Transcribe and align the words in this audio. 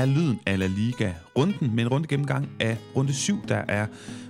er 0.00 0.06
lyden 0.06 0.40
af 0.46 0.58
La 0.58 0.66
Liga. 0.66 1.12
Runden 1.38 1.74
med 1.74 1.84
en 1.84 1.88
runde 1.88 2.08
gennemgang 2.08 2.48
af 2.60 2.76
runde 2.96 3.14
7, 3.14 3.38
der 3.48 3.62
er 3.68 3.86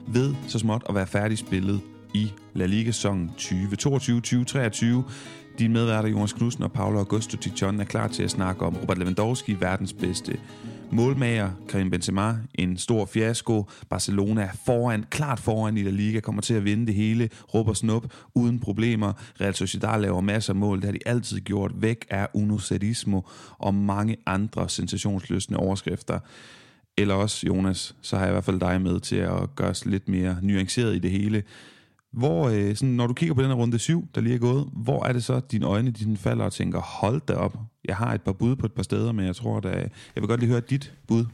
ved 0.07 0.35
så 0.49 0.59
småt 0.59 0.83
at 0.89 0.95
være 0.95 1.07
færdigspillet 1.07 1.81
i 2.15 2.33
La 2.55 2.67
Liga-sæsonen 2.67 3.31
2022-2023. 3.39 4.85
Dine 5.59 5.73
medværter 5.73 6.09
Jonas 6.09 6.33
Knudsen 6.33 6.63
og 6.63 6.73
Paolo 6.73 6.99
Augusto 6.99 7.37
Tichon 7.37 7.81
er 7.81 7.85
klar 7.85 8.09
til 8.09 8.23
at 8.23 8.31
snakke 8.31 8.67
om 8.67 8.77
Robert 8.77 8.99
Lewandowski, 8.99 9.57
verdens 9.61 9.93
bedste 9.93 10.39
målmager. 10.93 11.51
Karim 11.69 11.91
Benzema, 11.91 12.37
en 12.55 12.77
stor 12.77 13.07
fiasko. 13.07 13.69
Barcelona 13.89 14.43
er 14.43 14.53
foran, 14.67 15.05
klart 15.11 15.41
foran 15.41 15.77
i 15.77 15.83
La 15.83 15.91
Liga, 15.91 16.21
kommer 16.21 16.43
til 16.43 16.55
at 16.55 16.65
vinde 16.65 16.87
det 16.87 16.95
hele. 16.95 17.29
Råb 17.55 17.69
og 17.69 17.77
snup, 17.77 18.13
uden 18.35 18.61
problemer. 18.61 19.13
Real 19.41 19.55
Sociedad 19.55 20.01
laver 20.01 20.21
masser 20.21 20.53
af 20.53 20.57
mål, 20.57 20.77
det 20.77 20.85
har 20.85 20.93
de 20.93 20.99
altid 21.07 21.41
gjort. 21.41 21.73
Væk 21.75 22.07
er 22.11 22.27
Uno 22.35 22.59
Sadismo 22.59 23.21
og 23.59 23.75
mange 23.75 24.17
andre 24.27 24.69
sensationsløsende 24.69 25.59
overskrifter. 25.59 26.19
Eller 26.99 27.15
også, 27.15 27.47
Jonas, 27.47 27.97
så 28.03 28.17
har 28.17 28.25
jeg 28.25 28.31
i 28.31 28.35
hvert 28.35 28.45
fald 28.45 28.61
dig 28.61 28.83
med 28.83 29.01
til 29.01 29.17
at 29.17 29.57
gøre 29.57 29.69
os 29.69 29.87
lidt 29.87 30.09
mere 30.09 30.37
nuanceret 30.43 30.97
i 30.97 30.99
det 30.99 31.11
hele. 31.11 31.43
Hvor, 32.13 32.49
øh, 32.49 32.77
sådan, 32.77 32.95
når 32.95 33.07
du 33.07 33.15
kigger 33.15 33.35
på 33.35 33.43
den 33.43 33.51
her 33.51 33.57
runde 33.57 33.79
7, 33.79 34.09
der 34.15 34.21
lige 34.21 34.35
er 34.35 34.39
gået, 34.39 34.69
hvor 34.73 35.05
er 35.05 35.13
det 35.13 35.25
så, 35.25 35.35
at 35.35 35.53
dine 35.53 35.67
øjne 35.67 35.91
de 35.91 36.17
falder 36.17 36.45
og 36.45 36.53
tænker, 36.53 36.81
hold 36.81 37.21
da 37.29 37.35
op, 37.35 37.59
jeg 37.85 37.97
har 37.97 38.15
et 38.15 38.23
par 38.23 38.33
bud 38.33 38.57
på 38.57 38.67
et 38.67 38.73
par 38.73 38.83
steder, 38.83 39.13
men 39.13 39.27
jeg 39.27 39.37
tror, 39.37 39.57
at 39.57 39.65
jeg 39.65 39.91
vil 40.15 40.29
godt 40.29 40.41
lige 40.41 40.51
høre 40.51 40.61
dit 40.61 40.95
bud. 41.09 41.25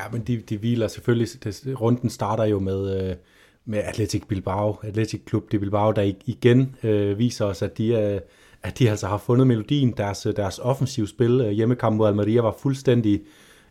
Ja, 0.00 0.04
men 0.12 0.20
det 0.20 0.50
de 0.50 0.56
hviler 0.56 0.88
selvfølgelig, 0.88 1.28
det, 1.44 1.80
runden 1.80 2.10
starter 2.10 2.44
jo 2.44 2.58
med, 2.58 3.10
øh, 3.10 3.16
med 3.64 3.78
Athletic 3.78 4.22
Bilbao, 4.28 4.78
Athletic 4.82 5.20
Club 5.28 5.52
de 5.52 5.58
Bilbao, 5.58 5.92
der 5.92 6.12
igen 6.26 6.76
øh, 6.82 7.18
viser 7.18 7.44
os, 7.44 7.62
at 7.62 7.78
de, 7.78 7.86
øh, 7.88 8.20
at 8.62 8.78
de 8.78 8.90
altså 8.90 9.06
har 9.06 9.18
fundet 9.18 9.46
melodien. 9.46 9.94
Deres, 9.96 10.26
øh, 10.26 10.36
deres 10.36 10.58
offensiv 10.58 11.06
spil, 11.06 11.40
øh, 11.40 11.50
hjemmekamp 11.50 11.96
mod 11.96 12.08
Almeria, 12.08 12.40
var 12.40 12.56
fuldstændig 12.58 13.22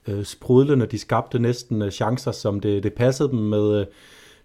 øh, 0.07 0.25
sprudlende. 0.25 0.85
De 0.85 0.97
skabte 0.97 1.39
næsten 1.39 1.81
øh, 1.81 1.91
chancer, 1.91 2.31
som 2.31 2.59
det, 2.59 2.83
det 2.83 2.93
passede 2.93 3.29
dem 3.29 3.39
med... 3.39 3.79
Øh, 3.79 3.85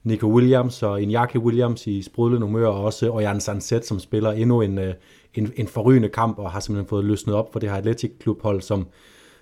Nico 0.03 0.27
Williams 0.27 0.83
og 0.83 1.01
Iñaki 1.01 1.39
Williams 1.39 1.87
i 1.87 2.03
sprudlende 2.03 2.47
humør, 2.47 2.67
og 2.67 2.85
også 2.85 3.11
Ojan 3.11 3.41
Sanset, 3.41 3.87
som 3.87 3.99
spiller 3.99 4.33
endnu 4.33 4.61
en, 4.63 4.79
øh, 4.79 4.95
en, 5.35 5.53
en 5.57 5.67
forrygende 5.67 6.09
kamp, 6.09 6.39
og 6.39 6.51
har 6.51 6.61
simpelthen 6.61 6.89
fået 6.89 7.05
løsnet 7.05 7.37
op 7.37 7.53
for 7.53 7.59
det 7.59 7.71
her 7.71 7.77
Athletic 7.77 8.11
Klubhold, 8.21 8.61
som, 8.61 8.87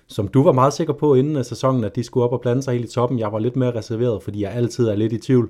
som 0.07 0.27
du 0.27 0.43
var 0.43 0.51
meget 0.51 0.73
sikker 0.73 0.93
på 0.93 1.15
inden 1.15 1.43
sæsonen, 1.43 1.83
at 1.83 1.95
de 1.95 2.03
skulle 2.03 2.23
op 2.23 2.33
og 2.33 2.41
blande 2.41 2.63
sig 2.63 2.73
helt 2.73 2.89
i 2.89 2.93
toppen. 2.93 3.19
Jeg 3.19 3.31
var 3.31 3.39
lidt 3.39 3.55
mere 3.55 3.75
reserveret, 3.75 4.23
fordi 4.23 4.41
jeg 4.41 4.51
altid 4.51 4.87
er 4.87 4.95
lidt 4.95 5.13
i 5.13 5.17
tvivl 5.17 5.49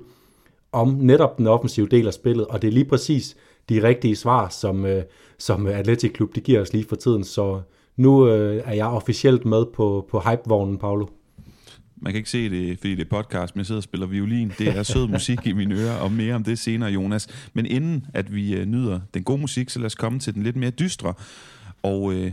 om 0.72 0.88
netop 0.88 1.38
den 1.38 1.46
offensive 1.46 1.88
del 1.88 2.06
af 2.06 2.14
spillet, 2.14 2.46
og 2.46 2.62
det 2.62 2.68
er 2.68 2.72
lige 2.72 2.84
præcis 2.84 3.36
de 3.68 3.82
rigtige 3.82 4.16
svar, 4.16 4.48
som, 4.48 4.86
øh, 4.86 5.02
som 5.38 5.66
Athletic 5.66 6.12
Klub 6.12 6.34
de 6.34 6.40
giver 6.40 6.60
os 6.60 6.72
lige 6.72 6.84
for 6.88 6.96
tiden. 6.96 7.24
Så 7.24 7.60
nu 7.96 8.28
øh, 8.28 8.62
er 8.64 8.74
jeg 8.74 8.86
officielt 8.86 9.44
med 9.44 9.64
på, 9.74 10.06
på 10.10 10.20
hypevognen, 10.20 10.78
Paolo. 10.78 11.06
Man 12.00 12.12
kan 12.12 12.18
ikke 12.18 12.30
se 12.30 12.50
det, 12.50 12.78
fordi 12.78 12.94
det 12.94 13.04
er 13.04 13.08
podcast, 13.10 13.56
men 13.56 13.58
jeg 13.58 13.66
sidder 13.66 13.78
og 13.78 13.82
spiller 13.82 14.06
violin. 14.06 14.52
Det 14.58 14.68
er 14.68 14.82
sød 14.82 15.06
musik 15.08 15.38
i 15.46 15.52
mine 15.52 15.74
ører, 15.74 15.94
og 15.94 16.12
mere 16.12 16.34
om 16.34 16.44
det 16.44 16.58
senere, 16.58 16.90
Jonas. 16.90 17.28
Men 17.54 17.66
inden 17.66 18.06
at 18.14 18.34
vi 18.34 18.54
øh, 18.54 18.66
nyder 18.66 19.00
den 19.14 19.24
gode 19.24 19.40
musik, 19.40 19.70
så 19.70 19.78
lad 19.78 19.86
os 19.86 19.94
komme 19.94 20.18
til 20.18 20.34
den 20.34 20.42
lidt 20.42 20.56
mere 20.56 20.70
dystre. 20.70 21.14
Og 21.82 22.14
øh, 22.14 22.32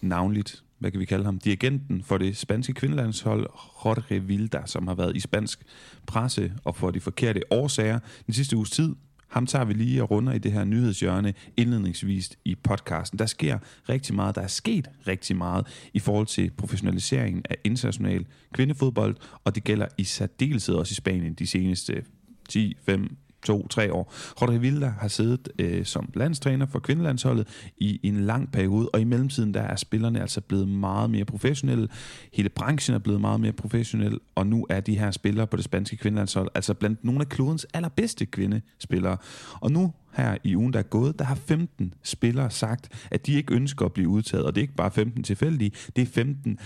navnligt, 0.00 0.62
hvad 0.78 0.90
kan 0.90 1.00
vi 1.00 1.04
kalde 1.04 1.24
ham, 1.24 1.38
dirigenten 1.38 2.02
for 2.02 2.18
det 2.18 2.36
spanske 2.36 2.72
kvindelandshold, 2.72 3.46
Jorge 3.84 4.22
Vilda, 4.22 4.62
som 4.66 4.86
har 4.86 4.94
været 4.94 5.16
i 5.16 5.20
spansk 5.20 5.62
presse 6.06 6.52
og 6.64 6.76
for 6.76 6.90
de 6.90 7.00
forkerte 7.00 7.42
årsager 7.50 7.98
den 8.26 8.34
sidste 8.34 8.56
uges 8.56 8.70
tid, 8.70 8.94
ham 9.28 9.46
tager 9.46 9.64
vi 9.64 9.72
lige 9.72 10.02
og 10.02 10.10
runder 10.10 10.32
i 10.32 10.38
det 10.38 10.52
her 10.52 10.64
nyhedshjørne 10.64 11.34
indledningsvis 11.56 12.38
i 12.44 12.54
podcasten. 12.54 13.18
Der 13.18 13.26
sker 13.26 13.58
rigtig 13.88 14.14
meget, 14.14 14.34
der 14.34 14.40
er 14.40 14.46
sket 14.46 14.90
rigtig 15.06 15.36
meget 15.36 15.88
i 15.94 15.98
forhold 15.98 16.26
til 16.26 16.50
professionaliseringen 16.50 17.42
af 17.50 17.56
international 17.64 18.26
kvindefodbold, 18.52 19.16
og 19.44 19.54
det 19.54 19.64
gælder 19.64 19.86
i 19.98 20.04
særdeleshed 20.04 20.74
også 20.74 20.92
i 20.92 20.94
Spanien 20.94 21.34
de 21.34 21.46
seneste 21.46 22.04
10, 22.48 22.76
5, 22.84 23.16
to-tre 23.42 23.92
år. 23.92 24.12
Jorge 24.40 24.60
Vilda 24.60 24.92
har 25.00 25.08
siddet 25.08 25.48
øh, 25.58 25.84
som 25.84 26.10
landstræner 26.14 26.66
for 26.66 26.78
kvindelandsholdet 26.78 27.48
i, 27.76 28.00
i 28.02 28.08
en 28.08 28.20
lang 28.20 28.52
periode, 28.52 28.88
og 28.88 29.00
i 29.00 29.04
mellemtiden 29.04 29.54
der 29.54 29.62
er 29.62 29.76
spillerne 29.76 30.20
altså 30.20 30.40
blevet 30.40 30.68
meget 30.68 31.10
mere 31.10 31.24
professionelle. 31.24 31.88
Hele 32.32 32.48
branchen 32.48 32.94
er 32.94 32.98
blevet 32.98 33.20
meget 33.20 33.40
mere 33.40 33.52
professionel, 33.52 34.18
og 34.34 34.46
nu 34.46 34.66
er 34.70 34.80
de 34.80 34.98
her 34.98 35.10
spillere 35.10 35.46
på 35.46 35.56
det 35.56 35.64
spanske 35.64 35.96
kvindelandshold 35.96 36.48
altså 36.54 36.74
blandt 36.74 37.04
nogle 37.04 37.20
af 37.20 37.28
klodens 37.28 37.66
allerbedste 37.74 38.26
kvindespillere. 38.26 39.16
Og 39.60 39.70
nu 39.70 39.92
her 40.16 40.36
i 40.44 40.56
ugen, 40.56 40.72
der 40.72 40.78
er 40.78 40.82
gået, 40.82 41.18
der 41.18 41.24
har 41.24 41.34
15 41.34 41.94
spillere 42.02 42.50
sagt, 42.50 43.08
at 43.10 43.26
de 43.26 43.32
ikke 43.32 43.54
ønsker 43.54 43.86
at 43.86 43.92
blive 43.92 44.08
udtaget. 44.08 44.44
Og 44.44 44.54
det 44.54 44.60
er 44.60 44.62
ikke 44.62 44.74
bare 44.74 44.90
15 44.90 45.22
tilfældige, 45.22 45.70
det 45.96 46.02
er 46.02 46.06
15 46.06 46.58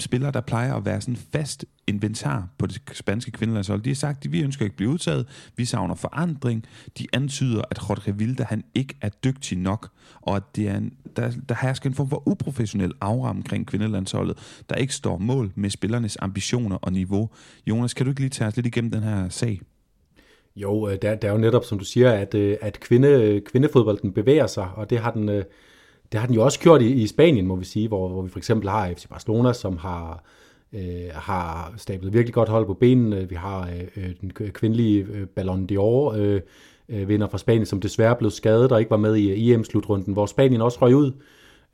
spillere, 0.00 0.30
der 0.30 0.40
plejer 0.40 0.74
at 0.74 0.84
være 0.84 1.00
sådan 1.00 1.16
fast 1.32 1.64
inventar 1.86 2.48
på 2.58 2.66
det 2.66 2.82
spanske 2.92 3.30
kvindelandshold. 3.30 3.82
De 3.82 3.90
har 3.90 3.94
sagt, 3.94 4.24
at 4.24 4.32
vi 4.32 4.42
ønsker 4.42 4.64
ikke 4.64 4.72
at 4.72 4.76
blive 4.76 4.90
udtaget, 4.90 5.26
vi 5.56 5.64
savner 5.64 5.94
forandring. 5.94 6.66
De 6.98 7.06
antyder, 7.12 7.62
at 7.70 7.78
Jorge 7.88 8.18
Vilda 8.18 8.44
han 8.44 8.64
ikke 8.74 8.94
er 9.00 9.08
dygtig 9.08 9.58
nok, 9.58 9.88
og 10.20 10.36
at 10.36 10.42
det 10.56 10.68
er 10.68 10.76
en, 10.76 10.92
der, 11.16 11.32
der 11.48 11.54
hersker 11.62 11.90
en 11.90 11.94
form 11.94 12.10
for 12.10 12.22
uprofessionel 12.28 12.92
aura 13.00 13.30
omkring 13.30 13.66
kvindelandsholdet, 13.66 14.62
der 14.70 14.76
ikke 14.76 14.94
står 14.94 15.18
mål 15.18 15.52
med 15.54 15.70
spillernes 15.70 16.16
ambitioner 16.20 16.76
og 16.76 16.92
niveau. 16.92 17.30
Jonas, 17.66 17.94
kan 17.94 18.06
du 18.06 18.10
ikke 18.10 18.20
lige 18.20 18.30
tage 18.30 18.48
os 18.48 18.56
lidt 18.56 18.66
igennem 18.66 18.90
den 18.90 19.02
her 19.02 19.28
sag? 19.28 19.60
Jo, 20.56 20.88
øh, 20.88 20.98
der, 21.02 21.14
der 21.14 21.28
er 21.28 21.32
jo 21.32 21.38
netop, 21.38 21.64
som 21.64 21.78
du 21.78 21.84
siger, 21.84 22.12
at, 22.12 22.34
øh, 22.34 22.56
at 22.60 22.80
kvinde, 22.80 23.40
kvindefodbolden 23.46 24.12
bevæger 24.12 24.46
sig, 24.46 24.68
og 24.74 24.90
det 24.90 24.98
har 24.98 25.10
den, 25.10 25.28
øh, 25.28 25.44
det 26.12 26.20
har 26.20 26.26
den 26.26 26.34
jo 26.34 26.44
også 26.44 26.60
gjort 26.60 26.82
i, 26.82 26.92
i 26.92 27.06
Spanien, 27.06 27.46
må 27.46 27.56
vi 27.56 27.64
sige, 27.64 27.88
hvor, 27.88 28.08
hvor 28.08 28.22
vi 28.22 28.30
for 28.30 28.38
eksempel 28.38 28.68
har 28.68 28.92
FC 28.96 29.08
Barcelona, 29.08 29.52
som 29.52 29.76
har, 29.76 30.22
øh, 30.72 31.10
har 31.12 31.74
stablet 31.76 32.12
virkelig 32.12 32.34
godt 32.34 32.48
hold 32.48 32.66
på 32.66 32.74
benene. 32.74 33.28
Vi 33.28 33.34
har 33.34 33.60
øh, 33.62 34.04
øh 34.04 34.10
den 34.20 34.30
kvindelige 34.30 35.06
øh, 35.12 35.26
Ballon 35.26 35.68
d'Or 35.72 36.16
øh, 36.16 36.40
øh, 36.88 37.08
vinder 37.08 37.28
fra 37.28 37.38
Spanien, 37.38 37.66
som 37.66 37.80
desværre 37.80 38.16
blev 38.16 38.30
skadet 38.30 38.72
og 38.72 38.78
ikke 38.80 38.90
var 38.90 38.96
med 38.96 39.16
i 39.16 39.30
øh, 39.30 39.54
EM-slutrunden, 39.54 40.12
hvor 40.12 40.26
Spanien 40.26 40.62
også 40.62 40.78
røg 40.82 40.96
ud 40.96 41.12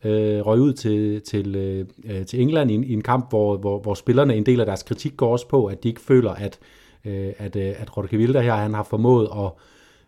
øh, 0.05 0.47
røg 0.47 0.61
ud 0.61 0.73
til, 0.73 1.23
til, 1.23 1.57
øh, 1.57 1.87
øh 2.05 2.27
til 2.27 2.41
England 2.41 2.71
i, 2.71 2.75
i 2.75 2.93
en 2.93 3.03
kamp, 3.03 3.29
hvor, 3.29 3.57
hvor, 3.57 3.79
hvor 3.79 3.95
spillerne, 3.95 4.37
en 4.37 4.47
del 4.47 4.61
af 4.61 4.67
deres 4.67 4.83
kritik 4.83 5.17
går 5.17 5.33
også 5.33 5.49
på, 5.49 5.67
at 5.67 5.83
de 5.83 5.89
ikke 5.89 6.01
føler, 6.01 6.31
at, 6.31 6.59
øh, 7.05 7.33
at, 7.39 7.57
øh, 7.57 7.75
at 7.79 7.97
Rodrigo 7.97 8.17
Vilda 8.17 8.41
her, 8.41 8.55
han 8.55 8.75
har 8.75 8.83
formået 8.83 9.29
at 9.37 9.51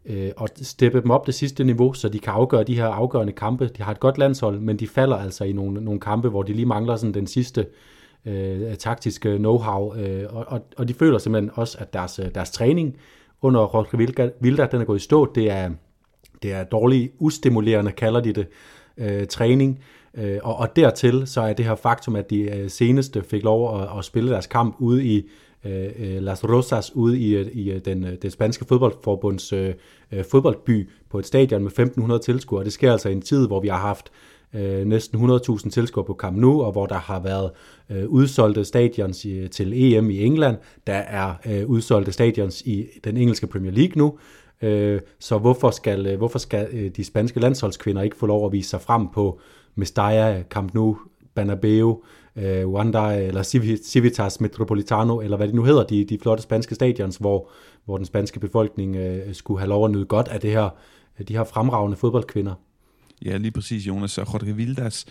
øh, 0.07 0.31
og 0.37 0.49
steppe 0.55 1.03
dem 1.03 1.11
op 1.11 1.27
det 1.27 1.35
sidste 1.35 1.65
niveau, 1.65 1.93
så 1.93 2.09
de 2.09 2.19
kan 2.19 2.33
afgøre 2.33 2.65
de 2.65 2.75
her 2.75 2.87
afgørende 2.87 3.33
kampe. 3.33 3.67
De 3.67 3.83
har 3.83 3.93
et 3.93 4.01
godt 4.01 4.19
landshold, 4.19 4.61
men 4.61 4.77
de 4.77 4.89
falder 4.89 5.17
altså 5.17 5.45
i 5.45 5.53
nogle, 5.53 5.85
nogle 5.85 6.01
kampe, 6.01 6.29
hvor 6.29 6.43
de 6.43 6.53
lige 6.53 6.67
mangler 6.67 6.97
sådan 6.97 7.15
den 7.15 7.27
sidste 7.27 7.67
øh, 8.25 8.77
taktiske 8.77 9.37
know-how, 9.37 9.99
øh, 9.99 10.25
og, 10.29 10.45
og, 10.49 10.61
og 10.77 10.89
de 10.89 10.95
føler 10.95 11.19
simpelthen 11.19 11.51
også, 11.55 11.79
at 11.81 11.93
deres, 11.93 12.19
øh, 12.19 12.27
deres 12.35 12.51
træning 12.51 12.97
under 13.43 13.65
Roger 13.65 14.31
Vilda, 14.41 14.67
den 14.67 14.81
er 14.81 14.85
gået 14.85 14.99
i 14.99 15.03
stå. 15.03 15.33
Det 15.35 15.51
er, 15.51 15.71
det 16.43 16.53
er 16.53 16.65
dårligt 16.65 17.13
ustimulerende, 17.19 17.93
kalder 17.93 18.21
de 18.21 18.33
det, 18.33 18.47
øh, 18.99 19.27
træning. 19.27 19.81
Øh, 20.15 20.39
og, 20.43 20.57
og 20.57 20.77
dertil 20.77 21.27
så 21.27 21.41
er 21.41 21.53
det 21.53 21.65
her 21.65 21.75
faktum, 21.75 22.17
at 22.17 22.31
de 22.31 22.41
øh, 22.41 22.71
seneste 22.71 23.23
fik 23.23 23.43
lov 23.43 23.81
at, 23.81 23.99
at 23.99 24.05
spille 24.05 24.31
deres 24.31 24.47
kamp 24.47 24.77
ude 24.79 25.05
i 25.05 25.29
Øh, 25.65 25.91
øh, 25.99 26.23
Las 26.23 26.45
Rosas 26.45 26.97
ude 26.97 27.19
i, 27.19 27.37
øh, 27.37 27.47
i 27.47 27.71
øh, 27.71 27.81
den, 27.85 28.07
den 28.23 28.31
spanske 28.31 28.65
fodboldforbunds 28.65 29.53
øh, 29.53 29.75
fodboldby 30.31 30.91
på 31.11 31.19
et 31.19 31.27
stadion 31.27 31.63
med 31.63 31.71
1500 31.71 32.21
tilskuere. 32.23 32.65
Det 32.65 32.73
sker 32.73 32.93
altså 32.93 33.09
i 33.09 33.13
en 33.13 33.23
tid, 33.23 33.47
hvor 33.47 33.61
vi 33.61 33.69
har 33.69 33.79
haft 33.79 34.11
øh, 34.55 34.87
næsten 34.87 35.31
100.000 35.31 35.71
tilskuere 35.71 36.07
på 36.07 36.15
Camp 36.15 36.37
Nou, 36.37 36.63
og 36.63 36.73
hvor 36.73 36.87
der 36.87 36.99
har 36.99 37.21
været 37.21 37.51
øh, 37.91 38.09
udsolgte 38.09 38.65
stadions 38.65 39.25
i, 39.25 39.49
til 39.49 39.73
EM 39.73 40.11
i 40.11 40.25
England. 40.25 40.57
Der 40.87 40.95
er 40.95 41.35
øh, 41.47 41.67
udsolgte 41.67 42.13
stadions 42.13 42.63
i 42.63 42.87
den 43.05 43.17
engelske 43.17 43.47
Premier 43.47 43.73
League 43.73 43.93
nu. 43.97 44.19
Øh, 44.63 45.01
så 45.19 45.39
hvorfor 45.39 45.71
skal, 45.71 46.07
øh, 46.07 46.19
hvorfor 46.19 46.38
skal 46.38 46.69
øh, 46.73 46.91
de 46.97 47.05
spanske 47.05 47.41
landsholdskvinder 47.41 48.03
ikke 48.03 48.17
få 48.17 48.27
lov 48.27 48.47
at 48.47 48.53
vise 48.53 48.71
sig 48.71 48.81
frem 48.81 49.09
på 49.09 49.41
Mestalla, 49.75 50.43
Camp 50.50 50.75
Nou, 50.75 50.97
Bernabeu, 51.35 52.03
øh, 52.37 52.69
Wanda 52.69 53.27
eller 53.27 53.43
Civitas 53.85 54.41
Metropolitano, 54.41 55.21
eller 55.21 55.37
hvad 55.37 55.47
det 55.47 55.55
nu 55.55 55.65
hedder, 55.65 55.85
de, 55.85 56.05
de 56.05 56.19
flotte 56.19 56.43
spanske 56.43 56.75
stadions, 56.75 57.17
hvor, 57.17 57.51
hvor 57.85 57.97
den 57.97 58.07
spanske 58.07 58.41
befolkning 58.41 58.97
øh, 58.97 59.35
skulle 59.35 59.61
have 59.61 59.69
lov 59.69 59.85
at 59.85 59.91
nyde 59.91 60.05
godt 60.05 60.29
af 60.29 60.41
det 60.41 60.51
her, 60.51 60.69
de 61.29 61.33
her 61.33 61.45
fremragende 61.45 61.97
fodboldkvinder. 61.97 62.55
Ja, 63.25 63.37
lige 63.37 63.51
præcis, 63.51 63.87
Jonas. 63.87 64.19
Og 64.19 64.27
Jorge 64.33 64.57
Vildas 64.57 65.07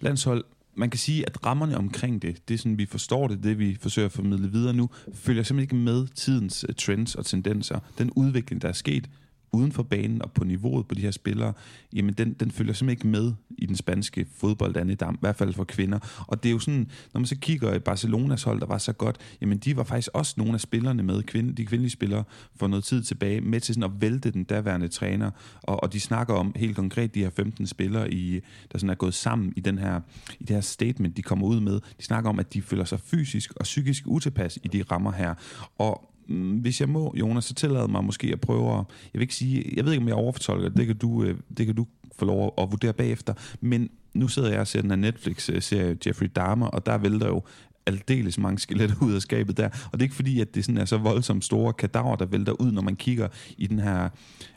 landshold, 0.00 0.44
man 0.74 0.90
kan 0.90 0.98
sige, 0.98 1.26
at 1.26 1.46
rammerne 1.46 1.76
omkring 1.76 2.22
det, 2.22 2.48
det 2.48 2.54
er 2.54 2.58
sådan, 2.58 2.78
vi 2.78 2.86
forstår 2.86 3.28
det, 3.28 3.42
det 3.42 3.58
vi 3.58 3.76
forsøger 3.80 4.06
at 4.06 4.12
formidle 4.12 4.52
videre 4.52 4.74
nu, 4.74 4.90
følger 5.14 5.42
simpelthen 5.42 5.78
ikke 5.78 5.84
med 5.84 6.06
tidens 6.14 6.64
øh, 6.68 6.74
trends 6.74 7.14
og 7.14 7.26
tendenser. 7.26 7.78
Den 7.98 8.10
udvikling, 8.10 8.62
der 8.62 8.68
er 8.68 8.72
sket, 8.72 9.10
uden 9.54 9.72
for 9.72 9.82
banen 9.82 10.22
og 10.22 10.32
på 10.32 10.44
niveauet 10.44 10.86
på 10.86 10.94
de 10.94 11.00
her 11.00 11.10
spillere, 11.10 11.52
jamen 11.92 12.14
den, 12.14 12.32
den 12.32 12.50
følger 12.50 12.72
simpelthen 12.72 12.90
ikke 12.90 13.20
med 13.20 13.32
i 13.58 13.66
den 13.66 13.76
spanske 13.76 14.26
fodbold, 14.36 14.96
Dam, 14.96 15.14
i 15.14 15.18
hvert 15.20 15.36
fald 15.36 15.52
for 15.52 15.64
kvinder. 15.64 15.98
Og 16.26 16.42
det 16.42 16.48
er 16.48 16.52
jo 16.52 16.58
sådan, 16.58 16.90
når 17.12 17.18
man 17.20 17.26
så 17.26 17.36
kigger 17.36 17.74
i 17.74 17.78
Barcelonas 17.78 18.42
hold, 18.42 18.60
der 18.60 18.66
var 18.66 18.78
så 18.78 18.92
godt, 18.92 19.16
jamen 19.40 19.58
de 19.58 19.76
var 19.76 19.84
faktisk 19.84 20.08
også 20.14 20.34
nogle 20.36 20.54
af 20.54 20.60
spillerne 20.60 21.02
med, 21.02 21.22
kvinde, 21.22 21.52
de 21.52 21.66
kvindelige 21.66 21.90
spillere, 21.90 22.24
for 22.56 22.66
noget 22.66 22.84
tid 22.84 23.02
tilbage, 23.02 23.40
med 23.40 23.60
til 23.60 23.74
sådan 23.74 23.90
at 23.90 24.00
vælte 24.00 24.30
den 24.30 24.44
daværende 24.44 24.88
træner, 24.88 25.30
og, 25.62 25.82
og 25.82 25.92
de 25.92 26.00
snakker 26.00 26.34
om 26.34 26.52
helt 26.56 26.76
konkret 26.76 27.14
de 27.14 27.20
her 27.20 27.30
15 27.30 27.66
spillere, 27.66 28.12
i, 28.12 28.40
der 28.72 28.78
sådan 28.78 28.90
er 28.90 28.94
gået 28.94 29.14
sammen 29.14 29.52
i, 29.56 29.60
den 29.60 29.78
her, 29.78 30.00
i 30.40 30.44
det 30.44 30.56
her 30.56 30.60
statement, 30.60 31.16
de 31.16 31.22
kommer 31.22 31.46
ud 31.46 31.60
med. 31.60 31.80
De 31.98 32.04
snakker 32.04 32.30
om, 32.30 32.38
at 32.38 32.54
de 32.54 32.62
føler 32.62 32.84
sig 32.84 33.00
fysisk 33.00 33.52
og 33.56 33.64
psykisk 33.64 34.02
utilpas 34.06 34.58
i 34.62 34.68
de 34.68 34.82
rammer 34.82 35.12
her. 35.12 35.34
Og 35.78 36.13
Mm, 36.28 36.58
hvis 36.58 36.80
jeg 36.80 36.88
må, 36.88 37.14
Jonas, 37.16 37.44
så 37.44 37.54
tillader 37.54 37.86
mig 37.86 38.04
måske 38.04 38.30
at 38.32 38.40
prøve 38.40 38.70
at, 38.70 38.76
jeg 38.78 38.84
vil 39.12 39.22
ikke 39.22 39.34
sige, 39.34 39.72
jeg 39.76 39.84
ved 39.84 39.92
ikke, 39.92 40.02
om 40.02 40.08
jeg 40.08 40.16
overfortolker 40.16 40.68
det, 40.68 40.86
kan 40.86 40.96
du, 40.96 41.22
øh, 41.22 41.36
det 41.58 41.66
kan 41.66 41.74
du 41.74 41.86
få 42.18 42.24
lov 42.24 42.54
at 42.58 42.70
vurdere 42.70 42.92
bagefter, 42.92 43.34
men 43.60 43.90
nu 44.14 44.28
sidder 44.28 44.50
jeg 44.50 44.60
og 44.60 44.66
ser 44.66 44.80
den 44.80 44.90
her 44.90 44.96
Netflix-serie 44.96 45.90
øh, 45.90 45.96
Jeffrey 46.06 46.30
Dahmer, 46.36 46.66
og 46.66 46.86
der 46.86 46.98
vælter 46.98 47.26
jo 47.26 47.42
aldeles 47.86 48.38
mange 48.38 48.58
skeletter 48.58 48.96
ud 49.02 49.14
af 49.14 49.22
skabet 49.22 49.56
der. 49.56 49.66
Og 49.66 49.92
det 49.92 49.98
er 49.98 50.02
ikke 50.02 50.14
fordi, 50.14 50.40
at 50.40 50.54
det 50.54 50.64
sådan 50.64 50.78
er 50.78 50.84
så 50.84 50.96
voldsomt 50.96 51.44
store 51.44 51.72
kadaver, 51.72 52.16
der 52.16 52.26
vælter 52.26 52.52
ud, 52.52 52.72
når 52.72 52.82
man 52.82 52.96
kigger 52.96 53.28
i 53.58 53.66
den 53.66 53.78
her 53.78 54.08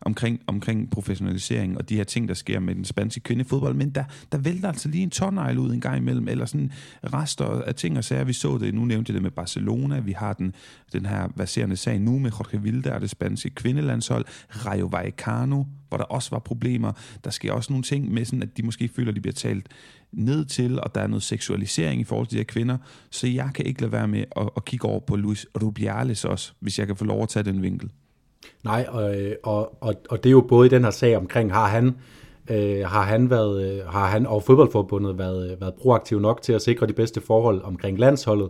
omkring, 0.02 0.40
omkring 0.48 0.90
professionalisering 0.90 1.78
og 1.78 1.90
de 1.90 1.96
her 1.96 2.04
ting, 2.04 2.28
der 2.28 2.34
sker 2.34 2.60
med 2.60 2.76
den 2.76 2.86
spanske 2.86 3.20
kvindefodbold. 3.20 3.76
Men 3.76 3.90
der, 3.90 4.04
der 4.32 4.38
vælter 4.38 4.68
altså 4.68 4.90
lige 4.90 5.04
en 5.04 5.10
tonnejl 5.10 5.58
ud 5.58 5.74
en 5.74 5.82
gang 5.82 5.98
imellem, 5.98 6.28
eller 6.28 6.46
sådan 6.46 6.72
rester 7.04 7.46
af 7.46 7.76
ting 7.76 7.98
og 7.98 8.04
sager. 8.04 8.24
Vi 8.24 8.34
så 8.34 8.58
det, 8.58 8.74
nu 8.74 8.86
nævnte 8.86 9.10
jeg 9.10 9.14
det 9.14 9.24
med 9.24 9.32
Barcelona, 9.32 10.00
vi 10.00 10.12
har 10.12 10.34
den, 10.34 10.56
den 10.94 11.06
her 11.06 11.28
baserende 11.28 11.78
sag 11.78 12.00
nu 12.00 12.20
med 12.20 12.32
Jorge 12.32 12.62
Vilda 12.62 12.92
og 12.92 13.02
det 13.02 13.10
spanske 13.10 13.50
kvindelandshold, 13.50 14.26
Rayo 14.66 14.86
Vallecano, 14.86 15.64
hvor 15.90 15.98
der 15.98 16.06
også 16.06 16.30
var 16.30 16.40
problemer. 16.40 16.92
Der 17.24 17.30
sker 17.30 17.52
også 17.52 17.74
nogle 17.74 17.84
ting 17.84 18.14
med, 18.14 18.26
sådan, 18.26 18.42
at 18.42 18.58
de 18.58 18.64
måske 18.64 18.88
føler, 18.88 19.10
at 19.10 19.16
de 19.16 19.22
bliver 19.22 19.34
talt 19.34 19.68
ned 20.12 20.46
til, 20.46 20.80
og 20.80 20.96
der 20.96 21.02
er 21.02 21.08
noget 21.08 21.24
seksualisering 21.24 22.02
i 22.02 22.04
forhold 22.04 22.28
til 22.28 22.34
de 22.34 22.40
her 22.40 22.46
kvinder. 22.46 22.78
Så 23.10 23.28
jeg 23.28 23.50
kan 23.56 23.66
ikke 23.66 23.82
lade 23.82 23.92
være 23.92 24.08
med 24.08 24.24
at, 24.36 24.50
at 24.56 24.66
kigge 24.66 24.88
over 24.88 25.00
på 25.00 25.16
Luis 25.16 25.48
Rubiales 25.64 26.26
også, 26.26 26.52
hvis 26.60 26.80
jeg 26.80 26.88
kan 26.88 26.96
få 26.96 27.06
lov 27.06 27.24
at 27.24 27.30
tage 27.30 27.44
den 27.44 27.62
vinkel. 27.62 27.90
Nej, 28.64 28.86
og, 28.90 29.16
og, 29.44 29.84
og, 29.84 29.94
og 30.10 30.24
det 30.24 30.30
er 30.30 30.32
jo 30.32 30.42
både 30.42 30.66
i 30.66 30.70
den 30.70 30.84
her 30.84 30.92
sag 30.92 31.18
omkring, 31.18 31.54
har 31.54 31.68
han, 31.68 31.96
øh, 32.50 32.86
har 32.86 33.04
han, 33.04 33.30
været, 33.30 33.74
øh, 33.74 33.88
har 33.88 34.08
han 34.08 34.26
og 34.26 34.44
fodboldforbundet 34.44 35.18
været, 35.18 35.52
øh, 35.52 35.62
været 35.62 35.74
proaktiv 35.74 36.20
nok 36.20 36.42
til 36.42 36.54
at 36.54 36.62
sikre 36.62 36.88
de 36.88 36.94
bedste 36.94 37.22
forhold 37.22 37.62
omkring 37.62 38.00
landsholdet, 38.00 38.50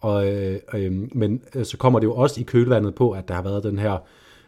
og, 0.00 0.32
øh, 0.32 0.60
øh, 0.74 0.92
men 1.12 1.42
øh, 1.54 1.64
så 1.64 1.76
kommer 1.76 1.98
det 1.98 2.06
jo 2.06 2.14
også 2.14 2.40
i 2.40 2.44
kølvandet 2.44 2.94
på, 2.94 3.10
at 3.10 3.28
der 3.28 3.34
har 3.34 3.42
været 3.42 3.64
den 3.64 3.78
her 3.78 3.98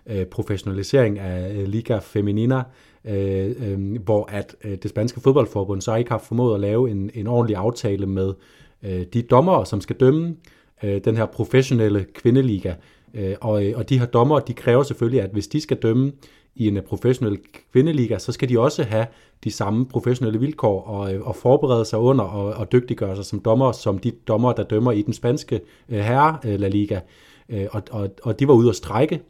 øh, 0.06 0.26
professionalisering 0.26 1.18
af 1.18 1.54
øh, 1.54 1.68
Liga 1.68 1.98
Feminina, 1.98 2.62
øh, 3.06 3.54
øh, 3.58 4.02
hvor 4.04 4.28
at 4.32 4.56
øh, 4.64 4.78
det 4.82 4.90
spanske 4.90 5.20
fodboldforbund 5.20 5.80
så 5.80 5.94
ikke 5.94 6.10
har 6.10 6.18
formået 6.18 6.54
at 6.54 6.60
lave 6.60 6.90
en, 6.90 7.10
en 7.14 7.26
ordentlig 7.26 7.56
aftale 7.56 8.06
med 8.06 8.34
øh, 8.82 9.02
de 9.12 9.22
dommere, 9.22 9.66
som 9.66 9.80
skal 9.80 9.96
dømme 9.96 10.36
øh, 10.82 11.00
den 11.04 11.16
her 11.16 11.26
professionelle 11.26 12.06
kvindeliga. 12.14 12.74
Øh, 13.14 13.34
og, 13.40 13.66
øh, 13.66 13.78
og 13.78 13.88
de 13.88 13.98
her 13.98 14.06
dommere, 14.06 14.42
de 14.46 14.54
kræver 14.54 14.82
selvfølgelig, 14.82 15.22
at 15.22 15.30
hvis 15.30 15.48
de 15.48 15.60
skal 15.60 15.76
dømme 15.76 16.12
i 16.54 16.68
en 16.68 16.76
øh, 16.76 16.82
professionel 16.82 17.38
kvindeliga, 17.72 18.18
så 18.18 18.32
skal 18.32 18.48
de 18.48 18.58
også 18.58 18.82
have 18.82 19.06
de 19.44 19.50
samme 19.50 19.86
professionelle 19.86 20.40
vilkår 20.40 20.82
og, 20.82 21.14
øh, 21.14 21.26
og 21.26 21.36
forberede 21.36 21.84
sig 21.84 21.98
under 21.98 22.24
og, 22.24 22.54
og 22.54 22.72
dygtiggøre 22.72 23.16
sig 23.16 23.24
som 23.24 23.40
dommer, 23.40 23.72
som 23.72 23.98
de 23.98 24.10
dommer, 24.10 24.52
der 24.52 24.62
dømmer 24.62 24.92
i 24.92 25.02
den 25.02 25.12
spanske 25.12 25.60
øh, 25.88 25.98
herre 25.98 26.38
øh, 26.44 26.60
La 26.60 26.68
Liga. 26.68 27.00
Øh, 27.48 27.66
og, 27.70 27.82
og, 27.90 28.10
og 28.22 28.40
de 28.40 28.48
var 28.48 28.54
ude 28.54 28.68
at 28.68 28.76
strække 28.76 29.20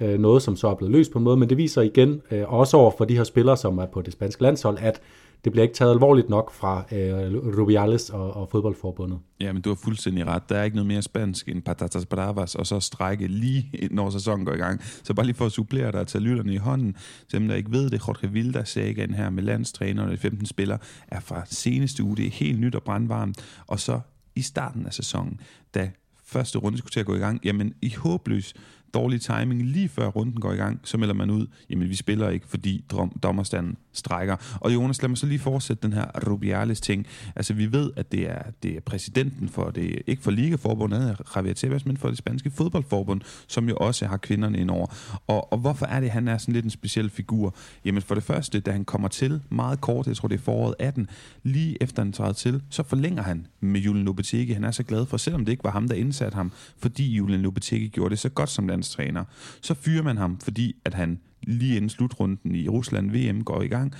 øh, 0.00 0.18
noget, 0.18 0.42
som 0.42 0.56
så 0.56 0.68
er 0.68 0.74
blevet 0.74 0.92
løst 0.92 1.12
på 1.12 1.18
en 1.18 1.24
måde, 1.24 1.36
men 1.36 1.48
det 1.48 1.56
viser 1.56 1.82
igen, 1.82 2.22
øh, 2.30 2.52
også 2.52 2.76
over 2.76 2.90
for 2.98 3.04
de 3.04 3.16
her 3.16 3.24
spillere, 3.24 3.56
som 3.56 3.78
er 3.78 3.86
på 3.86 4.02
det 4.02 4.12
spanske 4.12 4.42
landshold, 4.42 4.78
at 4.80 5.00
det 5.44 5.52
bliver 5.52 5.62
ikke 5.62 5.74
taget 5.74 5.92
alvorligt 5.92 6.28
nok 6.28 6.52
fra 6.52 6.84
øh, 6.92 7.58
Rubiales 7.58 8.10
og, 8.10 8.36
og 8.36 8.48
fodboldforbundet. 8.48 9.18
Ja, 9.40 9.52
men 9.52 9.62
du 9.62 9.70
har 9.70 9.78
fuldstændig 9.84 10.26
ret. 10.26 10.48
Der 10.48 10.56
er 10.56 10.64
ikke 10.64 10.76
noget 10.76 10.86
mere 10.86 11.02
spansk 11.02 11.48
end 11.48 11.62
patatas 11.62 12.06
bravas, 12.06 12.54
og 12.54 12.66
så 12.66 12.80
strække 12.80 13.26
lige 13.26 13.70
når 13.90 14.10
sæsonen 14.10 14.46
går 14.46 14.52
i 14.52 14.56
gang. 14.56 14.80
Så 15.02 15.14
bare 15.14 15.26
lige 15.26 15.36
for 15.36 15.46
at 15.46 15.52
supplere 15.52 15.92
dig 15.92 16.00
og 16.00 16.06
tage 16.06 16.22
lytterne 16.22 16.54
i 16.54 16.56
hånden, 16.56 16.96
til 17.30 17.40
dem, 17.40 17.48
der 17.48 17.54
ikke 17.54 17.72
ved 17.72 17.90
det, 17.90 18.08
Jorge 18.08 18.32
Vilda 18.32 18.64
sagen 18.64 19.14
her 19.14 19.30
med 19.30 19.42
landstrænerne 19.42 20.12
og 20.12 20.18
15 20.18 20.46
spillere, 20.46 20.78
er 21.08 21.20
fra 21.20 21.42
seneste 21.46 22.02
uge. 22.02 22.16
Det 22.16 22.26
er 22.26 22.30
helt 22.30 22.60
nyt 22.60 22.74
og 22.74 22.82
brandvarmt. 22.82 23.62
Og 23.66 23.80
så 23.80 24.00
i 24.36 24.42
starten 24.42 24.86
af 24.86 24.94
sæsonen, 24.94 25.40
da 25.74 25.90
første 26.24 26.58
runde 26.58 26.78
skulle 26.78 26.92
til 26.92 27.00
at 27.00 27.06
gå 27.06 27.14
i 27.14 27.18
gang, 27.18 27.40
jamen 27.44 27.74
i 27.82 27.94
håbløs 27.98 28.54
dårlig 28.94 29.20
timing 29.20 29.62
lige 29.62 29.88
før 29.88 30.06
runden 30.06 30.40
går 30.40 30.52
i 30.52 30.56
gang, 30.56 30.80
så 30.84 30.98
melder 30.98 31.14
man 31.14 31.30
ud, 31.30 31.46
jamen 31.70 31.88
vi 31.88 31.94
spiller 31.94 32.30
ikke, 32.30 32.46
fordi 32.48 32.84
dommerstanden 33.22 33.76
strækker. 33.92 34.36
Og 34.60 34.74
Jonas, 34.74 35.02
lad 35.02 35.08
mig 35.08 35.18
så 35.18 35.26
lige 35.26 35.38
fortsætte 35.38 35.82
den 35.82 35.92
her 35.92 36.04
Rubiales 36.28 36.80
ting. 36.80 37.06
Altså 37.36 37.54
vi 37.54 37.72
ved, 37.72 37.90
at 37.96 38.12
det 38.12 38.30
er, 38.30 38.42
det 38.62 38.76
er 38.76 38.80
præsidenten 38.80 39.48
for 39.48 39.70
det, 39.70 40.02
ikke 40.06 40.22
for 40.22 40.30
Ligaforbundet, 40.30 41.20
Javier 41.36 41.54
Tebas, 41.54 41.86
men 41.86 41.96
for 41.96 42.08
det 42.08 42.18
spanske 42.18 42.50
fodboldforbund, 42.50 43.20
som 43.46 43.68
jo 43.68 43.76
også 43.76 44.06
har 44.06 44.16
kvinderne 44.16 44.58
indover. 44.58 44.86
Og, 45.26 45.52
og 45.52 45.58
hvorfor 45.58 45.86
er 45.86 46.00
det, 46.00 46.10
han 46.10 46.28
er 46.28 46.38
sådan 46.38 46.54
lidt 46.54 46.64
en 46.64 46.70
speciel 46.70 47.10
figur? 47.10 47.54
Jamen 47.84 48.02
for 48.02 48.14
det 48.14 48.24
første, 48.24 48.60
da 48.60 48.70
han 48.70 48.84
kommer 48.84 49.08
til 49.08 49.40
meget 49.50 49.80
kort, 49.80 50.06
jeg 50.06 50.16
tror 50.16 50.28
det 50.28 50.38
er 50.38 50.42
foråret 50.42 50.74
18, 50.78 51.08
lige 51.42 51.82
efter 51.82 52.02
han 52.02 52.12
træder 52.12 52.32
til, 52.32 52.62
så 52.70 52.82
forlænger 52.82 53.22
han 53.22 53.46
med 53.60 53.80
Julian 53.80 54.04
Lopetegi. 54.04 54.52
Han 54.52 54.64
er 54.64 54.70
så 54.70 54.82
glad 54.82 55.06
for, 55.06 55.16
selvom 55.16 55.44
det 55.44 55.52
ikke 55.52 55.64
var 55.64 55.70
ham, 55.70 55.88
der 55.88 55.94
indsatte 55.94 56.36
ham, 56.36 56.52
fordi 56.78 57.14
Julian 57.14 57.40
Lopetegi 57.40 57.88
gjorde 57.88 58.10
det 58.10 58.18
så 58.18 58.28
godt 58.28 58.50
som 58.50 58.64
landstræner, 58.84 59.24
så 59.62 59.74
fyrer 59.74 60.02
man 60.02 60.16
ham, 60.16 60.40
fordi 60.40 60.76
at 60.84 60.94
han 60.94 61.20
lige 61.42 61.76
inden 61.76 61.90
slutrunden 61.90 62.54
i 62.54 62.68
Rusland 62.68 63.10
VM 63.10 63.44
går 63.44 63.62
i 63.62 63.68
gang, 63.68 63.94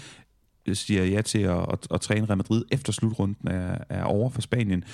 øh, 0.66 0.76
siger 0.76 1.04
ja 1.04 1.22
til 1.22 1.38
at, 1.38 1.66
at, 1.72 1.86
at 1.90 2.00
træne 2.00 2.26
Real 2.26 2.36
Madrid 2.36 2.64
efter 2.72 2.92
slutrunden 2.92 3.48
er, 3.48 3.78
er 3.88 4.04
over 4.04 4.30
for 4.30 4.40
Spanien 4.40 4.84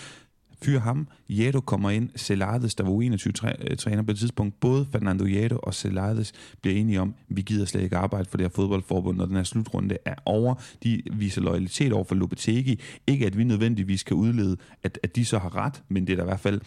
fyr 0.65 0.81
ham. 0.81 1.09
Jedo 1.29 1.61
kommer 1.61 1.91
ind. 1.91 2.11
Celades, 2.17 2.75
der 2.75 2.85
var 2.85 2.91
U21-træner 2.91 4.03
på 4.03 4.11
et 4.11 4.19
tidspunkt, 4.19 4.61
både 4.61 4.87
Fernando 4.93 5.27
Jedo 5.27 5.59
og 5.63 5.75
Celades 5.75 6.33
bliver 6.63 6.77
enige 6.77 7.01
om, 7.01 7.15
at 7.31 7.37
vi 7.37 7.43
gider 7.43 7.65
slet 7.65 7.83
ikke 7.83 7.97
arbejde 7.97 8.29
for 8.31 8.37
det 8.37 8.45
her 8.45 8.51
fodboldforbund, 8.55 9.17
når 9.17 9.27
den 9.27 9.37
her 9.37 9.43
slutrunde 9.43 9.97
er 10.05 10.15
over. 10.25 10.55
De 10.83 11.03
viser 11.13 11.41
loyalitet 11.41 11.93
over 11.93 12.05
for 12.05 12.15
Lopetegi. 12.15 12.81
Ikke 13.07 13.27
at 13.27 13.39
vi 13.39 13.45
nødvendigvis 13.45 14.03
kan 14.03 14.17
udlede, 14.17 14.57
at, 14.83 14.99
at 15.03 15.17
de 15.17 15.25
så 15.25 15.39
har 15.39 15.57
ret, 15.57 15.83
men 15.89 16.07
det 16.07 16.13
er 16.13 16.17
da 16.17 16.23
i 16.23 16.25
hvert 16.25 16.41
fald 16.41 16.61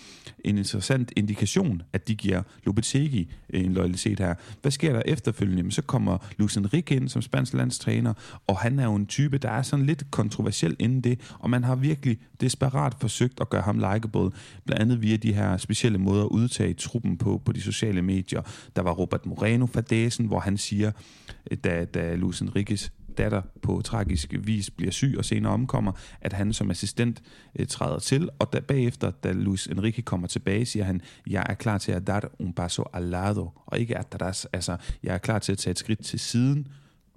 en 0.45 0.57
interessant 0.57 1.11
indikation, 1.15 1.81
at 1.93 2.07
de 2.07 2.15
giver 2.15 2.41
Lopetegi 2.65 3.31
øh, 3.53 3.63
en 3.63 3.73
loyalitet 3.73 4.19
her. 4.19 4.33
Hvad 4.61 4.71
sker 4.71 4.93
der 4.93 5.01
efterfølgende? 5.05 5.59
Jamen, 5.59 5.71
så 5.71 5.81
kommer 5.81 6.17
Luis 6.37 6.57
Enrique 6.57 6.95
ind 6.95 7.09
som 7.09 7.21
spansk 7.21 7.53
landstræner, 7.53 8.13
og 8.47 8.57
han 8.57 8.79
er 8.79 8.83
jo 8.83 8.95
en 8.95 9.05
type, 9.05 9.37
der 9.37 9.49
er 9.49 9.61
sådan 9.61 9.85
lidt 9.85 10.11
kontroversiel 10.11 10.75
inden 10.79 11.01
det, 11.01 11.19
og 11.39 11.49
man 11.49 11.63
har 11.63 11.75
virkelig 11.75 12.17
desperat 12.41 12.95
forsøgt 12.99 13.41
at 13.41 13.49
gøre 13.49 13.61
ham 13.61 13.82
likeable, 13.91 14.31
blandt 14.65 14.81
andet 14.81 15.01
via 15.01 15.15
de 15.15 15.33
her 15.33 15.57
specielle 15.57 15.97
måder 15.97 16.23
at 16.23 16.29
udtage 16.29 16.73
truppen 16.73 17.17
på, 17.17 17.41
på 17.45 17.51
de 17.51 17.61
sociale 17.61 18.01
medier. 18.01 18.41
Der 18.75 18.81
var 18.81 18.91
Robert 18.91 19.25
Moreno 19.25 19.65
fadesen, 19.65 20.25
hvor 20.25 20.39
han 20.39 20.57
siger, 20.57 20.91
øh, 21.51 21.57
da, 21.57 21.85
da 21.85 22.15
Luis 22.15 22.41
Enriquez 22.41 22.89
datter 23.17 23.41
på 23.61 23.81
tragisk 23.83 24.33
vis 24.39 24.69
bliver 24.69 24.91
syg 24.91 25.15
og 25.17 25.25
senere 25.25 25.53
omkommer, 25.53 25.91
at 26.21 26.33
han 26.33 26.53
som 26.53 26.71
assistent 26.71 27.21
øh, 27.59 27.67
træder 27.67 27.99
til, 27.99 28.29
og 28.39 28.53
da 28.53 28.59
bagefter, 28.59 29.11
da 29.11 29.31
Luis 29.31 29.67
Enrique 29.67 30.01
kommer 30.03 30.27
tilbage, 30.27 30.65
siger 30.65 30.85
han, 30.85 31.01
jeg 31.27 31.45
er 31.49 31.53
klar 31.53 31.77
til 31.77 31.91
at 31.91 32.07
dar 32.07 32.31
un 32.39 32.53
paso 32.53 32.83
al 32.93 33.03
lado, 33.03 33.49
og 33.65 33.79
ikke 33.79 33.97
at 33.97 34.13
der 34.13 34.47
altså, 34.53 34.77
jeg 35.03 35.13
er 35.13 35.17
klar 35.17 35.39
til 35.39 35.51
at 35.51 35.57
tage 35.57 35.71
et 35.71 35.79
skridt 35.79 36.03
til 36.03 36.19
siden, 36.19 36.67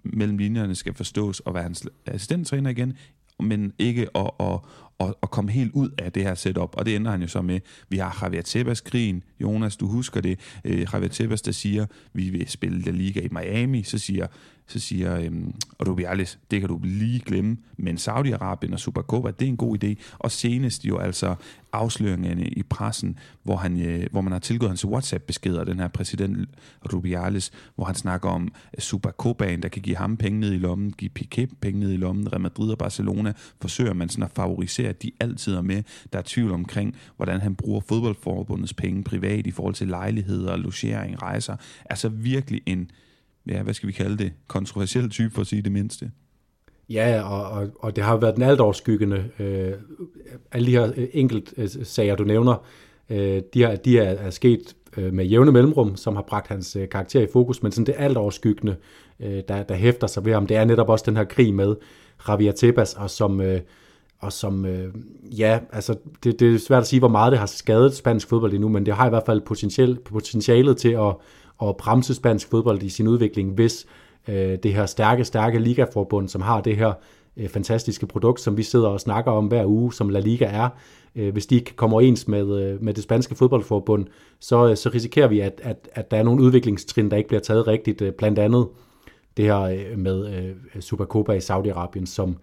mellem 0.05 0.38
linjerne 0.38 0.75
skal 0.75 0.95
forstås 0.95 1.40
og 1.40 1.55
være 1.55 1.62
hans 1.62 1.87
assistenttræner 2.07 2.71
igen, 2.71 2.93
men 3.40 3.73
ikke 3.79 4.07
at, 4.17 4.31
at, 4.40 4.59
at, 5.00 5.15
at 5.23 5.31
komme 5.31 5.50
helt 5.50 5.73
ud 5.73 5.91
af 5.99 6.12
det 6.12 6.23
her 6.23 6.35
setup, 6.35 6.75
og 6.76 6.87
det 6.87 6.97
ender 6.97 7.11
han 7.11 7.23
jo 7.23 7.29
så 7.29 7.43
med. 7.43 7.61
Vi 7.88 7.97
har 7.97 8.19
Javier 8.23 8.43
Tebas-krigen, 8.43 9.23
Jonas, 9.41 9.76
du 9.76 9.87
husker 9.87 10.21
det, 10.21 10.38
øh, 10.65 10.87
Javier 10.93 11.09
Tebas, 11.09 11.43
der 11.43 11.53
siger, 11.53 11.87
vi 12.12 12.31
vil 12.31 12.49
spille 12.49 12.81
La 12.81 12.91
Liga 12.91 13.21
i 13.21 13.29
Miami, 13.31 13.83
så 13.83 13.99
siger 13.99 14.26
så 14.68 14.78
siger 14.78 15.20
øhm, 15.20 15.54
Rubiales, 15.88 16.38
det 16.50 16.61
kan 16.61 16.68
du 16.68 16.80
lige 16.85 17.20
glemme, 17.20 17.56
men 17.76 17.96
Saudi-Arabien 17.96 18.73
og 18.73 18.78
Supercopa, 18.78 19.30
det 19.30 19.44
er 19.44 19.49
en 19.49 19.56
god 19.56 19.85
idé. 19.85 19.94
Og 20.18 20.30
senest 20.30 20.85
jo 20.85 20.99
altså 20.99 21.35
afsløringerne 21.73 22.49
i 22.49 22.62
pressen, 22.62 23.18
hvor, 23.42 23.56
han, 23.56 23.80
øh, 23.80 24.06
hvor 24.11 24.20
man 24.20 24.32
har 24.32 24.38
tilgået 24.38 24.70
hans 24.70 24.85
WhatsApp-beskeder, 24.85 25.64
den 25.64 25.78
her 25.78 25.88
præsident 25.88 26.49
Rubiales, 26.92 27.52
hvor 27.75 27.85
han 27.85 27.94
snakker 27.94 28.28
om 28.28 28.49
Supercopaen, 28.78 29.62
der 29.62 29.68
kan 29.68 29.82
give 29.82 29.96
ham 29.96 30.16
penge 30.16 30.40
ned 30.40 30.52
i 30.52 30.58
lommen, 30.58 30.92
give 30.92 31.11
Piqué 31.18 31.46
penge 31.61 31.80
ned 31.80 31.92
i 31.92 31.96
lommen, 31.96 32.32
Real 32.32 32.40
Madrid 32.40 32.70
og 32.70 32.78
Barcelona, 32.78 33.32
forsøger 33.61 33.92
man 33.94 34.08
sådan 34.08 34.25
at 34.25 34.30
favorisere, 34.30 34.88
at 34.88 35.02
de 35.02 35.11
altid 35.20 35.54
er 35.54 35.62
med. 35.62 35.82
Der 36.12 36.18
er 36.18 36.23
tvivl 36.26 36.52
omkring, 36.52 36.96
hvordan 37.16 37.40
han 37.40 37.54
bruger 37.54 37.80
fodboldforbundets 37.80 38.75
penge 38.75 39.04
privat 39.04 39.46
i 39.46 39.50
forhold 39.50 39.75
til 39.75 39.88
lejligheder, 39.88 40.56
logering, 40.56 41.23
rejser. 41.23 41.56
Altså 41.90 42.08
virkelig 42.08 42.62
en, 42.66 42.90
ja, 43.49 43.62
hvad 43.62 43.75
skal 43.75 43.87
vi 43.87 43.93
kalde 43.93 44.19
det, 44.19 44.33
kontroversiel 44.47 45.11
type 45.11 45.35
for 45.35 45.41
at 45.41 45.47
sige 45.47 45.62
det 45.62 45.73
mindste. 45.73 46.11
Ja, 46.88 47.23
og, 47.23 47.61
og, 47.61 47.69
og 47.79 47.97
det 47.97 48.05
har 48.05 48.17
været 48.17 48.35
den 48.35 48.43
altoverskyggende. 48.43 49.25
Øh, 49.38 49.73
alle 50.53 50.67
de 50.67 50.71
her 50.71 50.93
øh, 50.97 51.09
enkelt 51.12 51.55
øh, 51.57 51.69
sager, 51.83 52.17
du 52.17 52.25
nævner, 52.25 52.67
øh, 53.11 53.43
de, 53.55 53.62
har, 53.62 53.76
de 53.76 53.99
er, 53.99 54.11
er 54.11 54.31
sket 54.31 54.76
øh, 54.97 55.12
med 55.12 55.25
jævne 55.25 55.53
mellemrum, 55.53 55.97
som 55.97 56.15
har 56.15 56.23
bragt 56.23 56.49
hans 56.49 56.76
øh, 56.76 56.88
karakter 56.88 57.21
i 57.21 57.26
fokus, 57.33 57.62
men 57.62 57.73
sådan 57.73 57.87
det 57.87 57.95
alt 57.99 58.19
øh, 59.21 59.43
der, 59.49 59.62
der 59.62 59.75
hæfter 59.75 60.07
sig 60.07 60.25
ved 60.25 60.33
ham, 60.33 60.47
det 60.47 60.57
er 60.57 60.65
netop 60.65 60.88
også 60.88 61.05
den 61.09 61.17
her 61.17 61.25
krig 61.25 61.55
med 61.55 61.76
Javier 62.29 62.53
Tebas, 62.53 62.95
og 62.95 63.11
som, 63.11 63.41
øh, 63.41 63.61
og 64.19 64.33
som 64.33 64.67
øh, 64.67 64.95
ja, 65.38 65.59
altså 65.73 65.97
det, 66.25 66.41
det 66.41 66.55
er 66.55 66.59
svært 66.59 66.81
at 66.81 66.87
sige, 66.87 67.00
hvor 67.00 67.09
meget 67.09 67.33
det 67.33 67.38
har 67.38 67.47
skadet 67.47 67.95
spansk 67.95 68.29
fodbold 68.29 68.53
endnu, 68.53 68.69
men 68.69 68.87
det 68.87 68.95
har 68.95 69.07
i 69.07 69.11
hvert 69.11 69.26
fald 69.26 69.41
potentiale, 69.41 69.97
potentialet 69.97 70.76
til 70.76 70.93
at, 70.93 71.15
at 71.63 71.77
bremse 71.77 72.15
spansk 72.15 72.51
fodbold 72.51 72.83
i 72.83 72.89
sin 72.89 73.09
udvikling, 73.09 73.53
hvis 73.53 73.87
øh, 74.29 74.59
det 74.63 74.75
her 74.75 74.87
stærke, 74.87 75.25
stærke 75.25 75.59
ligaforbund, 75.59 76.29
som 76.29 76.41
har 76.43 76.61
det 76.61 76.77
her 76.77 76.93
øh, 77.37 77.49
fantastiske 77.49 78.07
produkt, 78.07 78.41
som 78.41 78.57
vi 78.57 78.63
sidder 78.63 78.89
og 78.89 79.01
snakker 79.01 79.33
om 79.33 79.47
hver 79.47 79.67
uge, 79.67 79.93
som 79.93 80.09
La 80.09 80.21
Liga 80.21 80.45
er, 80.45 80.69
øh, 81.17 81.33
hvis 81.33 81.47
de 81.47 81.55
ikke 81.55 81.77
kommer 81.77 82.01
ens 82.01 82.29
med, 82.29 82.63
øh, 82.63 82.83
med 82.83 82.95
det 82.95 83.03
spanske 83.03 83.35
fodboldforbund, 83.35 84.07
så, 84.41 84.69
øh, 84.71 84.77
så 84.77 84.91
risikerer 84.95 85.29
vi, 85.29 85.41
at, 85.41 85.61
at, 85.65 85.89
at 85.95 86.11
der 86.11 86.17
er 86.17 86.23
nogle 86.23 86.43
udviklingstrin, 86.43 87.11
der 87.11 87.17
ikke 87.17 87.29
bliver 87.29 87.41
taget 87.41 87.67
rigtigt, 87.67 88.03
øh, 88.03 88.13
blandt 88.13 88.39
andet 88.39 88.67
det 89.37 89.45
her 89.45 89.61
øh, 89.61 89.99
med 89.99 90.35
øh, 90.35 90.83
Supercopa 90.83 91.33
i 91.33 91.39
Saudi-Arabien, 91.39 92.07
som 92.07 92.37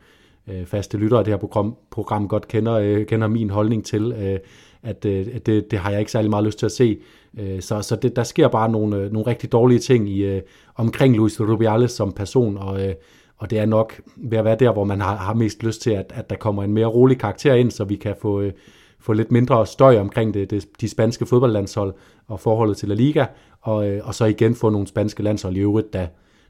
øh, 0.48 0.66
faste 0.66 0.98
lyttere 0.98 1.20
af 1.20 1.26
det 1.26 1.32
her 1.32 1.40
program, 1.40 1.76
program 1.92 2.28
godt 2.28 2.48
kender, 2.48 2.74
øh, 2.74 3.06
kender 3.06 3.28
min 3.28 3.50
holdning 3.50 3.86
til, 3.86 4.12
øh, 4.12 4.40
at 4.84 5.06
øh, 5.06 5.28
det, 5.46 5.72
det 5.72 5.80
har 5.80 5.92
jeg 5.92 6.00
ikke 6.00 6.12
særlig 6.12 6.30
meget 6.30 6.46
lyst 6.46 6.60
til 6.60 6.66
at 6.66 6.72
se. 6.72 7.00
Øh, 7.40 7.62
så 7.62 7.82
så 7.82 7.96
det, 7.96 8.16
der 8.16 8.24
sker 8.24 8.48
bare 8.48 8.70
nogle, 8.70 8.98
øh, 8.98 9.12
nogle 9.12 9.28
rigtig 9.28 9.52
dårlige 9.52 9.80
ting 9.80 10.10
i, 10.10 10.24
øh, 10.24 10.42
omkring 10.76 11.16
Luis 11.16 11.42
Rubiales 11.42 11.92
som 11.92 12.12
person, 12.12 12.58
og, 12.58 12.88
øh, 12.88 12.94
og 13.38 13.50
det 13.50 13.60
er 13.60 13.66
nok 13.66 14.02
ved 14.16 14.38
at 14.38 14.46
være 14.46 14.56
der, 14.56 14.72
hvor 14.72 14.84
man 14.84 15.02
har, 15.02 15.16
har 15.16 15.34
mest 15.34 15.64
lyst 15.64 15.82
til, 15.82 15.92
at, 15.92 16.12
at 16.16 16.30
der 16.30 16.36
kommer 16.36 16.64
en 16.64 16.74
mere 16.74 16.86
rolig 16.86 17.20
karakter 17.20 17.54
ind, 17.54 17.72
så 17.72 17.84
vi 17.84 17.96
kan 17.96 18.16
få, 18.22 18.42
øh, 18.42 18.52
få 19.00 19.14
lidt 19.14 19.32
mindre 19.32 19.68
støj 19.68 19.98
omkring 19.98 20.34
det, 20.34 20.52
det, 20.52 20.66
de 20.82 20.90
spanske 20.90 21.26
fodboldlandshold 21.26 21.94
og 22.28 22.40
forholdet 22.40 22.78
til 22.78 22.90
La 22.90 22.96
Liga, 22.96 23.26
og, 23.62 23.88
øh, 23.88 24.08
og 24.08 24.16
så 24.16 24.26
igen 24.26 24.56
få 24.56 24.70
nogle 24.70 24.88
spanske 24.88 25.24
landshold 25.24 25.58
i 25.58 25.60
øvrigt, 25.60 25.94
der, 25.94 26.08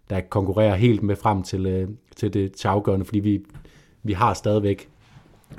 der 0.10 0.22
konkurrerer 0.22 0.76
helt 0.76 1.04
med 1.04 1.16
frem 1.16 1.44
til, 1.44 1.66
øh, 1.66 1.88
til 2.16 2.34
det 2.34 2.52
til 2.52 2.68
afgørende, 2.68 3.06
fordi 3.06 3.20
vi, 3.20 3.46
vi 4.04 4.14
har 4.14 4.34
stadigvæk 4.34 4.90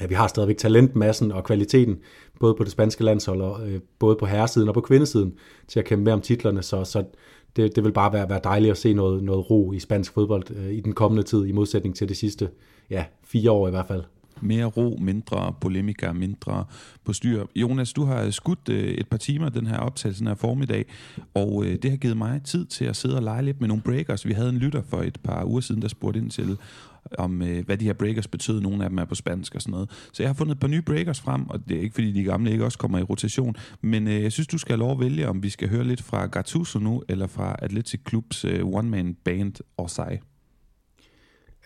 ja, 0.00 0.07
vi 0.07 0.14
har 0.14 0.26
stadigvæk 0.26 0.57
talentmassen 0.57 1.33
og 1.33 1.45
kvaliteten, 1.45 1.99
både 2.41 2.55
på 2.55 2.64
det 2.64 2.73
spanske 2.73 3.05
landshold, 3.05 3.41
og, 3.41 3.69
øh, 3.69 3.81
både 3.99 4.17
på 4.17 4.26
herresiden 4.26 4.69
og 4.69 4.75
på 4.75 4.81
kvindesiden, 4.81 5.35
til 5.69 5.79
at 5.79 5.85
kæmpe 5.85 6.05
med 6.05 6.12
om 6.12 6.21
titlerne, 6.21 6.62
så, 6.62 6.85
så 6.85 7.05
det, 7.57 7.76
det 7.76 7.85
vil 7.85 7.93
bare 7.93 8.12
være, 8.12 8.29
være 8.29 8.41
dejligt 8.45 8.71
at 8.71 8.79
se 8.79 8.95
noget, 8.95 9.25
noget 9.25 9.50
ro 9.50 9.73
i 9.73 9.79
spansk 9.79 10.12
fodbold 10.12 10.45
øh, 10.57 10.73
i 10.73 10.81
den 10.81 10.93
kommende 10.93 11.23
tid, 11.23 11.47
i 11.47 11.53
modsætning 11.53 11.97
til 11.97 12.09
de 12.09 12.14
sidste 12.14 12.49
ja, 12.91 13.05
fire 13.25 13.50
år 13.50 13.69
i 13.69 13.71
hvert 13.71 13.87
fald. 13.87 14.03
Mere 14.41 14.64
ro, 14.64 14.99
mindre 15.00 15.55
polemika, 15.61 16.12
mindre 16.12 16.64
på 17.05 17.12
styr. 17.12 17.47
Jonas, 17.57 17.93
du 17.93 18.05
har 18.05 18.31
skudt 18.31 18.69
øh, 18.71 18.85
et 18.85 19.09
par 19.09 19.17
timer 19.17 19.49
den 19.49 19.67
her 19.67 19.79
optagelse 19.79 20.25
her 20.25 20.35
formiddag, 20.35 20.85
og 21.35 21.64
øh, 21.64 21.79
det 21.83 21.91
har 21.91 21.97
givet 21.97 22.17
mig 22.17 22.41
tid 22.45 22.64
til 22.67 22.85
at 22.85 22.97
sidde 22.97 23.17
og 23.17 23.23
lege 23.23 23.43
lidt 23.43 23.61
med 23.61 23.69
nogle 23.69 23.83
breakers. 23.83 24.26
Vi 24.26 24.33
havde 24.33 24.49
en 24.49 24.59
lytter 24.59 24.83
for 24.83 25.03
et 25.03 25.19
par 25.25 25.45
uger 25.45 25.61
siden, 25.61 25.83
der 25.83 25.88
spurgte 25.88 26.21
ind 26.21 26.31
til, 26.31 26.59
om 27.19 27.43
øh, 27.43 27.65
hvad 27.65 27.77
de 27.77 27.85
her 27.85 27.93
breakers 27.93 28.29
betød. 28.29 28.61
Nogle 28.61 28.85
af 28.85 28.91
dem 28.91 28.99
er 28.99 29.05
på 29.05 29.15
spansk 29.15 29.55
og 29.55 29.63
sådan 29.63 29.73
noget. 29.73 29.91
Så 30.13 30.23
jeg 30.23 30.29
har 30.29 30.35
fundet 30.35 30.55
et 30.55 30.61
par 30.61 30.69
nye 30.69 30.83
breakers 30.83 31.21
frem, 31.21 31.51
og 31.51 31.69
det 31.69 31.77
er 31.77 31.81
ikke 31.81 31.95
fordi 31.95 32.13
de 32.13 32.25
gamle 32.25 32.53
ikke 32.53 32.65
også 32.65 32.79
kommer 32.79 32.99
i 32.99 33.03
rotation, 33.03 33.57
men 33.81 34.09
øh, 34.09 34.23
jeg 34.23 34.33
synes, 34.33 34.47
du 34.47 34.59
skal 34.59 34.73
have 34.73 34.79
lov 34.79 34.91
at 34.91 35.01
vælge, 35.01 35.29
om 35.29 35.43
vi 35.43 35.49
skal 35.49 35.69
høre 35.69 35.85
lidt 35.85 36.03
fra 36.03 36.27
Gattuso 36.27 36.79
nu, 36.79 37.03
eller 37.09 37.27
fra 37.27 37.57
Atletic 37.59 38.01
Clubs 38.09 38.45
øh, 38.45 38.67
one-man 38.67 39.17
band 39.25 39.53
Orsay. 39.77 40.17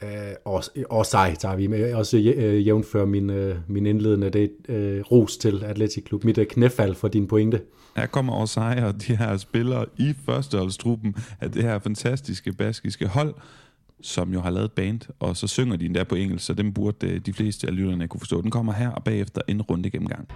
Uh, 0.02 0.52
og 0.90 1.06
sej 1.06 1.34
tager 1.34 1.56
vi 1.56 1.66
med. 1.66 1.94
Også 1.94 2.16
uh, 2.16 2.66
jævnfør 2.66 3.04
min, 3.04 3.30
uh, 3.30 3.56
min 3.68 3.86
indledende 3.86 4.30
det, 4.30 4.50
uh, 4.68 5.12
ros 5.12 5.36
til 5.36 5.64
Atletic 5.64 6.04
Klub. 6.04 6.24
Mit 6.24 6.38
uh, 6.38 6.44
knæfald 6.44 6.94
for 6.94 7.08
din 7.08 7.26
pointe. 7.26 7.60
Her 7.96 8.06
kommer 8.06 8.32
Orsay 8.32 8.82
og 8.82 9.06
de 9.06 9.16
her 9.16 9.36
spillere 9.36 9.86
i 9.98 10.14
førsteholdstruppen 10.26 11.14
af 11.40 11.52
det 11.52 11.62
her 11.62 11.78
fantastiske 11.78 12.52
baskiske 12.52 13.06
hold, 13.06 13.34
som 14.02 14.32
jo 14.32 14.40
har 14.40 14.50
lavet 14.50 14.72
band, 14.72 15.00
og 15.20 15.36
så 15.36 15.46
synger 15.46 15.76
de 15.76 15.86
endda 15.86 16.04
på 16.04 16.14
engelsk, 16.14 16.46
så 16.46 16.54
dem 16.54 16.72
burde 16.72 17.06
øh, 17.06 17.20
de 17.26 17.32
fleste 17.32 17.66
af 17.66 17.76
lytterne 17.76 18.08
kunne 18.08 18.20
forstå. 18.20 18.42
Den 18.42 18.50
kommer 18.50 18.72
her, 18.72 18.90
og 18.90 19.04
bagefter 19.04 19.40
en 19.48 19.62
runde 19.62 19.90
gennemgang. 19.90 20.28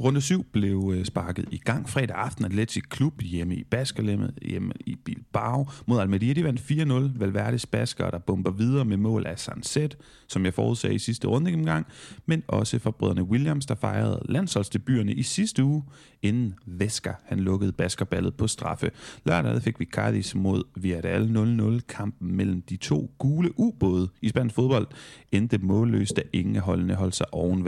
Runde 0.00 0.20
7 0.20 0.46
blev 0.52 0.92
øh, 0.94 1.04
sparket 1.04 1.44
i 1.50 1.58
gang 1.58 1.88
fredag 1.88 2.16
aften. 2.16 2.44
Atletic 2.44 2.84
Klub 2.88 3.22
hjemme 3.22 3.54
i 3.54 3.64
Baskerlemmet, 3.64 4.38
hjemme 4.42 4.72
i 4.86 4.96
Bilbao 5.04 5.68
mod 5.86 6.00
Almeria. 6.00 6.32
De 6.32 6.44
vandt 6.44 6.60
4-0. 6.60 7.18
Valverdes 7.18 7.66
Basker, 7.66 8.10
der 8.10 8.18
bomber 8.18 8.50
videre 8.50 8.84
med 8.84 8.96
mål 8.96 9.26
af 9.26 9.38
Sunset, 9.38 9.96
som 10.28 10.44
jeg 10.44 10.54
forudsagde 10.54 10.94
i 10.94 10.98
sidste 10.98 11.28
runde 11.28 11.64
gang, 11.64 11.86
men 12.26 12.42
også 12.48 12.78
for 12.78 12.90
brødrene 12.90 13.22
Williams, 13.22 13.66
der 13.66 13.74
fejrede 13.74 14.22
landsholdsdebuterne 14.28 15.12
i 15.12 15.22
sidste 15.22 15.64
uge, 15.64 15.82
inden 16.22 16.54
Vesker 16.66 17.14
han 17.24 17.40
lukkede 17.40 17.72
Baskerballet 17.72 18.34
på 18.34 18.46
straffe. 18.46 18.90
Lørdag 19.24 19.62
fik 19.62 19.80
vi 19.80 19.84
Cardis 19.84 20.34
mod 20.34 20.62
Villarreal 20.76 21.78
0-0. 21.78 21.86
Kampen 21.88 22.36
mellem 22.36 22.62
de 22.62 22.76
to 22.76 23.10
gule 23.18 23.58
ubåde 23.58 24.08
i 24.22 24.28
spansk 24.28 24.54
fodbold 24.54 24.86
endte 25.32 25.58
målløst, 25.58 26.16
da 26.16 26.22
ingen 26.32 26.56
af 26.56 26.62
holdene 26.62 26.94
holdt 26.94 27.16
sig 27.16 27.26
oven 27.34 27.64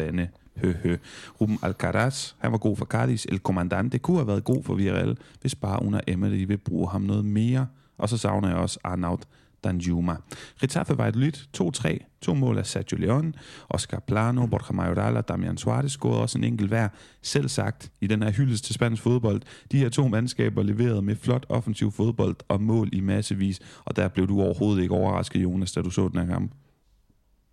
vande. 0.56 0.78
Høhø. 0.78 0.97
Ruben 1.40 1.59
Alcaraz, 1.62 2.32
han 2.38 2.52
var 2.52 2.59
god 2.59 2.76
for 2.76 2.85
Cardis. 2.85 3.26
El 3.28 3.38
Comandante 3.38 3.99
kunne 3.99 4.16
have 4.16 4.26
været 4.26 4.44
god 4.44 4.64
for 4.64 4.75
Villarreal, 4.75 5.16
hvis 5.40 5.54
bare 5.54 5.82
under 5.82 6.00
Emery 6.06 6.44
vil 6.49 6.59
bruge 6.59 6.90
ham 6.90 7.02
noget 7.02 7.25
mere. 7.25 7.66
Og 7.99 8.09
så 8.09 8.16
savner 8.16 8.49
jeg 8.49 8.56
også 8.56 8.78
Arnaud 8.85 9.18
Danjuma. 9.64 10.16
Retafe 10.62 10.99
Valladolid 10.99 11.32
2-3, 11.61 12.18
to 12.21 12.35
mål 12.35 12.59
af 12.59 12.66
Sergio 12.66 12.99
Leon, 12.99 13.35
Oscar 13.68 13.99
Plano, 14.06 14.47
Borja 14.47 14.73
Mayoral 14.73 15.16
og 15.16 15.28
Damian 15.28 15.56
Suarez 15.56 15.92
scorede 15.92 16.21
også 16.21 16.38
en 16.38 16.44
enkelt 16.44 16.68
hver. 16.68 16.88
Selv 17.23 17.49
sagt, 17.49 17.92
i 18.00 18.06
den 18.06 18.23
her 18.23 18.30
hyldest 18.30 18.64
til 18.64 18.75
spansk 18.75 19.02
fodbold, 19.02 19.42
de 19.73 19.78
her 19.78 19.88
to 19.88 20.09
mandskaber 20.09 20.62
leverede 20.62 21.02
med 21.02 21.16
flot 21.16 21.47
offensiv 21.49 21.92
fodbold 21.92 22.37
og 22.49 22.62
mål 22.62 22.88
i 22.92 23.00
massevis, 23.00 23.61
og 23.85 23.97
der 23.97 24.09
blev 24.09 24.28
du 24.28 24.40
overhovedet 24.40 24.82
ikke 24.82 24.94
overrasket, 24.94 25.42
Jonas, 25.42 25.73
da 25.73 25.82
du 25.82 25.90
så 25.90 26.09
den 26.09 26.21
her 26.21 26.26
kamp. 26.26 26.52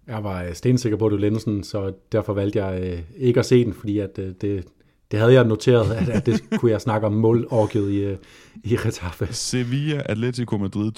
Jeg 0.10 0.24
var 0.24 0.44
øh, 0.44 0.54
stensikker 0.54 0.98
på, 0.98 1.06
at 1.06 1.12
du 1.12 1.18
Lensen, 1.18 1.64
så 1.64 1.94
derfor 2.12 2.34
valgte 2.34 2.66
jeg 2.66 2.84
øh, 2.84 3.00
ikke 3.18 3.40
at 3.40 3.46
se 3.46 3.66
den, 3.66 3.74
fordi 3.74 4.00
at, 4.00 4.20
øh, 4.20 4.34
det, 4.42 4.66
det 5.12 5.20
havde 5.20 5.34
jeg 5.34 5.44
noteret, 5.44 5.94
at, 5.94 6.10
at 6.10 6.26
det 6.26 6.44
kunne 6.60 6.72
jeg 6.72 6.82
snakke 6.82 7.08
om 7.08 7.14
målorgiet 7.14 7.92
i, 7.92 7.98
øh, 7.98 8.18
i 8.64 8.76
Retaffe. 8.76 9.28
Sevilla 9.32 10.02
Atletico 10.06 10.58
Madrid 10.58 10.92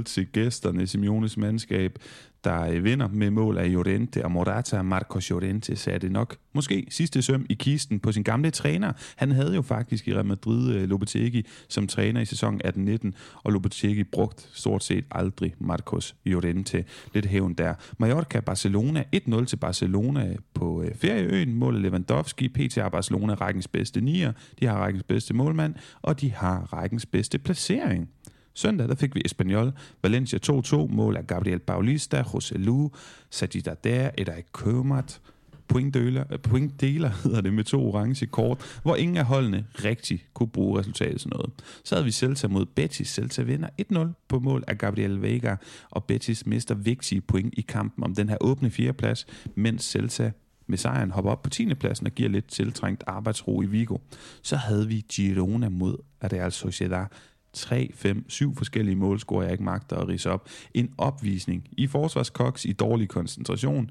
2-0 0.00 0.02
til 0.02 0.26
gæsterne 0.32 0.86
Simeones 0.86 1.36
mandskab 1.36 1.98
der 2.44 2.62
øh, 2.62 2.84
vinder 2.84 3.08
med 3.08 3.30
mål 3.30 3.58
af 3.58 3.70
Llorente 3.70 4.24
og 4.24 4.30
Morata. 4.30 4.82
Marcos 4.82 5.28
Llorente 5.28 5.76
satte 5.76 6.08
nok 6.08 6.36
måske 6.52 6.86
sidste 6.90 7.22
søm 7.22 7.46
i 7.50 7.54
kisten 7.54 8.00
på 8.00 8.12
sin 8.12 8.22
gamle 8.22 8.50
træner. 8.50 8.92
Han 9.16 9.32
havde 9.32 9.54
jo 9.54 9.62
faktisk 9.62 10.08
i 10.08 10.14
Real 10.14 10.26
Madrid 10.26 10.74
øh, 10.74 10.88
Lopetegi 10.88 11.46
som 11.68 11.86
træner 11.86 12.20
i 12.20 12.24
sæsonen 12.24 12.60
18-19, 12.64 13.10
og 13.34 13.52
Lopetegi 13.52 14.04
brugt 14.04 14.48
stort 14.52 14.84
set 14.84 15.04
aldrig 15.10 15.54
Marcos 15.58 16.14
Llorente. 16.24 16.84
Lidt 17.14 17.26
hævn 17.26 17.54
der. 17.54 17.74
Mallorca 17.98 18.40
Barcelona 18.40 19.04
1-0 19.16 19.44
til 19.44 19.56
Barcelona 19.56 20.36
på 20.54 20.82
øh, 20.82 20.94
ferieøen. 20.94 21.54
Mål 21.54 21.82
Lewandowski. 21.82 22.48
PT 22.48 22.78
Barcelona 22.92 23.34
rækkens 23.34 23.68
bedste 23.68 24.00
nier. 24.00 24.32
De 24.60 24.66
har 24.66 24.76
rækkens 24.76 25.02
bedste 25.02 25.34
målmand, 25.34 25.74
og 26.02 26.20
de 26.20 26.32
har 26.32 26.72
rækkens 26.72 27.06
bedste 27.06 27.38
placering. 27.38 28.08
Søndag 28.54 28.88
der 28.88 28.94
fik 28.94 29.14
vi 29.14 29.22
Espanyol, 29.24 29.72
Valencia 30.02 30.38
2-2, 30.50 30.76
mål 30.76 31.16
af 31.16 31.26
Gabriel 31.26 31.58
Paulista, 31.58 32.20
José 32.20 32.58
Lu, 32.58 32.90
Sajid 33.30 33.68
Adair, 33.68 34.10
Edai 34.18 34.42
Kømert, 34.52 35.20
pointdeler, 35.68 36.24
øh, 36.32 36.38
pointdeler 36.38 37.08
hedder 37.24 37.40
det 37.40 37.52
med 37.52 37.64
to 37.64 37.88
orange 37.88 38.26
kort, 38.26 38.80
hvor 38.82 38.96
ingen 38.96 39.16
af 39.16 39.24
holdene 39.24 39.66
rigtig 39.84 40.24
kunne 40.34 40.48
bruge 40.48 40.78
resultatet 40.78 41.20
til 41.20 41.30
noget. 41.30 41.50
Så 41.84 41.94
havde 41.94 42.04
vi 42.04 42.10
Celta 42.10 42.48
mod 42.48 42.66
Betis. 42.66 43.08
Celta 43.08 43.42
vinder 43.42 43.68
1-0 43.92 44.24
på 44.28 44.38
mål 44.38 44.64
af 44.66 44.78
Gabriel 44.78 45.22
Vega, 45.22 45.56
og 45.90 46.04
Betis 46.04 46.46
mister 46.46 46.74
vigtige 46.74 47.20
point 47.20 47.54
i 47.56 47.60
kampen 47.60 48.04
om 48.04 48.14
den 48.14 48.28
her 48.28 48.36
åbne 48.40 48.70
fjerdeplads, 48.70 49.26
mens 49.54 49.84
Celta 49.84 50.32
med 50.66 50.78
sejren 50.78 51.10
hopper 51.10 51.30
op 51.30 51.42
på 51.42 51.50
10. 51.50 51.74
pladsen 51.74 52.06
og 52.06 52.12
giver 52.12 52.28
lidt 52.28 52.46
tiltrængt 52.46 53.04
arbejdsro 53.06 53.62
i 53.62 53.66
Vigo. 53.66 53.96
Så 54.42 54.56
havde 54.56 54.88
vi 54.88 55.04
Girona 55.08 55.68
mod 55.68 55.96
Real 56.22 56.52
Sociedad, 56.52 57.06
3, 57.54 57.90
5, 57.94 58.24
7 58.28 58.56
forskellige 58.56 58.96
målscorer, 58.96 59.42
jeg 59.42 59.52
ikke 59.52 59.64
magter 59.64 59.96
at 59.96 60.08
rise 60.08 60.30
op. 60.30 60.48
En 60.74 60.90
opvisning 60.98 61.68
i 61.76 61.86
forsvarskoks 61.86 62.64
i 62.64 62.72
dårlig 62.72 63.08
koncentration, 63.08 63.90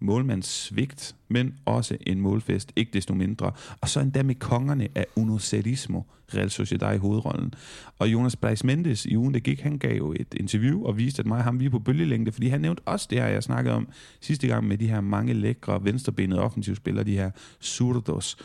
målmands 0.00 0.46
svigt, 0.46 1.16
men 1.28 1.54
også 1.64 1.96
en 2.06 2.20
målfest, 2.20 2.72
ikke 2.76 2.90
desto 2.92 3.14
mindre. 3.14 3.52
Og 3.80 3.88
så 3.88 4.00
endda 4.00 4.22
med 4.22 4.34
kongerne 4.34 4.88
af 4.94 5.06
Unocerismo, 5.16 6.02
Real 6.34 6.50
Sociedad 6.50 6.94
i 6.94 6.98
hovedrollen. 6.98 7.54
Og 7.98 8.12
Jonas 8.12 8.36
Blais 8.36 8.64
Mendes 8.64 9.06
i 9.06 9.16
ugen, 9.16 9.34
der 9.34 9.40
gik, 9.40 9.60
han 9.60 9.78
gav 9.78 9.96
jo 9.96 10.12
et 10.12 10.34
interview 10.36 10.84
og 10.84 10.96
viste, 10.96 11.20
at 11.20 11.26
mig 11.26 11.38
og 11.38 11.44
ham 11.44 11.60
vi 11.60 11.66
er 11.66 11.70
på 11.70 11.78
bølgelængde, 11.78 12.32
fordi 12.32 12.48
han 12.48 12.60
nævnte 12.60 12.82
også 12.86 13.06
det 13.10 13.18
her, 13.18 13.26
jeg 13.26 13.42
snakkede 13.42 13.74
om 13.74 13.88
sidste 14.20 14.46
gang 14.46 14.66
med 14.68 14.78
de 14.78 14.88
her 14.88 15.00
mange 15.00 15.34
lækre 15.34 15.84
venstrebenede 15.84 16.40
offensivspillere, 16.40 17.04
de 17.04 17.16
her 17.16 17.30
surdos. 17.60 18.36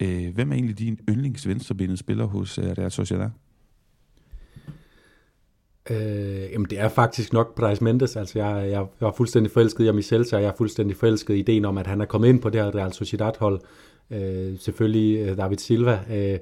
Øh, 0.00 0.34
hvem 0.34 0.50
er 0.50 0.54
egentlig 0.54 0.78
din 0.78 1.00
yndlings 1.08 1.48
venstrebenede 1.48 1.96
spiller 1.96 2.24
hos 2.24 2.58
øh, 2.58 2.64
Real 2.64 2.90
Sociedad? 2.90 3.30
Øh, 5.90 6.52
jamen 6.52 6.66
det 6.70 6.80
er 6.80 6.88
faktisk 6.88 7.32
nok 7.32 7.54
Price 7.54 7.84
Mendes, 7.84 8.16
altså 8.16 8.38
jeg, 8.38 8.70
jeg, 8.70 8.86
jeg 9.00 9.06
er 9.06 9.12
fuldstændig 9.12 9.52
forelsket 9.52 9.86
i 9.86 9.92
Michel, 9.92 10.24
så 10.24 10.38
jeg 10.38 10.48
er 10.48 10.52
fuldstændig 10.58 10.96
forelsket 10.96 11.34
i 11.34 11.38
ideen 11.38 11.64
om, 11.64 11.78
at 11.78 11.86
han 11.86 12.00
er 12.00 12.04
kommet 12.04 12.28
ind 12.28 12.40
på 12.40 12.50
det 12.50 12.62
her 12.62 12.74
Real 12.74 12.92
Sociedad-hold. 12.92 13.60
Øh, 14.10 14.58
selvfølgelig 14.58 15.28
øh, 15.28 15.36
David 15.36 15.58
Silva 15.58 16.00
øh, 16.10 16.38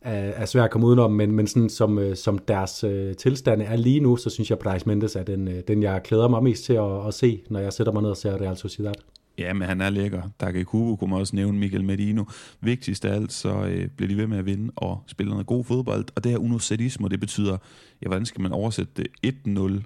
er, 0.00 0.12
er 0.12 0.44
svært 0.44 0.64
at 0.64 0.70
komme 0.70 0.86
udenom, 0.86 1.12
men, 1.12 1.32
men 1.32 1.46
sådan 1.46 1.68
som, 1.68 1.98
øh, 1.98 2.16
som 2.16 2.38
deres 2.38 2.84
øh, 2.84 3.14
tilstande 3.14 3.64
er 3.64 3.76
lige 3.76 4.00
nu, 4.00 4.16
så 4.16 4.30
synes 4.30 4.50
jeg, 4.50 4.58
Price 4.58 4.88
Mendes 4.88 5.16
er 5.16 5.22
den, 5.22 5.48
øh, 5.48 5.62
den 5.68 5.82
jeg 5.82 6.00
glæder 6.04 6.28
mig 6.28 6.42
mest 6.42 6.64
til 6.64 6.72
at, 6.72 7.06
at 7.06 7.14
se, 7.14 7.42
når 7.50 7.60
jeg 7.60 7.72
sætter 7.72 7.92
mig 7.92 8.02
ned 8.02 8.10
og 8.10 8.16
ser 8.16 8.40
Real 8.40 8.56
Sociedad. 8.56 8.94
Ja, 9.38 9.52
men 9.52 9.68
han 9.68 9.80
er 9.80 9.90
lækker. 9.90 10.22
Taka 10.40 10.62
Kubo 10.62 10.96
kunne 10.96 11.10
man 11.10 11.20
også 11.20 11.36
nævne 11.36 11.58
Michael 11.58 11.84
Medino. 11.84 12.24
Vigtigst 12.60 13.04
af 13.04 13.14
alt, 13.14 13.32
så 13.32 13.64
øh, 13.64 13.88
bliver 13.88 14.08
de 14.08 14.16
ved 14.16 14.26
med 14.26 14.38
at 14.38 14.46
vinde 14.46 14.72
og 14.76 15.02
spille 15.06 15.30
noget 15.30 15.46
god 15.46 15.64
fodbold. 15.64 16.04
Og 16.16 16.24
det 16.24 16.32
her 16.32 16.38
uno 16.38 16.58
sadismo, 16.58 17.08
det 17.08 17.20
betyder, 17.20 17.58
ja, 18.02 18.06
hvordan 18.06 18.26
skal 18.26 18.42
man 18.42 18.52
oversætte 18.52 18.92
det? 18.96 19.36
1-0 19.46 19.82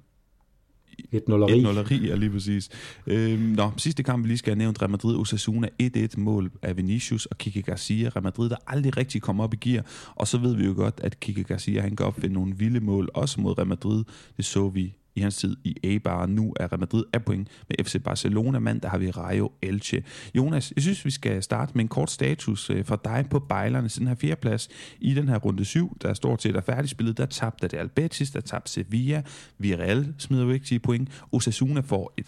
et 1.13 1.29
nulleri. 1.29 1.59
Et 1.59 1.63
nulleri, 1.63 2.07
ja, 2.07 2.15
lige 2.15 2.31
præcis. 2.31 2.69
Øhm, 3.07 3.43
nå, 3.43 3.71
sidste 3.77 4.03
kamp, 4.03 4.25
vi 4.25 4.29
lige 4.29 4.39
skal 4.39 4.51
have 4.51 4.59
nævnt, 4.59 4.83
Real 4.83 4.91
Madrid 4.91 5.17
Osasuna 5.17 5.69
1-1 5.83 6.09
mål 6.17 6.51
af 6.63 6.77
Vinicius 6.77 7.27
og 7.27 7.39
Kike 7.39 7.63
Garcia. 7.63 8.09
Real 8.09 8.23
Madrid, 8.23 8.51
der 8.51 8.57
aldrig 8.67 8.97
rigtig 8.97 9.23
kommer 9.23 9.45
op 9.45 9.55
i 9.55 9.57
gear. 9.57 9.85
Og 10.15 10.29
så 10.29 10.39
ved 10.39 10.57
vi 10.57 10.65
jo 10.65 10.73
godt, 10.77 11.01
at 11.03 11.21
Kike 11.21 11.45
Garcia, 11.45 11.81
han 11.81 11.97
kan 11.97 12.07
opfinde 12.07 12.35
nogle 12.35 12.57
vilde 12.57 12.81
mål, 12.81 13.09
også 13.15 13.41
mod 13.41 13.59
Real 13.59 13.69
Madrid. 13.69 14.05
Det 14.37 14.45
så 14.45 14.69
vi 14.69 14.95
i 15.19 15.21
hans 15.21 15.37
tid 15.37 15.57
i 15.65 15.77
Eibar. 15.83 16.27
Nu 16.27 16.55
er 16.61 16.73
Real 16.73 16.81
Madrid 16.81 17.05
af 17.13 17.25
point 17.25 17.49
med 17.69 17.85
FC 17.85 18.03
Barcelona. 18.03 18.59
Mandag 18.59 18.91
har 18.91 18.99
vi 18.99 19.11
Rayo 19.11 19.51
Elche. 19.63 20.05
Jonas, 20.35 20.73
jeg 20.77 20.83
synes, 20.83 21.05
vi 21.05 21.11
skal 21.11 21.43
starte 21.43 21.73
med 21.75 21.85
en 21.85 21.89
kort 21.89 22.11
status 22.11 22.71
øh, 22.71 22.85
for 22.85 23.01
dig 23.05 23.27
på 23.31 23.39
bejlerne. 23.39 23.89
Den 23.89 24.07
her 24.07 24.15
fjerdeplads 24.15 24.69
i 25.01 25.15
den 25.15 25.29
her 25.29 25.39
runde 25.39 25.65
7, 25.65 25.97
der 26.03 26.15
står 26.15 26.37
til 26.37 26.57
er 26.57 26.61
færdigspillet. 26.61 27.19
Der 27.19 27.27
tabte 27.27 27.69
det 27.69 27.77
Albetis, 27.77 28.31
der 28.31 28.41
tabte 28.41 28.73
Sevilla. 28.73 29.23
Villarreal 29.59 30.15
smider 30.19 30.45
vigtige 30.45 30.79
point. 30.79 31.09
Osasuna 31.33 31.81
får 31.81 32.13
et 32.17 32.27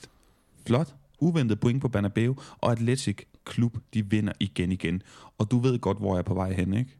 flot 0.66 0.94
uventet 1.20 1.60
point 1.60 1.80
på 1.82 1.88
Bernabeu, 1.88 2.36
og 2.58 2.72
Atletic 2.72 3.18
Klub, 3.44 3.76
de 3.94 4.10
vinder 4.10 4.32
igen 4.40 4.72
igen. 4.72 5.02
Og 5.38 5.50
du 5.50 5.58
ved 5.58 5.78
godt, 5.78 5.98
hvor 5.98 6.14
jeg 6.14 6.18
er 6.18 6.22
på 6.22 6.34
vej 6.34 6.52
hen, 6.52 6.74
ikke? 6.74 6.99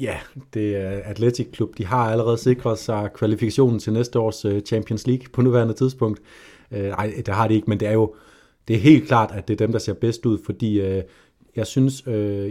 Ja, 0.00 0.18
det 0.54 0.76
er 0.76 1.00
Athletic 1.04 1.50
Klub. 1.52 1.78
De 1.78 1.86
har 1.86 2.10
allerede 2.10 2.38
sikret 2.38 2.78
sig 2.78 3.10
kvalifikationen 3.14 3.78
til 3.78 3.92
næste 3.92 4.18
års 4.18 4.44
øh, 4.44 4.60
Champions 4.60 5.06
League 5.06 5.26
på 5.32 5.42
nuværende 5.42 5.74
tidspunkt. 5.74 6.20
Øh, 6.72 6.88
Nej, 6.88 7.12
det 7.26 7.34
har 7.34 7.48
de 7.48 7.54
ikke, 7.54 7.70
men 7.70 7.80
det 7.80 7.88
er 7.88 7.92
jo 7.92 8.14
det 8.68 8.76
er 8.76 8.80
helt 8.80 9.06
klart, 9.08 9.30
at 9.34 9.48
det 9.48 9.54
er 9.54 9.66
dem, 9.66 9.72
der 9.72 9.78
ser 9.78 9.92
bedst 9.92 10.26
ud, 10.26 10.38
fordi 10.46 10.80
øh, 10.80 11.02
jeg 11.56 11.66
synes, 11.66 12.02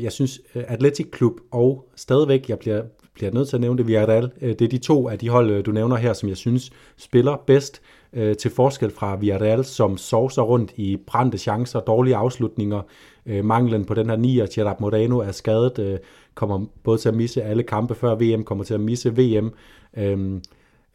jeg 0.01 0.12
synes 0.12 0.42
Athletic 0.54 1.08
Klub 1.12 1.34
og 1.51 1.89
stadigvæk, 1.96 2.50
jeg 2.50 2.60
bliver, 2.60 2.84
bliver 3.13 3.32
nødt 3.32 3.50
til 3.50 3.58
at 3.58 3.62
nævne 3.62 3.77
det, 3.77 3.88
Villarreal, 3.88 4.32
det 4.42 4.62
er 4.62 4.68
de 4.68 4.77
to 4.77 5.10
af 5.10 5.20
de 5.20 5.30
hold, 5.30 5.63
du 5.63 5.72
nævner 5.72 5.96
her, 5.96 6.13
som 6.13 6.30
jeg 6.30 6.38
synes 6.38 6.72
spiller 6.98 7.38
bedst 7.48 7.82
øh, 8.13 8.36
til 8.36 8.51
forskel 8.51 8.92
fra 8.92 9.16
Villarreal, 9.16 9.66
som 9.66 9.98
sovser 9.98 10.42
rundt 10.42 10.74
i 10.75 10.98
brændte 11.08 11.38
chancer, 11.38 11.80
dårlige 11.80 12.16
afslutninger, 12.16 12.82
øh, 13.25 13.46
manglen 13.46 13.86
på 13.86 13.94
den 13.94 14.10
her 14.10 14.16
nier, 14.16 14.48
Gerard 14.54 14.82
Moreno 14.82 15.20
er 15.20 15.32
skadet, 15.32 15.80
øh, 15.80 15.98
kommer 16.38 16.65
både 16.84 16.98
til 16.98 17.10
at 17.10 17.15
misse 17.15 17.44
alle 17.44 17.63
kampe 17.63 17.96
før 17.96 18.15
VM, 18.15 18.44
kommer 18.44 18.63
til 18.63 18.74
at 18.74 18.79
misse 18.79 19.17
VM. 19.17 19.51
Øhm, 19.98 20.41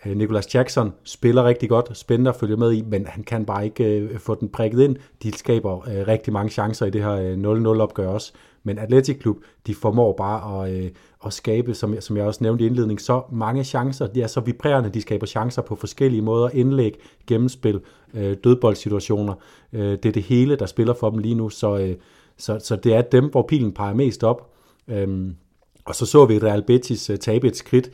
øh, 0.07 0.17
Nicolas 0.17 0.55
Jackson 0.55 0.93
spiller 1.05 1.45
rigtig 1.45 1.69
godt, 1.69 1.99
spændende 1.99 2.31
at 2.31 2.37
følge 2.37 2.57
med 2.57 2.73
i, 2.73 2.83
men 2.83 3.07
han 3.07 3.25
kan 3.25 3.45
bare 3.45 3.65
ikke 3.65 3.85
øh, 3.85 4.19
få 4.19 4.35
den 4.35 4.49
prikket 4.49 4.81
ind. 4.85 4.97
De 5.23 5.33
skaber 5.33 5.89
øh, 5.89 6.09
rigtig 6.09 6.33
mange 6.33 6.51
chancer 6.51 6.87
i 6.87 6.91
det 6.91 7.03
her 7.03 7.13
øh, 7.13 7.77
0-0 7.77 7.81
opgør 7.81 8.09
også. 8.09 8.33
Men 8.65 8.79
Athletic 8.79 9.19
Klub, 9.19 9.37
de 9.67 9.75
formår 9.75 10.13
bare 10.13 10.67
at, 10.67 10.75
øh, 10.75 10.91
at 11.27 11.33
skabe, 11.33 11.75
som, 11.75 12.01
som 12.01 12.17
jeg 12.17 12.25
også 12.25 12.45
nævnte 12.45 12.65
i 12.65 12.67
indledning, 12.67 13.01
så 13.01 13.23
mange 13.33 13.65
chancer. 13.65 14.07
De 14.07 14.23
er 14.23 14.27
så 14.27 14.41
vibrerende, 14.41 14.91
de 14.91 15.01
skaber 15.01 15.27
chancer 15.27 15.63
på 15.63 15.77
forskellige 15.77 16.23
måder. 16.23 16.49
Indlæg, 16.53 17.01
gennemspil, 17.27 17.81
øh, 18.15 18.37
dødboldsituationer. 18.45 19.35
Øh, 19.73 19.91
det 19.91 20.07
er 20.07 20.13
det 20.13 20.23
hele, 20.23 20.57
der 20.57 20.67
spiller 20.67 20.95
for 20.95 21.11
dem 21.11 21.19
lige 21.19 21.35
nu, 21.35 21.49
så, 21.49 21.79
øh, 21.79 21.97
så, 22.37 22.59
så 22.59 22.77
det 22.77 22.95
er 22.95 23.03
dem, 23.03 23.31
hvor 23.31 23.43
pilen 23.43 23.73
peger 23.73 23.95
mest 23.95 24.25
op. 24.25 24.52
Øhm, 24.89 25.37
og 25.85 25.95
så 25.95 26.07
så 26.07 26.27
vi 26.27 26.39
Real 26.39 26.63
Betis 26.63 27.11
øh, 27.11 27.19
tabe 27.19 27.47
et 27.47 27.57
skridt. 27.57 27.91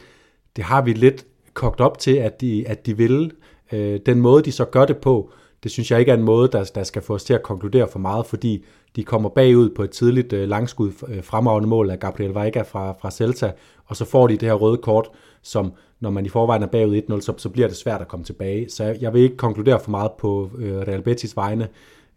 Det 0.57 0.65
har 0.65 0.83
vi 0.83 0.93
lidt 0.93 1.27
kogt 1.55 1.81
op 1.81 1.99
til, 1.99 2.17
at 2.17 2.41
de, 2.41 2.69
at 2.69 2.87
de 2.87 2.97
vil. 2.97 3.33
Øh, 3.73 4.01
den 4.07 4.21
måde, 4.21 4.43
de 4.43 4.53
så 4.53 4.65
gør 4.65 4.85
det 4.85 4.97
på, 4.97 5.31
det 5.63 5.71
synes 5.71 5.91
jeg 5.91 6.01
ikke 6.01 6.13
er 6.13 6.17
en 6.17 6.23
måde, 6.23 6.49
der, 6.53 6.71
der 6.75 6.83
skal 6.83 7.03
få 7.03 7.15
os 7.15 7.25
til 7.25 7.35
at 7.35 7.43
konkludere 7.43 7.89
for 7.89 7.99
meget, 7.99 8.27
fordi 8.27 8.65
de 8.97 9.05
kommer 9.05 9.29
bagud 9.29 9.71
på 9.71 9.83
et 9.83 9.91
tidligt 9.91 10.33
øh, 10.33 10.49
langskud 10.49 10.93
øh, 11.09 11.25
fremragende 11.25 11.69
mål 11.69 11.91
af 11.91 12.01
Gabriel 12.01 12.35
Vega 12.35 12.63
fra, 12.63 12.93
fra 12.93 13.11
Celta, 13.11 13.53
og 13.87 13.97
så 13.97 14.05
får 14.05 14.27
de 14.27 14.37
det 14.37 14.49
her 14.49 14.55
røde 14.55 14.77
kort, 14.77 15.11
som 15.43 15.73
når 16.01 16.11
man 16.11 16.27
i 16.27 16.29
forvejen 16.29 16.63
er 16.63 16.67
bagud 16.67 17.03
1-0, 17.11 17.21
så, 17.21 17.35
så 17.37 17.49
bliver 17.49 17.69
det 17.69 17.77
svært 17.77 18.01
at 18.01 18.09
komme 18.09 18.25
tilbage. 18.25 18.71
Så 18.71 18.85
jeg, 18.85 18.97
jeg 19.01 19.13
vil 19.15 19.23
ikke 19.23 19.37
konkludere 19.37 19.81
for 19.81 19.91
meget 19.91 20.13
på 20.19 20.51
øh, 20.59 20.79
Real 20.79 21.03
Betis 21.03 21.37
vegne 21.37 21.69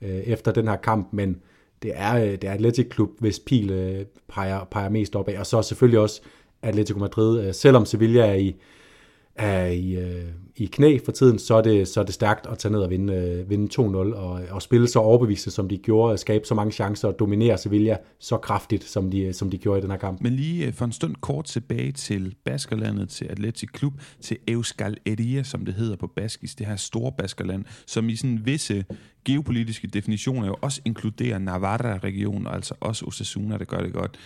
øh, 0.01 0.10
efter 0.10 0.51
den 0.51 0.67
her 0.67 0.75
kamp, 0.75 1.07
men 1.12 1.38
det 1.83 1.91
er, 1.95 2.15
øh, 2.15 2.31
det 2.31 2.43
er 2.43 2.51
Atletic 2.51 2.89
Klub, 2.89 3.09
hvis 3.19 3.39
pil 3.39 3.69
øh, 3.69 4.05
peger, 4.27 4.63
peger 4.71 4.89
mest 4.89 5.15
opad. 5.15 5.37
Og 5.37 5.45
så 5.45 5.61
selvfølgelig 5.61 5.99
også 5.99 6.21
Atletico 6.61 6.99
Madrid. 6.99 7.47
Øh, 7.47 7.53
selvom 7.53 7.85
Sevilla 7.85 8.27
er 8.27 8.33
i, 8.33 8.55
er 9.35 9.65
i, 9.65 9.95
øh, 9.95 10.25
i 10.55 10.65
knæ 10.65 10.97
for 11.05 11.11
tiden, 11.11 11.39
så 11.39 11.55
er 11.55 11.61
det, 11.61 11.87
så 11.87 11.99
er 11.99 12.03
det 12.03 12.13
stærkt 12.13 12.47
at 12.47 12.57
tage 12.57 12.71
ned 12.71 12.79
og 12.79 12.89
vinde, 12.89 13.13
øh, 13.13 13.49
vinde 13.49 13.73
2-0 13.73 13.85
og, 14.15 14.41
og 14.49 14.61
spille 14.61 14.87
så 14.87 14.99
overbevisende, 14.99 15.55
som 15.55 15.69
de 15.69 15.77
gjorde, 15.77 16.17
skabe 16.17 16.45
så 16.45 16.55
mange 16.55 16.71
chancer 16.71 17.07
og 17.07 17.19
dominere 17.19 17.57
Sevilla 17.57 17.97
så 18.19 18.37
kraftigt, 18.37 18.83
som 18.83 19.11
de, 19.11 19.33
som 19.33 19.49
de 19.49 19.57
gjorde 19.57 19.79
i 19.79 19.81
den 19.81 19.91
her 19.91 19.97
kamp. 19.97 20.21
Men 20.21 20.33
lige 20.33 20.67
øh, 20.67 20.73
for 20.73 20.85
en 20.85 20.91
stund 20.91 21.15
kort 21.21 21.45
tilbage 21.45 21.91
til 21.91 22.35
Baskerlandet, 22.45 23.09
til 23.09 23.25
Atletic 23.25 23.69
Klub, 23.69 23.93
til 24.21 24.37
Euskal 24.47 24.97
Eria, 25.05 25.43
som 25.43 25.65
det 25.65 25.73
hedder 25.73 25.95
på 25.95 26.07
baskisk, 26.07 26.59
det 26.59 26.67
her 26.67 26.75
store 26.75 27.11
Baskerland, 27.17 27.65
som 27.85 28.09
i 28.09 28.15
sådan 28.15 28.41
visse 28.45 28.85
geopolitiske 29.25 29.87
definitioner 29.87 30.47
jo 30.47 30.55
også 30.61 30.81
inkluderer 30.85 31.39
Navarra-regionen, 31.39 32.47
altså 32.47 32.73
også 32.79 33.05
Osasuna, 33.05 33.57
der 33.57 33.65
gør 33.65 33.81
det 33.81 33.93
godt 33.93 34.17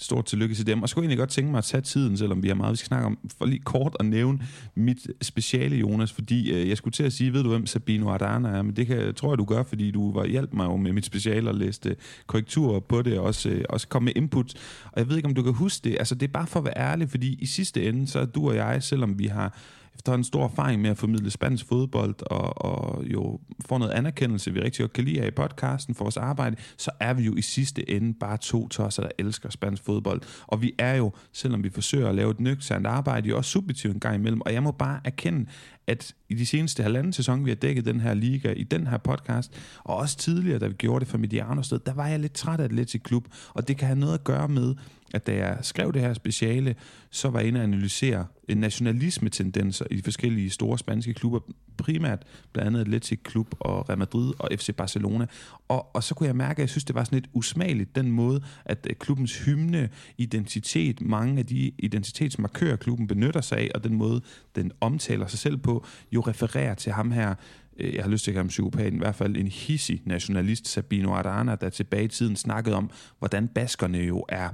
stort 0.00 0.24
tillykke 0.24 0.54
til 0.54 0.66
dem. 0.66 0.82
Og 0.82 0.88
så 0.88 0.94
kunne 0.94 1.02
jeg 1.02 1.06
egentlig 1.06 1.18
godt 1.18 1.30
tænke 1.30 1.50
mig 1.50 1.58
at 1.58 1.64
tage 1.64 1.80
tiden, 1.80 2.16
selvom 2.16 2.42
vi 2.42 2.48
har 2.48 2.54
meget, 2.54 2.72
vi 2.72 2.76
skal 2.76 2.86
snakke 2.86 3.06
om, 3.06 3.18
for 3.38 3.44
lige 3.46 3.60
kort 3.64 3.96
at 4.00 4.06
nævne 4.06 4.38
mit 4.74 5.06
speciale, 5.22 5.76
Jonas, 5.76 6.12
fordi 6.12 6.52
øh, 6.52 6.68
jeg 6.68 6.76
skulle 6.76 6.92
til 6.92 7.02
at 7.02 7.12
sige, 7.12 7.32
ved 7.32 7.42
du 7.42 7.48
hvem 7.48 7.66
Sabino 7.66 8.08
Ardana 8.10 8.48
er, 8.48 8.62
men 8.62 8.76
det 8.76 8.86
kan, 8.86 9.14
tror 9.14 9.30
jeg, 9.32 9.38
du 9.38 9.44
gør, 9.44 9.62
fordi 9.62 9.90
du 9.90 10.12
var 10.12 10.26
hjælp 10.26 10.52
mig 10.52 10.64
jo 10.64 10.76
med 10.76 10.92
mit 10.92 11.04
speciale 11.04 11.50
og 11.50 11.54
læste 11.54 11.96
korrekturer 12.26 12.80
på 12.80 13.02
det, 13.02 13.18
og 13.18 13.24
også, 13.24 13.48
øh, 13.48 13.64
også 13.68 13.88
kom 13.88 14.02
med 14.02 14.12
input. 14.16 14.54
Og 14.84 14.98
jeg 14.98 15.08
ved 15.08 15.16
ikke, 15.16 15.28
om 15.28 15.34
du 15.34 15.42
kan 15.42 15.52
huske 15.52 15.84
det. 15.84 15.96
Altså, 15.98 16.14
det 16.14 16.28
er 16.28 16.32
bare 16.32 16.46
for 16.46 16.58
at 16.58 16.64
være 16.64 16.78
ærlig, 16.78 17.10
fordi 17.10 17.38
i 17.40 17.46
sidste 17.46 17.88
ende, 17.88 18.06
så 18.06 18.18
er 18.18 18.26
du 18.26 18.48
og 18.48 18.56
jeg, 18.56 18.82
selvom 18.82 19.18
vi 19.18 19.26
har 19.26 19.58
efterhånden 20.00 20.24
stor 20.24 20.44
erfaring 20.44 20.82
med 20.82 20.90
at 20.90 20.98
formidle 20.98 21.30
spansk 21.30 21.66
fodbold, 21.66 22.14
og, 22.26 22.62
og 22.64 23.04
jo 23.04 23.40
får 23.66 23.78
noget 23.78 23.92
anerkendelse, 23.92 24.52
vi 24.52 24.60
rigtig 24.60 24.82
godt 24.82 24.92
kan 24.92 25.04
lide 25.04 25.22
af 25.22 25.26
i 25.26 25.30
podcasten 25.30 25.94
for 25.94 26.04
vores 26.04 26.16
arbejde, 26.16 26.56
så 26.76 26.90
er 27.00 27.14
vi 27.14 27.22
jo 27.22 27.36
i 27.36 27.42
sidste 27.42 27.90
ende 27.90 28.14
bare 28.14 28.36
to 28.36 28.68
tosser, 28.68 29.02
der 29.02 29.10
elsker 29.18 29.50
spansk 29.50 29.84
fodbold. 29.84 30.22
Og 30.46 30.62
vi 30.62 30.72
er 30.78 30.94
jo, 30.94 31.12
selvom 31.32 31.64
vi 31.64 31.70
forsøger 31.70 32.08
at 32.08 32.14
lave 32.14 32.30
et 32.30 32.40
nøgternt 32.40 32.86
arbejde, 32.86 33.28
jo 33.28 33.36
også 33.36 33.50
subjektivt 33.50 33.94
en 33.94 34.00
gang 34.00 34.14
imellem. 34.14 34.40
Og 34.40 34.52
jeg 34.52 34.62
må 34.62 34.70
bare 34.70 35.00
erkende, 35.04 35.46
at 35.86 36.14
i 36.28 36.34
de 36.34 36.46
seneste 36.46 36.82
halvanden 36.82 37.12
sæson, 37.12 37.44
vi 37.44 37.50
har 37.50 37.54
dækket 37.54 37.84
den 37.84 38.00
her 38.00 38.14
liga 38.14 38.52
i 38.52 38.62
den 38.62 38.86
her 38.86 38.98
podcast, 38.98 39.52
og 39.84 39.96
også 39.96 40.16
tidligere, 40.16 40.58
da 40.58 40.66
vi 40.66 40.74
gjorde 40.74 41.00
det 41.00 41.08
for 41.08 41.18
Mediano 41.18 41.62
sted, 41.62 41.78
der 41.86 41.94
var 41.94 42.06
jeg 42.06 42.20
lidt 42.20 42.32
træt 42.32 42.60
af 42.60 42.64
Atletic 42.64 43.02
Klub, 43.02 43.24
og 43.54 43.68
det 43.68 43.76
kan 43.76 43.86
have 43.86 43.98
noget 43.98 44.14
at 44.14 44.24
gøre 44.24 44.48
med, 44.48 44.74
at 45.14 45.26
da 45.26 45.34
jeg 45.34 45.58
skrev 45.62 45.92
det 45.92 46.02
her 46.02 46.14
speciale, 46.14 46.74
så 47.10 47.28
var 47.28 47.38
jeg 47.38 47.48
inde 47.48 47.60
og 47.60 47.64
analysere 47.64 48.26
nationalisme-tendenser 48.48 49.84
i 49.90 49.96
de 49.96 50.02
forskellige 50.02 50.50
store 50.50 50.78
spanske 50.78 51.14
klubber, 51.14 51.40
primært 51.76 52.22
blandt 52.52 52.66
andet 52.66 52.80
Atletic 52.80 53.22
Klub 53.22 53.54
og 53.60 53.88
Real 53.88 53.98
Madrid 53.98 54.32
og 54.38 54.48
FC 54.56 54.74
Barcelona. 54.76 55.26
Og, 55.68 55.94
og 55.96 56.02
så 56.02 56.14
kunne 56.14 56.26
jeg 56.26 56.36
mærke, 56.36 56.52
at 56.52 56.58
jeg 56.58 56.68
synes, 56.68 56.84
det 56.84 56.94
var 56.94 57.04
sådan 57.04 57.16
lidt 57.16 57.30
usmageligt, 57.32 57.96
den 57.96 58.10
måde, 58.10 58.42
at 58.64 58.86
øh, 58.90 58.96
klubbens 58.96 59.38
hymne, 59.38 59.88
identitet, 60.18 61.00
mange 61.00 61.38
af 61.38 61.46
de 61.46 61.72
identitetsmarkører, 61.78 62.76
klubben 62.76 63.06
benytter 63.06 63.40
sig 63.40 63.58
af, 63.58 63.70
og 63.74 63.84
den 63.84 63.94
måde, 63.94 64.20
den 64.56 64.72
omtaler 64.80 65.26
sig 65.26 65.38
selv 65.38 65.56
på, 65.56 65.84
jo 66.12 66.20
refererer 66.20 66.74
til 66.74 66.92
ham 66.92 67.10
her, 67.10 67.34
Øh, 67.80 67.94
jeg 67.94 68.04
har 68.04 68.10
lyst 68.10 68.24
til 68.24 68.30
at 68.30 68.34
kalde 68.34 68.44
ham 68.44 68.48
psykopaten, 68.48 68.94
i 68.94 68.98
hvert 68.98 69.14
fald 69.14 69.36
en 69.36 69.46
hissig 69.46 70.02
nationalist, 70.04 70.68
Sabino 70.68 71.12
Arana, 71.12 71.54
der 71.54 71.70
tilbage 71.70 72.04
i 72.04 72.08
tiden 72.08 72.36
snakkede 72.36 72.76
om, 72.76 72.90
hvordan 73.18 73.48
baskerne 73.48 73.98
jo 73.98 74.24
er 74.28 74.48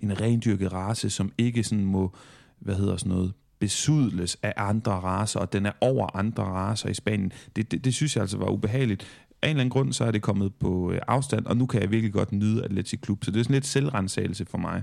en 0.00 0.20
rendyrket 0.20 0.72
race, 0.72 1.10
som 1.10 1.32
ikke 1.38 1.64
sådan 1.64 1.84
må, 1.84 2.14
hvad 2.58 2.74
hedder 2.74 2.96
sådan 2.96 3.12
noget, 3.12 3.32
besudles 3.58 4.38
af 4.42 4.54
andre 4.56 4.92
raser, 4.92 5.40
og 5.40 5.52
den 5.52 5.66
er 5.66 5.72
over 5.80 6.16
andre 6.16 6.42
raser 6.42 6.88
i 6.88 6.94
Spanien. 6.94 7.32
Det, 7.56 7.70
det, 7.70 7.84
det 7.84 7.94
synes 7.94 8.16
jeg 8.16 8.22
altså 8.22 8.38
var 8.38 8.50
ubehageligt. 8.50 9.06
Af 9.42 9.48
en 9.48 9.50
eller 9.50 9.60
anden 9.60 9.70
grund, 9.70 9.92
så 9.92 10.04
er 10.04 10.10
det 10.10 10.22
kommet 10.22 10.54
på 10.54 10.92
øh, 10.92 11.00
afstand, 11.08 11.46
og 11.46 11.56
nu 11.56 11.66
kan 11.66 11.82
jeg 11.82 11.90
virkelig 11.90 12.12
godt 12.12 12.32
nyde 12.32 12.64
Atletic 12.64 13.00
Klub, 13.00 13.24
så 13.24 13.30
det 13.30 13.40
er 13.40 13.44
sådan 13.44 13.54
lidt 13.54 13.66
selvrensagelse 13.66 14.44
for 14.44 14.58
mig. 14.58 14.82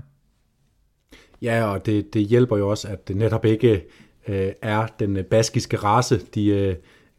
Ja, 1.42 1.64
og 1.64 1.86
det, 1.86 2.14
det 2.14 2.26
hjælper 2.26 2.56
jo 2.56 2.68
også, 2.68 2.88
at 2.88 3.08
det 3.08 3.16
netop 3.16 3.44
ikke 3.44 3.84
øh, 4.28 4.52
er 4.62 4.86
den 4.98 5.16
øh, 5.16 5.24
baskiske 5.24 5.76
race, 5.76 6.18
de, 6.34 6.46
øh, 6.46 6.74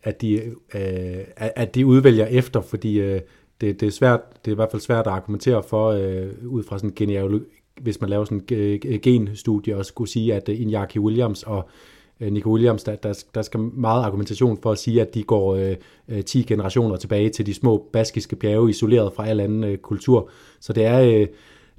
at, 0.07 0.21
de, 0.21 0.41
øh, 0.75 1.17
at 1.37 1.75
de 1.75 1.85
udvælger 1.85 2.25
efter, 2.25 2.61
fordi 2.61 2.99
øh, 2.99 3.21
det, 3.61 3.79
det, 3.79 3.87
er 3.87 3.91
svært, 3.91 4.19
det 4.45 4.51
er 4.51 4.55
i 4.55 4.55
hvert 4.55 4.71
fald 4.71 4.81
svært 4.81 5.07
at 5.07 5.13
argumentere 5.13 5.63
for, 5.63 5.89
øh, 5.89 6.27
ud 6.45 6.63
fra 6.63 6.79
sådan 6.79 7.09
en 7.09 7.41
hvis 7.81 8.01
man 8.01 8.09
laver 8.09 8.25
sådan 8.25 8.43
en 8.85 8.99
genstudie, 8.99 9.77
og 9.77 9.85
skulle 9.85 10.09
sige, 10.09 10.33
at 10.33 10.49
øh, 10.49 10.55
Iñaki 10.55 10.99
Williams 10.99 11.43
og 11.43 11.69
øh, 12.19 12.31
Nico 12.31 12.49
Williams, 12.49 12.83
der, 12.83 12.95
der, 12.95 13.23
der 13.35 13.41
skal 13.41 13.59
meget 13.59 14.03
argumentation 14.03 14.57
for 14.61 14.71
at 14.71 14.77
sige, 14.77 15.01
at 15.01 15.13
de 15.13 15.23
går 15.23 15.55
øh, 15.55 15.75
øh 16.07 16.23
10 16.23 16.43
generationer 16.43 16.95
tilbage 16.95 17.29
til 17.29 17.45
de 17.45 17.53
små 17.53 17.89
baskiske 17.93 18.35
bjerge, 18.35 18.69
isoleret 18.69 19.13
fra 19.13 19.27
al 19.27 19.39
anden 19.39 19.63
øh, 19.63 19.77
kultur. 19.77 20.29
Så 20.59 20.73
det 20.73 20.85
er... 20.85 21.01
Øh, 21.01 21.27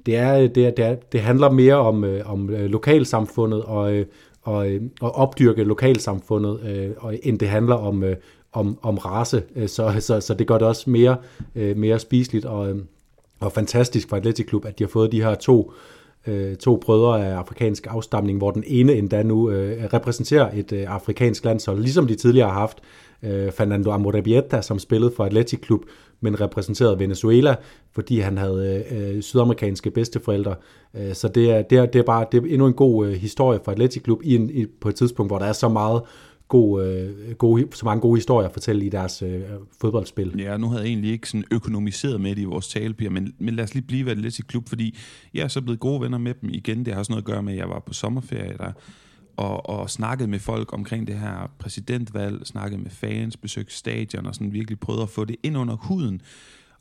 det, 0.05 0.15
er, 0.15 0.35
øh, 0.35 0.49
det, 0.55 0.65
er, 0.65 0.71
det, 0.71 0.85
er, 0.85 0.95
det 0.95 1.21
handler 1.21 1.51
mere 1.51 1.75
om, 1.75 2.03
øh, 2.03 2.31
om 2.31 2.49
lokalsamfundet 2.49 3.63
og, 3.63 3.93
øh, 3.93 4.05
og, 4.49 4.71
øhm, 4.71 4.91
og 5.01 5.15
opdyrke 5.15 5.63
lokalsamfundet, 5.63 6.59
øh, 6.69 6.91
og, 6.97 7.15
end 7.23 7.39
det 7.39 7.49
handler 7.49 7.75
om, 7.75 8.03
øh, 8.03 8.15
om, 8.51 8.77
om 8.81 8.97
race. 8.97 9.43
Øh, 9.55 9.67
så, 9.67 9.95
så, 9.99 10.19
så 10.21 10.33
det 10.33 10.47
gør 10.47 10.57
det 10.57 10.67
også 10.67 10.89
mere, 10.89 11.17
øh, 11.55 11.77
mere 11.77 11.99
spiseligt 11.99 12.45
og, 12.45 12.69
øh, 12.69 12.77
og 13.39 13.51
fantastisk 13.51 14.09
for 14.09 14.15
Atletic 14.15 14.47
Klub, 14.47 14.65
at 14.65 14.79
de 14.79 14.83
har 14.83 14.89
fået 14.89 15.11
de 15.11 15.23
her 15.23 15.35
to 15.35 15.73
øh, 16.27 16.55
to 16.55 16.77
brødre 16.77 17.25
af 17.25 17.35
afrikansk 17.35 17.87
afstamning, 17.89 18.37
hvor 18.37 18.51
den 18.51 18.63
ene 18.67 18.93
endda 18.93 19.23
nu 19.23 19.49
øh, 19.49 19.93
repræsenterer 19.93 20.49
et 20.53 20.71
øh, 20.71 20.85
afrikansk 20.87 21.45
landshold, 21.45 21.79
ligesom 21.79 22.07
de 22.07 22.15
tidligere 22.15 22.49
har 22.49 22.59
haft 22.59 22.77
øh, 23.23 23.51
Fernando 23.51 23.91
Amorebieta, 23.91 24.61
som 24.61 24.79
spillede 24.79 25.11
for 25.15 25.25
Atletic 25.25 25.61
Klub, 25.61 25.81
men 26.21 26.41
repræsenterede 26.41 26.99
Venezuela, 26.99 27.55
fordi 27.91 28.19
han 28.19 28.37
havde 28.37 28.85
øh, 28.91 29.15
øh, 29.15 29.21
sydamerikanske 29.21 29.91
bedsteforældre. 29.91 30.55
Øh, 30.93 31.13
så 31.13 31.27
det 31.27 31.51
er, 31.51 31.61
det, 31.61 31.77
er, 31.77 31.85
det 31.85 31.99
er 31.99 32.03
bare 32.03 32.25
det 32.31 32.43
er 32.43 32.47
endnu 32.47 32.67
en 32.67 32.73
god 32.73 33.07
øh, 33.07 33.13
historie 33.13 33.59
for 33.65 33.71
Atletic 33.71 34.03
Klub 34.03 34.19
i 34.23 34.35
en, 34.35 34.49
i, 34.49 34.65
på 34.81 34.89
et 34.89 34.95
tidspunkt, 34.95 35.29
hvor 35.29 35.39
der 35.39 35.45
er 35.45 35.53
så 35.53 35.69
meget 35.69 36.01
god, 36.47 36.85
øh, 36.85 37.35
gode, 37.35 37.67
så 37.73 37.85
mange 37.85 38.01
gode 38.01 38.17
historier 38.17 38.47
at 38.47 38.53
fortælle 38.53 38.85
i 38.85 38.89
deres 38.89 39.21
øh, 39.21 39.41
fodboldspil. 39.81 40.35
Ja, 40.39 40.57
nu 40.57 40.67
havde 40.67 40.81
jeg 40.81 40.89
egentlig 40.89 41.11
ikke 41.11 41.29
sådan 41.29 41.43
økonomiseret 41.51 42.21
med 42.21 42.35
det 42.35 42.41
i 42.41 42.45
vores 42.45 42.67
talepiger, 42.67 43.11
men, 43.11 43.33
men 43.39 43.55
lad 43.55 43.63
os 43.63 43.73
lige 43.73 43.87
blive 43.87 44.15
lidt 44.15 44.39
i 44.39 44.41
klub, 44.41 44.69
fordi 44.69 44.97
jeg 45.33 45.43
er 45.43 45.47
så 45.47 45.61
blevet 45.61 45.79
gode 45.79 46.01
venner 46.01 46.17
med 46.17 46.33
dem 46.41 46.49
igen. 46.53 46.85
Det 46.85 46.93
har 46.93 46.99
også 46.99 47.11
noget 47.11 47.21
at 47.21 47.25
gøre 47.25 47.43
med, 47.43 47.53
at 47.53 47.59
jeg 47.59 47.69
var 47.69 47.79
på 47.79 47.93
sommerferie 47.93 48.55
der, 48.57 48.71
og, 49.39 49.69
og 49.69 49.89
snakket 49.89 50.29
med 50.29 50.39
folk 50.39 50.73
omkring 50.73 51.07
det 51.07 51.19
her 51.19 51.51
præsidentvalg, 51.59 52.47
snakket 52.47 52.79
med 52.79 52.91
fans, 52.91 53.37
besøgt 53.37 53.73
stadion 53.73 54.25
og 54.25 54.35
sådan 54.35 54.53
virkelig 54.53 54.79
prøvet 54.79 55.01
at 55.01 55.09
få 55.09 55.25
det 55.25 55.35
ind 55.43 55.57
under 55.57 55.75
huden. 55.75 56.21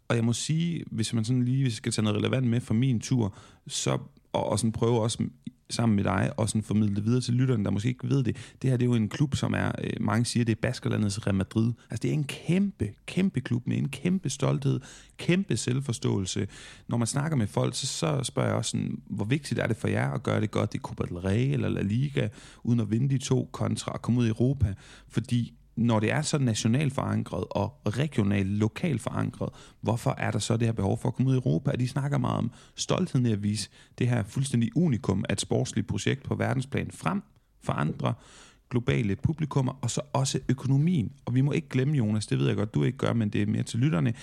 Og 0.08 0.16
jeg 0.16 0.24
må 0.24 0.32
sige, 0.32 0.84
hvis 0.90 1.14
man 1.14 1.24
sådan 1.24 1.42
lige 1.42 1.72
skal 1.72 1.92
tage 1.92 2.04
noget 2.04 2.18
relevant 2.18 2.46
med 2.46 2.60
for 2.60 2.74
min 2.74 3.00
tur, 3.00 3.36
så 3.66 3.98
og, 4.32 4.48
og 4.48 4.58
sådan 4.58 4.72
prøve 4.72 5.00
også 5.00 5.24
sammen 5.70 5.96
med 5.96 6.04
dig 6.04 6.32
og 6.36 6.48
sådan 6.48 6.62
formidle 6.62 6.94
det 6.94 7.04
videre 7.04 7.20
til 7.20 7.34
lytterne, 7.34 7.64
der 7.64 7.70
måske 7.70 7.88
ikke 7.88 8.08
ved 8.08 8.22
det. 8.22 8.36
Det 8.62 8.70
her 8.70 8.76
det 8.76 8.84
er 8.84 8.88
jo 8.88 8.94
en 8.94 9.08
klub, 9.08 9.34
som 9.34 9.54
er, 9.54 9.72
øh, 9.84 9.92
mange 10.00 10.24
siger, 10.24 10.44
det 10.44 10.52
er 10.52 10.60
Baskerlandets 10.62 11.26
Real 11.26 11.34
Madrid. 11.34 11.72
Altså 11.90 12.02
det 12.02 12.08
er 12.08 12.14
en 12.14 12.24
kæmpe, 12.24 12.88
kæmpe 13.06 13.40
klub 13.40 13.66
med 13.66 13.78
en 13.78 13.88
kæmpe 13.88 14.30
stolthed, 14.30 14.80
kæmpe 15.16 15.56
selvforståelse. 15.56 16.48
Når 16.88 16.96
man 16.96 17.06
snakker 17.06 17.36
med 17.36 17.46
folk, 17.46 17.74
så, 17.74 17.86
så 17.86 18.20
spørger 18.22 18.48
jeg 18.48 18.56
også 18.56 18.70
sådan, 18.70 19.02
hvor 19.06 19.24
vigtigt 19.24 19.60
er 19.60 19.66
det 19.66 19.76
for 19.76 19.88
jer 19.88 20.10
at 20.10 20.22
gøre 20.22 20.40
det 20.40 20.50
godt 20.50 20.74
i 20.74 20.78
Copa 20.78 21.02
del 21.02 21.16
Rey 21.16 21.52
eller 21.52 21.68
La 21.68 21.82
Liga, 21.82 22.28
uden 22.62 22.80
at 22.80 22.90
vinde 22.90 23.08
de 23.08 23.18
to 23.18 23.48
kontra 23.52 23.92
og 23.92 24.02
komme 24.02 24.20
ud 24.20 24.26
i 24.26 24.28
Europa? 24.28 24.74
Fordi 25.08 25.57
når 25.78 26.00
det 26.00 26.12
er 26.12 26.22
så 26.22 26.38
nationalt 26.38 26.94
forankret 26.94 27.44
og 27.50 27.80
regionalt, 27.86 28.48
lokalt 28.48 29.00
forankret, 29.00 29.48
hvorfor 29.80 30.14
er 30.18 30.30
der 30.30 30.38
så 30.38 30.56
det 30.56 30.66
her 30.66 30.72
behov 30.72 30.98
for 30.98 31.08
at 31.08 31.14
komme 31.14 31.30
ud 31.30 31.34
i 31.34 31.38
Europa? 31.38 31.70
At 31.70 31.80
de 31.80 31.88
snakker 31.88 32.18
meget 32.18 32.38
om 32.38 32.50
stoltheden 32.74 33.26
i 33.26 33.32
at 33.32 33.42
vise 33.42 33.68
det 33.98 34.08
her 34.08 34.22
fuldstændig 34.22 34.76
unikum 34.76 35.24
at 35.28 35.32
et 35.32 35.40
sportsligt 35.40 35.86
projekt 35.86 36.22
på 36.22 36.34
verdensplan 36.34 36.90
frem 36.90 37.22
for 37.62 37.72
andre 37.72 38.14
globale 38.70 39.16
publikummer, 39.16 39.78
og 39.82 39.90
så 39.90 40.00
også 40.12 40.40
økonomien. 40.48 41.12
Og 41.24 41.34
vi 41.34 41.40
må 41.40 41.52
ikke 41.52 41.68
glemme, 41.68 41.96
Jonas, 41.96 42.26
det 42.26 42.38
ved 42.38 42.46
jeg 42.46 42.56
godt, 42.56 42.74
du 42.74 42.84
ikke 42.84 42.98
gør, 42.98 43.12
men 43.12 43.28
det 43.28 43.42
er 43.42 43.46
mere 43.46 43.62
til 43.62 43.78
lytterne, 43.78 44.14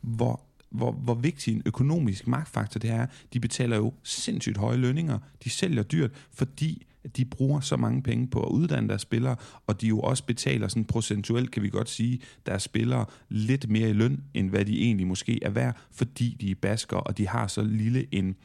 hvor 0.00 0.40
hvor, 0.70 0.92
hvor 0.92 1.14
vigtig 1.14 1.54
en 1.54 1.62
økonomisk 1.66 2.26
magtfaktor 2.26 2.78
det 2.78 2.90
er. 2.90 3.06
De 3.32 3.40
betaler 3.40 3.76
jo 3.76 3.92
sindssygt 4.02 4.56
høje 4.56 4.76
lønninger. 4.76 5.18
De 5.44 5.50
sælger 5.50 5.82
dyrt, 5.82 6.10
fordi 6.32 6.86
de 7.16 7.24
bruger 7.24 7.60
så 7.60 7.76
mange 7.76 8.02
penge 8.02 8.26
på 8.26 8.42
at 8.42 8.48
uddanne 8.48 8.88
deres 8.88 9.02
spillere, 9.02 9.36
og 9.66 9.80
de 9.80 9.86
jo 9.86 10.00
også 10.00 10.24
betaler 10.26 10.68
sådan 10.68 10.84
procentuelt, 10.84 11.50
kan 11.50 11.62
vi 11.62 11.68
godt 11.68 11.88
sige, 11.88 12.20
deres 12.46 12.62
spillere 12.62 13.04
lidt 13.28 13.70
mere 13.70 13.90
i 13.90 13.92
løn, 13.92 14.24
end 14.34 14.50
hvad 14.50 14.64
de 14.64 14.82
egentlig 14.82 15.06
måske 15.06 15.38
er 15.42 15.50
værd, 15.50 15.76
fordi 15.92 16.36
de 16.40 16.50
er 16.50 16.54
basker, 16.62 16.96
og 16.96 17.18
de 17.18 17.28
har 17.28 17.46
så 17.46 17.62
lille 17.62 18.06
en, 18.12 18.36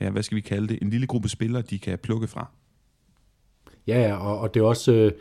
ja, 0.00 0.10
hvad 0.10 0.22
skal 0.22 0.36
vi 0.36 0.40
kalde 0.40 0.68
det, 0.68 0.82
en 0.82 0.90
lille 0.90 1.06
gruppe 1.06 1.28
spillere, 1.28 1.62
de 1.62 1.78
kan 1.78 1.98
plukke 1.98 2.26
fra. 2.26 2.50
Ja, 3.86 4.00
ja 4.00 4.16
og, 4.16 4.38
og 4.38 4.54
det 4.54 4.60
er 4.60 4.64
også... 4.64 4.92
Øh 4.92 5.12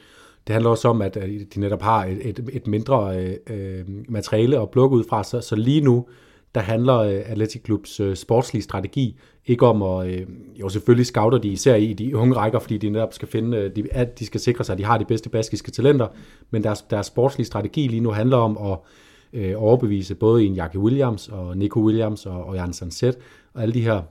det 0.48 0.54
handler 0.54 0.70
også 0.70 0.88
om, 0.88 1.02
at 1.02 1.16
de 1.56 1.60
netop 1.60 1.82
har 1.82 2.06
et, 2.06 2.30
et, 2.30 2.50
et 2.54 2.68
mindre 2.68 3.24
øh, 3.24 3.38
øh 3.48 3.86
materiale 4.10 4.62
at 4.62 4.72
plukke 4.72 4.96
ud 4.96 5.04
fra, 5.10 5.24
så, 5.24 5.42
så 5.42 5.56
lige 5.56 5.82
nu, 5.82 6.06
der 6.56 6.62
handler 6.62 6.96
øh, 6.96 7.22
Athletic 7.26 7.66
Clubs 7.66 8.00
øh, 8.00 8.16
sportslige 8.16 8.64
strategi 8.64 9.20
ikke 9.46 9.66
om 9.68 9.82
at, 9.84 10.08
øh, 10.08 10.28
jo 10.60 10.70
selvfølgelig 10.70 11.06
scouter 11.06 11.38
de 11.38 11.48
især 11.48 11.76
i 11.76 11.94
de 11.94 12.18
unge 12.18 12.36
rækker, 12.36 12.60
fordi 12.60 12.78
de 12.78 12.90
netop 12.90 13.14
skal 13.14 13.28
finde, 13.28 13.58
øh, 13.58 13.76
de, 13.76 13.88
at 13.92 14.20
de 14.20 14.26
skal 14.26 14.40
sikre 14.40 14.64
sig, 14.64 14.74
at 14.74 14.80
de 14.80 14.84
har 14.84 14.98
de 14.98 15.06
bedste 15.06 15.30
baskiske 15.30 15.72
talenter, 15.72 16.08
men 16.52 16.64
deres, 16.64 16.82
deres 16.82 17.08
sportslige 17.08 17.46
strategi 17.46 17.88
lige 17.88 18.00
nu 18.00 18.12
handler 18.12 18.38
om 18.38 18.58
at 18.72 18.78
øh, 19.34 19.54
overbevise 19.58 20.16
både 20.16 20.44
en 20.44 20.54
Jackie 20.54 20.80
Williams 20.80 21.28
og 21.28 21.58
Nico 21.58 21.80
Williams 21.80 22.26
og, 22.26 22.46
og 22.46 22.56
Jan 22.56 22.74
Sanset 22.74 23.18
og 23.54 23.62
alle 23.62 23.74
de 23.74 23.82
her 23.82 24.02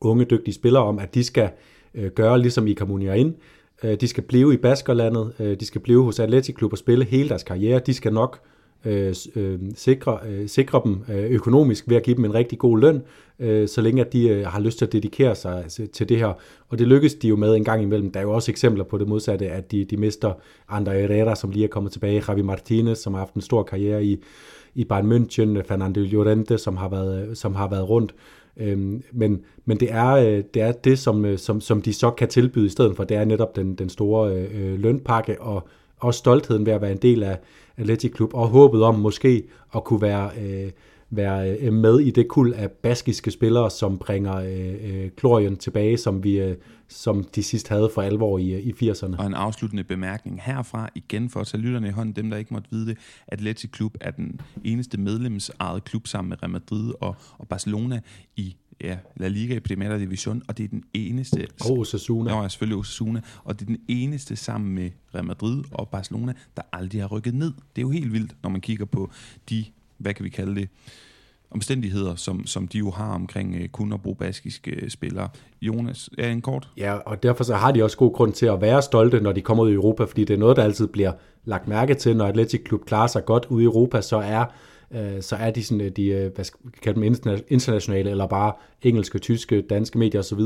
unge, 0.00 0.24
dygtige 0.24 0.54
spillere 0.54 0.82
om, 0.82 0.98
at 0.98 1.14
de 1.14 1.24
skal 1.24 1.50
øh, 1.94 2.10
gøre 2.10 2.38
ligesom 2.38 2.66
i 2.66 2.74
Comunia 2.74 3.14
ind. 3.14 3.34
Øh, 3.82 4.00
de 4.00 4.08
skal 4.08 4.22
blive 4.22 4.54
i 4.54 4.56
Baskerlandet, 4.56 5.32
øh, 5.40 5.60
de 5.60 5.66
skal 5.66 5.80
blive 5.80 6.04
hos 6.04 6.20
Atletic 6.20 6.54
Klub 6.54 6.72
og 6.72 6.78
spille 6.78 7.04
hele 7.04 7.28
deres 7.28 7.42
karriere. 7.42 7.78
De 7.78 7.94
skal 7.94 8.12
nok 8.12 8.40
øh, 8.42 8.48
Øh, 8.84 9.14
øh, 9.36 9.58
sikre, 9.74 10.18
øh, 10.28 10.48
sikre 10.48 10.80
dem 10.84 11.04
øh, 11.08 11.24
økonomisk 11.24 11.88
ved 11.88 11.96
at 11.96 12.02
give 12.02 12.16
dem 12.16 12.24
en 12.24 12.34
rigtig 12.34 12.58
god 12.58 12.78
løn, 12.78 13.02
øh, 13.38 13.68
så 13.68 13.80
længe 13.80 14.04
at 14.04 14.12
de 14.12 14.28
øh, 14.28 14.46
har 14.46 14.60
lyst 14.60 14.78
til 14.78 14.84
at 14.84 14.92
dedikere 14.92 15.34
sig 15.34 15.64
til 15.92 16.08
det 16.08 16.18
her. 16.18 16.32
Og 16.68 16.78
det 16.78 16.88
lykkes 16.88 17.14
de 17.14 17.28
jo 17.28 17.36
med 17.36 17.54
en 17.54 17.64
gang 17.64 17.82
imellem. 17.82 18.10
Der 18.10 18.20
er 18.20 18.24
jo 18.24 18.32
også 18.32 18.50
eksempler 18.50 18.84
på 18.84 18.98
det 18.98 19.08
modsatte, 19.08 19.50
at 19.50 19.72
de, 19.72 19.84
de 19.84 19.96
mister 19.96 20.32
Andre 20.68 20.92
Herrera, 20.92 21.34
som 21.34 21.50
lige 21.50 21.64
er 21.64 21.68
kommet 21.68 21.92
tilbage, 21.92 22.22
Javi 22.28 22.42
Martinez, 22.42 22.98
som 22.98 23.14
har 23.14 23.20
haft 23.20 23.34
en 23.34 23.40
stor 23.40 23.62
karriere 23.62 24.04
i, 24.04 24.18
i 24.74 24.84
Bayern 24.84 25.12
München, 25.12 25.62
Fernando 25.68 26.00
Llorente, 26.00 26.58
som 26.58 26.76
har 26.76 26.88
været, 26.88 27.28
øh, 27.28 27.36
som 27.36 27.54
har 27.54 27.68
været 27.68 27.88
rundt. 27.88 28.14
Øhm, 28.56 29.02
men 29.12 29.40
men 29.64 29.80
det, 29.80 29.92
er, 29.92 30.42
det 30.54 30.62
er 30.62 30.72
det, 30.72 30.98
som, 30.98 31.36
som, 31.36 31.60
som 31.60 31.82
de 31.82 31.92
så 31.92 32.10
kan 32.10 32.28
tilbyde 32.28 32.66
i 32.66 32.68
stedet 32.68 32.96
for. 32.96 33.04
Det 33.04 33.16
er 33.16 33.24
netop 33.24 33.56
den, 33.56 33.74
den 33.74 33.88
store 33.88 34.32
øh, 34.32 34.78
lønpakke 34.78 35.40
og 35.40 35.68
også 35.98 36.18
stoltheden 36.18 36.66
ved 36.66 36.72
at 36.72 36.82
være 36.82 36.92
en 36.92 36.98
del 36.98 37.22
af 37.22 37.38
Athletic 37.76 38.12
Klub, 38.12 38.34
og 38.34 38.48
håbet 38.48 38.82
om 38.82 38.94
måske 38.94 39.42
at 39.74 39.84
kunne 39.84 40.02
være, 40.02 40.30
øh, 40.40 40.70
være 41.10 41.56
øh, 41.58 41.72
med 41.72 42.00
i 42.00 42.10
det 42.10 42.28
kul 42.28 42.54
af 42.54 42.70
baskiske 42.70 43.30
spillere, 43.30 43.70
som 43.70 43.98
bringer 43.98 44.34
øh, 44.34 45.04
øh 45.04 45.10
Klorien 45.16 45.56
tilbage, 45.56 45.96
som 45.96 46.24
vi 46.24 46.40
øh, 46.40 46.56
som 46.92 47.24
de 47.24 47.42
sidst 47.42 47.68
havde 47.68 47.90
for 47.94 48.02
alvor 48.02 48.38
i, 48.38 48.52
øh, 48.52 48.60
i 48.60 48.90
80'erne. 48.90 49.16
Og 49.18 49.26
en 49.26 49.34
afsluttende 49.34 49.84
bemærkning 49.84 50.40
herfra, 50.42 50.88
igen 50.94 51.30
for 51.30 51.40
at 51.40 51.46
tage 51.46 51.60
lytterne 51.60 51.88
i 51.88 51.90
hånden, 51.90 52.16
dem 52.16 52.30
der 52.30 52.36
ikke 52.36 52.54
måtte 52.54 52.70
vide 52.70 52.86
det, 52.86 52.98
Athletic 53.28 53.70
Klub 53.70 53.96
er 54.00 54.10
den 54.10 54.40
eneste 54.64 55.00
medlemsejede 55.00 55.80
klub 55.80 56.06
sammen 56.06 56.28
med 56.28 56.42
Real 56.42 56.50
Madrid 56.50 56.92
og, 57.00 57.16
og 57.38 57.48
Barcelona 57.48 58.00
i 58.36 58.56
ja, 58.82 58.96
La 59.16 59.28
Liga 59.28 59.54
i 59.54 59.60
Primera 59.60 59.98
Division, 59.98 60.42
og 60.48 60.58
det 60.58 60.64
er 60.64 60.68
den 60.68 60.84
eneste... 60.94 61.46
Og 61.60 61.78
Osasuna. 61.78 62.42
Ja, 62.42 62.48
selvfølgelig 62.48 62.78
Osasuna. 62.78 63.20
Og 63.44 63.60
det 63.60 63.62
er 63.62 63.66
den 63.66 63.80
eneste 63.88 64.36
sammen 64.36 64.74
med 64.74 64.90
Real 65.14 65.24
Madrid 65.24 65.64
og 65.72 65.88
Barcelona, 65.88 66.32
der 66.56 66.62
aldrig 66.72 67.00
har 67.00 67.08
rykket 67.08 67.34
ned. 67.34 67.52
Det 67.76 67.78
er 67.78 67.82
jo 67.82 67.90
helt 67.90 68.12
vildt, 68.12 68.36
når 68.42 68.50
man 68.50 68.60
kigger 68.60 68.84
på 68.84 69.10
de, 69.50 69.64
hvad 69.98 70.14
kan 70.14 70.24
vi 70.24 70.30
kalde 70.30 70.54
det, 70.54 70.68
omstændigheder, 71.50 72.14
som, 72.14 72.46
som 72.46 72.68
de 72.68 72.78
jo 72.78 72.90
har 72.90 73.14
omkring 73.14 73.54
uh, 73.54 73.66
kun 73.66 73.92
at 73.92 74.02
bruge 74.02 74.16
baskiske 74.16 74.80
uh, 74.82 74.88
spillere. 74.88 75.28
Jonas, 75.62 76.10
er 76.18 76.28
en 76.28 76.40
kort? 76.40 76.68
Ja, 76.76 76.94
og 76.94 77.22
derfor 77.22 77.44
så 77.44 77.54
har 77.54 77.72
de 77.72 77.84
også 77.84 77.96
god 77.96 78.12
grund 78.12 78.32
til 78.32 78.46
at 78.46 78.60
være 78.60 78.82
stolte, 78.82 79.20
når 79.20 79.32
de 79.32 79.40
kommer 79.40 79.64
ud 79.64 79.70
i 79.70 79.74
Europa, 79.74 80.04
fordi 80.04 80.24
det 80.24 80.34
er 80.34 80.38
noget, 80.38 80.56
der 80.56 80.64
altid 80.64 80.86
bliver 80.86 81.12
lagt 81.44 81.68
mærke 81.68 81.94
til, 81.94 82.16
når 82.16 82.26
Atletic 82.26 82.64
Klub 82.64 82.84
klarer 82.84 83.06
sig 83.06 83.24
godt 83.24 83.46
ude 83.48 83.62
i 83.62 83.66
Europa, 83.66 84.00
så 84.00 84.16
er 84.16 84.44
øh, 84.94 85.22
så 85.22 85.36
er 85.36 85.50
de, 85.50 85.64
sådan, 85.64 85.80
øh, 85.80 85.90
de 85.90 86.06
øh, 86.06 86.34
hvad 86.34 86.44
skal 86.44 86.60
vi 86.64 86.70
kalde 86.82 87.00
dem, 87.00 87.42
internationale, 87.48 88.10
eller 88.10 88.26
bare 88.26 88.52
engelske, 88.82 89.18
tyske, 89.18 89.60
danske 89.60 89.98
medier 89.98 90.20
osv., 90.20 90.40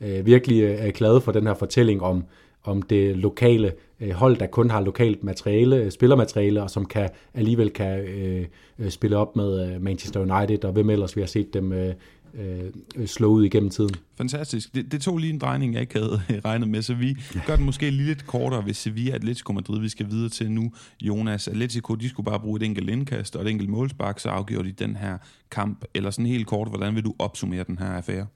øh, 0.00 0.26
virkelig 0.26 0.62
øh, 0.62 0.86
er 0.86 0.90
glade 0.90 1.20
for 1.20 1.32
den 1.32 1.46
her 1.46 1.54
fortælling 1.54 2.02
om, 2.02 2.24
om 2.64 2.82
det 2.82 3.16
lokale 3.16 3.72
hold, 4.12 4.36
der 4.36 4.46
kun 4.46 4.70
har 4.70 4.80
lokalt 4.80 5.24
materiale, 5.24 5.90
spillermateriale, 5.90 6.62
og 6.62 6.70
som 6.70 6.86
kan 6.86 7.08
alligevel 7.34 7.70
kan 7.70 7.98
øh, 7.98 8.90
spille 8.90 9.16
op 9.16 9.36
med 9.36 9.78
Manchester 9.78 10.20
United, 10.20 10.64
og 10.64 10.72
hvem 10.72 10.90
ellers 10.90 11.16
vi 11.16 11.20
har 11.20 11.28
set 11.28 11.54
dem 11.54 11.72
øh, 11.72 11.94
øh, 12.34 13.06
slå 13.06 13.28
ud 13.28 13.44
igennem 13.44 13.70
tiden. 13.70 13.94
Fantastisk. 14.14 14.74
Det, 14.74 14.92
det 14.92 15.02
tog 15.02 15.18
lige 15.18 15.32
en 15.32 15.38
drejning, 15.38 15.74
jeg 15.74 15.80
ikke 15.80 15.98
havde 15.98 16.22
regnet 16.44 16.68
med, 16.68 16.82
så 16.82 16.94
vi 16.94 17.16
ja. 17.34 17.40
gør 17.46 17.56
den 17.56 17.64
måske 17.64 17.90
lige 17.90 18.06
lidt 18.06 18.26
kortere, 18.26 18.62
hvis 18.62 18.76
Sevilla 18.76 19.14
Atletico 19.14 19.52
Madrid, 19.52 19.80
vi 19.80 19.88
skal 19.88 20.10
videre 20.10 20.28
til 20.28 20.50
nu. 20.50 20.72
Jonas, 21.00 21.48
Atletico, 21.48 21.94
de 21.94 22.08
skulle 22.08 22.24
bare 22.24 22.40
bruge 22.40 22.56
et 22.56 22.62
enkelt 22.62 22.90
indkast 22.90 23.36
og 23.36 23.42
et 23.42 23.50
enkelt 23.50 23.70
målspark, 23.70 24.18
så 24.18 24.28
afgjorde 24.28 24.68
de 24.68 24.72
den 24.72 24.96
her 24.96 25.18
kamp. 25.50 25.84
Eller 25.94 26.10
sådan 26.10 26.26
helt 26.26 26.46
kort, 26.46 26.68
hvordan 26.68 26.94
vil 26.94 27.04
du 27.04 27.14
opsummere 27.18 27.64
den 27.64 27.78
her 27.78 27.86
affære? 27.86 28.26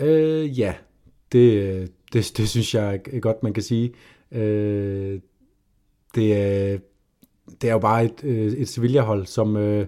Øh, 0.00 0.58
ja, 0.58 0.74
det, 1.32 1.92
det, 2.12 2.32
det 2.36 2.48
synes 2.48 2.74
jeg 2.74 3.00
er 3.12 3.20
godt, 3.20 3.42
man 3.42 3.52
kan 3.52 3.62
sige. 3.62 3.92
Øh, 4.32 5.20
det, 6.14 6.36
er, 6.36 6.78
det 7.60 7.68
er 7.68 7.72
jo 7.72 7.78
bare 7.78 8.04
et, 8.04 8.24
øh, 8.24 8.52
et 8.52 8.68
Sevilla-hold, 8.68 9.26
som... 9.26 9.56
Øh, 9.56 9.86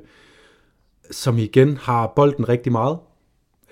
som 1.10 1.38
igen 1.38 1.76
har 1.76 2.12
bolden 2.16 2.48
rigtig 2.48 2.72
meget. 2.72 2.98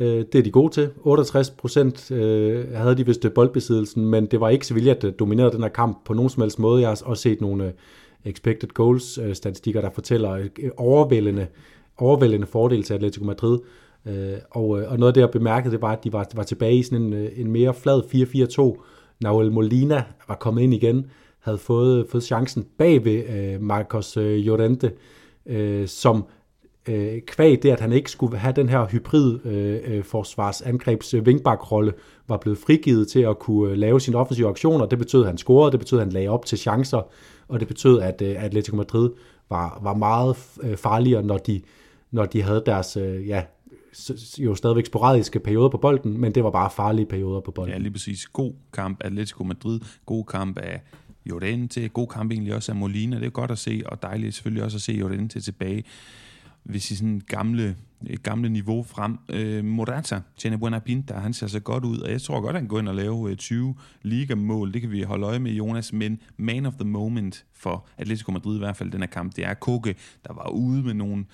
Øh, 0.01 0.25
det 0.33 0.35
er 0.35 0.42
de 0.42 0.51
gode 0.51 0.72
til. 0.72 0.90
68 0.96 1.51
procent 1.51 2.11
øh, 2.11 2.72
havde 2.72 2.96
de 2.96 3.07
vist 3.07 3.27
boldbesiddelsen, 3.35 4.07
men 4.07 4.27
det 4.27 4.40
var 4.40 4.49
ikke 4.49 4.66
Sevilla, 4.66 4.94
der 4.94 5.11
dominerede 5.11 5.53
den 5.53 5.62
her 5.62 5.68
kamp 5.68 6.05
på 6.05 6.14
nogen 6.14 6.31
som 6.31 6.40
helst 6.40 6.59
måde. 6.59 6.81
Jeg 6.81 6.88
har 6.88 7.03
også 7.05 7.22
set 7.22 7.40
nogle 7.40 7.64
øh, 7.64 7.72
expected 8.25 8.68
goals-statistikker, 8.68 9.81
øh, 9.81 9.85
der 9.85 9.90
fortæller 9.94 10.33
øh, 10.33 10.70
overvældende, 10.77 11.46
overvældende 11.99 12.46
fordel 12.46 12.83
til 12.83 12.94
Atletico 12.94 13.25
Madrid. 13.25 13.59
Øh, 14.07 14.38
og, 14.51 14.68
og 14.68 14.99
noget 14.99 15.11
af 15.11 15.14
det, 15.14 15.20
jeg 15.20 15.31
bemærkede, 15.31 15.72
det 15.72 15.83
var, 15.83 15.92
at 15.92 16.05
de 16.05 16.12
var, 16.12 16.27
var 16.35 16.42
tilbage 16.42 16.77
i 16.77 16.83
sådan 16.83 17.03
en, 17.03 17.29
en 17.37 17.51
mere 17.51 17.75
flad 17.75 18.03
4-4-2. 18.79 18.83
Nahuel 19.20 19.53
Molina 19.53 20.05
var 20.29 20.35
kommet 20.35 20.62
ind 20.62 20.75
igen, 20.75 21.07
havde 21.38 21.59
fået, 21.59 22.07
fået 22.11 22.22
chancen 22.22 22.66
bag 22.79 23.05
ved 23.05 23.25
øh, 23.29 23.62
Marcos 23.62 24.16
øh, 24.16 24.38
Llorente, 24.38 24.92
øh, 25.46 25.88
som 25.88 26.25
øh, 26.88 27.20
kvæg 27.20 27.62
det, 27.62 27.70
at 27.70 27.81
han 27.81 27.92
ikke 27.92 28.11
skulle 28.11 28.38
have 28.38 28.53
den 28.53 28.68
her 28.68 28.87
hybrid 28.87 29.38
øh, 29.44 29.81
øh 29.85 30.05
forsvarsangrebs 30.05 31.14
øh, 31.14 31.27
vingbakrolle, 31.27 31.92
var 32.29 32.37
blevet 32.37 32.59
frigivet 32.59 33.09
til 33.09 33.20
at 33.20 33.38
kunne 33.38 33.70
øh, 33.70 33.79
lave 33.79 34.01
sine 34.01 34.16
offensive 34.16 34.49
aktioner. 34.49 34.87
Det 34.87 34.99
betød, 34.99 35.20
at 35.20 35.27
han 35.27 35.38
scorede, 35.38 35.72
det 35.72 35.81
betød, 35.81 35.99
at 35.99 36.05
han 36.05 36.12
lagde 36.12 36.29
op 36.29 36.46
til 36.46 36.59
chancer, 36.59 37.03
og 37.49 37.61
det 37.61 37.68
betød, 37.68 38.01
at 38.01 38.22
øh, 38.22 38.44
Atletico 38.44 38.77
Madrid 38.77 39.11
var, 39.51 39.81
var 39.83 39.94
meget 39.94 40.37
øh, 40.62 40.77
farligere, 40.77 41.22
når 41.22 41.38
de, 41.38 41.61
når 42.11 42.25
de 42.25 42.42
havde 42.42 42.62
deres 42.66 42.96
øh, 42.96 43.29
ja, 43.29 43.42
jo 44.38 44.55
stadigvæk 44.55 44.87
sporadiske 44.87 45.40
perioder 45.40 45.68
på 45.68 45.79
bolden, 45.79 46.20
men 46.20 46.35
det 46.35 46.44
var 46.44 46.51
bare 46.51 46.70
farlige 46.70 47.07
perioder 47.07 47.40
på 47.40 47.51
bolden. 47.51 47.72
Ja, 47.72 47.79
lige 47.79 47.92
præcis. 47.92 48.27
God 48.27 48.53
kamp 48.72 49.03
af 49.03 49.07
Atletico 49.07 49.44
Madrid, 49.44 49.81
god 50.07 50.25
kamp 50.25 50.59
af 50.59 50.81
Llorente, 51.25 51.88
god 51.88 52.07
kamp 52.07 52.33
egentlig 52.33 52.55
også 52.55 52.72
af 52.72 52.77
Molina, 52.77 53.16
det 53.16 53.27
er 53.27 53.31
godt 53.31 53.51
at 53.51 53.59
se, 53.59 53.83
og 53.87 54.03
dejligt 54.03 54.35
selvfølgelig 54.35 54.64
også 54.64 54.77
at 54.77 54.83
se 54.83 54.92
Llorente 54.92 55.40
tilbage 55.40 55.85
hvis 56.66 56.90
I 56.90 56.96
sådan 56.96 57.22
gamle, 57.26 57.76
øh, 58.11 58.16
gamle 58.22 58.48
niveau 58.48 58.83
frem. 58.83 59.18
Øh, 59.29 59.64
Morata, 59.64 60.20
Buena 60.42 60.57
Buenapinta, 60.57 61.14
han 61.14 61.33
ser 61.33 61.46
så 61.46 61.61
godt 61.61 61.85
ud, 61.85 61.98
og 61.98 62.11
jeg 62.11 62.22
tror 62.22 62.40
godt, 62.40 62.55
han 62.55 62.62
kan 62.62 62.68
gå 62.68 62.79
ind 62.79 62.88
og 62.88 62.94
lave 62.94 63.35
20 63.35 63.68
øh, 63.68 63.74
ligamål. 64.02 64.72
Det 64.72 64.81
kan 64.81 64.90
vi 64.90 65.02
holde 65.02 65.26
øje 65.26 65.38
med, 65.38 65.52
Jonas. 65.52 65.92
Men 65.92 66.20
man 66.37 66.66
of 66.66 66.74
the 66.74 66.88
moment 66.88 67.44
for 67.55 67.87
Atletico 67.98 68.33
Madrid 68.33 68.57
i 68.57 68.59
hvert 68.59 68.76
fald 68.76 68.90
den 68.90 69.00
her 69.00 69.07
kamp, 69.07 69.37
det 69.37 69.44
er 69.44 69.55
Koke, 69.55 69.94
der 70.26 70.33
var 70.33 70.48
ude 70.48 70.83
med 70.83 70.94
nogle 70.94 71.24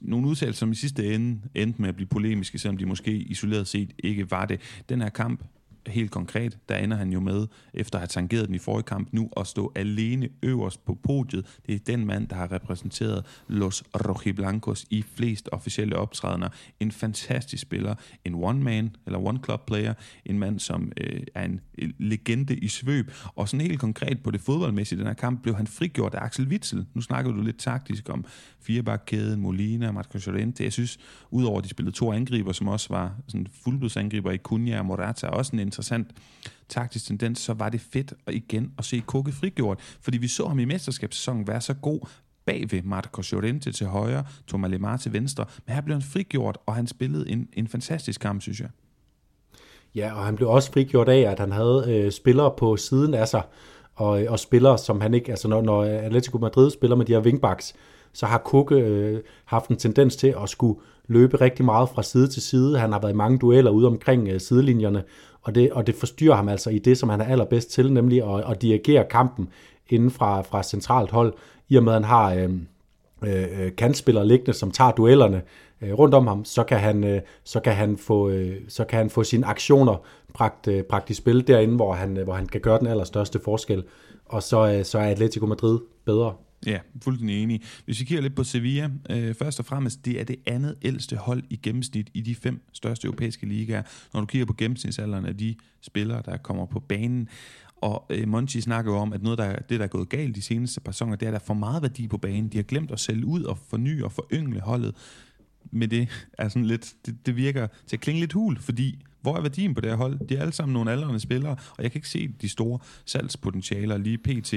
nogle 0.00 0.26
udtalelser, 0.26 0.58
som 0.58 0.72
i 0.72 0.74
sidste 0.74 1.14
ende 1.14 1.40
endte 1.54 1.80
med 1.80 1.88
at 1.88 1.96
blive 1.96 2.06
polemiske, 2.06 2.58
selvom 2.58 2.76
de 2.76 2.86
måske 2.86 3.12
isoleret 3.12 3.66
set 3.66 3.92
ikke 3.98 4.30
var 4.30 4.44
det. 4.44 4.60
Den 4.88 5.00
her 5.00 5.08
kamp 5.08 5.44
helt 5.86 6.10
konkret, 6.10 6.58
der 6.68 6.76
ender 6.76 6.96
han 6.96 7.12
jo 7.12 7.20
med, 7.20 7.46
efter 7.74 7.98
at 7.98 8.00
have 8.00 8.08
tangeret 8.08 8.46
den 8.46 8.54
i 8.54 8.58
forrige 8.58 8.84
kamp 8.84 9.08
nu, 9.12 9.30
at 9.36 9.46
stå 9.46 9.72
alene 9.74 10.28
øverst 10.42 10.84
på 10.84 10.98
podiet. 11.02 11.58
Det 11.66 11.74
er 11.74 11.78
den 11.78 12.06
mand, 12.06 12.28
der 12.28 12.36
har 12.36 12.52
repræsenteret 12.52 13.24
Los 13.48 13.84
Rojiblancos 13.94 14.86
i 14.90 15.04
flest 15.14 15.48
officielle 15.52 15.96
optrædener. 15.96 16.48
En 16.80 16.92
fantastisk 16.92 17.62
spiller, 17.62 17.94
en 18.24 18.34
one-man, 18.34 18.96
eller 19.06 19.18
one-club 19.18 19.66
player, 19.66 19.94
en 20.26 20.38
mand, 20.38 20.58
som 20.58 20.92
øh, 21.00 21.20
er 21.34 21.44
en 21.44 21.60
øh, 21.78 21.90
legende 21.98 22.56
i 22.56 22.68
svøb, 22.68 23.12
og 23.34 23.48
sådan 23.48 23.66
helt 23.66 23.80
konkret 23.80 24.22
på 24.22 24.30
det 24.30 24.40
fodboldmæssige 24.40 24.98
den 24.98 25.06
her 25.06 25.14
kamp, 25.14 25.42
blev 25.42 25.56
han 25.56 25.66
frigjort 25.66 26.14
af 26.14 26.24
Axel 26.24 26.46
Witzel. 26.46 26.86
Nu 26.94 27.00
snakker 27.00 27.32
du 27.32 27.42
lidt 27.42 27.58
taktisk 27.58 28.08
om 28.08 28.24
firebakkæden, 28.60 29.40
Molina, 29.40 29.92
Marco 29.92 30.18
Llorente. 30.26 30.64
Jeg 30.64 30.72
synes, 30.72 30.98
udover 31.30 31.58
at 31.58 31.64
de 31.64 31.68
spillede 31.68 31.96
to 31.96 32.12
angriber, 32.12 32.52
som 32.52 32.68
også 32.68 32.86
var 32.90 33.14
sådan 33.28 33.46
fuldblodsangriber 33.64 34.30
i 34.30 34.36
Cunha 34.36 34.78
og 34.78 34.86
Morata, 34.86 35.26
også 35.26 35.52
en 35.52 35.58
interessant 35.74 36.08
taktisk 36.68 37.06
tendens, 37.06 37.38
så 37.38 37.54
var 37.54 37.68
det 37.68 37.80
fedt 37.80 38.14
at 38.26 38.34
igen 38.34 38.72
at 38.78 38.84
se 38.84 39.02
Koke 39.06 39.32
frigjort, 39.32 39.80
fordi 40.00 40.18
vi 40.18 40.28
så 40.28 40.46
ham 40.48 40.58
i 40.58 40.64
mesterskabssæsonen 40.64 41.46
være 41.46 41.60
så 41.60 41.74
god 41.74 42.00
bag 42.46 42.66
ved 42.70 42.82
Marcos 42.82 43.32
Llorente 43.32 43.72
til 43.72 43.86
højre, 43.86 44.24
Thomas 44.48 44.70
Lemar 44.70 44.96
til 44.96 45.12
venstre, 45.12 45.44
men 45.66 45.74
her 45.74 45.82
blev 45.82 45.94
han 45.94 46.02
frigjort, 46.02 46.58
og 46.66 46.74
han 46.74 46.86
spillede 46.86 47.30
en, 47.30 47.48
en 47.52 47.68
fantastisk 47.68 48.20
kamp, 48.20 48.42
synes 48.42 48.60
jeg. 48.60 48.68
Ja, 49.94 50.12
og 50.14 50.24
han 50.24 50.36
blev 50.36 50.48
også 50.48 50.72
frigjort 50.72 51.08
af, 51.08 51.20
at 51.20 51.38
han 51.38 51.52
havde 51.52 51.84
øh, 51.88 52.12
spillere 52.12 52.52
på 52.58 52.76
siden 52.76 53.14
af 53.14 53.28
sig, 53.28 53.42
og, 53.94 54.24
og 54.28 54.38
spillere, 54.38 54.78
som 54.78 55.00
han 55.00 55.14
ikke, 55.14 55.30
altså 55.30 55.48
når, 55.48 55.62
når 55.62 55.84
Atletico 55.84 56.38
Madrid 56.38 56.70
spiller 56.70 56.96
med 56.96 57.06
de 57.06 57.12
her 57.12 57.20
wingbacks, 57.20 57.74
så 58.12 58.26
har 58.26 58.38
Kukke 58.38 58.74
øh, 58.74 59.20
haft 59.44 59.68
en 59.68 59.76
tendens 59.76 60.16
til 60.16 60.34
at 60.42 60.48
skulle 60.48 60.80
løbe 61.08 61.40
rigtig 61.40 61.64
meget 61.64 61.88
fra 61.88 62.02
side 62.02 62.28
til 62.28 62.42
side. 62.42 62.78
Han 62.78 62.92
har 62.92 63.00
været 63.00 63.12
i 63.12 63.16
mange 63.16 63.38
dueller 63.38 63.70
ude 63.70 63.86
omkring 63.86 64.28
øh, 64.28 64.40
sidelinjerne, 64.40 65.02
og 65.44 65.54
det, 65.54 65.72
og 65.72 65.86
det 65.86 65.94
forstyrrer 65.94 66.34
ham 66.34 66.48
altså 66.48 66.70
i 66.70 66.78
det, 66.78 66.98
som 66.98 67.08
han 67.08 67.20
er 67.20 67.24
allerbedst 67.24 67.70
til, 67.70 67.92
nemlig 67.92 68.34
at, 68.34 68.50
at 68.50 68.62
dirigere 68.62 69.04
kampen 69.10 69.48
inden 69.88 70.10
fra, 70.10 70.42
fra 70.42 70.62
centralt 70.62 71.10
hold, 71.10 71.34
i 71.68 71.76
og 71.76 71.82
med 71.82 71.92
at 71.92 71.96
han 71.96 72.04
har 72.04 72.34
øhm, 72.34 72.66
øh, 73.24 73.60
øh, 73.60 73.76
kantspillere 73.76 74.26
liggende, 74.26 74.52
som 74.52 74.70
tager 74.70 74.90
duellerne 74.90 75.42
øh, 75.82 75.92
rundt 75.92 76.14
om 76.14 76.26
ham, 76.26 76.44
så 76.44 76.64
kan 76.64 76.78
han, 76.78 77.04
øh, 77.04 77.20
så 77.44 77.60
kan 77.60 77.72
han, 77.72 77.96
få, 77.96 78.28
øh, 78.28 78.56
så 78.68 78.84
kan 78.84 78.96
han 78.96 79.10
få 79.10 79.24
sine 79.24 79.46
aktioner 79.46 79.96
bragt, 80.34 80.68
øh, 80.68 80.82
bragt 80.82 81.10
i 81.10 81.14
spil 81.14 81.46
derinde, 81.46 81.76
hvor 81.76 81.92
han, 81.92 82.16
hvor 82.16 82.34
han 82.34 82.46
kan 82.46 82.60
gøre 82.60 82.78
den 82.78 82.86
allerstørste 82.86 83.40
forskel. 83.44 83.84
Og 84.24 84.42
så, 84.42 84.72
øh, 84.72 84.84
så 84.84 84.98
er 84.98 85.10
Atletico 85.10 85.46
Madrid 85.46 85.78
bedre. 86.04 86.34
Ja, 86.66 86.78
fuldstændig 87.02 87.42
enig. 87.42 87.62
Hvis 87.84 88.00
vi 88.00 88.04
kigger 88.04 88.22
lidt 88.22 88.34
på 88.34 88.44
Sevilla, 88.44 88.90
øh, 89.10 89.34
først 89.34 89.58
og 89.60 89.66
fremmest, 89.66 90.04
det 90.04 90.20
er 90.20 90.24
det 90.24 90.36
andet 90.46 90.76
ældste 90.82 91.16
hold 91.16 91.42
i 91.50 91.56
gennemsnit 91.56 92.10
i 92.14 92.20
de 92.20 92.34
fem 92.34 92.62
største 92.72 93.06
europæiske 93.06 93.46
ligaer. 93.46 93.82
Når 94.12 94.20
du 94.20 94.26
kigger 94.26 94.46
på 94.46 94.54
gennemsnitsalderen 94.58 95.26
af 95.26 95.36
de 95.36 95.54
spillere, 95.80 96.22
der 96.24 96.36
kommer 96.36 96.66
på 96.66 96.80
banen, 96.80 97.28
og 97.76 98.06
øh, 98.10 98.28
Monchi 98.28 98.60
snakker 98.60 98.92
jo 98.92 98.98
om, 98.98 99.12
at 99.12 99.22
noget, 99.22 99.38
der, 99.38 99.56
det, 99.56 99.78
der 99.78 99.84
er 99.84 99.88
gået 99.88 100.08
galt 100.08 100.36
de 100.36 100.42
seneste 100.42 100.80
par 100.80 100.92
sæsoner, 100.92 101.16
det 101.16 101.26
er, 101.26 101.30
at 101.30 101.32
der 101.32 101.38
er 101.38 101.44
for 101.44 101.54
meget 101.54 101.82
værdi 101.82 102.08
på 102.08 102.18
banen. 102.18 102.48
De 102.48 102.58
har 102.58 102.62
glemt 102.62 102.90
at 102.90 103.00
sælge 103.00 103.26
ud 103.26 103.42
og 103.42 103.58
forny 103.58 104.02
og 104.02 104.12
foryngle 104.12 104.60
holdet. 104.60 104.94
Men 105.70 105.90
det 105.90 106.08
er 106.38 106.48
sådan 106.48 106.66
lidt, 106.66 106.94
det, 107.06 107.26
det 107.26 107.36
virker 107.36 107.66
til 107.86 107.96
at 107.96 108.00
klinge 108.00 108.20
lidt 108.20 108.32
hul, 108.32 108.58
fordi 108.58 109.04
hvor 109.24 109.36
er 109.36 109.40
værdien 109.40 109.74
på 109.74 109.80
det 109.80 109.90
her 109.90 109.96
hold? 109.96 110.28
De 110.28 110.36
er 110.36 110.40
alle 110.40 110.52
sammen 110.52 110.72
nogle 110.72 110.90
aldrende 110.90 111.20
spillere, 111.20 111.56
og 111.76 111.82
jeg 111.82 111.92
kan 111.92 111.98
ikke 111.98 112.08
se 112.08 112.28
de 112.28 112.48
store 112.48 112.78
salgspotentialer 113.04 113.96
lige 113.96 114.18
pt. 114.18 114.54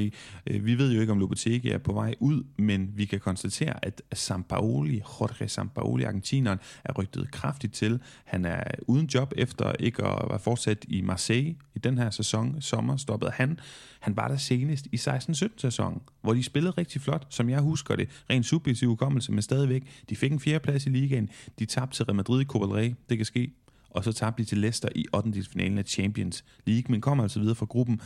Øh, 0.47 0.65
vi 0.65 0.77
ved 0.77 0.93
jo 0.93 1.01
ikke, 1.01 1.11
om 1.11 1.19
Lopetegi 1.19 1.69
er 1.69 1.77
på 1.77 1.93
vej 1.93 2.15
ud, 2.19 2.43
men 2.57 2.91
vi 2.95 3.05
kan 3.05 3.19
konstatere, 3.19 3.85
at 3.85 4.01
Sampaoli, 4.13 4.95
Jorge 4.95 5.47
Sampaoli, 5.47 6.03
argentineren, 6.03 6.59
er 6.83 6.93
rygtet 6.93 7.31
kraftigt 7.31 7.73
til. 7.73 7.99
Han 8.25 8.45
er 8.45 8.63
uden 8.87 9.05
job 9.13 9.33
efter 9.37 9.71
ikke 9.79 10.03
at 10.03 10.29
være 10.29 10.39
fortsat 10.39 10.85
i 10.87 11.01
Marseille 11.01 11.55
i 11.75 11.79
den 11.79 11.97
her 11.97 12.09
sæson. 12.09 12.61
Sommer 12.61 12.97
stoppede 12.97 13.31
han. 13.31 13.59
Han 13.99 14.15
var 14.15 14.27
der 14.27 14.37
senest 14.37 14.87
i 14.91 14.95
16-17 14.95 15.47
sæsonen, 15.57 16.01
hvor 16.21 16.33
de 16.33 16.43
spillede 16.43 16.73
rigtig 16.77 17.01
flot, 17.01 17.27
som 17.29 17.49
jeg 17.49 17.59
husker 17.59 17.95
det. 17.95 18.09
Rent 18.29 18.45
subjektiv 18.45 18.89
hukommelse, 18.89 19.31
men 19.31 19.41
stadigvæk. 19.41 19.83
De 20.09 20.15
fik 20.15 20.31
en 20.31 20.39
fjerdeplads 20.39 20.85
i 20.85 20.89
ligaen. 20.89 21.29
De 21.59 21.65
tabte 21.65 21.97
til 21.97 22.05
Real 22.05 22.15
Madrid 22.15 22.41
i 22.41 22.45
Copa 22.45 22.65
del 22.65 22.73
Rey. 22.73 22.95
Det 23.09 23.17
kan 23.17 23.25
ske 23.25 23.51
og 23.97 24.03
så 24.03 24.13
tabte 24.13 24.43
de 24.43 24.47
til 24.47 24.57
Leicester 24.57 24.89
i 24.95 25.05
8. 25.13 25.43
finalen 25.51 25.77
af 25.77 25.85
Champions 25.85 26.43
League, 26.65 26.91
men 26.91 27.01
kommer 27.01 27.23
altså 27.23 27.39
videre 27.39 27.55
fra 27.55 27.65
gruppen. 27.65 28.01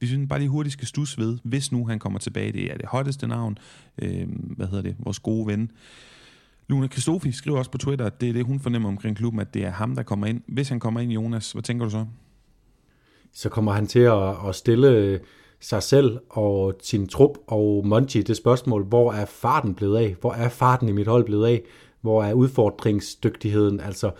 Vi 0.00 0.06
synes 0.06 0.28
bare 0.28 0.38
lige 0.38 0.48
hurtigt 0.48 0.72
skal 0.72 0.86
stus 0.86 1.18
ved, 1.18 1.38
hvis 1.42 1.72
nu 1.72 1.86
han 1.86 1.98
kommer 1.98 2.18
tilbage, 2.18 2.52
det 2.52 2.72
er 2.72 2.76
det 2.76 2.86
hotteste 2.86 3.26
navn, 3.26 3.58
øh, 4.02 4.26
hvad 4.28 4.66
hedder 4.66 4.82
det, 4.82 4.96
vores 4.98 5.18
gode 5.18 5.46
ven. 5.46 5.70
Luna 6.68 6.86
Kristofi 6.86 7.32
skriver 7.32 7.58
også 7.58 7.70
på 7.70 7.78
Twitter, 7.78 8.06
at 8.06 8.20
det 8.20 8.28
er 8.28 8.32
det, 8.32 8.44
hun 8.44 8.60
fornemmer 8.60 8.88
omkring 8.88 9.16
klubben, 9.16 9.40
at 9.40 9.54
det 9.54 9.64
er 9.64 9.70
ham, 9.70 9.94
der 9.94 10.02
kommer 10.02 10.26
ind. 10.26 10.40
Hvis 10.48 10.68
han 10.68 10.80
kommer 10.80 11.00
ind, 11.00 11.12
Jonas, 11.12 11.52
hvad 11.52 11.62
tænker 11.62 11.84
du 11.84 11.90
så? 11.90 12.06
Så 13.32 13.48
kommer 13.48 13.72
han 13.72 13.86
til 13.86 13.98
at, 13.98 14.48
at 14.48 14.54
stille 14.54 14.88
øh, 14.88 15.20
sig 15.60 15.82
selv 15.82 16.18
og 16.30 16.74
sin 16.82 17.08
trup 17.08 17.38
og 17.46 17.86
Monchi 17.86 18.22
det 18.22 18.36
spørgsmål, 18.36 18.84
hvor 18.84 19.12
er 19.12 19.24
farten 19.24 19.74
blevet 19.74 19.98
af? 19.98 20.16
Hvor 20.20 20.32
er 20.32 20.48
farten 20.48 20.88
i 20.88 20.92
mit 20.92 21.06
hold 21.06 21.24
blevet 21.24 21.46
af? 21.46 21.62
Hvor 22.00 22.24
er 22.24 22.32
udfordringsdygtigheden? 22.32 23.80
Altså, 23.80 24.10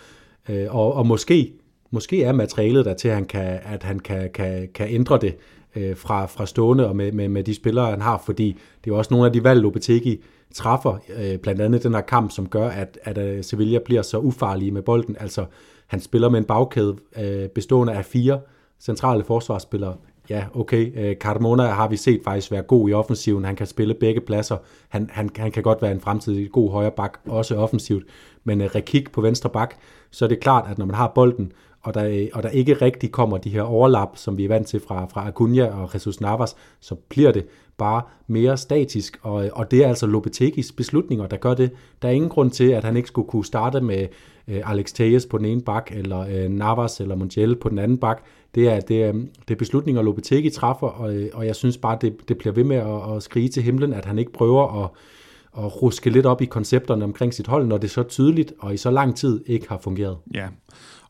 Øh, 0.49 0.75
og, 0.75 0.95
og 0.95 1.07
måske, 1.07 1.53
måske 1.91 2.23
er 2.23 2.33
materialet 2.33 2.85
der 2.85 2.95
til, 2.95 3.09
at 3.09 3.15
han 3.15 3.25
kan, 3.25 3.59
at 3.65 3.83
han 3.83 3.99
kan, 3.99 4.31
kan, 4.35 4.69
kan 4.75 4.89
ændre 4.89 5.19
det 5.19 5.37
øh, 5.77 5.97
fra, 5.97 6.27
fra 6.27 6.47
stående 6.47 6.89
og 6.89 6.97
med, 6.97 7.13
med, 7.13 7.29
med 7.29 7.45
de 7.45 7.55
spillere, 7.55 7.91
han 7.91 8.01
har, 8.01 8.23
fordi 8.27 8.47
det 8.85 8.91
er 8.91 8.95
jo 8.95 8.99
også 8.99 9.15
nogle 9.15 9.27
af 9.27 9.33
de 9.33 9.45
valg, 9.45 9.61
Lopetegi 9.61 10.23
træffer, 10.55 10.99
øh, 11.19 11.39
blandt 11.39 11.63
andet 11.63 11.83
den 11.83 11.95
her 11.95 12.01
kamp, 12.01 12.31
som 12.31 12.49
gør, 12.49 12.69
at, 12.69 12.99
at 13.03 13.19
uh, 13.19 13.45
Sevilla 13.45 13.79
bliver 13.85 14.03
så 14.03 14.19
ufarlige 14.19 14.71
med 14.71 14.83
bolden. 14.83 15.17
Altså, 15.21 15.45
han 15.87 16.01
spiller 16.01 16.29
med 16.29 16.39
en 16.39 16.45
bagkæde 16.45 16.97
øh, 17.19 17.49
bestående 17.49 17.93
af 17.93 18.05
fire 18.05 18.41
centrale 18.81 19.25
forsvarsspillere. 19.25 19.97
Ja, 20.31 20.45
okay, 20.55 20.93
øh, 20.97 21.17
Carmona 21.17 21.63
har 21.63 21.89
vi 21.89 21.97
set 21.97 22.21
faktisk 22.25 22.53
være 22.53 22.63
god 22.63 22.89
i 22.89 22.93
offensiven. 22.93 23.45
Han 23.45 23.57
kan 23.57 23.67
spille 23.67 23.95
begge 23.95 24.21
pladser. 24.21 24.57
Han, 24.89 25.11
han, 25.13 25.31
han 25.37 25.53
kan 25.53 25.63
godt 25.63 25.83
være 25.83 25.93
en 25.93 26.01
fremtidig 26.01 26.51
god 26.51 26.71
højre 26.71 26.91
bak, 26.91 27.19
også 27.27 27.57
offensivt. 27.57 28.05
Men 28.45 28.61
øh, 28.61 28.67
Rekik 28.75 29.13
på 29.13 29.21
venstre 29.21 29.51
bak, 29.51 29.75
så 30.11 30.25
er 30.25 30.29
det 30.29 30.41
klart, 30.41 30.65
at 30.71 30.79
når 30.79 30.87
man 30.87 30.95
har 30.95 31.13
bolden, 31.15 31.53
og 31.87 31.95
der, 31.95 32.27
og 32.33 32.43
der 32.43 32.49
ikke 32.49 32.75
rigtig 32.75 33.13
kommer 33.13 33.39
de 33.39 33.51
her 33.51 33.63
overlap, 33.63 34.09
som 34.15 34.39
vi 34.39 34.45
er 34.45 34.49
vant 34.49 34.67
til 34.67 34.81
fra, 34.81 35.05
fra 35.05 35.29
Acuna 35.29 35.67
og 35.67 35.91
Jesus 35.95 36.21
Navas, 36.21 36.57
så 36.81 36.95
bliver 36.95 37.33
det 37.33 37.47
bare 37.79 38.03
mere 38.27 38.57
statisk, 38.57 39.19
og, 39.23 39.51
og 39.53 39.71
det 39.71 39.85
er 39.85 39.89
altså 39.89 40.07
Lopetegis 40.07 40.73
beslutninger, 40.73 41.27
der 41.27 41.37
gør 41.37 41.55
det. 41.55 41.71
Der 42.03 42.09
er 42.09 42.13
ingen 42.13 42.31
grund 42.31 42.51
til, 42.51 42.71
at 42.71 42.85
han 42.85 42.97
ikke 42.97 43.09
skulle 43.09 43.29
kunne 43.29 43.45
starte 43.45 43.81
med 43.81 44.07
øh, 44.49 44.71
Alex 44.71 44.93
Tejes 44.93 45.27
på 45.27 45.39
den 45.39 45.47
ene 45.47 45.63
bak, 45.63 45.91
eller 45.93 46.21
øh, 46.21 46.51
Navas 46.51 47.01
eller 47.01 47.15
Montiel 47.15 47.57
på 47.57 47.69
den 47.69 47.79
anden 47.79 47.99
bak. 47.99 48.25
Det 48.55 48.69
er, 48.69 48.81
det 48.81 49.05
er, 49.05 49.13
det 49.13 49.55
er 49.55 49.59
beslutninger, 49.59 50.03
Lopetegi 50.03 50.51
træffer, 50.51 50.87
og, 50.87 51.15
øh, 51.15 51.31
og 51.35 51.47
jeg 51.47 51.57
synes 51.57 51.79
bare, 51.79 51.99
det, 52.01 52.29
det 52.29 52.39
bliver 52.39 52.53
ved 52.53 52.65
med 52.65 52.77
at, 52.77 53.17
at 53.17 53.23
skrige 53.23 53.49
til 53.49 53.63
himlen, 53.63 53.93
at 53.93 54.05
han 54.05 54.19
ikke 54.19 54.33
prøver 54.33 54.85
at 54.85 54.91
at 55.59 55.83
ruske 55.83 56.11
lidt 56.11 56.27
op 56.27 56.43
i 56.43 56.45
koncepterne 56.45 57.05
omkring 57.05 57.35
sit 57.35 57.47
hold, 57.47 57.67
når 57.67 57.79
det 57.79 57.91
så 57.91 58.03
tydeligt 58.03 58.53
og 58.59 58.75
i 58.75 58.77
så 58.77 58.91
lang 58.91 59.17
tid 59.17 59.45
ikke 59.47 59.69
har 59.69 59.79
fungeret. 59.79 60.17
Ja, 60.35 60.49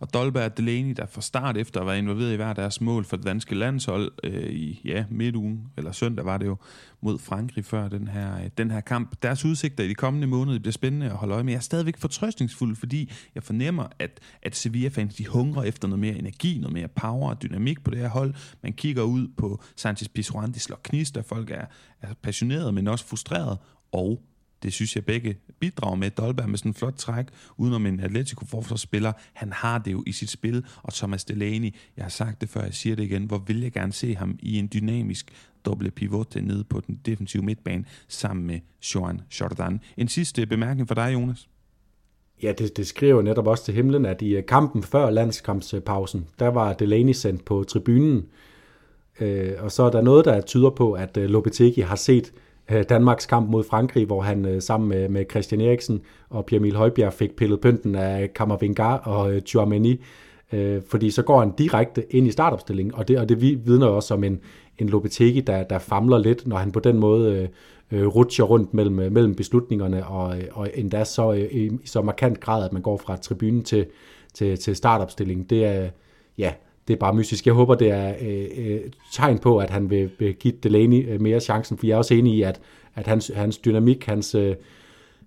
og 0.01 0.15
Dolberg 0.15 0.45
og 0.45 0.57
Delaney, 0.57 0.95
der 0.97 1.07
fra 1.07 1.21
start 1.21 1.57
efter 1.57 1.81
at 1.81 1.87
være 1.87 1.99
involveret 1.99 2.33
i 2.33 2.37
hver 2.37 2.53
deres 2.53 2.81
mål 2.81 3.05
for 3.05 3.17
det 3.17 3.27
danske 3.27 3.55
landshold 3.55 4.13
øh, 4.25 4.51
i 4.51 4.81
ja, 4.85 5.05
midtugen, 5.11 5.67
eller 5.77 5.93
søndag 5.93 6.25
var 6.25 6.37
det 6.37 6.47
jo, 6.47 6.57
mod 7.01 7.19
Frankrig 7.19 7.65
før 7.65 7.89
den 7.89 8.09
her, 8.09 8.37
øh, 8.37 8.51
den 8.59 8.71
her 8.71 8.81
kamp. 8.81 9.23
Deres 9.23 9.45
udsigter 9.45 9.85
i 9.85 9.89
de 9.89 9.95
kommende 9.95 10.27
måneder 10.27 10.59
bliver 10.59 10.73
spændende 10.73 11.07
at 11.07 11.13
holde 11.13 11.35
øje 11.35 11.45
med. 11.45 11.53
Jeg 11.53 11.59
er 11.59 11.63
stadigvæk 11.63 11.99
fortrøstningsfuld, 11.99 12.77
fordi 12.77 13.13
jeg 13.35 13.43
fornemmer, 13.43 13.87
at, 13.99 14.21
at 14.43 14.57
Sevilla-fans 14.57 15.15
de 15.15 15.27
hungrer 15.27 15.63
efter 15.63 15.89
noget 15.89 16.01
mere 16.01 16.19
energi, 16.19 16.59
noget 16.59 16.75
mere 16.75 16.89
power 16.89 17.31
og 17.31 17.43
dynamik 17.43 17.85
på 17.85 17.91
det 17.91 17.99
her 17.99 18.09
hold. 18.09 18.35
Man 18.63 18.73
kigger 18.73 19.03
ud 19.03 19.29
på 19.37 19.63
Sanchez 19.77 20.09
Pizjuan, 20.09 20.53
de 20.53 20.61
slår 20.61 20.81
knister, 20.83 21.23
folk 21.23 21.51
er, 21.51 21.65
er 22.03 22.15
passionerede, 22.23 22.73
men 22.73 22.89
også 22.89 23.07
frustrerede, 23.07 23.59
og 23.93 24.23
det 24.63 24.73
synes 24.73 24.97
jeg 24.97 25.05
begge 25.05 25.37
bidrager 25.61 25.97
med. 25.97 26.11
Dolberg 26.11 26.49
med 26.49 26.59
sådan 26.59 26.71
en 26.71 26.75
flot 26.75 26.95
træk, 26.97 27.27
udenom 27.57 27.87
en 27.87 28.01
Atletico 28.01 28.47
forsvarsspiller. 28.47 29.13
Han 29.33 29.53
har 29.53 29.79
det 29.79 29.93
jo 29.93 30.05
i 30.07 30.13
sit 30.13 30.31
spil, 30.31 30.65
og 30.83 30.93
Thomas 30.93 31.25
Delaney, 31.25 31.75
jeg 31.97 32.05
har 32.05 32.11
sagt 32.11 32.41
det 32.41 32.49
før, 32.49 32.63
jeg 32.63 32.75
siger 32.75 32.97
det 32.97 33.03
igen, 33.03 33.25
hvor 33.25 33.39
vil 33.39 33.61
jeg 33.61 33.73
gerne 33.73 33.93
se 33.93 34.15
ham 34.15 34.39
i 34.43 34.59
en 34.59 34.71
dynamisk 34.75 35.33
doble 35.65 35.91
pivot 35.91 36.37
nede 36.43 36.65
på 36.65 36.81
den 36.87 37.01
defensive 37.07 37.43
midtbane, 37.43 37.85
sammen 38.09 38.47
med 38.47 38.61
Joan 38.95 39.21
Jordan. 39.41 39.81
En 39.97 40.09
sidste 40.09 40.47
bemærkning 40.47 40.89
for 40.89 40.95
dig, 40.95 41.13
Jonas. 41.13 41.49
Ja, 42.43 42.53
det, 42.59 42.77
det 42.77 42.87
skriver 42.87 43.23
netop 43.23 43.47
også 43.47 43.65
til 43.65 43.75
himlen, 43.75 44.07
at 44.07 44.23
i 44.23 44.37
øh, 44.37 44.47
kampen 44.47 44.83
før 44.83 45.11
landskampspausen, 45.11 46.27
der 46.39 46.49
var 46.49 46.73
Delaney 46.73 47.13
sendt 47.13 47.45
på 47.45 47.65
tribunen, 47.65 48.27
øh, 49.21 49.53
og 49.59 49.73
så 49.73 49.83
er 49.83 49.91
der 49.91 50.03
noget, 50.03 50.25
der 50.25 50.41
tyder 50.41 50.71
på, 50.71 50.93
at 50.93 51.17
øh, 51.17 51.31
Lopetegi 51.31 51.81
har 51.81 51.97
set 51.97 52.33
Øh, 52.33 52.46
Øh, 52.71 52.85
Danmarks 52.89 53.27
kamp 53.27 53.51
mod 53.51 53.65
Frankrig, 53.65 54.07
hvor 54.07 54.23
han 54.23 54.45
øh, 54.45 54.63
sammen 54.63 54.89
med, 54.89 55.09
med 55.09 55.25
Christian 55.31 55.61
Eriksen 55.61 56.01
og 56.31 56.47
Pierre 56.47 56.61
Emil 56.61 56.77
Højbjerg 56.77 57.13
fik 57.13 57.37
pillet 57.37 57.61
pynten 57.61 57.95
af 57.95 58.35
Kammervingar 58.35 58.97
og 58.97 59.33
øh, 59.33 59.43
Tchouameni, 59.43 60.05
øh, 60.53 60.83
fordi 60.91 61.11
så 61.11 61.23
går 61.23 61.41
han 61.41 61.53
direkte 61.59 62.15
ind 62.15 62.27
i 62.27 62.31
startopstillingen, 62.31 62.95
og 62.95 63.09
det, 63.09 63.19
og 63.19 63.29
det 63.29 63.41
vidner 63.41 63.87
også 63.87 64.15
om 64.15 64.25
en, 64.25 64.41
en 64.79 64.89
Lopetegi, 64.89 65.41
der, 65.41 65.63
der 65.63 65.79
famler 65.79 66.19
lidt, 66.19 66.47
når 66.47 66.57
han 66.57 66.73
på 66.73 66.81
den 66.81 66.99
måde 66.99 67.49
øh, 67.91 68.07
rutscher 68.07 68.45
rundt 68.45 68.75
mellem, 68.75 69.13
mellem 69.13 69.35
beslutningerne, 69.35 70.07
og, 70.07 70.37
og 70.53 70.71
endda 70.75 71.05
så 71.05 71.33
øh, 71.33 71.55
i 71.55 71.71
så 71.85 72.03
markant 72.03 72.41
grad, 72.41 72.65
at 72.65 72.73
man 72.73 72.83
går 72.83 72.97
fra 72.97 73.17
tribunen 73.17 73.65
til, 73.65 73.87
til, 74.35 74.59
til 74.59 74.77
startopstillingen. 74.77 75.47
Det 75.47 75.65
er, 75.65 75.89
ja, 76.39 76.53
det 76.89 76.95
er 76.95 76.99
bare 76.99 77.15
mystisk. 77.15 77.47
Jeg 77.47 77.55
håber, 77.55 77.75
det 77.75 77.91
er 77.91 78.15
øh, 78.21 78.47
øh, 78.57 78.81
tegn 79.13 79.39
på, 79.39 79.59
at 79.59 79.71
han 79.71 79.91
vil, 79.91 80.11
vil 80.19 80.35
give 80.35 80.55
Delaney 80.63 81.09
øh, 81.09 81.21
mere 81.21 81.41
chancen, 81.41 81.79
for 81.79 81.87
jeg 81.87 81.95
er 81.95 81.99
også 81.99 82.15
enig 82.15 82.35
i, 82.35 82.43
at, 82.43 82.61
at 82.95 83.07
hans, 83.07 83.31
hans 83.35 83.59
dynamik, 83.59 84.07
hans, 84.07 84.35
øh, 84.35 84.55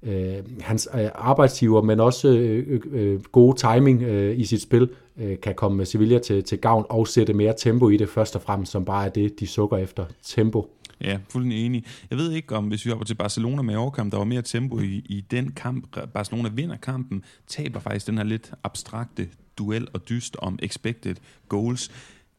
øh 0.04 0.34
hans 0.62 0.90
øh, 0.96 1.10
arbejdsgiver, 1.16 1.82
men 1.82 2.00
også 2.00 2.30
øh, 2.30 2.82
øh, 2.92 3.20
gode 3.32 3.58
timing 3.58 4.02
øh, 4.04 4.40
i 4.40 4.46
sit 4.46 4.62
spil, 4.62 4.90
øh, 5.18 5.40
kan 5.40 5.56
komme 5.56 5.86
Sevilla 5.86 6.20
til, 6.20 6.44
til 6.44 6.58
gavn 6.58 6.86
og 6.90 7.08
sætte 7.08 7.34
mere 7.34 7.54
tempo 7.58 7.90
i 7.90 7.98
det, 7.98 8.10
først 8.10 8.36
og 8.36 8.42
fremmest, 8.42 8.72
som 8.72 8.86
bare 8.86 9.06
er 9.06 9.10
det, 9.10 9.40
de 9.40 9.48
sukker 9.48 9.78
efter. 9.78 10.06
Tempo. 10.24 10.68
Ja, 11.02 11.20
fuldstændig 11.30 11.66
enig. 11.66 11.86
Jeg 12.10 12.18
ved 12.18 12.32
ikke, 12.32 12.56
om 12.56 12.68
hvis 12.68 12.86
vi 12.86 12.90
hopper 12.90 13.06
til 13.06 13.16
Barcelona 13.16 13.62
med 13.62 13.76
overkamp, 13.76 14.12
der 14.12 14.18
var 14.18 14.26
mere 14.26 14.42
tempo 14.42 14.80
i, 14.80 15.02
i 15.06 15.22
den 15.32 15.52
kamp. 15.52 15.98
Barcelona 16.14 16.50
vinder 16.50 16.78
kampen, 16.78 17.24
taber 17.48 17.80
faktisk 17.80 18.08
den 18.08 18.18
her 18.18 18.24
lidt 18.24 18.52
abstrakte 18.64 19.30
duel 19.58 19.88
og 19.94 20.10
dyst 20.10 20.36
om 20.40 20.60
expected 20.62 21.16
goals. 21.50 21.92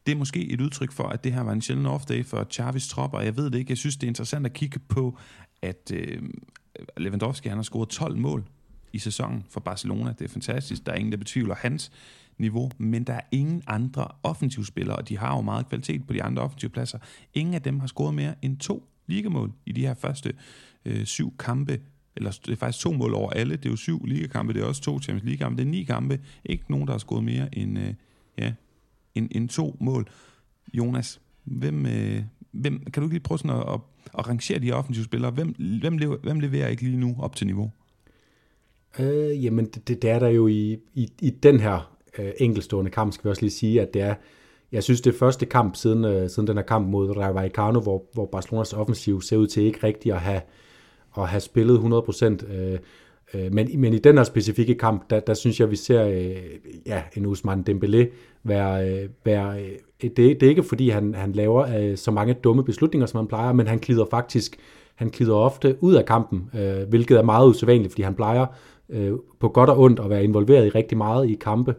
Det 0.05 0.11
er 0.11 0.15
måske 0.15 0.51
et 0.51 0.61
udtryk 0.61 0.91
for, 0.91 1.03
at 1.03 1.23
det 1.23 1.33
her 1.33 1.41
var 1.41 1.51
en 1.51 1.61
sjælden 1.61 1.85
off-day 1.85 2.23
for 2.23 2.47
Chavis 2.51 2.87
tropper. 2.87 3.19
Jeg 3.19 3.37
ved 3.37 3.45
det 3.45 3.59
ikke. 3.59 3.71
Jeg 3.71 3.77
synes, 3.77 3.95
det 3.95 4.03
er 4.03 4.07
interessant 4.07 4.45
at 4.45 4.53
kigge 4.53 4.79
på, 4.79 5.17
at 5.61 5.91
øh, 5.93 6.21
Lewandowski 6.97 7.49
han 7.49 7.57
har 7.57 7.63
scoret 7.63 7.89
12 7.89 8.17
mål 8.17 8.45
i 8.93 8.99
sæsonen 8.99 9.45
for 9.49 9.59
Barcelona. 9.59 10.13
Det 10.19 10.25
er 10.25 10.29
fantastisk. 10.29 10.85
Der 10.85 10.91
er 10.91 10.95
ingen, 10.95 11.11
der 11.11 11.17
betvivler 11.17 11.55
hans 11.55 11.91
niveau, 12.37 12.71
men 12.77 13.03
der 13.03 13.13
er 13.13 13.21
ingen 13.31 13.63
andre 13.67 14.07
offensivspillere, 14.23 14.95
og 14.95 15.09
de 15.09 15.17
har 15.17 15.35
jo 15.35 15.41
meget 15.41 15.69
kvalitet 15.69 16.07
på 16.07 16.13
de 16.13 16.23
andre 16.23 16.41
offensive 16.41 16.69
pladser. 16.69 16.99
Ingen 17.33 17.53
af 17.53 17.61
dem 17.61 17.79
har 17.79 17.87
scoret 17.87 18.13
mere 18.13 18.35
end 18.41 18.57
to 18.57 18.87
ligamål 19.07 19.51
i 19.65 19.71
de 19.71 19.81
her 19.81 19.93
første 19.93 20.33
øh, 20.85 21.05
syv 21.05 21.37
kampe 21.37 21.79
eller 22.15 22.39
det 22.45 22.51
er 22.51 22.55
faktisk 22.55 22.83
to 22.83 22.91
mål 22.91 23.13
over 23.13 23.29
alle. 23.29 23.55
Det 23.55 23.65
er 23.65 23.69
jo 23.69 23.75
syv 23.75 24.05
ligakampe, 24.05 24.53
det 24.53 24.61
er 24.61 24.65
også 24.65 24.81
to 24.81 24.99
Champions 24.99 25.25
League-kampe. 25.25 25.57
Det 25.61 25.67
er 25.67 25.71
ni 25.71 25.83
kampe. 25.83 26.19
Ikke 26.45 26.63
nogen, 26.69 26.87
der 26.87 26.93
har 26.93 26.97
scoret 26.97 27.23
mere 27.23 27.57
end, 27.57 27.79
øh, 27.79 27.93
ja, 28.37 28.53
end, 29.15 29.27
end 29.31 29.49
to 29.49 29.77
mål. 29.79 30.09
Jonas, 30.73 31.21
hvem, 31.43 31.85
øh, 31.85 32.23
hvem, 32.51 32.79
kan 32.79 33.01
du 33.01 33.07
ikke 33.07 33.13
lige 33.13 33.23
prøve 33.23 33.39
sådan 33.39 33.57
at, 33.57 33.73
at, 33.73 33.79
at 34.17 34.27
rangere 34.27 34.59
de 34.59 34.71
offensive 34.71 35.05
spillere? 35.05 35.31
Hvem, 35.31 35.55
hvem, 35.81 35.97
lever, 35.97 36.17
hvem 36.17 36.39
leverer 36.39 36.67
ikke 36.67 36.83
lige 36.83 36.97
nu 36.97 37.15
op 37.19 37.35
til 37.35 37.47
niveau? 37.47 37.71
Øh, 38.99 39.45
jamen, 39.45 39.65
det, 39.65 39.87
det, 39.87 40.01
det 40.01 40.09
er 40.09 40.19
der 40.19 40.27
jo 40.27 40.47
i, 40.47 40.77
i, 40.93 41.09
i 41.21 41.29
den 41.29 41.59
her 41.59 41.91
øh, 42.19 42.31
enkelstående 42.37 42.91
kamp, 42.91 43.13
skal 43.13 43.23
vi 43.23 43.29
også 43.29 43.41
lige 43.41 43.51
sige, 43.51 43.81
at 43.81 43.93
det 43.93 44.01
er, 44.01 44.15
jeg 44.71 44.83
synes, 44.83 45.01
det 45.01 45.13
er 45.13 45.17
første 45.17 45.45
kamp 45.45 45.75
siden, 45.75 46.05
øh, 46.05 46.29
siden 46.29 46.47
den 46.47 46.57
her 46.57 46.63
kamp 46.63 46.87
mod 46.87 47.17
Rayo 47.17 47.33
Vallecano, 47.33 47.79
hvor, 47.79 48.03
hvor 48.13 48.25
Barcelonas 48.25 48.73
offensiv 48.73 49.21
ser 49.21 49.37
ud 49.37 49.47
til 49.47 49.63
ikke 49.63 49.79
rigtigt 49.83 50.15
at 50.15 50.21
have, 50.21 50.41
at 51.17 51.27
have 51.27 51.41
spillet 51.41 51.77
100%. 51.77 52.53
Øh, 52.53 52.79
øh, 53.33 53.53
men, 53.53 53.81
men 53.81 53.93
i 53.93 53.99
den 53.99 54.17
her 54.17 54.23
specifikke 54.23 54.75
kamp, 54.75 55.09
der, 55.09 55.19
der 55.19 55.33
synes 55.33 55.59
jeg, 55.59 55.71
vi 55.71 55.75
ser 55.75 56.05
øh, 56.05 56.35
ja, 56.85 57.03
en 57.15 57.25
Usman 57.25 57.65
Dembélé 57.69 58.05
være... 58.43 58.89
Øh, 58.89 59.09
være 59.25 59.63
øh, 59.63 59.71
det, 60.01 60.17
det 60.17 60.43
er 60.43 60.49
ikke, 60.49 60.63
fordi 60.63 60.89
han, 60.89 61.13
han 61.13 61.31
laver 61.31 61.77
øh, 61.79 61.97
så 61.97 62.11
mange 62.11 62.33
dumme 62.33 62.63
beslutninger, 62.63 63.05
som 63.05 63.17
han 63.17 63.27
plejer, 63.27 63.53
men 63.53 63.67
han 63.67 63.77
glider 63.77 64.05
faktisk 64.11 64.57
han 65.01 65.09
glider 65.09 65.35
ofte 65.35 65.75
ud 65.79 65.93
af 65.93 66.05
kampen, 66.05 66.49
øh, 66.55 66.89
hvilket 66.89 67.17
er 67.17 67.23
meget 67.23 67.47
usædvanligt, 67.47 67.91
fordi 67.91 68.01
han 68.01 68.15
plejer 68.15 68.45
øh, 68.91 69.13
på 69.39 69.49
godt 69.49 69.69
og 69.69 69.79
ondt 69.79 69.99
at 69.99 70.09
være 70.09 70.23
involveret 70.23 70.65
i 70.65 70.69
rigtig 70.69 70.97
meget 70.97 71.29
i 71.29 71.33
kampe. 71.33 71.75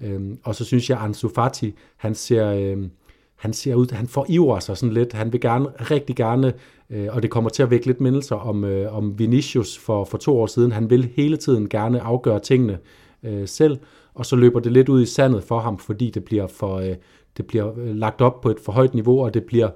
Øh, 0.00 0.20
og 0.44 0.54
så 0.54 0.64
synes 0.64 0.90
jeg, 0.90 0.98
at 0.98 1.04
Ansu 1.04 1.28
Fati, 1.28 1.74
han 1.96 2.14
ser... 2.14 2.52
Øh, 2.52 2.88
han 3.36 3.52
ser 3.52 3.74
ud, 3.74 3.92
han 3.92 4.06
får 4.06 4.26
iver 4.28 4.58
sig 4.58 4.76
sådan 4.76 4.92
lidt, 4.94 5.12
han 5.12 5.32
vil 5.32 5.40
gerne, 5.40 5.66
rigtig 5.68 6.16
gerne, 6.16 6.52
øh, 6.90 7.08
og 7.10 7.22
det 7.22 7.30
kommer 7.30 7.50
til 7.50 7.62
at 7.62 7.70
vække 7.70 7.86
lidt 7.86 8.00
mindelser 8.00 8.36
om, 8.36 8.64
øh, 8.64 8.96
om 8.96 9.18
Vinicius 9.18 9.78
for, 9.78 10.04
for 10.04 10.18
to 10.18 10.40
år 10.40 10.46
siden, 10.46 10.72
han 10.72 10.90
vil 10.90 11.10
hele 11.16 11.36
tiden 11.36 11.68
gerne 11.68 12.00
afgøre 12.00 12.40
tingene 12.40 12.78
øh, 13.22 13.48
selv, 13.48 13.78
og 14.14 14.26
så 14.26 14.36
løber 14.36 14.60
det 14.60 14.72
lidt 14.72 14.88
ud 14.88 15.02
i 15.02 15.06
sandet 15.06 15.44
for 15.44 15.58
ham, 15.58 15.78
fordi 15.78 16.10
det 16.10 16.24
bliver, 16.24 16.46
for, 16.46 16.76
øh, 16.76 16.94
det 17.36 17.46
bliver 17.46 17.78
øh, 17.78 17.94
lagt 17.96 18.20
op 18.20 18.40
på 18.40 18.50
et 18.50 18.60
for 18.64 18.72
højt 18.72 18.94
niveau, 18.94 19.24
og 19.24 19.34
det 19.34 19.44
bliver, 19.44 19.68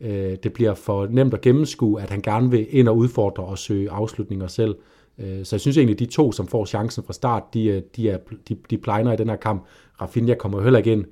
øh, 0.00 0.36
det 0.42 0.52
bliver 0.52 0.74
for 0.74 1.06
nemt 1.06 1.34
at 1.34 1.40
gennemskue, 1.40 2.02
at 2.02 2.10
han 2.10 2.22
gerne 2.22 2.50
vil 2.50 2.66
ind 2.70 2.88
og 2.88 2.96
udfordre 2.96 3.44
og 3.44 3.58
søge 3.58 3.90
afslutninger 3.90 4.46
selv. 4.46 4.70
Øh, 4.70 4.95
Øh, 5.18 5.44
så 5.44 5.56
jeg 5.56 5.60
synes 5.60 5.76
egentlig, 5.76 5.94
at 5.94 5.98
de 5.98 6.06
to, 6.06 6.32
som 6.32 6.46
får 6.46 6.64
chancen 6.64 7.04
fra 7.04 7.12
start, 7.12 7.54
de, 7.54 7.82
de, 7.96 8.10
er, 8.10 8.18
de, 8.48 8.56
de 8.70 8.78
plejner 8.78 9.12
i 9.12 9.16
den 9.16 9.28
her 9.28 9.36
kamp. 9.36 9.64
Rafinha 10.00 10.34
kommer 10.34 10.62
heller 10.62 10.78
ikke 10.78 10.92
ind 10.92 11.04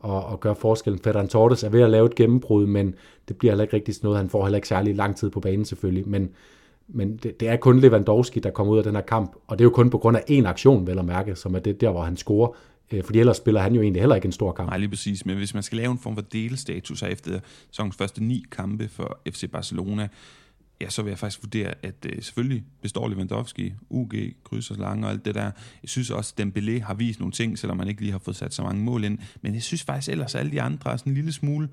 og, 0.00 0.24
og 0.24 0.40
gør 0.40 0.54
forskellen. 0.54 1.00
Ferran 1.04 1.28
Torres 1.28 1.64
er 1.64 1.68
ved 1.68 1.80
at 1.80 1.90
lave 1.90 2.06
et 2.06 2.14
gennembrud, 2.14 2.66
men 2.66 2.94
det 3.28 3.36
bliver 3.36 3.52
heller 3.52 3.62
ikke 3.62 3.76
rigtig 3.76 3.94
sådan 3.94 4.06
noget. 4.06 4.18
Han 4.18 4.28
får 4.28 4.44
heller 4.44 4.58
ikke 4.58 4.68
særlig 4.68 4.96
lang 4.96 5.16
tid 5.16 5.30
på 5.30 5.40
banen 5.40 5.64
selvfølgelig, 5.64 6.08
men, 6.08 6.30
men 6.88 7.16
det, 7.16 7.40
det 7.40 7.48
er 7.48 7.56
kun 7.56 7.80
Lewandowski, 7.80 8.40
der 8.40 8.50
kommer 8.50 8.72
ud 8.72 8.78
af 8.78 8.84
den 8.84 8.94
her 8.94 9.02
kamp, 9.02 9.32
og 9.46 9.58
det 9.58 9.64
er 9.64 9.66
jo 9.66 9.70
kun 9.70 9.90
på 9.90 9.98
grund 9.98 10.16
af 10.16 10.24
en 10.28 10.46
aktion, 10.46 10.86
vel 10.86 10.98
at 10.98 11.04
mærke, 11.04 11.36
som 11.36 11.54
er 11.54 11.58
det 11.58 11.80
der, 11.80 11.90
hvor 11.90 12.02
han 12.02 12.16
scorer. 12.16 12.56
Øh, 12.92 13.04
fordi 13.04 13.18
ellers 13.18 13.36
spiller 13.36 13.60
han 13.60 13.74
jo 13.74 13.82
egentlig 13.82 14.02
heller 14.02 14.16
ikke 14.16 14.26
en 14.26 14.32
stor 14.32 14.52
kamp. 14.52 14.68
Nej, 14.68 14.78
lige 14.78 14.88
præcis. 14.88 15.26
Men 15.26 15.36
hvis 15.36 15.54
man 15.54 15.62
skal 15.62 15.78
lave 15.78 15.92
en 15.92 15.98
form 15.98 16.14
for 16.14 16.22
delstatus 16.22 17.02
efter 17.02 17.40
sæsonens 17.70 17.96
første 17.96 18.24
ni 18.24 18.44
kampe 18.50 18.88
for 18.88 19.20
FC 19.28 19.50
Barcelona, 19.50 20.08
ja, 20.80 20.90
så 20.90 21.02
vil 21.02 21.10
jeg 21.10 21.18
faktisk 21.18 21.42
vurdere, 21.42 21.74
at 21.82 22.06
øh, 22.06 22.22
selvfølgelig 22.22 22.64
består 22.82 23.08
Lewandowski, 23.08 23.72
UG, 23.90 24.12
kryds 24.44 24.70
og 24.70 24.76
lange 24.76 25.06
og 25.06 25.10
alt 25.10 25.24
det 25.24 25.34
der. 25.34 25.50
Jeg 25.82 25.88
synes 25.88 26.10
også, 26.10 26.34
at 26.38 26.46
Dembélé 26.46 26.82
har 26.82 26.94
vist 26.94 27.20
nogle 27.20 27.32
ting, 27.32 27.58
selvom 27.58 27.76
man 27.76 27.88
ikke 27.88 28.00
lige 28.00 28.12
har 28.12 28.18
fået 28.18 28.36
sat 28.36 28.54
så 28.54 28.62
mange 28.62 28.84
mål 28.84 29.04
ind. 29.04 29.18
Men 29.42 29.54
jeg 29.54 29.62
synes 29.62 29.82
faktisk 29.82 30.12
ellers, 30.12 30.34
at 30.34 30.40
alle 30.40 30.52
de 30.52 30.62
andre 30.62 30.92
er 30.92 30.96
sådan 30.96 31.10
en 31.10 31.14
lille 31.14 31.32
smule 31.32 31.68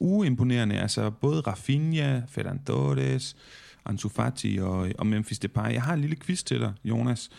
uimponerende. 0.00 0.80
Altså 0.80 1.10
både 1.10 1.40
Rafinha, 1.40 2.20
Ferran 2.28 2.60
Torres, 2.66 3.36
Ansu 3.86 4.08
Fati 4.08 4.58
og, 4.62 4.88
og 4.98 5.06
Memphis 5.06 5.38
Depay. 5.38 5.72
Jeg 5.72 5.82
har 5.82 5.94
en 5.94 6.00
lille 6.00 6.16
quiz 6.16 6.42
til 6.42 6.60
dig, 6.60 6.72
Jonas. 6.84 7.30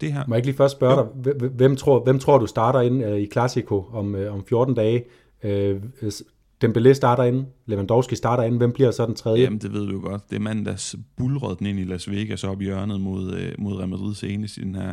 Det 0.00 0.12
her. 0.12 0.24
Må 0.28 0.34
jeg 0.34 0.38
ikke 0.38 0.46
lige 0.46 0.56
først 0.56 0.76
spørge 0.76 0.98
jo. 0.98 1.32
dig, 1.38 1.48
hvem 1.48 1.76
tror, 1.76 2.04
hvem 2.04 2.18
tror 2.18 2.38
du 2.38 2.46
starter 2.46 2.80
ind 2.80 3.04
uh, 3.04 3.18
i 3.18 3.26
Classico 3.32 3.86
om, 3.92 4.14
uh, 4.14 4.34
om 4.34 4.44
14 4.46 4.74
dage? 4.74 5.04
Uh, 5.44 6.10
Dembélé 6.64 6.92
starter 6.92 7.24
ind, 7.24 7.46
Lewandowski 7.66 8.16
starter 8.16 8.42
ind, 8.42 8.56
hvem 8.56 8.72
bliver 8.72 8.90
så 8.90 9.06
den 9.06 9.14
tredje? 9.14 9.42
Jamen, 9.42 9.58
det 9.58 9.72
ved 9.72 9.86
du 9.86 10.00
godt. 10.00 10.30
Det 10.30 10.36
er 10.36 10.40
manden, 10.40 10.66
der 10.66 10.94
bulrede 11.16 11.56
den 11.58 11.66
ind 11.66 11.80
i 11.80 11.84
Las 11.84 12.10
Vegas 12.10 12.44
op 12.44 12.60
i 12.60 12.64
hjørnet 12.64 13.00
mod, 13.00 13.34
øh, 13.34 13.52
mod 13.58 13.78
Real 13.78 13.88
Madrid 13.88 14.14
senest 14.14 14.56
i 14.56 14.60
den 14.60 14.74
her 14.74 14.92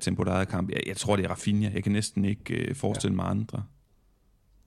temporada-kamp. 0.00 0.70
Jeg, 0.70 0.80
jeg 0.86 0.96
tror, 0.96 1.16
det 1.16 1.24
er 1.24 1.30
Rafinha. 1.30 1.70
Jeg 1.74 1.82
kan 1.82 1.92
næsten 1.92 2.24
ikke 2.24 2.54
øh, 2.54 2.74
forestille 2.74 3.12
ja. 3.12 3.16
mig 3.16 3.30
andre. 3.30 3.62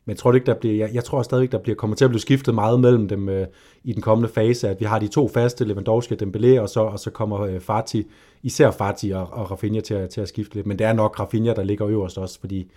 Men 0.06 0.12
jeg 0.12 0.18
tror 0.18 0.34
ikke, 0.34 0.46
der 0.46 0.54
bliver, 0.54 0.76
jeg, 0.76 0.90
jeg 0.94 1.04
tror 1.04 1.22
stadigvæk, 1.22 1.52
der 1.52 1.58
bliver, 1.58 1.76
kommer 1.76 1.96
til 1.96 2.06
at 2.06 2.12
blive 2.12 2.22
skiftet 2.22 2.56
meget 2.56 2.80
mellem 2.80 3.08
dem 3.08 3.30
øh, 3.30 3.48
i 3.84 3.94
den 3.94 4.02
kommende 4.02 4.30
fase, 4.30 4.70
at 4.70 4.80
vi 4.80 4.86
har 4.86 5.00
de 5.00 5.08
to 5.08 5.28
faste, 5.28 5.66
Lewandowski 5.66 6.14
og 6.14 6.22
Dembélé, 6.22 6.60
og 6.60 6.70
så, 6.70 6.80
og 6.80 7.00
så 7.00 7.12
kommer 7.12 7.40
øh, 7.40 7.60
Fati, 7.60 8.04
især 8.44 8.72
Fati 8.72 9.10
og, 9.12 9.34
og 9.34 9.52
Rafinha 9.52 9.80
til, 9.80 10.08
til 10.08 10.22
at 10.22 10.28
skifte 10.28 10.56
lidt. 10.56 10.68
Men 10.68 10.80
det 10.80 10.88
er 10.88 10.94
nok 10.94 11.20
Rafinha, 11.20 11.54
der 11.54 11.64
ligger 11.64 11.88
øverst 11.88 12.18
også, 12.18 12.40
fordi 12.40 12.72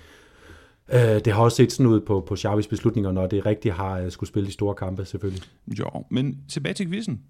Øh, 0.93 1.01
det 1.01 1.33
har 1.33 1.43
også 1.43 1.57
set 1.57 1.73
sådan 1.73 1.87
ud 1.87 2.01
på, 2.01 2.25
på 2.29 2.37
Xavis 2.37 2.67
beslutninger, 2.67 3.13
når 3.13 3.27
det 3.27 3.47
rigtigt 3.47 3.75
har 3.75 3.99
øh, 3.99 4.11
skulle 4.11 4.29
spille 4.29 4.47
de 4.47 4.53
store 4.53 4.75
kampe, 4.75 5.05
selvfølgelig. 5.05 5.43
Jo, 5.79 6.05
men 6.11 6.39
tilbage 6.49 6.75
til 6.75 6.89
quizzen. 6.89 7.23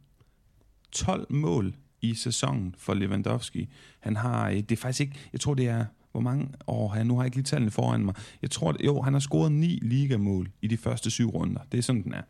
12 0.92 1.26
mål 1.32 1.74
i 2.02 2.14
sæsonen 2.14 2.74
for 2.78 2.94
Lewandowski. 2.94 3.68
Han 4.00 4.16
har, 4.16 4.48
øh, 4.48 4.56
det 4.56 4.72
er 4.72 4.76
faktisk 4.76 5.00
ikke, 5.00 5.18
jeg 5.32 5.40
tror 5.40 5.54
det 5.54 5.68
er, 5.68 5.84
hvor 6.12 6.20
mange 6.20 6.48
år 6.66 6.88
han, 6.88 7.06
nu 7.06 7.14
har 7.14 7.22
jeg 7.22 7.26
ikke 7.26 7.36
lige 7.36 7.44
tallene 7.44 7.70
foran 7.70 8.04
mig. 8.04 8.14
Jeg 8.42 8.50
tror, 8.50 8.76
jo, 8.84 9.02
han 9.02 9.12
har 9.12 9.20
scoret 9.20 9.52
ni 9.52 9.78
ligamål 9.82 10.48
i 10.62 10.66
de 10.66 10.76
første 10.76 11.10
syv 11.10 11.30
runder. 11.30 11.60
Det 11.72 11.78
er 11.78 11.82
sådan, 11.82 12.02
den 12.02 12.14
er. 12.14 12.22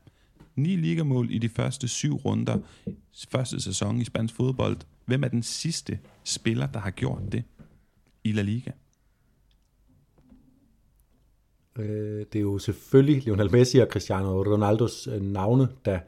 Ni 0.56 0.76
ligamål 0.76 1.30
i 1.30 1.38
de 1.38 1.48
første 1.48 1.88
syv 1.88 2.14
runder, 2.14 2.58
første 3.30 3.60
sæson 3.60 4.00
i 4.00 4.04
spansk 4.04 4.34
fodbold. 4.34 4.76
Hvem 5.04 5.24
er 5.24 5.28
den 5.28 5.42
sidste 5.42 5.98
spiller, 6.24 6.66
der 6.66 6.78
har 6.78 6.90
gjort 6.90 7.22
det 7.32 7.44
i 8.24 8.32
La 8.32 8.42
Liga? 8.42 8.70
Øh, 11.78 12.26
det 12.32 12.36
er 12.36 12.40
jo 12.40 12.58
selvfølgelig 12.58 13.24
Lionel 13.24 13.52
Messi 13.52 13.78
og 13.78 13.86
Cristiano 13.90 14.42
Ronaldos 14.42 15.06
øh, 15.06 15.22
navne, 15.22 15.68
der 15.84 15.98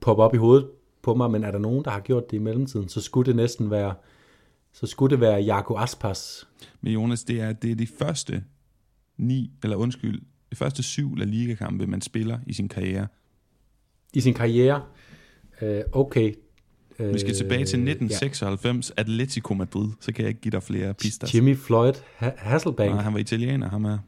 popper 0.00 0.24
op 0.24 0.34
i 0.34 0.36
hovedet 0.36 0.68
på 1.02 1.14
mig, 1.14 1.30
men 1.30 1.44
er 1.44 1.50
der 1.50 1.58
nogen, 1.58 1.84
der 1.84 1.90
har 1.90 2.00
gjort 2.00 2.30
det 2.30 2.36
i 2.36 2.40
mellemtiden, 2.40 2.88
så 2.88 3.00
skulle 3.00 3.26
det 3.26 3.36
næsten 3.36 3.70
være, 3.70 3.94
så 4.72 4.86
skulle 4.86 5.10
det 5.10 5.20
være 5.20 5.40
Jaco 5.40 5.76
Aspas. 5.76 6.48
Men 6.80 6.92
Jonas, 6.92 7.24
det 7.24 7.40
er, 7.40 7.52
det 7.52 7.70
er 7.70 7.74
de 7.74 7.86
første 7.86 8.44
ni, 9.16 9.50
eller 9.62 9.76
undskyld, 9.76 10.20
de 10.50 10.56
første 10.56 10.82
syv 10.82 11.16
La 11.16 11.24
Liga-kampe, 11.24 11.86
man 11.86 12.00
spiller 12.00 12.38
i 12.46 12.52
sin 12.52 12.68
karriere. 12.68 13.06
I 14.14 14.20
sin 14.20 14.34
karriere? 14.34 14.82
Øh, 15.62 15.82
okay. 15.92 16.34
Vi 16.98 17.18
skal 17.18 17.34
tilbage 17.34 17.64
til 17.64 17.78
1996, 17.80 18.90
ja. 18.90 19.00
Atletico 19.00 19.54
Madrid, 19.54 19.88
så 20.00 20.12
kan 20.12 20.22
jeg 20.22 20.28
ikke 20.28 20.40
give 20.40 20.52
dig 20.52 20.62
flere 20.62 20.94
pister. 20.94 21.28
Jimmy 21.34 21.56
Floyd 21.56 21.92
Hasselbank. 22.16 22.90
Nej, 22.90 23.02
han 23.02 23.12
var 23.12 23.18
italiener, 23.18 23.68
ham 23.68 23.84
er. 23.84 23.98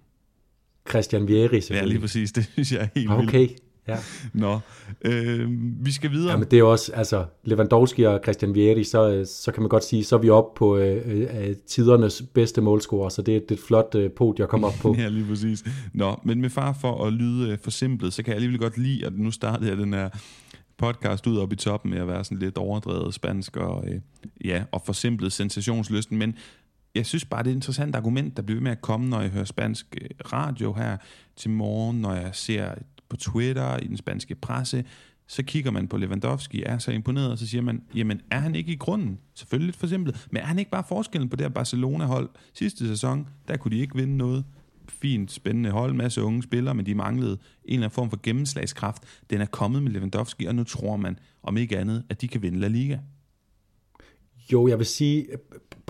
Christian 0.89 1.28
Vieri, 1.28 1.61
Ja, 1.70 1.85
lige 1.85 2.01
præcis. 2.01 2.33
Det 2.33 2.45
synes 2.53 2.72
jeg 2.72 2.80
er 2.80 2.87
helt 2.97 3.11
Okay, 3.11 3.39
vildt. 3.39 3.53
ja. 3.89 3.97
Nå, 4.35 4.59
øh, 5.05 5.49
vi 5.85 5.93
skal 5.93 6.11
videre. 6.11 6.30
Ja, 6.30 6.37
men 6.37 6.47
det 6.51 6.59
er 6.59 6.62
også, 6.62 6.93
altså, 6.93 7.24
Lewandowski 7.45 8.03
og 8.03 8.20
Christian 8.22 8.55
Vieri, 8.55 8.85
så, 8.85 9.24
så 9.45 9.53
kan 9.53 9.62
man 9.62 9.68
godt 9.68 9.85
sige, 9.85 10.05
så 10.05 10.16
er 10.16 10.20
vi 10.20 10.30
oppe 10.30 10.59
på 10.59 10.76
øh, 10.76 11.20
øh, 11.47 11.57
tidernes 11.66 12.22
bedste 12.35 12.61
målscorer, 12.61 13.09
så 13.09 13.22
det, 13.22 13.37
er 13.37 13.41
et 13.51 13.59
flot 13.66 13.95
øh, 13.95 14.11
podium 14.11 14.45
at 14.45 14.49
komme 14.49 14.66
op 14.66 14.74
på. 14.80 14.95
ja, 14.99 15.09
lige 15.09 15.26
præcis. 15.28 15.64
Nå, 15.95 16.20
men 16.24 16.41
med 16.41 16.51
far 16.51 16.72
for 16.80 17.05
at 17.07 17.12
lyde 17.12 17.51
øh, 17.51 17.59
forsimplet, 17.59 18.12
så 18.12 18.22
kan 18.22 18.30
jeg 18.30 18.35
alligevel 18.35 18.59
godt 18.61 18.78
lide, 18.78 19.07
at 19.07 19.12
nu 19.18 19.30
startede 19.30 19.70
jeg 19.70 19.78
den 19.78 19.93
her 19.95 20.09
podcast 20.78 21.26
ud 21.26 21.39
op 21.39 21.53
i 21.53 21.57
toppen 21.57 21.91
med 21.91 21.99
at 21.99 22.09
være 22.09 22.24
sådan 22.24 22.39
lidt 22.39 22.59
overdrevet 22.59 23.14
spansk 23.14 23.57
og, 23.57 23.85
øh, 23.89 24.01
ja, 24.45 24.62
og 24.72 24.83
forsimplet 24.87 25.33
sensationslysten, 25.33 26.18
men 26.18 26.35
jeg 26.95 27.07
synes 27.07 27.24
bare, 27.24 27.43
det 27.43 27.49
er 27.49 27.53
et 27.53 27.57
interessant 27.57 27.97
argument, 27.97 28.36
der 28.36 28.43
bliver 28.43 28.57
ved 28.57 28.62
med 28.62 28.72
at 28.72 28.80
komme, 28.80 29.09
når 29.09 29.20
jeg 29.20 29.30
hører 29.30 29.45
spansk 29.45 29.97
øh, 30.01 30.09
radio 30.32 30.72
her 30.72 30.97
til 31.36 31.51
morgen, 31.51 32.01
når 32.01 32.14
jeg 32.14 32.34
ser 32.34 32.74
på 33.09 33.16
Twitter, 33.16 33.76
i 33.76 33.86
den 33.86 33.97
spanske 33.97 34.34
presse, 34.34 34.84
så 35.26 35.43
kigger 35.43 35.70
man 35.70 35.88
på 35.88 35.97
Lewandowski, 35.97 36.62
er 36.62 36.78
så 36.78 36.90
imponeret, 36.90 37.30
og 37.30 37.38
så 37.38 37.47
siger 37.47 37.62
man, 37.62 37.82
jamen 37.95 38.20
er 38.30 38.38
han 38.38 38.55
ikke 38.55 38.72
i 38.72 38.76
grunden? 38.76 39.18
Selvfølgelig 39.34 39.66
lidt 39.66 39.76
for 39.76 39.86
simpelt, 39.86 40.26
men 40.30 40.43
er 40.43 40.47
han 40.47 40.59
ikke 40.59 40.70
bare 40.70 40.84
forskellen 40.88 41.28
på 41.28 41.36
det 41.36 41.45
her 41.45 41.51
Barcelona-hold? 41.51 42.30
Sidste 42.55 42.88
sæson, 42.88 43.28
der 43.49 43.57
kunne 43.57 43.76
de 43.76 43.80
ikke 43.80 43.97
vinde 43.97 44.16
noget. 44.16 44.45
Fint, 44.88 45.32
spændende 45.32 45.70
hold, 45.70 45.95
masse 45.95 46.22
unge 46.22 46.43
spillere, 46.43 46.74
men 46.74 46.86
de 46.86 46.95
manglede 46.95 47.32
en 47.32 47.38
eller 47.64 47.86
anden 47.86 47.95
form 47.95 48.11
for 48.11 48.20
gennemslagskraft. 48.22 49.03
Den 49.30 49.40
er 49.40 49.47
kommet 49.47 49.82
med 49.82 49.93
Lewandowski, 49.93 50.45
og 50.45 50.55
nu 50.55 50.64
tror 50.64 50.97
man, 50.97 51.18
om 51.43 51.57
ikke 51.57 51.78
andet, 51.78 52.05
at 52.09 52.20
de 52.20 52.28
kan 52.28 52.43
vinde 52.43 52.61
La 52.61 52.68
Liga. 52.68 52.99
Jo, 54.53 54.68
jeg 54.68 54.78
vil 54.78 54.86
sige, 54.86 55.26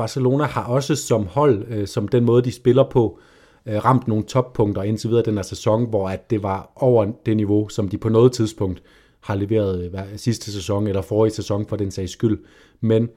Barcelona 0.03 0.45
har 0.45 0.65
også 0.65 0.97
som 0.97 1.27
hold, 1.27 1.65
øh, 1.69 1.87
som 1.87 2.09
den 2.09 2.25
måde, 2.25 2.43
de 2.43 2.53
spiller 2.53 2.85
på, 2.91 3.19
øh, 3.67 3.85
ramt 3.85 4.09
nogle 4.09 4.25
toppunkter 4.25 4.83
indtil 4.83 5.11
videre 5.11 5.25
den 5.25 5.35
her 5.35 5.43
sæson, 5.43 5.89
hvor 5.89 6.09
at 6.09 6.31
det 6.31 6.43
var 6.43 6.73
over 6.77 7.13
det 7.27 7.37
niveau, 7.37 7.69
som 7.69 7.89
de 7.89 7.99
på 7.99 8.09
noget 8.09 8.33
tidspunkt 8.33 8.83
har 9.21 9.35
leveret 9.35 9.85
øh, 9.85 10.01
sidste 10.17 10.53
sæson, 10.53 10.87
eller 10.87 11.03
forrige 11.03 11.33
sæson 11.33 11.67
for 11.67 11.77
den 11.77 11.91
sags 11.91 12.13
skyld. 12.13 12.39
Men 12.81 13.09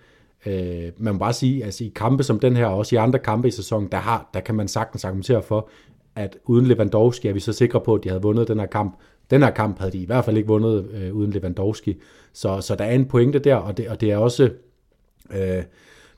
øh, 0.46 0.92
man 0.98 1.14
må 1.14 1.20
bare 1.20 1.34
sige, 1.34 1.58
at 1.58 1.66
altså, 1.66 1.84
i 1.84 1.92
kampe 1.96 2.24
som 2.24 2.40
den 2.40 2.56
her, 2.56 2.66
og 2.66 2.78
også 2.78 2.96
i 2.96 2.98
andre 2.98 3.20
kampe 3.20 3.48
i 3.48 3.52
sæsonen, 3.52 3.90
der, 3.92 3.98
har, 3.98 4.30
der 4.34 4.40
kan 4.40 4.56
man 4.56 4.68
sagtens 4.68 5.06
argumentere 5.06 5.44
for, 5.44 5.70
at 6.16 6.38
uden 6.46 6.66
Lewandowski 6.66 7.28
er 7.28 7.34
vi 7.34 7.40
så 7.40 7.54
sikre 7.54 7.82
på, 7.82 7.96
at 7.96 8.04
de 8.04 8.10
havde 8.10 8.22
vundet 8.22 8.48
den 8.48 8.60
her 8.60 8.68
kamp. 8.68 8.96
Den 9.30 9.44
her 9.44 9.52
kamp 9.52 9.80
havde 9.80 9.92
de 9.92 9.98
i 9.98 10.06
hvert 10.06 10.26
fald 10.26 10.38
ikke 10.38 10.48
vundet 10.48 10.90
øh, 10.94 11.16
uden 11.16 11.32
Lewandowski. 11.32 11.98
Så, 12.34 12.62
så 12.62 12.76
der 12.76 12.86
er 12.86 12.96
en 12.96 13.06
pointe 13.06 13.40
der, 13.40 13.56
og 13.56 13.78
det, 13.78 13.88
og 13.88 14.02
det 14.02 14.12
er 14.12 14.18
også... 14.18 14.50
Øh, 15.32 15.64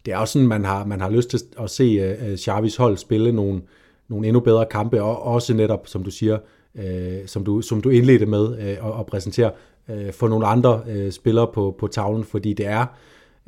det 0.08 0.14
er 0.14 0.18
også 0.18 0.32
sådan, 0.32 0.48
man 0.48 0.66
har, 0.66 0.86
man 0.86 1.02
har 1.02 1.10
lyst 1.10 1.30
til 1.30 1.40
at 1.60 1.70
se 1.70 2.16
uh, 2.32 2.38
Xavis 2.38 2.76
hold 2.76 2.98
spille 2.98 3.32
nogle, 3.32 3.62
nogle 4.08 4.28
endnu 4.28 4.40
bedre 4.40 4.66
kampe, 4.72 5.04
og 5.04 5.24
også 5.24 5.54
netop, 5.54 5.88
som 5.88 6.04
du 6.04 6.12
siger, 6.12 6.38
uh, 6.76 6.84
som, 7.26 7.44
du, 7.44 7.62
som 7.62 7.82
du 7.82 7.90
indledte 7.90 8.26
med 8.26 8.48
uh, 8.48 8.90
at, 8.90 9.00
at 9.00 9.06
præsentere, 9.06 9.52
uh, 9.88 10.14
for 10.14 10.28
nogle 10.28 10.48
andre 10.48 10.82
uh, 10.88 11.12
spillere 11.12 11.48
på, 11.54 11.76
på 11.80 11.88
tavlen, 11.88 12.24
fordi 12.24 12.54
det 12.54 12.68
er, 12.68 12.86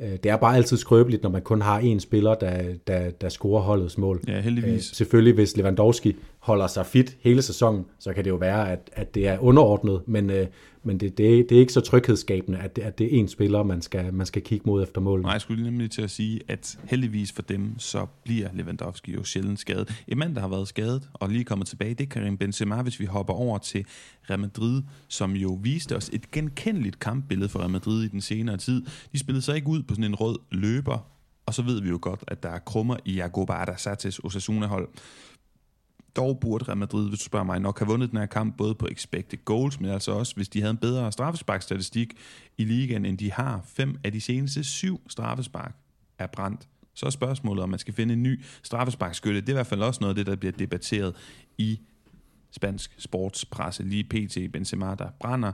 det 0.00 0.26
er 0.26 0.36
bare 0.36 0.56
altid 0.56 0.76
skrøbeligt, 0.76 1.22
når 1.22 1.30
man 1.30 1.42
kun 1.42 1.62
har 1.62 1.80
én 1.80 1.98
spiller, 1.98 2.34
der, 2.34 2.62
der, 2.86 3.10
der 3.10 3.28
scorer 3.28 3.62
holdets 3.62 3.98
mål. 3.98 4.20
Ja, 4.28 4.40
heldigvis. 4.40 4.90
Uh, 4.90 4.96
selvfølgelig, 4.96 5.34
hvis 5.34 5.56
Lewandowski 5.56 6.16
holder 6.40 6.66
sig 6.66 6.86
fit 6.86 7.16
hele 7.20 7.42
sæsonen, 7.42 7.84
så 7.98 8.12
kan 8.12 8.24
det 8.24 8.30
jo 8.30 8.36
være, 8.36 8.72
at, 8.72 8.90
at 8.92 9.14
det 9.14 9.28
er 9.28 9.38
underordnet, 9.38 10.02
men, 10.06 10.30
øh, 10.30 10.46
men 10.82 11.00
det, 11.00 11.18
det, 11.18 11.48
det 11.48 11.56
er 11.56 11.60
ikke 11.60 11.72
så 11.72 11.80
tryghedsskabende, 11.80 12.58
at 12.58 12.76
det, 12.76 12.82
at 12.82 12.98
det 12.98 13.18
er 13.18 13.24
én 13.24 13.26
spiller, 13.26 13.62
man 13.62 13.82
skal, 13.82 14.14
man 14.14 14.26
skal 14.26 14.42
kigge 14.42 14.62
mod 14.66 14.82
efter 14.82 15.00
målet. 15.00 15.22
Nej, 15.22 15.32
jeg 15.32 15.40
skulle 15.40 15.64
nemlig 15.64 15.90
til 15.90 16.02
at 16.02 16.10
sige, 16.10 16.40
at 16.48 16.78
heldigvis 16.84 17.32
for 17.32 17.42
dem, 17.42 17.78
så 17.78 18.06
bliver 18.24 18.48
Lewandowski 18.54 19.12
jo 19.12 19.24
sjældent 19.24 19.60
skadet. 19.60 20.04
En 20.08 20.18
mand, 20.18 20.34
der 20.34 20.40
har 20.40 20.48
været 20.48 20.68
skadet 20.68 21.08
og 21.14 21.28
lige 21.28 21.44
kommet 21.44 21.68
tilbage, 21.68 21.94
det 21.94 22.04
er 22.04 22.08
Karim 22.08 22.38
Benzema, 22.38 22.82
hvis 22.82 23.00
vi 23.00 23.04
hopper 23.04 23.34
over 23.34 23.58
til 23.58 23.84
Real 24.30 24.40
Madrid, 24.40 24.82
som 25.08 25.32
jo 25.32 25.58
viste 25.62 25.96
os 25.96 26.10
et 26.12 26.30
genkendeligt 26.30 26.98
kampbillede 26.98 27.48
for 27.48 27.58
Real 27.58 27.70
Madrid 27.70 28.04
i 28.04 28.08
den 28.08 28.20
senere 28.20 28.56
tid. 28.56 28.82
De 29.12 29.18
spillede 29.18 29.42
sig 29.42 29.56
ikke 29.56 29.68
ud 29.68 29.82
på 29.82 29.94
sådan 29.94 30.04
en 30.04 30.14
rød 30.14 30.38
løber, 30.50 31.06
og 31.46 31.54
så 31.54 31.62
ved 31.62 31.80
vi 31.82 31.88
jo 31.88 31.98
godt, 32.02 32.24
at 32.28 32.42
der 32.42 32.48
er 32.48 32.58
krummer 32.58 32.96
i 33.04 33.14
Jago 33.14 33.44
Barda 33.44 33.74
Satis 33.76 34.18
Osasuna-hold. 34.18 34.88
Dog 36.16 36.40
burde 36.40 36.64
Real 36.64 36.76
Madrid, 36.76 37.08
hvis 37.08 37.18
du 37.18 37.24
spørger 37.24 37.44
mig, 37.44 37.60
nok 37.60 37.78
have 37.78 37.88
vundet 37.88 38.10
den 38.10 38.18
her 38.18 38.26
kamp 38.26 38.56
både 38.56 38.74
på 38.74 38.86
expected 38.90 39.38
goals, 39.44 39.80
men 39.80 39.90
altså 39.90 40.12
også, 40.12 40.34
hvis 40.34 40.48
de 40.48 40.60
havde 40.60 40.70
en 40.70 40.76
bedre 40.76 41.12
straffesparkstatistik 41.12 42.14
i 42.58 42.64
ligaen, 42.64 43.04
end 43.04 43.18
de 43.18 43.32
har. 43.32 43.60
Fem 43.64 43.98
af 44.04 44.12
de 44.12 44.20
seneste 44.20 44.64
syv 44.64 45.00
straffespark 45.08 45.74
er 46.18 46.26
brændt. 46.26 46.68
Så 46.94 47.06
er 47.06 47.10
spørgsmålet, 47.10 47.62
om 47.62 47.68
man 47.68 47.78
skal 47.78 47.94
finde 47.94 48.14
en 48.14 48.22
ny 48.22 48.42
straffesparkskytte. 48.62 49.40
Det 49.40 49.48
er 49.48 49.52
i 49.52 49.54
hvert 49.54 49.66
fald 49.66 49.82
også 49.82 50.00
noget 50.00 50.10
af 50.10 50.16
det, 50.16 50.26
der 50.26 50.36
bliver 50.36 50.52
debatteret 50.52 51.14
i 51.58 51.80
spansk 52.50 52.94
sportspresse. 52.98 53.82
Lige 53.82 54.04
PT 54.04 54.52
Benzema, 54.52 54.94
der 54.94 55.08
brænder. 55.20 55.52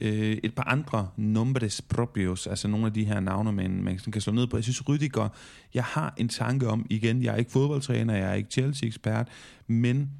Øh, 0.00 0.38
et 0.44 0.54
par 0.54 0.62
andre 0.62 1.08
nombres 1.16 1.82
propios, 1.82 2.46
altså 2.46 2.68
nogle 2.68 2.86
af 2.86 2.92
de 2.92 3.04
her 3.04 3.20
navne, 3.20 3.52
man, 3.52 3.82
man 3.82 3.98
kan 4.12 4.20
slå 4.20 4.32
ned 4.32 4.46
på. 4.46 4.56
Jeg 4.56 4.64
synes, 4.64 4.88
Rydiger, 4.88 5.28
jeg 5.74 5.84
har 5.84 6.14
en 6.16 6.28
tanke 6.28 6.68
om, 6.68 6.86
igen, 6.90 7.22
jeg 7.22 7.32
er 7.32 7.36
ikke 7.36 7.50
fodboldtræner, 7.50 8.14
jeg 8.14 8.30
er 8.30 8.34
ikke 8.34 8.50
Chelsea-ekspert, 8.50 9.28
men 9.66 10.10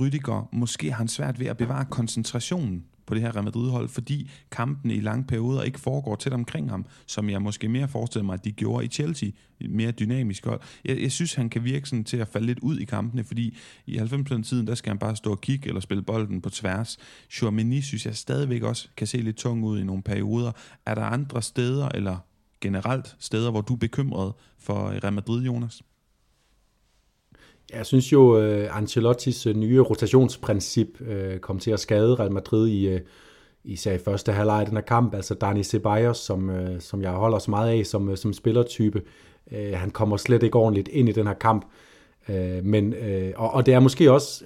Rydiger, 0.00 0.48
måske 0.52 0.90
har 0.90 0.96
han 0.96 1.08
svært 1.08 1.40
ved 1.40 1.46
at 1.46 1.56
bevare 1.56 1.84
koncentrationen 1.84 2.84
på 3.06 3.14
det 3.14 3.22
her 3.22 3.34
Real 3.34 3.44
Madrid-hold, 3.44 3.88
fordi 3.88 4.30
kampene 4.50 4.94
i 4.94 5.00
lange 5.00 5.24
perioder 5.24 5.62
ikke 5.62 5.80
foregår 5.80 6.16
tæt 6.16 6.32
omkring 6.32 6.70
ham, 6.70 6.86
som 7.06 7.30
jeg 7.30 7.42
måske 7.42 7.68
mere 7.68 7.88
forestiller 7.88 8.24
mig, 8.24 8.34
at 8.34 8.44
de 8.44 8.52
gjorde 8.52 8.84
i 8.84 8.88
Chelsea, 8.88 9.30
mere 9.68 9.90
dynamisk 9.90 10.46
hold. 10.46 10.60
Jeg, 10.84 11.02
jeg 11.02 11.12
synes, 11.12 11.34
han 11.34 11.50
kan 11.50 11.64
virke 11.64 11.88
sådan 11.88 12.04
til 12.04 12.16
at 12.16 12.28
falde 12.28 12.46
lidt 12.46 12.58
ud 12.58 12.78
i 12.78 12.84
kampene, 12.84 13.24
fordi 13.24 13.56
i 13.86 13.98
90% 13.98 14.34
af 14.34 14.44
tiden, 14.44 14.66
der 14.66 14.74
skal 14.74 14.90
han 14.90 14.98
bare 14.98 15.16
stå 15.16 15.30
og 15.30 15.40
kigge 15.40 15.68
eller 15.68 15.80
spille 15.80 16.02
bolden 16.02 16.40
på 16.40 16.50
tværs. 16.50 16.98
Chouameni 17.30 17.80
synes 17.80 18.06
jeg 18.06 18.16
stadigvæk 18.16 18.62
også 18.62 18.88
kan 18.96 19.06
se 19.06 19.18
lidt 19.18 19.36
tung 19.36 19.64
ud 19.64 19.78
i 19.78 19.84
nogle 19.84 20.02
perioder. 20.02 20.52
Er 20.86 20.94
der 20.94 21.02
andre 21.02 21.42
steder, 21.42 21.88
eller 21.88 22.16
generelt 22.60 23.16
steder, 23.18 23.50
hvor 23.50 23.60
du 23.60 23.72
er 23.72 23.78
bekymret 23.78 24.32
for 24.58 24.88
Real 24.88 25.12
Madrid, 25.12 25.42
Jonas? 25.42 25.82
Jeg 27.72 27.86
synes 27.86 28.12
jo, 28.12 28.38
uh, 28.38 28.76
Ancelottis 28.76 29.46
uh, 29.46 29.56
nye 29.56 29.80
rotationsprincip 29.80 31.00
uh, 31.00 31.38
kom 31.40 31.58
til 31.58 31.70
at 31.70 31.80
skade 31.80 32.14
Real 32.14 32.32
Madrid 32.32 32.68
i, 32.68 32.94
uh, 32.94 33.00
især 33.64 33.92
i 33.92 33.98
første 33.98 34.32
halvleg 34.32 34.60
af 34.60 34.66
den 34.66 34.76
her 34.76 34.82
kamp. 34.82 35.14
Altså 35.14 35.34
Dani 35.34 35.62
Ceballos, 35.62 36.18
som, 36.18 36.48
uh, 36.48 36.80
som 36.80 37.02
jeg 37.02 37.10
holder 37.10 37.38
så 37.38 37.50
meget 37.50 37.78
af 37.78 37.86
som, 37.86 38.08
uh, 38.08 38.16
som 38.16 38.32
spillertype, 38.32 39.02
uh, 39.46 39.72
han 39.74 39.90
kommer 39.90 40.16
slet 40.16 40.42
ikke 40.42 40.58
ordentligt 40.58 40.88
ind 40.88 41.08
i 41.08 41.12
den 41.12 41.26
her 41.26 41.34
kamp. 41.34 41.64
Uh, 42.28 42.64
men, 42.64 42.94
uh, 42.94 43.30
og, 43.36 43.50
og 43.50 43.66
det 43.66 43.74
er 43.74 43.80
måske 43.80 44.12
også 44.12 44.44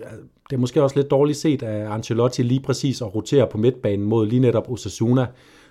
det 0.50 0.56
er 0.56 0.60
måske 0.60 0.82
også 0.82 0.96
lidt 0.96 1.10
dårligt 1.10 1.38
set 1.38 1.62
af 1.62 1.94
Ancelotti 1.94 2.42
lige 2.42 2.60
præcis 2.60 3.02
at 3.02 3.14
rotere 3.14 3.46
på 3.46 3.58
midtbanen 3.58 4.06
mod 4.06 4.26
lige 4.26 4.40
netop 4.40 4.70
Osasuna, 4.70 5.26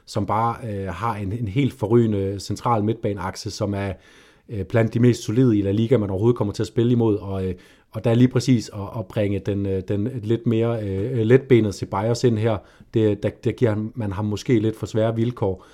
som 0.06 0.26
bare 0.26 0.56
øh, 0.70 0.88
har 0.88 1.16
en, 1.16 1.32
en 1.32 1.48
helt 1.48 1.74
forrygende 1.74 2.40
central 2.40 2.84
midtbaneakse, 2.84 3.52
som 3.52 3.74
er 3.74 3.94
Øh, 4.50 4.64
blandt 4.66 4.94
de 4.94 5.00
mest 5.00 5.24
solide 5.24 5.58
i 5.58 5.62
La 5.62 5.72
Liga, 5.72 5.98
man 5.98 6.10
overhovedet 6.10 6.38
kommer 6.38 6.54
til 6.54 6.64
at 6.64 6.68
spille 6.68 6.92
imod, 6.92 7.18
og, 7.18 7.48
øh, 7.48 7.56
og 7.92 8.04
der 8.04 8.12
er 8.12 8.16
lige 8.16 8.28
præcis 8.28 8.70
at, 8.74 9.00
at 9.00 9.06
bringe 9.06 9.40
den, 9.40 9.66
øh, 9.66 9.82
den 9.88 10.10
lidt 10.24 10.48
mere 10.48 10.80
uh, 10.84 11.18
letbenede 11.18 11.74
Ceballos 11.74 12.24
ind 12.24 12.38
her, 12.38 12.58
det, 12.94 13.24
der, 13.24 13.30
der 13.30 13.52
giver 13.52 13.76
man 13.96 14.12
ham 14.12 14.26
måske 14.26 14.60
lidt 14.60 14.76
for 14.76 14.86
svære 14.86 15.16
vilkår. 15.16 15.66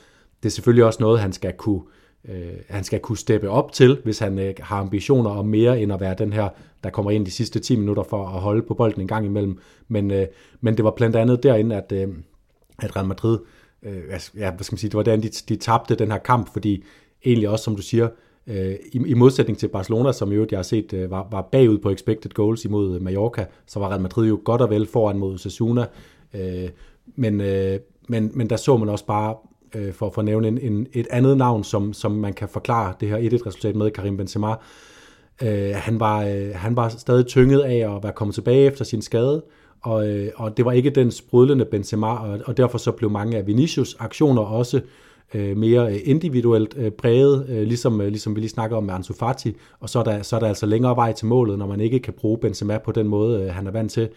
Det 0.44 0.50
er 0.50 0.52
selvfølgelig 0.52 0.86
også 0.86 0.98
noget, 1.02 1.20
han 1.20 1.34
skal 1.34 1.54
kunne, 1.54 1.82
uh, 2.24 2.34
han 2.70 2.84
skal 2.84 3.00
kunne 3.00 3.18
steppe 3.18 3.50
op 3.50 3.72
til, 3.72 4.00
hvis 4.04 4.20
han 4.20 4.40
uh, 4.40 4.46
har 4.60 4.78
ambitioner 4.78 5.30
om 5.30 5.46
mere 5.46 5.82
end 5.82 5.94
at 5.94 6.00
være 6.00 6.16
den 6.18 6.34
her, 6.34 6.50
der 6.84 6.90
kommer 6.90 7.12
ind 7.12 7.26
de 7.26 7.32
sidste 7.32 7.60
10 7.60 7.76
minutter 7.76 8.04
for 8.04 8.28
at 8.28 8.42
holde 8.42 8.62
på 8.62 8.74
bolden 8.74 9.02
en 9.02 9.08
gang 9.08 9.26
imellem. 9.26 9.60
Men, 9.88 10.12
uh, 10.12 10.24
men 10.62 10.78
det 10.78 10.86
var 10.86 10.92
blandt 10.92 11.16
andet 11.16 11.44
derinde, 11.44 11.76
at, 11.76 12.08
uh, 12.08 12.16
at 12.80 12.96
Real 12.96 13.08
Madrid 13.08 13.38
øh, 13.84 14.04
altså, 14.12 14.32
ja, 14.38 14.52
hvad 14.52 14.64
skal 14.64 14.74
man 14.74 14.80
sige, 14.80 14.90
det 14.90 14.98
var 14.98 15.04
derinde, 15.04 15.28
de, 15.28 15.34
de 15.50 15.56
tabte 15.56 15.96
den 15.96 16.12
her 16.12 16.18
kamp, 16.18 16.54
fordi 16.54 16.84
egentlig 17.26 17.50
også, 17.50 17.64
som 17.64 17.76
du 17.76 17.82
siger, 17.82 18.06
øh, 18.06 18.12
Øh, 18.48 18.76
i, 18.92 19.02
i 19.08 19.14
modsætning 19.14 19.58
til 19.58 19.68
Barcelona, 19.68 20.12
som 20.12 20.32
i 20.32 20.36
øvrigt 20.36 20.52
jeg 20.52 20.58
har 20.58 20.64
set 20.64 20.94
øh, 20.94 21.12
var, 21.12 21.28
var 21.32 21.42
bagud 21.42 21.78
på 21.78 21.90
expected 21.90 22.32
goals 22.32 22.66
imod 22.66 22.96
øh, 22.96 23.02
Mallorca, 23.02 23.46
så 23.66 23.80
var 23.80 23.90
Real 23.90 24.02
Madrid 24.02 24.28
jo 24.28 24.40
godt 24.44 24.62
og 24.62 24.70
vel 24.70 24.88
foran 24.88 25.18
mod 25.18 25.34
Osasuna, 25.34 25.86
øh, 26.34 26.70
men, 27.16 27.42
øh, 27.42 27.80
men, 28.08 28.32
men 28.34 28.50
der 28.50 28.56
så 28.56 28.78
man 28.78 28.90
også 28.90 29.06
bare, 29.06 29.36
øh, 29.76 29.94
for, 29.94 30.10
for 30.10 30.22
at 30.22 30.26
nævne 30.26 30.48
en, 30.48 30.58
en, 30.58 30.88
et 30.94 31.08
andet 31.10 31.38
navn, 31.38 31.64
som, 31.64 31.94
som 31.94 32.12
man 32.12 32.34
kan 32.34 32.50
forklare 32.50 32.94
det 33.00 33.10
her 33.10 33.18
1-1-resultat 33.18 33.76
med, 33.76 33.92
Karim 33.92 34.18
Benzema, 34.18 34.56
øh, 35.44 35.72
han, 35.76 36.00
var, 36.00 36.24
øh, 36.24 36.50
han 36.56 36.76
var 36.76 36.90
stadig 36.90 37.26
tynget 37.26 37.62
af 37.62 37.96
at 37.96 38.04
være 38.04 38.14
kommet 38.14 38.36
tilbage 38.36 38.66
efter 38.66 38.86
sin 38.86 39.02
skade, 39.02 39.44
og, 39.82 40.10
øh, 40.10 40.32
og 40.36 40.58
det 40.58 40.66
var 40.66 40.72
ikke 40.72 40.90
den 40.90 41.12
sprudlende 41.12 41.66
Benzema, 41.66 42.08
og, 42.08 42.40
og 42.46 42.58
derfor 42.58 42.78
så 42.78 42.92
blev 42.92 43.10
mange 43.10 43.38
af 43.38 43.48
Vinicius 43.48 43.96
aktioner 44.00 44.42
også 44.42 44.78
øh, 44.78 44.84
Øh, 45.34 45.58
mere 45.58 45.98
individuelt 45.98 46.74
øh, 46.78 46.92
præget, 46.92 47.46
øh, 47.50 47.62
ligesom, 47.62 48.02
øh, 48.02 48.08
ligesom 48.08 48.36
vi 48.36 48.40
lige 48.40 48.50
snakker 48.50 48.78
om 48.78 48.84
med 48.84 48.94
Ansu 48.94 49.14
Fati, 49.14 49.56
og 49.80 49.90
så 49.90 50.00
er, 50.00 50.04
der, 50.04 50.22
så 50.22 50.36
er 50.36 50.40
der 50.40 50.48
altså 50.48 50.66
længere 50.66 50.96
vej 50.96 51.14
til 51.14 51.28
målet, 51.28 51.60
når 51.60 51.68
man 51.68 51.82
ikke 51.82 52.00
kan 52.00 52.14
bruge 52.14 52.38
Benzema 52.38 52.78
på 52.78 52.92
den 52.92 53.08
måde, 53.08 53.44
øh, 53.44 53.54
han 53.54 53.68
er 53.68 53.72
vant 53.72 53.92
til. 53.92 54.10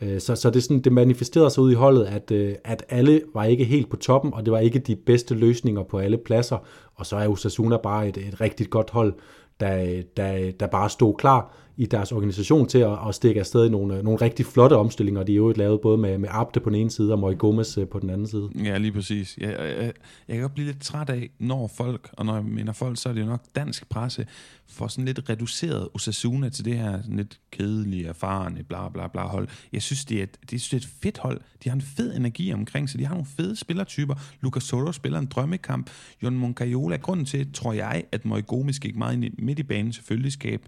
Øh, 0.00 0.20
så, 0.20 0.34
så 0.34 0.50
det, 0.50 0.62
sådan, 0.62 0.80
det 0.80 0.92
manifesterede 0.92 1.50
sig 1.50 1.62
ud 1.62 1.70
i 1.70 1.74
holdet, 1.74 2.04
at, 2.04 2.30
øh, 2.30 2.54
at 2.64 2.84
alle 2.88 3.22
var 3.34 3.44
ikke 3.44 3.64
helt 3.64 3.90
på 3.90 3.96
toppen, 3.96 4.34
og 4.34 4.44
det 4.44 4.52
var 4.52 4.58
ikke 4.58 4.78
de 4.78 4.96
bedste 4.96 5.34
løsninger 5.34 5.82
på 5.82 5.98
alle 5.98 6.18
pladser. 6.18 6.58
Og 6.94 7.06
så 7.06 7.16
er 7.16 7.28
Osasuna 7.28 7.76
bare 7.76 8.08
et, 8.08 8.16
et 8.16 8.40
rigtig 8.40 8.70
godt 8.70 8.90
hold, 8.90 9.14
der, 9.60 10.02
der, 10.16 10.50
der 10.60 10.66
bare 10.66 10.90
stod 10.90 11.14
klar 11.18 11.54
i 11.80 11.86
deres 11.86 12.12
organisation 12.12 12.68
til 12.68 12.78
at, 12.78 12.98
at 13.08 13.14
stikke 13.14 13.40
afsted 13.40 13.66
i 13.66 13.68
nogle, 13.68 14.02
nogle 14.02 14.20
rigtig 14.20 14.46
flotte 14.46 14.76
omstillinger, 14.76 15.22
de 15.22 15.32
er 15.32 15.36
jo 15.36 15.52
lavet 15.56 15.80
både 15.80 15.98
med, 15.98 16.18
med 16.18 16.28
Abde 16.32 16.60
på 16.60 16.70
den 16.70 16.78
ene 16.78 16.90
side 16.90 17.12
og 17.12 17.18
Moy 17.18 17.38
Gomez 17.38 17.78
øh, 17.78 17.88
på 17.88 17.98
den 17.98 18.10
anden 18.10 18.26
side. 18.26 18.48
Ja, 18.64 18.78
lige 18.78 18.92
præcis. 18.92 19.38
Jeg, 19.38 19.48
jeg, 19.58 19.76
øh, 19.76 19.84
jeg 20.28 20.36
kan 20.36 20.40
godt 20.40 20.54
blive 20.54 20.66
lidt 20.66 20.80
træt 20.80 21.10
af, 21.10 21.30
når 21.38 21.70
folk, 21.76 22.10
og 22.12 22.26
når 22.26 22.34
jeg 22.34 22.44
mener 22.44 22.72
folk, 22.72 23.00
så 23.00 23.08
er 23.08 23.12
det 23.12 23.20
jo 23.20 23.26
nok 23.26 23.42
dansk 23.54 23.88
presse, 23.88 24.26
får 24.68 24.88
sådan 24.88 25.04
lidt 25.04 25.28
reduceret 25.28 25.88
Osasuna 25.94 26.48
til 26.48 26.64
det 26.64 26.78
her 26.78 27.02
sådan 27.02 27.16
lidt 27.16 27.40
kedelige, 27.50 28.06
erfarne, 28.06 28.62
bla 28.62 28.88
bla 28.88 29.08
bla 29.08 29.22
hold. 29.22 29.48
Jeg 29.72 29.82
synes, 29.82 30.04
det 30.04 30.18
er, 30.18 30.22
et, 30.22 30.36
det 30.50 30.72
er 30.72 30.76
et 30.76 30.88
fedt 31.02 31.18
hold. 31.18 31.40
De 31.64 31.68
har 31.68 31.76
en 31.76 31.82
fed 31.82 32.16
energi 32.16 32.52
omkring 32.52 32.90
sig. 32.90 33.00
De 33.00 33.04
har 33.06 33.14
nogle 33.14 33.26
fede 33.36 33.56
spillertyper. 33.56 34.14
Lucas 34.40 34.62
Soto 34.62 34.92
spiller 34.92 35.18
en 35.18 35.26
drømmekamp. 35.26 35.90
Jon 36.22 36.34
Moncayola. 36.34 36.96
Grunden 36.96 37.26
til, 37.26 37.52
tror 37.52 37.72
jeg, 37.72 38.04
at 38.12 38.24
Moy 38.24 38.46
Gomez 38.46 38.78
gik 38.78 38.96
meget 38.96 39.24
ind 39.24 39.34
midt 39.38 39.58
i 39.58 39.62
banen, 39.62 39.92
selvfølgelig 39.92 40.32
skabe 40.32 40.62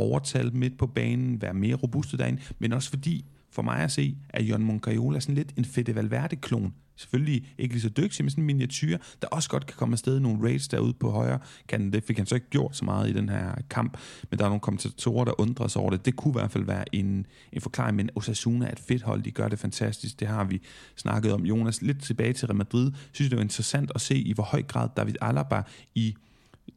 overtal 0.00 0.54
midt 0.54 0.78
på 0.78 0.86
banen, 0.86 1.42
være 1.42 1.54
mere 1.54 1.74
robuste 1.74 2.16
derinde, 2.16 2.42
men 2.58 2.72
også 2.72 2.90
fordi, 2.90 3.24
for 3.52 3.62
mig 3.62 3.76
at 3.78 3.92
se, 3.92 4.16
at 4.28 4.42
Jon 4.42 4.62
Moncayola 4.62 5.20
sådan 5.20 5.34
lidt 5.34 5.52
en 5.56 5.64
Fede 5.64 5.94
Valverde-klon. 5.94 6.74
Selvfølgelig 6.96 7.44
ikke 7.58 7.74
lige 7.74 7.82
så 7.82 7.88
dygtig, 7.88 8.24
men 8.24 8.30
sådan 8.30 8.42
en 8.42 8.46
miniatyr, 8.46 8.98
der 9.22 9.28
også 9.28 9.48
godt 9.48 9.66
kan 9.66 9.76
komme 9.76 9.92
afsted 9.92 10.16
i 10.16 10.20
nogle 10.20 10.48
raids 10.48 10.68
derude 10.68 10.92
på 10.92 11.10
højre 11.10 11.38
kanten. 11.68 11.92
Det 11.92 12.04
fik 12.04 12.16
han 12.16 12.26
så 12.26 12.34
ikke 12.34 12.50
gjort 12.50 12.76
så 12.76 12.84
meget 12.84 13.10
i 13.10 13.12
den 13.12 13.28
her 13.28 13.54
kamp, 13.70 13.98
men 14.30 14.38
der 14.38 14.44
er 14.44 14.48
nogle 14.48 14.60
kommentatorer, 14.60 15.24
der 15.24 15.40
undrer 15.40 15.68
sig 15.68 15.82
over 15.82 15.90
det. 15.90 16.04
Det 16.06 16.16
kunne 16.16 16.32
i 16.32 16.38
hvert 16.38 16.50
fald 16.50 16.64
være 16.64 16.94
en, 16.94 17.26
en 17.52 17.60
forklaring, 17.60 17.96
men 17.96 18.10
Osasuna 18.14 18.66
er 18.66 18.72
et 18.72 18.80
fedt 18.80 19.02
hold, 19.02 19.22
de 19.22 19.30
gør 19.30 19.48
det 19.48 19.58
fantastisk. 19.58 20.20
Det 20.20 20.28
har 20.28 20.44
vi 20.44 20.62
snakket 20.96 21.32
om. 21.32 21.46
Jonas, 21.46 21.82
lidt 21.82 22.02
tilbage 22.02 22.32
til 22.32 22.46
Real 22.46 22.56
Madrid, 22.56 22.92
synes 23.12 23.28
det 23.28 23.36
var 23.36 23.42
interessant 23.42 23.92
at 23.94 24.00
se, 24.00 24.16
i 24.16 24.32
hvor 24.32 24.44
høj 24.44 24.62
grad 24.62 24.88
David 24.96 25.14
Alaba 25.20 25.62
i, 25.94 26.14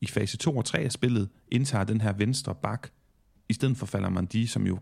i 0.01 0.07
fase 0.07 0.37
2 0.37 0.57
og 0.57 0.65
3 0.65 0.77
af 0.77 0.91
spillet 0.91 1.29
indtager 1.51 1.83
den 1.83 2.01
her 2.01 2.13
venstre 2.13 2.55
bak 2.55 2.89
i 3.49 3.53
stedet 3.53 3.77
for 3.77 3.85
Falamandi, 3.85 4.45
som 4.45 4.67
jo 4.67 4.79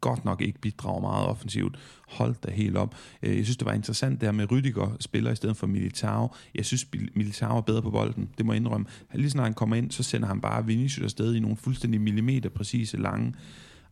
godt 0.00 0.24
nok 0.24 0.40
ikke 0.40 0.60
bidrager 0.60 1.00
meget 1.00 1.26
offensivt, 1.26 1.78
holdt 2.08 2.44
da 2.44 2.50
helt 2.50 2.76
op. 2.76 2.94
Øh, 3.22 3.36
jeg 3.36 3.44
synes, 3.44 3.56
det 3.56 3.66
var 3.66 3.72
interessant 3.72 4.20
der 4.20 4.32
med 4.32 4.50
Rydiger 4.50 4.96
spiller 5.00 5.32
i 5.32 5.36
stedet 5.36 5.56
for 5.56 5.66
Militao. 5.66 6.34
Jeg 6.54 6.64
synes, 6.64 6.86
Militao 7.14 7.56
er 7.56 7.60
bedre 7.60 7.82
på 7.82 7.90
bolden, 7.90 8.28
det 8.38 8.46
må 8.46 8.52
jeg 8.52 8.60
indrømme. 8.60 8.86
Lige 9.14 9.30
snart 9.30 9.46
han 9.46 9.54
kommer 9.54 9.76
ind, 9.76 9.90
så 9.90 10.02
sender 10.02 10.28
han 10.28 10.40
bare 10.40 10.66
Vinicius 10.66 11.04
afsted 11.04 11.34
i 11.34 11.40
nogle 11.40 11.56
fuldstændig 11.56 12.00
millimeter 12.00 12.48
præcise 12.48 12.96
lange 12.96 13.34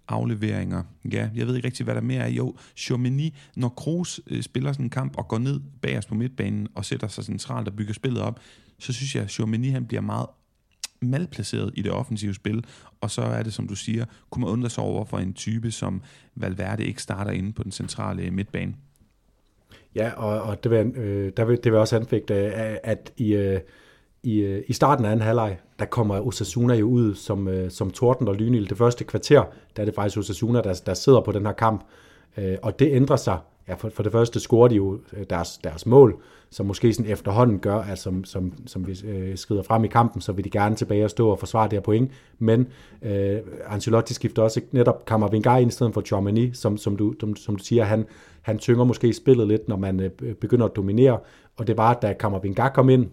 afleveringer. 0.09 0.83
Ja, 1.13 1.29
jeg 1.35 1.47
ved 1.47 1.57
ikke 1.57 1.67
rigtig, 1.67 1.85
hvad 1.85 1.95
der 1.95 2.01
mere 2.01 2.23
er. 2.23 2.29
Jo, 2.29 2.57
Chomini, 2.77 3.37
når 3.57 3.69
Kroos 3.69 4.21
øh, 4.27 4.43
spiller 4.43 4.73
sådan 4.73 4.87
en 4.87 4.91
kamp 4.91 5.19
og 5.19 5.29
går 5.29 5.39
ned 5.39 5.61
bagerst 5.83 6.09
på 6.09 6.15
midtbanen 6.15 6.69
og 6.75 6.85
sætter 6.85 7.09
sig 7.09 7.25
centralt 7.25 7.69
og 7.69 7.77
bygger 7.77 7.95
spillet 7.95 8.23
op, 8.23 8.41
så 8.79 8.93
synes 8.93 9.15
jeg, 9.15 9.23
at 9.23 9.31
Chomini 9.31 9.69
han 9.69 9.87
bliver 9.87 10.01
meget 10.01 10.27
malplaceret 11.03 11.71
i 11.75 11.83
det 11.83 11.93
offensive 11.93 12.35
spil, 12.35 12.65
og 13.01 13.11
så 13.11 13.23
er 13.23 13.43
det, 13.43 13.53
som 13.53 13.69
du 13.69 13.75
siger, 13.75 14.05
kunne 14.31 14.41
man 14.45 14.53
undre 14.53 14.71
sig 14.71 14.85
over 14.85 15.05
for 15.05 15.19
en 15.19 15.33
type, 15.33 15.71
som 15.71 16.03
Valverde 16.35 16.85
ikke 16.85 17.03
starter 17.03 17.31
inde 17.31 17.53
på 17.53 17.63
den 17.63 17.73
centrale 17.73 18.31
midtbane. 18.31 18.75
Ja, 19.95 20.11
og, 20.11 20.43
og 20.43 20.65
det, 20.65 20.71
vil, 20.71 20.97
øh, 20.97 21.33
der 21.37 21.45
vil, 21.45 21.59
det 21.65 21.73
vil 21.73 21.81
også 21.81 21.97
anfægte, 21.97 22.35
øh, 22.35 22.77
at 22.83 23.13
i, 23.17 23.35
øh, 23.35 23.61
i, 24.23 24.39
øh, 24.39 24.63
i 24.69 24.73
starten 24.73 25.05
af 25.05 25.11
anden 25.11 25.27
halvleg, 25.27 25.59
der 25.79 25.85
kommer 25.85 26.21
Osasuna 26.21 26.75
jo 26.75 26.89
ud 26.89 27.15
som, 27.15 27.49
øh, 27.49 27.71
som 27.71 27.91
torden 27.91 28.29
og 28.29 28.35
lynild. 28.35 28.69
Det 28.69 28.79
første 28.79 29.05
kvarter, 29.05 29.45
der 29.77 29.83
er 29.83 29.85
det 29.85 29.95
faktisk 29.95 30.19
Osasuna, 30.19 30.61
der, 30.61 30.83
der 30.87 30.95
sidder 30.95 31.21
på 31.21 31.33
den 31.33 31.47
her 31.47 31.53
kamp, 31.53 31.85
øh, 32.37 32.57
og 32.63 32.79
det 32.79 32.93
ændrer 32.93 33.17
sig 33.17 33.39
ja, 33.69 33.75
for, 33.75 33.91
for 33.95 34.03
det 34.03 34.13
første 34.13 34.41
scorer 34.41 34.69
de 34.69 34.75
jo 34.75 35.01
øh, 35.13 35.25
deres, 35.31 35.59
deres 35.65 35.87
mål, 35.87 36.23
som 36.51 36.67
måske 36.67 36.95
sådan 36.95 37.13
efterhånden 37.13 37.59
gør, 37.59 37.77
at 37.77 37.99
som, 37.99 38.25
som, 38.25 38.53
som 38.67 38.87
vi 38.87 39.01
øh, 39.05 39.37
skrider 39.37 39.63
frem 39.63 39.85
i 39.85 39.89
kampen, 39.89 40.21
så 40.21 40.33
vil 40.33 40.45
de 40.45 40.51
gerne 40.51 40.77
tilbage 40.77 41.05
og 41.05 41.11
stå 41.11 41.29
og 41.29 41.39
forsvare 41.39 41.65
det 41.65 41.73
her 41.73 41.81
point. 41.81 42.11
Men 42.39 42.67
øh, 43.03 43.39
Ancelotti 43.67 44.15
skifter 44.15 44.43
også 44.43 44.61
netop 44.73 45.05
Kammervingar 45.07 45.59
ind 45.59 45.71
i 45.71 45.73
stedet 45.73 45.95
for 45.95 46.01
Chomini, 46.01 46.53
som, 46.53 46.77
som, 46.77 46.97
du, 46.97 47.15
som, 47.21 47.37
som 47.37 47.57
du 47.57 47.65
siger, 47.65 47.85
han, 47.85 48.07
han 48.43 48.59
tynger 48.59 48.85
måske 48.85 49.13
spillet 49.13 49.49
lidt, 49.49 49.69
når 49.69 49.77
man 49.77 50.01
øh, 50.01 50.35
begynder 50.35 50.67
at 50.67 50.77
dominere. 50.77 51.19
Og 51.57 51.67
det 51.67 51.77
var, 51.77 51.95
da 51.95 52.13
Kammervingar 52.13 52.69
kom 52.69 52.89
ind, 52.89 53.07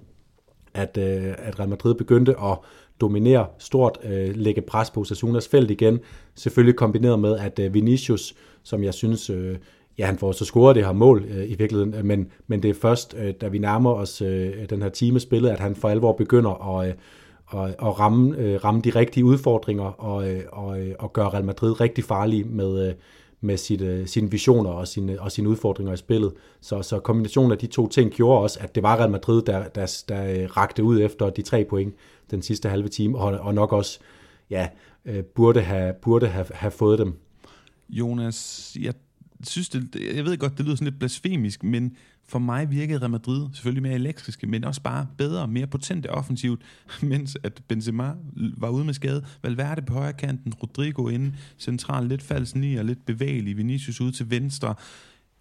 at, 0.73 0.97
øh, 0.97 1.33
at 1.37 1.59
Real 1.59 1.69
Madrid 1.69 1.95
begyndte 1.95 2.31
at 2.31 2.57
dominere 3.01 3.47
stort, 3.57 3.97
øh, 4.03 4.35
lægge 4.35 4.61
pres 4.61 4.91
på 4.91 5.03
Sassunas 5.03 5.47
felt 5.47 5.71
igen. 5.71 5.99
Selvfølgelig 6.35 6.75
kombineret 6.75 7.19
med, 7.19 7.37
at 7.37 7.59
øh, 7.59 7.73
Vinicius, 7.73 8.35
som 8.63 8.83
jeg 8.83 8.93
synes... 8.93 9.29
Øh, 9.29 9.57
ja, 9.99 10.05
han 10.05 10.17
får 10.17 10.31
så 10.31 10.45
scoret 10.45 10.75
det 10.75 10.85
her 10.85 10.91
mål 10.91 11.25
øh, 11.29 11.51
i 11.51 11.55
virkeligheden, 11.55 11.93
øh, 11.93 12.05
men, 12.05 12.31
men 12.47 12.63
det 12.63 12.69
er 12.69 12.73
først, 12.73 13.15
øh, 13.17 13.33
da 13.41 13.47
vi 13.47 13.57
nærmer 13.57 13.93
os 13.93 14.21
øh, 14.21 14.69
den 14.69 14.81
her 14.81 14.89
time 14.89 15.19
spillet, 15.19 15.49
at 15.49 15.59
han 15.59 15.75
for 15.75 15.89
alvor 15.89 16.11
begynder 16.13 16.77
at, 16.77 16.87
øh, 16.87 16.93
at, 17.53 17.69
at 17.69 17.99
ramme, 17.99 18.37
øh, 18.37 18.63
ramme 18.63 18.81
de 18.81 18.89
rigtige 18.89 19.25
udfordringer 19.25 19.83
og, 19.83 20.31
øh, 20.31 20.43
og, 20.51 20.81
øh, 20.81 20.95
og 20.99 21.13
gøre 21.13 21.29
Real 21.29 21.45
Madrid 21.45 21.81
rigtig 21.81 22.03
farlig 22.03 22.47
med, 22.47 22.87
øh, 22.87 22.93
med 23.41 23.57
sit, 23.57 23.81
øh, 23.81 24.07
sine 24.07 24.31
visioner 24.31 24.69
og 24.69 24.87
sine, 24.87 25.21
og 25.21 25.31
sine 25.31 25.49
udfordringer 25.49 25.93
i 25.93 25.97
spillet. 25.97 26.33
Så, 26.61 26.81
så 26.81 26.99
kombinationen 26.99 27.51
af 27.51 27.57
de 27.57 27.67
to 27.67 27.87
ting 27.87 28.11
gjorde 28.11 28.41
også, 28.41 28.59
at 28.61 28.75
det 28.75 28.83
var 28.83 28.97
Real 28.99 29.11
Madrid, 29.11 29.41
der, 29.41 29.63
der, 29.67 30.03
der 30.09 30.25
øh, 30.25 30.57
rakte 30.57 30.83
ud 30.83 31.01
efter 31.01 31.29
de 31.29 31.41
tre 31.41 31.65
point 31.69 31.93
den 32.31 32.41
sidste 32.41 32.69
halve 32.69 32.87
time, 32.87 33.17
og, 33.17 33.39
og 33.39 33.53
nok 33.53 33.73
også 33.73 33.99
ja, 34.49 34.67
øh, 35.05 35.23
burde, 35.23 35.61
have, 35.61 35.93
burde 36.01 36.27
have, 36.27 36.45
have 36.51 36.71
fået 36.71 36.99
dem. 36.99 37.13
Jonas, 37.89 38.77
jeg 38.81 38.93
synes, 39.43 39.69
det, 39.69 39.95
jeg 40.15 40.25
ved 40.25 40.37
godt, 40.37 40.57
det 40.57 40.65
lyder 40.65 40.75
sådan 40.75 40.85
lidt 40.85 40.99
blasfemisk, 40.99 41.63
men 41.63 41.95
for 42.27 42.39
mig 42.39 42.71
virkede 42.71 42.99
Real 42.99 43.09
Madrid 43.09 43.47
selvfølgelig 43.53 43.83
mere 43.83 43.93
elektriske, 43.93 44.47
men 44.47 44.63
også 44.63 44.81
bare 44.81 45.07
bedre, 45.17 45.47
mere 45.47 45.67
potente 45.67 46.11
offensivt, 46.11 46.61
mens 47.01 47.37
at 47.43 47.61
Benzema 47.67 48.13
var 48.57 48.69
ude 48.69 48.85
med 48.85 48.93
skade. 48.93 49.25
Valverde 49.43 49.81
på 49.81 49.93
højre 49.93 50.13
kanten, 50.13 50.53
Rodrigo 50.53 51.07
inde, 51.07 51.33
central 51.57 52.05
lidt 52.05 52.21
falsk 52.21 52.55
ni 52.55 52.75
og 52.75 52.85
lidt 52.85 53.05
bevægelig, 53.05 53.57
Vinicius 53.57 54.01
ude 54.01 54.11
til 54.11 54.29
venstre. 54.29 54.75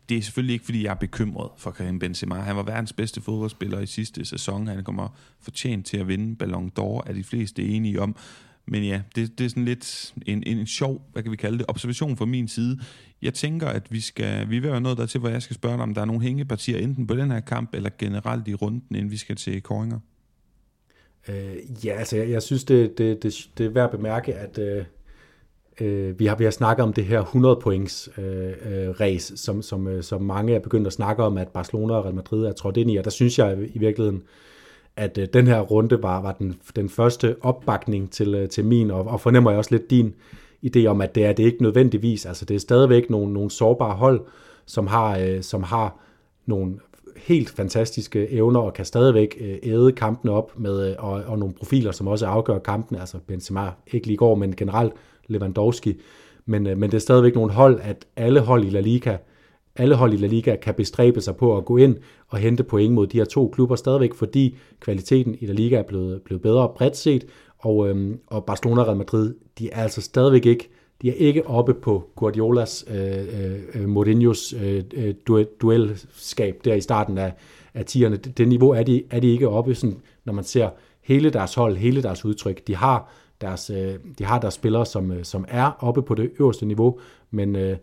Det 0.08 0.16
er 0.16 0.22
selvfølgelig 0.22 0.52
ikke, 0.52 0.64
fordi 0.64 0.84
jeg 0.84 0.90
er 0.90 0.94
bekymret 0.94 1.50
for 1.56 1.70
Karim 1.70 1.98
Benzema. 1.98 2.34
Han 2.34 2.56
var 2.56 2.62
verdens 2.62 2.92
bedste 2.92 3.20
fodboldspiller 3.20 3.80
i 3.80 3.86
sidste 3.86 4.24
sæson. 4.24 4.66
Han 4.66 4.84
kommer 4.84 5.08
fortjent 5.40 5.86
til 5.86 5.96
at 5.96 6.08
vinde 6.08 6.36
Ballon 6.36 6.72
d'Or, 6.78 7.02
er 7.06 7.12
de 7.12 7.24
fleste 7.24 7.62
enige 7.62 8.02
om. 8.02 8.16
Men 8.70 8.84
ja, 8.84 9.02
det, 9.16 9.38
det 9.38 9.44
er 9.44 9.48
sådan 9.48 9.64
lidt 9.64 10.14
en, 10.26 10.42
en 10.46 10.66
sjov, 10.66 11.08
hvad 11.12 11.22
kan 11.22 11.32
vi 11.32 11.36
kalde 11.36 11.58
det, 11.58 11.66
observation 11.68 12.16
fra 12.16 12.24
min 12.24 12.48
side. 12.48 12.78
Jeg 13.22 13.34
tænker, 13.34 13.68
at 13.68 13.92
vi 13.92 14.00
skal, 14.00 14.50
vi 14.50 14.58
vil 14.58 14.70
være 14.70 14.80
noget 14.80 14.98
der 14.98 15.06
til, 15.06 15.20
hvor 15.20 15.28
jeg 15.28 15.42
skal 15.42 15.56
spørge 15.56 15.74
dig, 15.74 15.82
om 15.82 15.94
der 15.94 16.00
er 16.00 16.04
nogle 16.04 16.22
hængepartier, 16.22 16.78
enten 16.78 17.06
på 17.06 17.16
den 17.16 17.30
her 17.30 17.40
kamp, 17.40 17.74
eller 17.74 17.90
generelt 17.98 18.48
i 18.48 18.54
runden, 18.54 18.96
inden 18.96 19.10
vi 19.10 19.16
skal 19.16 19.36
til 19.36 19.62
koringer. 19.62 19.98
Øh, 21.28 21.86
ja, 21.86 21.92
altså 21.92 22.16
jeg, 22.16 22.30
jeg 22.30 22.42
synes, 22.42 22.64
det, 22.64 22.98
det, 22.98 23.22
det, 23.22 23.50
det 23.58 23.66
er 23.66 23.70
værd 23.70 23.84
at 23.84 23.90
bemærke, 23.90 24.34
at 24.34 24.58
øh, 24.58 24.84
øh, 25.80 26.18
vi, 26.18 26.26
har, 26.26 26.36
vi 26.36 26.44
har 26.44 26.50
snakket 26.50 26.82
om 26.82 26.92
det 26.92 27.04
her 27.04 27.20
100 27.20 27.58
points 27.62 28.08
øh, 28.18 28.24
øh, 28.48 28.90
race, 29.00 29.36
som, 29.36 29.62
som, 29.62 29.88
øh, 29.88 30.02
som 30.02 30.22
mange 30.22 30.54
er 30.54 30.60
begyndt 30.60 30.86
at 30.86 30.92
snakke 30.92 31.22
om, 31.22 31.38
at 31.38 31.48
Barcelona 31.48 31.94
og 31.94 32.04
Real 32.04 32.14
Madrid 32.14 32.44
er 32.44 32.52
trådt 32.52 32.76
ind 32.76 32.90
i, 32.90 32.96
og 32.96 33.04
der 33.04 33.10
synes 33.10 33.38
jeg 33.38 33.58
i 33.74 33.78
virkeligheden, 33.78 34.22
at 34.98 35.18
øh, 35.18 35.28
den 35.32 35.46
her 35.46 35.60
runde 35.60 36.02
var, 36.02 36.22
var 36.22 36.32
den, 36.32 36.54
den 36.76 36.88
første 36.88 37.36
opbakning 37.40 38.10
til, 38.10 38.34
øh, 38.34 38.48
til 38.48 38.64
min, 38.64 38.90
og, 38.90 39.06
og 39.06 39.20
fornemmer 39.20 39.50
jeg 39.50 39.58
også 39.58 39.70
lidt 39.70 39.90
din 39.90 40.14
idé 40.66 40.86
om, 40.86 41.00
at 41.00 41.14
det 41.14 41.24
er 41.24 41.32
det 41.32 41.44
ikke 41.44 41.62
nødvendigvis. 41.62 42.26
Altså 42.26 42.44
det 42.44 42.54
er 42.54 42.58
stadigvæk 42.58 43.10
nogle, 43.10 43.32
nogle 43.32 43.50
sårbare 43.50 43.94
hold, 43.94 44.20
som 44.66 44.86
har, 44.86 45.18
øh, 45.18 45.42
som 45.42 45.62
har 45.62 45.96
nogle 46.46 46.74
helt 47.16 47.50
fantastiske 47.50 48.32
evner 48.32 48.60
og 48.60 48.72
kan 48.72 48.84
stadigvæk 48.84 49.36
øh, 49.40 49.56
æde 49.62 49.92
kampene 49.92 50.32
op 50.32 50.58
med, 50.58 50.90
øh, 50.90 50.96
og, 50.98 51.22
og 51.26 51.38
nogle 51.38 51.54
profiler, 51.54 51.92
som 51.92 52.06
også 52.06 52.26
afgør 52.26 52.58
kampene. 52.58 53.00
Altså 53.00 53.18
Benzema, 53.26 53.70
ikke 53.92 54.06
lige 54.06 54.14
i 54.14 54.16
går, 54.16 54.34
men 54.34 54.56
generelt 54.56 54.92
Lewandowski. 55.26 56.00
Men, 56.46 56.66
øh, 56.66 56.78
men 56.78 56.90
det 56.90 56.96
er 56.96 57.00
stadigvæk 57.00 57.34
nogle 57.34 57.52
hold, 57.52 57.80
at 57.82 58.06
alle 58.16 58.40
hold 58.40 58.64
i 58.64 58.70
La 58.70 58.80
Liga 58.80 59.16
alle 59.78 59.94
hold 59.94 60.12
i 60.12 60.16
La 60.16 60.26
Liga 60.26 60.56
kan 60.56 60.74
bestræbe 60.74 61.20
sig 61.20 61.36
på 61.36 61.56
at 61.56 61.64
gå 61.64 61.76
ind 61.76 61.96
og 62.28 62.38
hente 62.38 62.64
point 62.64 62.94
mod 62.94 63.06
de 63.06 63.18
her 63.18 63.24
to 63.24 63.48
klubber 63.48 63.76
stadigvæk, 63.76 64.14
fordi 64.14 64.56
kvaliteten 64.80 65.36
i 65.40 65.46
La 65.46 65.52
Liga 65.52 65.76
er 65.76 65.82
blevet, 65.82 66.22
blevet 66.22 66.42
bedre 66.42 66.68
bredt 66.76 66.96
set, 66.96 67.26
og, 67.58 67.88
øhm, 67.88 68.20
og 68.26 68.44
Barcelona 68.44 68.80
og 68.80 68.86
Real 68.86 68.96
Madrid, 68.96 69.34
de 69.58 69.70
er 69.70 69.82
altså 69.82 70.00
stadigvæk 70.00 70.46
ikke 70.46 70.68
de 71.02 71.10
er 71.10 71.14
ikke 71.14 71.46
oppe 71.46 71.74
på 71.74 72.10
Guardiolas, 72.16 72.84
øh, 72.90 73.18
øh, 73.18 73.60
øh 73.74 73.88
Mourinhos 73.88 74.52
øh, 74.52 74.84
øh 74.94 75.14
duelskab 75.60 76.60
der 76.64 76.74
i 76.74 76.80
starten 76.80 77.18
af, 77.18 77.32
af 77.74 77.84
tierne. 77.84 78.16
Det, 78.16 78.38
det 78.38 78.48
niveau 78.48 78.70
er 78.70 78.82
de, 78.82 79.02
er 79.10 79.20
de 79.20 79.28
ikke 79.28 79.48
oppe, 79.48 79.74
sådan, 79.74 80.00
når 80.24 80.32
man 80.32 80.44
ser 80.44 80.70
hele 81.00 81.30
deres 81.30 81.54
hold, 81.54 81.76
hele 81.76 82.02
deres 82.02 82.24
udtryk. 82.24 82.66
De 82.66 82.76
har 82.76 83.12
deres, 83.40 83.70
øh, 83.70 83.94
de 84.18 84.24
har 84.24 84.38
deres 84.40 84.54
spillere, 84.54 84.86
som, 84.86 85.12
øh, 85.12 85.24
som 85.24 85.44
er 85.48 85.70
oppe 85.80 86.02
på 86.02 86.14
det 86.14 86.30
øverste 86.40 86.66
niveau, 86.66 86.98
men 87.30 87.56
øh, 87.56 87.76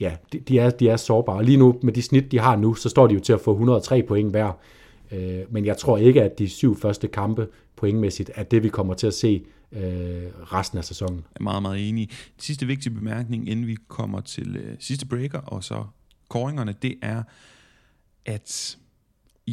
ja, 0.00 0.16
de, 0.32 0.38
de, 0.40 0.58
er, 0.58 0.70
de 0.70 0.88
er 0.88 0.96
sårbare. 0.96 1.44
Lige 1.44 1.58
nu, 1.58 1.78
med 1.82 1.92
de 1.92 2.02
snit, 2.02 2.32
de 2.32 2.38
har 2.38 2.56
nu, 2.56 2.74
så 2.74 2.88
står 2.88 3.06
de 3.06 3.14
jo 3.14 3.20
til 3.20 3.32
at 3.32 3.40
få 3.40 3.50
103 3.52 4.02
point 4.02 4.30
hver. 4.30 4.52
Øh, 5.12 5.40
men 5.50 5.66
jeg 5.66 5.76
tror 5.76 5.98
ikke, 5.98 6.22
at 6.22 6.38
de 6.38 6.48
syv 6.48 6.76
første 6.76 7.08
kampe 7.08 7.48
pointmæssigt 7.76 8.30
er 8.34 8.42
det, 8.42 8.62
vi 8.62 8.68
kommer 8.68 8.94
til 8.94 9.06
at 9.06 9.14
se 9.14 9.44
øh, 9.72 9.82
resten 10.52 10.78
af 10.78 10.84
sæsonen. 10.84 11.16
Jeg 11.16 11.40
er 11.40 11.42
meget, 11.42 11.62
meget 11.62 11.88
enig. 11.88 12.08
Den 12.08 12.40
sidste 12.40 12.66
vigtige 12.66 12.94
bemærkning, 12.94 13.48
inden 13.48 13.66
vi 13.66 13.76
kommer 13.88 14.20
til 14.20 14.56
øh, 14.56 14.76
sidste 14.80 15.06
breaker, 15.06 15.38
og 15.38 15.64
så 15.64 15.84
koringerne, 16.28 16.74
det 16.82 16.94
er, 17.02 17.22
at 18.26 18.78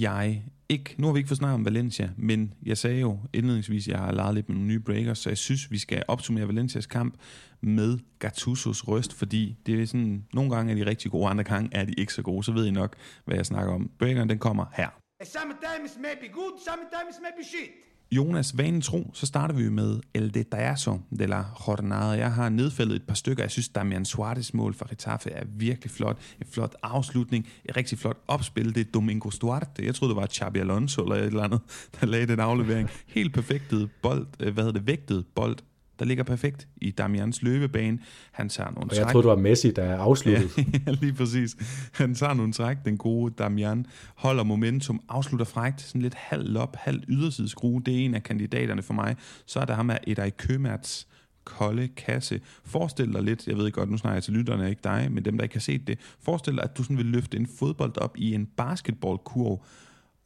jeg 0.01 0.43
ikke, 0.69 0.95
nu 0.97 1.07
har 1.07 1.13
vi 1.13 1.19
ikke 1.19 1.27
fået 1.27 1.37
snakket 1.37 1.53
om 1.53 1.65
Valencia, 1.65 2.09
men 2.17 2.53
jeg 2.65 2.77
sagde 2.77 2.99
jo 2.99 3.19
indledningsvis, 3.33 3.87
at 3.87 3.91
jeg 3.91 3.99
har 3.99 4.11
leget 4.11 4.35
lidt 4.35 4.49
med 4.49 4.55
nogle 4.55 4.67
nye 4.67 4.79
breakers, 4.79 5.19
så 5.19 5.29
jeg 5.29 5.37
synes, 5.37 5.71
vi 5.71 5.77
skal 5.77 6.03
opsummere 6.07 6.47
Valencias 6.47 6.85
kamp 6.85 7.15
med 7.61 7.97
Gattusos 8.19 8.87
røst, 8.87 9.13
fordi 9.13 9.57
det 9.65 9.81
er 9.81 9.85
sådan, 9.85 10.25
nogle 10.33 10.55
gange 10.55 10.71
er 10.71 10.75
de 10.75 10.85
rigtig 10.89 11.11
gode, 11.11 11.29
andre 11.29 11.43
gange 11.43 11.69
er 11.71 11.85
de 11.85 11.93
ikke 11.93 12.13
så 12.13 12.21
gode, 12.21 12.43
så 12.43 12.51
ved 12.51 12.65
I 12.65 12.71
nok, 12.71 12.95
hvad 13.25 13.35
jeg 13.35 13.45
snakker 13.45 13.73
om. 13.73 13.91
Breakeren, 13.99 14.29
den 14.29 14.39
kommer 14.39 14.65
her. 14.73 14.89
Sometimes 15.23 15.97
may 16.01 16.15
be 16.21 16.27
good, 16.33 16.53
sometimes 16.69 17.15
may 17.21 17.33
be 17.39 17.43
shit. 17.43 17.71
Jonas, 18.15 18.57
vanen 18.57 18.81
tro, 18.81 19.11
så 19.13 19.25
starter 19.25 19.55
vi 19.55 19.69
med 19.69 19.99
El 20.13 20.33
Detallazo 20.33 20.99
de 21.19 21.27
la 21.27 21.43
Jornada. 21.67 22.09
Jeg 22.09 22.33
har 22.33 22.49
nedfældet 22.49 22.95
et 22.95 23.03
par 23.03 23.13
stykker. 23.13 23.43
Jeg 23.43 23.51
synes, 23.51 23.69
Damian 23.69 24.05
Suarez 24.05 24.53
mål 24.53 24.73
for 24.73 24.89
Getafe 24.89 25.29
er 25.29 25.43
virkelig 25.49 25.91
flot. 25.91 26.17
En 26.41 26.47
flot 26.51 26.75
afslutning, 26.83 27.47
et 27.65 27.77
rigtig 27.77 27.99
flot 27.99 28.17
opspil. 28.27 28.75
Det 28.75 28.87
er 28.87 28.91
Domingo 28.93 29.29
Duarte. 29.41 29.85
Jeg 29.85 29.95
troede, 29.95 30.13
det 30.13 30.21
var 30.21 30.27
Xabi 30.27 30.59
Alonso 30.59 31.01
eller 31.03 31.15
et 31.15 31.25
eller 31.25 31.43
andet, 31.43 31.59
der 32.01 32.07
lagde 32.07 32.27
den 32.27 32.39
aflevering. 32.39 32.89
Helt 33.07 33.33
perfektet 33.33 33.89
bold, 34.01 34.27
øh, 34.39 34.53
hvad 34.53 34.63
hedder 34.63 34.79
det, 34.79 34.87
vægtet 34.87 35.25
bold 35.35 35.57
der 35.99 36.05
ligger 36.05 36.23
perfekt 36.23 36.67
i 36.77 36.91
Damians 36.91 37.41
løbebane. 37.41 37.99
Han 38.31 38.49
tager 38.49 38.71
nogle 38.71 38.91
Og 38.91 38.97
jeg 38.97 39.07
troede, 39.07 39.27
det 39.27 39.29
var 39.29 39.41
Messi, 39.41 39.71
der 39.71 39.97
afsluttede. 39.97 40.49
ja, 40.87 40.91
lige 40.91 41.13
præcis. 41.13 41.55
Han 41.91 42.15
tager 42.15 42.33
nogle 42.33 42.53
træk, 42.53 42.77
den 42.85 42.97
gode 42.97 43.33
Damian, 43.37 43.85
holder 44.15 44.43
momentum, 44.43 45.01
afslutter 45.09 45.45
frægt, 45.45 45.81
sådan 45.81 46.01
lidt 46.01 46.15
halv 46.15 46.49
lop, 46.49 46.75
halv 46.75 47.03
ydersideskrue. 47.07 47.81
Det 47.85 47.93
er 47.93 48.05
en 48.05 48.15
af 48.15 48.23
kandidaterne 48.23 48.81
for 48.81 48.93
mig. 48.93 49.15
Så 49.45 49.59
er 49.59 49.65
der 49.65 49.73
ham 49.73 49.89
af 49.89 49.99
Edai 50.07 50.29
Kømerts 50.29 51.07
kolde 51.45 51.87
kasse. 51.87 52.41
Forestil 52.65 53.13
dig 53.13 53.23
lidt, 53.23 53.47
jeg 53.47 53.57
ved 53.57 53.71
godt, 53.71 53.91
nu 53.91 53.97
snakker 53.97 54.15
jeg 54.15 54.23
til 54.23 54.33
lytterne, 54.33 54.69
ikke 54.69 54.81
dig, 54.83 55.07
men 55.11 55.25
dem, 55.25 55.37
der 55.37 55.43
ikke 55.43 55.55
har 55.55 55.59
set 55.59 55.87
det. 55.87 55.99
Forestil 56.19 56.55
dig, 56.55 56.63
at 56.63 56.77
du 56.77 56.83
sådan 56.83 56.97
vil 56.97 57.05
løfte 57.05 57.37
en 57.37 57.47
fodbold 57.59 57.97
op 57.97 58.17
i 58.17 58.33
en 58.33 58.45
basketballkurv, 58.45 59.63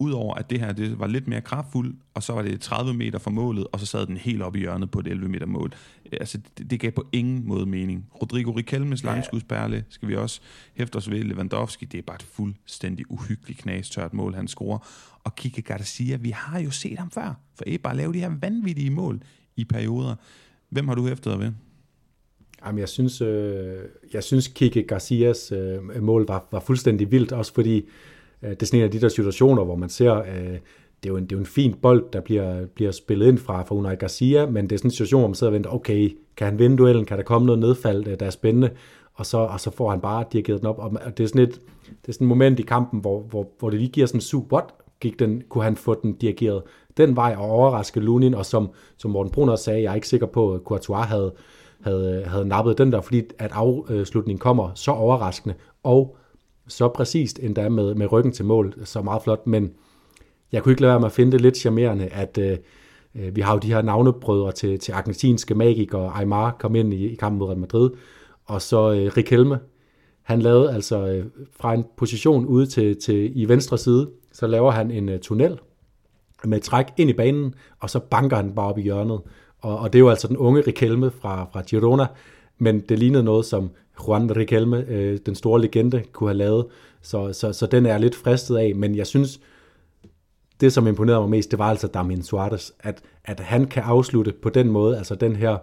Udover 0.02 0.36
at 0.36 0.50
det 0.50 0.60
her 0.60 0.72
det 0.72 1.00
var 1.00 1.08
lidt 1.08 1.28
mere 1.28 1.42
kraftfuldt, 1.42 1.96
og 2.14 2.24
så 2.24 2.34
var 2.34 2.42
det 2.42 2.62
30 2.62 2.94
meter 2.94 3.20
fra 3.20 3.32
målet, 3.32 3.68
og 3.72 3.80
så 3.80 3.86
sad 3.86 4.06
den 4.06 4.18
helt 4.18 4.42
op 4.42 4.56
i 4.56 4.60
hjørnet 4.60 4.92
på 4.92 5.00
et 5.00 5.08
11 5.08 5.30
meter 5.30 5.46
mål. 5.46 5.74
Altså, 6.12 6.40
det, 6.58 6.72
det 6.72 6.80
gav 6.80 6.92
på 6.92 7.08
ingen 7.12 7.48
måde 7.48 7.66
mening. 7.66 8.06
Rodrigo 8.22 8.52
Riquelmes 8.52 9.04
langskudsperle 9.04 9.86
skal 9.90 10.08
vi 10.08 10.16
også 10.16 10.42
hæfte 10.74 10.96
os 10.96 11.10
ved. 11.10 11.24
Lewandowski, 11.24 11.86
det 11.86 11.98
er 11.98 12.02
bare 12.02 12.16
et 12.16 12.24
fuldstændig 12.24 13.12
uhyggeligt 13.12 13.60
knastørt 13.60 14.14
mål, 14.14 14.34
han 14.34 14.48
scorer. 14.48 14.88
Og 15.24 15.36
Kike 15.36 15.62
Garcia, 15.62 16.16
vi 16.16 16.30
har 16.30 16.60
jo 16.60 16.72
set 16.72 17.00
ham 17.00 17.12
før, 17.12 17.40
for 17.56 17.64
ikke 17.64 17.84
bare 17.84 17.98
lave 17.98 18.14
de 18.14 18.20
her 18.20 18.32
vanvittige 18.42 18.90
mål 18.90 19.22
i 19.56 19.66
perioder. 19.66 20.16
Hvem 20.70 20.88
har 20.88 20.96
du 20.96 21.08
hæftet 21.08 21.32
dig 21.32 21.40
ved? 21.40 21.52
Jamen, 22.66 22.80
jeg 22.80 22.90
synes, 22.90 23.22
øh, 23.22 23.78
jeg 24.14 24.24
synes 24.24 24.48
Kike 24.48 24.84
Garcias 24.84 25.52
øh, 25.52 26.04
mål 26.04 26.26
var, 26.28 26.48
var 26.52 26.60
fuldstændig 26.60 27.12
vildt, 27.12 27.32
også 27.32 27.54
fordi 27.54 27.78
Øh, 27.78 27.84
Øh, 28.44 28.50
det 28.50 28.62
er 28.62 28.66
sådan 28.66 28.80
en 28.80 28.84
af 28.84 28.92
de 28.92 29.02
der 29.02 29.10
situationer, 29.10 29.64
hvor 29.64 29.76
man 29.76 29.90
ser, 29.90 30.16
øh, 30.16 30.58
det 31.04 31.10
er 31.10 31.10
jo 31.10 31.18
en, 31.18 31.24
det 31.24 31.32
er 31.32 31.36
jo 31.36 31.40
en 31.40 31.46
fin 31.46 31.76
bold, 31.82 32.12
der 32.14 32.22
bliver, 32.22 32.66
bliver 32.66 32.92
spillet 32.92 33.28
ind 33.28 33.38
fra, 33.38 33.64
fra 33.64 33.76
Unai 33.76 33.96
Garcia, 33.96 34.46
men 34.46 34.70
det 34.70 34.72
er 34.72 34.78
sådan 34.78 34.88
en 34.88 34.92
situation, 34.92 35.22
hvor 35.22 35.28
man 35.28 35.36
sidder 35.36 35.52
og 35.52 35.56
venter, 35.56 35.74
okay, 35.74 36.18
kan 36.38 36.48
han 36.48 36.60
vinde 36.60 36.78
duellen, 36.78 37.06
kan 37.06 37.18
der 37.18 37.24
komme 37.24 37.46
noget 37.46 37.60
nedfald, 37.60 38.08
øh, 38.08 38.20
der 38.20 38.26
er 38.26 38.30
spændende, 38.30 38.70
og 39.14 39.26
så, 39.26 39.38
og 39.38 39.60
så 39.60 39.72
får 39.72 39.90
han 39.90 40.02
bare 40.02 40.26
dirigeret 40.34 40.60
den 40.60 40.68
op, 40.68 40.80
og 40.80 41.18
det 41.18 41.24
er 41.24 41.28
sådan 41.28 41.42
et, 41.42 41.62
det 42.02 42.10
er 42.10 42.12
sådan 42.12 42.26
et 42.26 42.30
moment 42.30 42.60
i 42.60 42.64
kampen, 42.64 43.00
hvor, 43.00 43.22
hvor, 43.22 43.48
hvor 43.60 43.70
det 43.70 43.80
lige 43.80 43.92
giver 43.92 44.08
sådan 44.08 44.40
en 44.42 44.48
what? 44.52 44.66
Gik 45.00 45.20
den, 45.20 45.44
kunne 45.50 45.64
han 45.64 45.76
få 45.76 46.00
den 46.04 46.14
dirigeret 46.14 46.62
den 46.98 47.16
vej 47.16 47.36
og 47.38 47.50
overraske 47.50 48.00
Lunin, 48.00 48.34
og 48.34 48.46
som, 48.46 48.70
som 48.98 49.12
Morten 49.12 49.32
Brun 49.32 49.50
også 49.50 49.64
sagde, 49.64 49.82
jeg 49.82 49.92
er 49.92 49.96
ikke 49.96 50.08
sikker 50.08 50.28
på, 50.28 50.54
at 50.54 50.62
Courtois 50.62 51.06
havde, 51.06 51.34
havde, 51.82 52.22
øh, 52.26 52.32
havde 52.32 52.48
nappet 52.48 52.78
den 52.78 52.92
der, 52.92 53.02
fordi 53.02 53.22
at 53.40 53.52
afslutningen 53.54 54.40
kommer 54.40 54.72
så 54.76 54.92
overraskende, 54.92 55.56
og 55.84 56.18
så 56.70 56.88
præcist 56.88 57.40
endda 57.40 57.70
med, 57.70 57.96
med 57.96 58.12
ryggen 58.12 58.32
til 58.32 58.46
mål, 58.46 58.74
så 58.84 59.02
meget 59.02 59.24
flot, 59.24 59.48
men 59.48 59.72
jeg 60.52 60.64
kunne 60.64 60.72
ikke 60.72 60.82
lade 60.82 60.92
være 60.92 61.00
med 61.00 61.06
at 61.06 61.12
finde 61.12 61.32
det 61.32 61.42
lidt 61.42 61.58
charmerende, 61.58 62.06
at 62.06 62.38
øh, 62.38 62.58
øh, 63.16 63.36
vi 63.36 63.42
har 63.42 63.54
jo 63.54 63.60
de 63.60 63.74
her 63.74 63.82
navnebrødre 63.82 64.52
til, 64.52 64.80
til 64.80 64.92
argentinske 64.92 65.56
magikere, 65.56 66.12
Aymar 66.16 66.56
kom 66.60 66.76
ind 66.76 66.94
i, 66.94 67.08
i 67.08 67.16
kampen 67.16 67.40
mod 67.40 67.48
Real 67.48 67.60
Madrid, 67.60 67.90
og 68.46 68.62
så 68.62 68.92
øh, 68.92 69.12
Riquelme, 69.18 69.60
han 70.22 70.42
lavede 70.42 70.74
altså 70.74 71.08
øh, 71.08 71.26
fra 71.60 71.74
en 71.74 71.86
position 71.98 72.46
ude 72.46 72.66
til, 72.66 73.02
til 73.02 73.42
i 73.42 73.46
venstre 73.46 73.78
side, 73.78 74.10
så 74.34 74.48
laver 74.48 74.72
han 74.72 74.92
en 74.92 75.10
øh, 75.10 75.20
tunnel 75.20 75.60
med 76.44 76.60
træk 76.60 76.86
ind 76.98 77.10
i 77.10 77.14
banen, 77.14 77.56
og 77.80 77.90
så 77.90 78.00
banker 78.00 78.38
han 78.38 78.56
bare 78.56 78.68
op 78.68 78.78
i 78.78 78.82
hjørnet. 78.82 79.22
Og, 79.62 79.80
og 79.80 79.94
det 79.94 80.00
er 80.00 80.04
jo 80.04 80.10
altså 80.10 80.28
den 80.28 80.38
unge 80.38 80.62
Riquelme 80.62 81.12
fra, 81.12 81.48
fra 81.54 81.62
Girona, 81.62 82.06
men 82.58 82.80
det 82.80 83.00
lignede 83.00 83.24
noget, 83.24 83.46
som 83.46 83.70
Juan 84.08 84.36
Riquelme, 84.36 84.86
øh, 84.88 85.20
den 85.26 85.36
store 85.36 85.62
legende, 85.62 86.04
kunne 86.12 86.30
have 86.30 86.38
lavet. 86.38 86.66
Så, 87.02 87.34
så, 87.34 87.54
så 87.54 87.66
den 87.66 87.86
er 87.86 87.90
jeg 87.90 88.00
lidt 88.00 88.16
fristet 88.16 88.58
af, 88.58 88.76
men 88.76 88.96
jeg 88.96 89.08
synes, 89.08 89.40
det 90.62 90.74
som 90.74 90.88
imponerede 90.88 91.22
mig 91.22 91.30
mest, 91.30 91.52
det 91.52 91.60
var 91.60 91.70
altså 91.70 91.88
Damien 91.88 92.24
Suarez, 92.24 92.72
at, 92.80 93.02
at 93.26 93.40
han 93.40 93.66
kan 93.66 93.84
afslutte 93.84 94.32
på 94.32 94.50
den 94.50 94.72
måde, 94.72 94.98
altså 94.98 95.16
den 95.16 95.36
her 95.36 95.58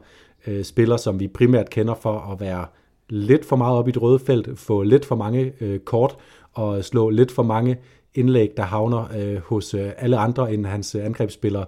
øh, 0.47 0.65
spiller, 0.65 0.97
som 0.97 1.21
vi 1.21 1.29
primært 1.29 1.71
kender 1.71 1.95
for 1.95 2.33
at 2.33 2.41
være 2.41 2.67
lidt 3.09 3.45
for 3.45 3.57
meget 3.57 3.79
op 3.79 3.89
i 3.89 3.91
det 3.91 4.03
røde 4.03 4.19
felt, 4.19 4.59
få 4.59 4.83
lidt 4.83 5.05
for 5.05 5.17
mange 5.17 5.53
øh, 5.61 5.79
kort 5.79 6.17
og 6.53 6.85
slå 6.85 7.11
lidt 7.11 7.33
for 7.33 7.43
mange 7.43 7.77
indlæg, 8.15 8.53
der 8.57 8.63
havner 8.63 9.09
øh, 9.17 9.37
hos 9.37 9.75
øh, 9.75 9.91
alle 9.99 10.17
andre 10.17 10.55
end 10.55 10.67
hans 10.67 10.95
øh, 10.95 11.05
angrebsspillere 11.05 11.65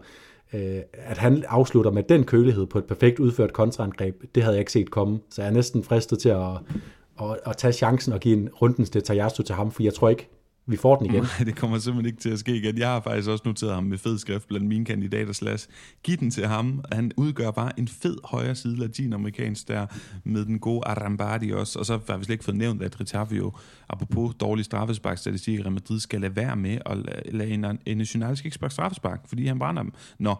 øh, 0.52 0.80
at 0.92 1.18
han 1.18 1.44
afslutter 1.48 1.90
med 1.90 2.02
den 2.02 2.24
kølighed 2.24 2.66
på 2.66 2.78
et 2.78 2.84
perfekt 2.84 3.18
udført 3.18 3.52
kontraangreb, 3.52 4.22
det 4.34 4.42
havde 4.42 4.54
jeg 4.54 4.60
ikke 4.60 4.72
set 4.72 4.90
komme. 4.90 5.20
Så 5.30 5.42
jeg 5.42 5.48
er 5.48 5.52
næsten 5.52 5.84
fristet 5.84 6.18
til 6.18 6.28
at, 6.28 6.50
at, 7.20 7.38
at 7.46 7.56
tage 7.56 7.72
chancen 7.72 8.12
og 8.12 8.20
give 8.20 8.38
en 8.38 8.48
rundens 8.62 8.90
til 8.90 9.02
Tajasto 9.02 9.42
til 9.42 9.54
ham, 9.54 9.70
for 9.70 9.82
jeg 9.82 9.94
tror 9.94 10.08
ikke, 10.08 10.28
vi 10.68 10.76
får 10.76 10.96
den 10.96 11.06
igen. 11.06 11.22
Nej, 11.38 11.44
det 11.44 11.56
kommer 11.56 11.78
simpelthen 11.78 12.06
ikke 12.06 12.20
til 12.20 12.30
at 12.30 12.38
ske 12.38 12.56
igen. 12.56 12.78
Jeg 12.78 12.88
har 12.88 13.00
faktisk 13.00 13.28
også 13.28 13.42
noteret 13.46 13.74
ham 13.74 13.84
med 13.84 13.98
fed 13.98 14.18
skrift 14.18 14.48
blandt 14.48 14.66
mine 14.66 14.84
kandidater 14.84 15.32
slash. 15.32 15.68
Giv 16.02 16.16
den 16.16 16.30
til 16.30 16.46
ham. 16.46 16.84
Han 16.92 17.12
udgør 17.16 17.50
bare 17.50 17.78
en 17.78 17.88
fed 17.88 18.16
højre 18.24 18.54
side 18.54 18.76
latinamerikansk 18.76 19.68
der 19.68 19.86
med 20.24 20.44
den 20.44 20.58
gode 20.58 20.86
Arambardi 20.86 21.52
også. 21.52 21.78
Og 21.78 21.86
så 21.86 21.98
har 22.08 22.16
vi 22.16 22.24
slet 22.24 22.34
ikke 22.34 22.44
fået 22.44 22.56
nævnt, 22.56 22.82
at 22.82 23.00
Ritavio, 23.00 23.52
apropos 23.88 24.34
dårlig 24.34 24.64
straffesparkstatistik 24.64 25.58
i 25.58 25.62
Real 25.62 25.72
Madrid, 25.72 26.00
skal 26.00 26.20
lade 26.20 26.36
være 26.36 26.56
med 26.56 26.78
at 26.86 26.96
lade 27.34 27.50
en, 27.50 27.64
en 27.86 27.96
national 27.96 28.38
ikke 28.44 28.54
sparke 28.54 28.72
straffespark, 28.72 29.20
fordi 29.28 29.46
han 29.46 29.58
brænder 29.58 29.82
dem. 29.82 29.92
Nå, 30.18 30.34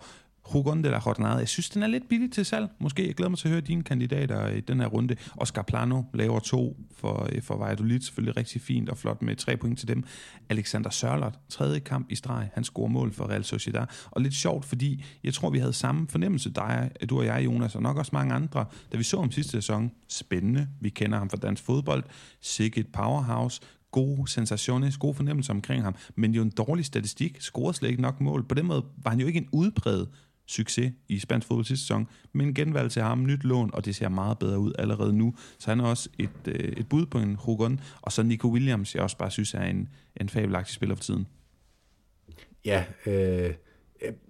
Hugon 0.49 0.85
de 0.85 0.91
la 0.91 1.01
Jornada. 1.07 1.35
Jeg 1.35 1.49
synes, 1.49 1.71
den 1.71 1.83
er 1.83 1.87
lidt 1.87 2.09
billig 2.09 2.33
til 2.33 2.45
salg. 2.45 2.69
Måske. 2.79 3.07
Jeg 3.07 3.15
glæder 3.15 3.29
mig 3.29 3.39
til 3.39 3.49
at 3.49 3.53
høre 3.53 3.61
dine 3.61 3.83
kandidater 3.83 4.49
i 4.49 4.61
den 4.61 4.81
her 4.81 4.87
runde. 4.87 5.17
Oscar 5.37 5.63
Plano 5.63 6.03
laver 6.15 6.41
to 6.41 6.77
for, 6.97 7.29
øh, 7.33 7.43
for 7.43 7.57
Valladolid. 7.57 8.01
Selvfølgelig 8.01 8.37
rigtig 8.37 8.61
fint 8.61 8.89
og 8.89 8.99
flot 8.99 9.23
med 9.23 9.37
tre 9.37 9.57
point 9.57 9.79
til 9.79 9.89
dem. 9.89 10.05
Alexander 10.49 10.91
Sørlot, 10.91 11.39
tredje 11.49 11.79
kamp 11.79 12.07
i 12.11 12.15
streg. 12.15 12.51
Han 12.55 12.65
scorer 12.65 12.89
mål 12.89 13.13
for 13.13 13.31
Real 13.31 13.45
Sociedad. 13.45 13.87
Og 14.11 14.23
lidt 14.23 14.35
sjovt, 14.35 14.65
fordi 14.65 15.05
jeg 15.25 15.35
tror, 15.35 15.51
vi 15.51 15.59
havde 15.59 15.73
samme 15.73 16.09
fornemmelse, 16.09 16.51
dig, 16.51 16.91
du 17.11 17.19
og 17.19 17.25
jeg, 17.25 17.45
Jonas, 17.45 17.75
og 17.75 17.83
nok 17.83 17.97
også 17.97 18.11
mange 18.13 18.35
andre, 18.35 18.65
da 18.93 18.97
vi 18.97 19.03
så 19.03 19.21
ham 19.21 19.31
sidste 19.31 19.53
sæson. 19.53 19.91
Spændende. 20.09 20.69
Vi 20.81 20.89
kender 20.89 21.19
ham 21.19 21.31
fra 21.31 21.37
dansk 21.37 21.63
fodbold. 21.63 22.05
Sikkert 22.41 22.87
powerhouse 22.93 23.61
gode 23.91 24.29
sensationer, 24.29 24.99
gode 24.99 25.15
fornemmelser 25.15 25.53
omkring 25.53 25.83
ham, 25.83 25.95
men 26.17 26.35
jo 26.35 26.43
en 26.43 26.51
dårlig 26.51 26.85
statistik, 26.85 27.41
scorede 27.41 27.75
slet 27.75 27.91
ikke 27.91 28.03
nok 28.03 28.21
mål. 28.21 28.45
På 28.45 28.55
den 28.55 28.67
måde 28.67 28.85
var 29.03 29.11
han 29.11 29.21
jo 29.21 29.27
ikke 29.27 29.39
en 29.39 29.49
udpræget 29.53 30.09
succes 30.49 30.93
i 31.09 31.19
spansk 31.19 31.47
fodbold 31.47 31.65
sidste 31.65 31.87
sæson, 31.87 32.09
men 32.33 32.55
genvalg 32.55 32.91
til 32.91 33.03
ham, 33.03 33.23
nyt 33.27 33.45
lån, 33.45 33.71
og 33.73 33.85
det 33.85 33.97
ser 33.97 34.09
meget 34.09 34.39
bedre 34.39 34.59
ud 34.59 34.73
allerede 34.79 35.13
nu. 35.13 35.35
Så 35.59 35.71
han 35.71 35.81
er 35.81 35.85
også 35.85 36.09
et, 36.19 36.31
øh, 36.47 36.55
et 36.55 36.89
bud 36.89 37.07
på 37.07 37.19
en 37.19 37.37
Rugon, 37.37 37.81
og 38.03 38.13
så 38.13 38.23
Nico 38.23 38.49
Williams, 38.49 38.95
jeg 38.95 39.03
også 39.03 39.17
bare 39.17 39.31
synes 39.31 39.55
er 39.55 39.63
en, 39.63 39.89
en 40.21 40.29
fabelagtig 40.29 40.75
spiller 40.75 40.95
for 40.97 41.03
tiden. 41.03 41.27
Ja, 42.65 42.85
øh, 43.07 43.51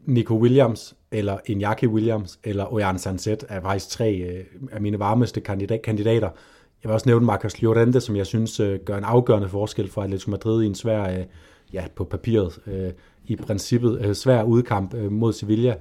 Nico 0.07 0.39
Williams, 0.39 0.97
eller 1.11 1.39
Iñaki 1.51 1.87
Williams, 1.87 2.39
eller 2.45 2.73
Ojan 2.73 2.99
Sanset 2.99 3.45
er 3.49 3.61
faktisk 3.61 3.89
tre 3.89 4.17
øh, 4.17 4.45
af 4.73 4.81
mine 4.81 4.99
varmeste 4.99 5.41
kandidat, 5.41 5.83
kandidater. 5.83 6.31
Jeg 6.83 6.89
vil 6.89 6.95
også 6.95 7.09
nævne 7.09 7.27
Marcos 7.27 7.61
Llorente, 7.61 8.01
som 8.01 8.17
jeg 8.17 8.27
synes 8.27 8.61
øh, 8.61 8.81
gør 8.81 8.99
en 8.99 9.05
afgørende 9.05 9.49
forskel 9.49 9.91
for 9.91 10.03
Atletico 10.03 10.31
Madrid 10.31 10.63
i 10.63 10.67
en 10.67 10.75
svær, 10.75 11.19
øh, 11.19 11.25
ja, 11.73 11.87
på 11.97 12.05
papiret, 12.05 12.59
øh, 12.67 12.93
i 13.25 13.37
princippet 13.37 14.01
øh, 14.05 14.15
svær 14.15 14.43
udkamp 14.43 14.95
øh, 14.95 15.13
mod 15.13 15.33
Sevilla. 15.33 15.75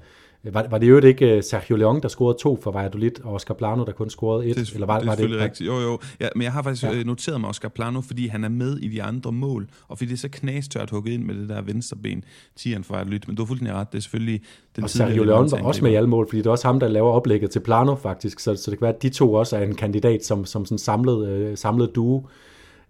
Var, 0.44 0.68
var 0.70 0.78
det 0.78 0.90
jo 0.90 1.00
ikke 1.00 1.36
øh, 1.36 1.44
Sergio 1.44 1.76
Leon, 1.76 2.02
der 2.02 2.08
scorede 2.08 2.38
to 2.42 2.60
for 2.64 2.72
Valladolid, 2.72 3.12
og 3.24 3.34
Oscar 3.34 3.54
Plano, 3.54 3.86
der 3.86 3.92
kun 3.92 4.10
scorede 4.10 4.46
et? 4.46 4.56
Det, 4.56 4.74
eller 4.74 4.88
var, 4.88 5.00
det 5.00 5.06
er 5.06 5.10
var 5.10 5.16
selvfølgelig 5.16 5.40
det, 5.40 5.46
rigtigt. 5.46 5.68
Jo, 5.68 5.80
jo. 5.80 6.00
Ja, 6.20 6.28
men 6.36 6.42
jeg 6.42 6.52
har 6.52 6.64
faktisk 6.64 6.84
ja. 6.84 6.94
Øh, 6.94 7.06
noteret 7.06 7.42
mig 7.42 7.50
Oscar 7.50 7.70
Plano, 7.70 8.02
fordi 8.02 8.28
han 8.28 8.44
er 8.44 8.50
med 8.50 8.78
i 8.78 8.88
de 8.88 9.04
andre 9.04 9.32
mål, 9.32 9.68
og 9.88 9.98
fordi 9.98 10.10
det 10.10 10.14
er 10.16 10.20
så 10.20 10.30
knastørt 10.30 10.90
hugget 10.90 11.14
ind 11.14 11.24
med 11.24 11.36
det 11.36 11.50
der 11.50 11.62
venstre 11.62 11.98
ben, 11.98 12.24
tieren 12.56 12.84
for 12.84 12.94
Valladolid. 12.94 13.20
Men 13.28 13.36
du 13.36 13.42
har 13.42 13.48
fuldstændig 13.48 13.76
ret, 13.76 13.92
det 13.92 13.98
er 13.98 14.02
selvfølgelig 14.02 14.42
den 14.76 14.84
Og 14.84 14.90
Sergio 14.90 15.24
Leon 15.24 15.52
var 15.52 15.62
også 15.62 15.84
med 15.84 15.92
i 15.92 15.96
alle 15.96 16.10
mål, 16.10 16.28
fordi 16.28 16.38
det 16.38 16.46
er 16.46 16.52
også 16.52 16.68
ham, 16.68 16.80
der 16.80 16.88
laver 16.88 17.12
oplægget 17.12 17.52
til 17.52 17.60
Plano 17.60 17.96
faktisk, 17.96 18.40
så, 18.40 18.56
så 18.56 18.72
det 18.72 18.80
kan 18.80 18.86
være, 18.86 18.96
at 18.96 19.02
de 19.02 19.10
to 19.10 19.34
også 19.34 19.58
er 19.58 19.64
en 19.64 19.76
kandidat 19.76 20.26
som, 20.26 20.46
som 20.46 20.66
sådan 20.66 20.78
samlet, 20.78 21.28
øh, 21.28 21.58
samlet 21.58 21.96
duo. 21.96 22.28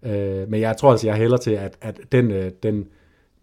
Øh, 0.02 0.50
men 0.50 0.60
jeg 0.60 0.76
tror 0.76 0.90
altså, 0.90 1.06
jeg 1.06 1.16
hælder 1.16 1.36
til, 1.36 1.50
at, 1.50 1.76
at 1.80 2.00
den, 2.12 2.30
øh, 2.30 2.50
den 2.62 2.84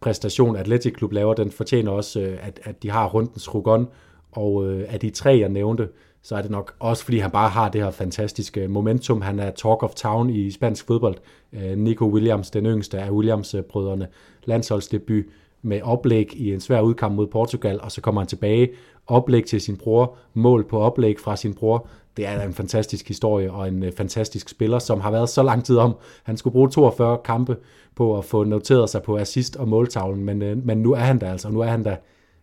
præstation, 0.06 0.56
Atletic 0.56 0.94
Klub 0.94 1.12
laver, 1.12 1.34
den 1.34 1.52
fortjener 1.52 1.92
også, 1.92 2.20
øh, 2.22 2.38
at, 2.48 2.60
at 2.64 2.84
de 2.84 2.92
har 2.92 3.08
rundens 3.08 3.56
rugon, 3.56 3.88
og 4.32 4.68
øh, 4.68 4.86
af 4.90 5.00
de 5.00 5.10
tre, 5.10 5.38
jeg 5.40 5.50
nævnte, 5.50 5.88
så 6.22 6.36
er 6.36 6.42
det 6.42 6.52
nok 6.52 6.76
også, 6.80 7.04
fordi 7.04 7.18
han 7.18 7.32
bare 7.32 7.50
har 7.50 7.70
det 7.70 7.84
her 7.84 7.92
fantastiske 7.92 8.68
momentum. 8.68 9.22
Han 9.22 9.40
er 9.40 9.52
talk 9.52 9.84
of 9.84 9.94
town 9.96 10.30
i 10.30 10.52
spansk 10.52 10.88
fodbold. 10.88 11.16
Øh, 11.54 11.78
Nico 11.78 12.06
Williams, 12.06 12.50
den 12.50 12.66
yngste 12.66 13.00
af 13.00 13.10
Williams-brødrene, 13.10 14.08
landsholdsdebut 14.44 15.26
med 15.62 15.82
oplæg 15.82 16.34
i 16.36 16.54
en 16.54 16.60
svær 16.60 16.82
udkamp 16.82 17.16
mod 17.16 17.28
Portugal, 17.28 17.82
og 17.82 17.92
så 17.92 18.02
kommer 18.02 18.22
han 18.22 18.28
tilbage, 18.28 18.70
oplæg 19.08 19.46
til 19.46 19.62
sin 19.62 19.78
bror, 19.78 20.16
mål 20.34 20.68
på 20.68 20.80
oplæg 20.80 21.20
fra 21.20 21.36
sin 21.36 21.54
bror. 21.54 21.88
Det 22.18 22.28
er 22.28 22.42
en 22.42 22.54
fantastisk 22.54 23.08
historie 23.08 23.52
og 23.52 23.68
en 23.68 23.84
øh, 23.84 23.92
fantastisk 23.98 24.50
spiller, 24.50 24.80
som 24.80 25.02
har 25.02 25.12
været 25.12 25.30
så 25.30 25.44
lang 25.44 25.66
tid 25.66 25.78
om. 25.78 25.96
Han 26.24 26.38
skulle 26.38 26.52
bruge 26.52 26.70
42 26.70 27.18
kampe 27.26 27.58
på 27.96 28.18
at 28.18 28.26
få 28.26 28.44
noteret 28.44 28.90
sig 28.90 29.02
på 29.02 29.18
assist 29.18 29.56
og 29.56 29.68
måltavlen, 29.68 30.24
men, 30.24 30.42
øh, 30.42 30.66
men 30.66 30.78
nu 30.78 30.92
er 30.92 31.00
han 31.00 31.20
der 31.20 31.32
altså, 31.32 31.50
nu 31.50 31.60
er 31.60 31.68
han 31.68 31.84
der 31.84 31.96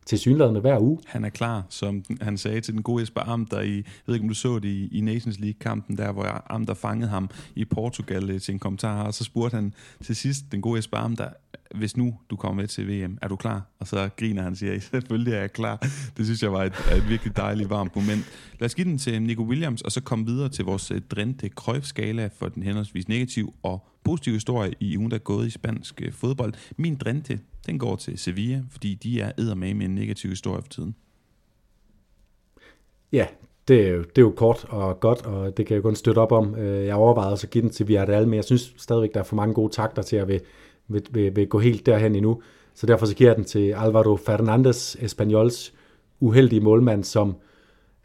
til 0.07 0.19
synlædende 0.19 0.61
hver 0.61 0.79
uge. 0.81 0.99
Han 1.07 1.25
er 1.25 1.29
klar, 1.29 1.67
som 1.69 2.05
han 2.21 2.39
sagde 2.39 2.61
til 2.61 2.75
den 2.75 2.83
gode 2.83 3.01
Jesper 3.01 3.21
Amter 3.21 3.61
i, 3.61 3.75
jeg 3.77 3.85
ved 4.07 4.15
ikke 4.15 4.25
om 4.25 4.29
du 4.29 4.35
så 4.35 4.59
det 4.59 4.69
i, 4.69 4.99
i 4.99 5.01
Nations 5.01 5.39
League-kampen 5.39 5.99
der, 5.99 6.13
hvor 6.13 6.53
Amter 6.53 6.75
fangede 6.75 7.11
ham 7.11 7.31
i 7.55 7.65
Portugal 7.65 8.31
øh, 8.31 8.41
til 8.41 8.53
en 8.53 8.59
kommentar, 8.59 9.03
og 9.03 9.15
så 9.15 9.25
spurgte 9.25 9.55
han 9.55 9.75
til 10.03 10.17
sidst 10.17 10.45
den 10.53 10.61
gode 10.61 10.77
Jesper 10.77 10.97
Amter, 10.97 11.29
hvis 11.75 11.97
nu 11.97 12.19
du 12.31 12.37
kommer 12.37 12.63
med 12.63 12.69
til 12.69 12.89
VM, 12.89 13.19
er 13.23 13.29
du 13.29 13.37
klar? 13.37 13.63
Og 13.79 13.87
så 13.87 14.11
griner 14.17 14.43
han 14.43 14.53
og 14.53 14.57
siger, 14.57 14.81
selvfølgelig 14.81 15.35
er 15.35 15.41
jeg 15.41 15.53
klar. 15.53 15.77
Det 16.17 16.25
synes 16.25 16.43
jeg 16.43 16.53
var 16.53 16.65
et, 16.65 16.73
et 16.97 17.09
virkelig 17.09 17.37
dejligt 17.37 17.71
varmt 17.71 17.97
moment. 17.97 18.25
Lad 18.59 18.67
os 18.67 18.75
give 18.75 18.85
den 18.85 18.99
til 18.99 19.23
Nico 19.23 19.43
Williams, 19.43 19.83
og 19.83 19.93
så 19.93 20.03
komme 20.03 20.27
videre 20.27 20.49
til 20.49 20.65
vores 20.65 20.91
øh, 20.91 21.01
drente 21.01 21.51
skala 21.83 22.31
for 22.39 22.49
den 22.49 22.63
henholdsvis 22.63 23.09
negativ 23.09 23.55
og 23.63 23.87
positiv 24.05 24.33
historie 24.33 24.73
i 24.81 24.99
ugen, 24.99 25.11
der 25.11 25.17
er 25.17 25.21
gået 25.21 25.47
i 25.47 25.51
spansk 25.51 26.03
øh, 26.03 26.13
fodbold. 26.13 26.55
Min 26.77 26.97
drente, 26.97 27.41
den 27.67 27.79
går 27.79 27.97
til 27.97 28.19
Sevilla, 28.19 28.63
fordi 28.71 28.95
de 28.95 29.21
er 29.21 29.55
med 29.55 29.75
med 29.75 29.87
en 29.87 29.95
negativ 29.95 30.31
historie 30.31 30.63
for 30.63 30.69
tiden. 30.69 30.95
Ja, 33.13 33.27
det 33.69 33.87
er, 33.87 33.91
jo, 33.91 33.99
det 33.99 34.19
er 34.19 34.23
jo 34.23 34.31
kort 34.37 34.67
og 34.69 35.01
godt, 35.01 35.27
og 35.27 35.57
det 35.57 35.67
kan 35.67 35.75
jeg 35.75 35.83
kun 35.83 35.95
støtte 35.95 36.19
op 36.19 36.33
om. 36.33 36.55
Øh, 36.55 36.87
jeg 36.87 36.95
overvejede 36.95 37.33
også 37.33 37.47
at 37.47 37.51
give 37.51 37.63
den 37.63 37.71
til 37.71 37.89
Villarreal, 37.89 38.29
men 38.29 38.35
jeg 38.35 38.45
synes 38.45 38.75
stadigvæk, 38.77 39.15
der 39.15 39.21
er 39.21 39.25
for 39.25 39.37
mange 39.37 39.55
gode 39.55 39.73
takter 39.73 40.03
til 40.03 40.17
at 40.17 40.29
vil, 40.29 40.41
vil, 40.89 41.03
vil, 41.11 41.37
vil 41.37 41.49
gå 41.49 41.59
helt 41.59 41.87
derhen 41.87 42.15
endnu. 42.15 42.43
Så 42.75 42.87
derfor 42.87 43.07
så 43.07 43.15
giver 43.15 43.31
jeg 43.31 43.37
den 43.37 43.45
til 43.45 43.75
Alvaro 43.77 44.17
Fernandez, 44.17 44.97
Espanyols 45.01 45.75
uheldige 46.21 46.61
målmand, 46.61 47.05
som 47.05 47.35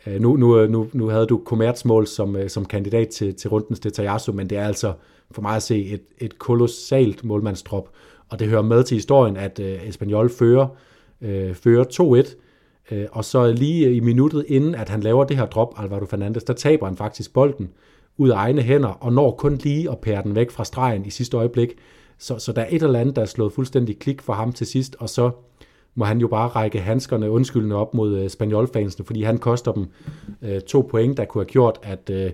øh, 0.07 0.21
nu, 0.21 0.35
nu, 0.37 0.59
øh, 0.59 0.69
nu, 0.69 0.87
nu 0.93 1.07
havde 1.07 1.25
du 1.25 1.37
kommersmål 1.37 2.07
som, 2.07 2.35
øh, 2.35 2.49
som 2.49 2.65
kandidat 2.65 3.07
til, 3.07 3.35
til 3.35 3.49
rundens 3.49 3.79
Detajasso, 3.79 4.31
men 4.31 4.49
det 4.49 4.57
er 4.57 4.65
altså 4.65 4.93
for 5.31 5.41
mig 5.41 5.55
at 5.55 5.63
se 5.63 5.85
et, 5.85 6.01
et 6.17 6.39
kolossalt 6.39 7.23
målmandstrop, 7.23 7.89
og 8.29 8.39
det 8.39 8.47
hører 8.47 8.61
med 8.61 8.83
til 8.83 8.95
historien, 8.95 9.37
at 9.37 9.59
øh, 9.59 9.87
Espanyol 9.87 10.29
fører, 10.29 10.67
øh, 11.21 11.55
fører 11.55 12.23
2-1, 12.29 12.35
øh, 12.91 13.05
og 13.11 13.25
så 13.25 13.51
lige 13.51 13.87
øh, 13.87 13.95
i 13.95 13.99
minuttet 13.99 14.45
inden, 14.47 14.75
at 14.75 14.89
han 14.89 15.01
laver 15.01 15.23
det 15.23 15.37
her 15.37 15.45
drop, 15.45 15.73
Alvaro 15.77 16.05
Fernandes, 16.05 16.43
der 16.43 16.53
taber 16.53 16.85
han 16.85 16.97
faktisk 16.97 17.33
bolden 17.33 17.69
ud 18.17 18.29
af 18.29 18.35
egne 18.35 18.61
hænder, 18.61 18.89
og 18.89 19.13
når 19.13 19.31
kun 19.31 19.55
lige 19.55 19.91
at 19.91 19.99
pære 19.99 20.23
den 20.23 20.35
væk 20.35 20.51
fra 20.51 20.65
stregen 20.65 21.05
i 21.05 21.09
sidste 21.09 21.37
øjeblik. 21.37 21.69
Så, 22.17 22.39
så 22.39 22.51
der 22.51 22.61
er 22.61 22.67
et 22.69 22.83
eller 22.83 22.99
andet, 22.99 23.15
der 23.15 23.21
er 23.21 23.25
slået 23.25 23.53
fuldstændig 23.53 23.99
klik 23.99 24.21
for 24.21 24.33
ham 24.33 24.53
til 24.53 24.67
sidst, 24.67 24.95
og 24.99 25.09
så 25.09 25.31
må 25.95 26.05
han 26.05 26.19
jo 26.19 26.27
bare 26.27 26.47
række 26.47 26.79
handskerne 26.79 27.31
undskyldende 27.31 27.75
op 27.75 27.93
mod 27.93 28.17
øh, 28.17 28.29
spanjolfansene, 28.29 29.05
fordi 29.05 29.23
han 29.23 29.37
koster 29.37 29.71
dem 29.71 29.85
øh, 30.41 30.61
to 30.61 30.81
point, 30.81 31.17
der 31.17 31.25
kunne 31.25 31.43
have 31.43 31.49
gjort, 31.49 31.79
at, 31.83 32.09
øh, 32.09 32.31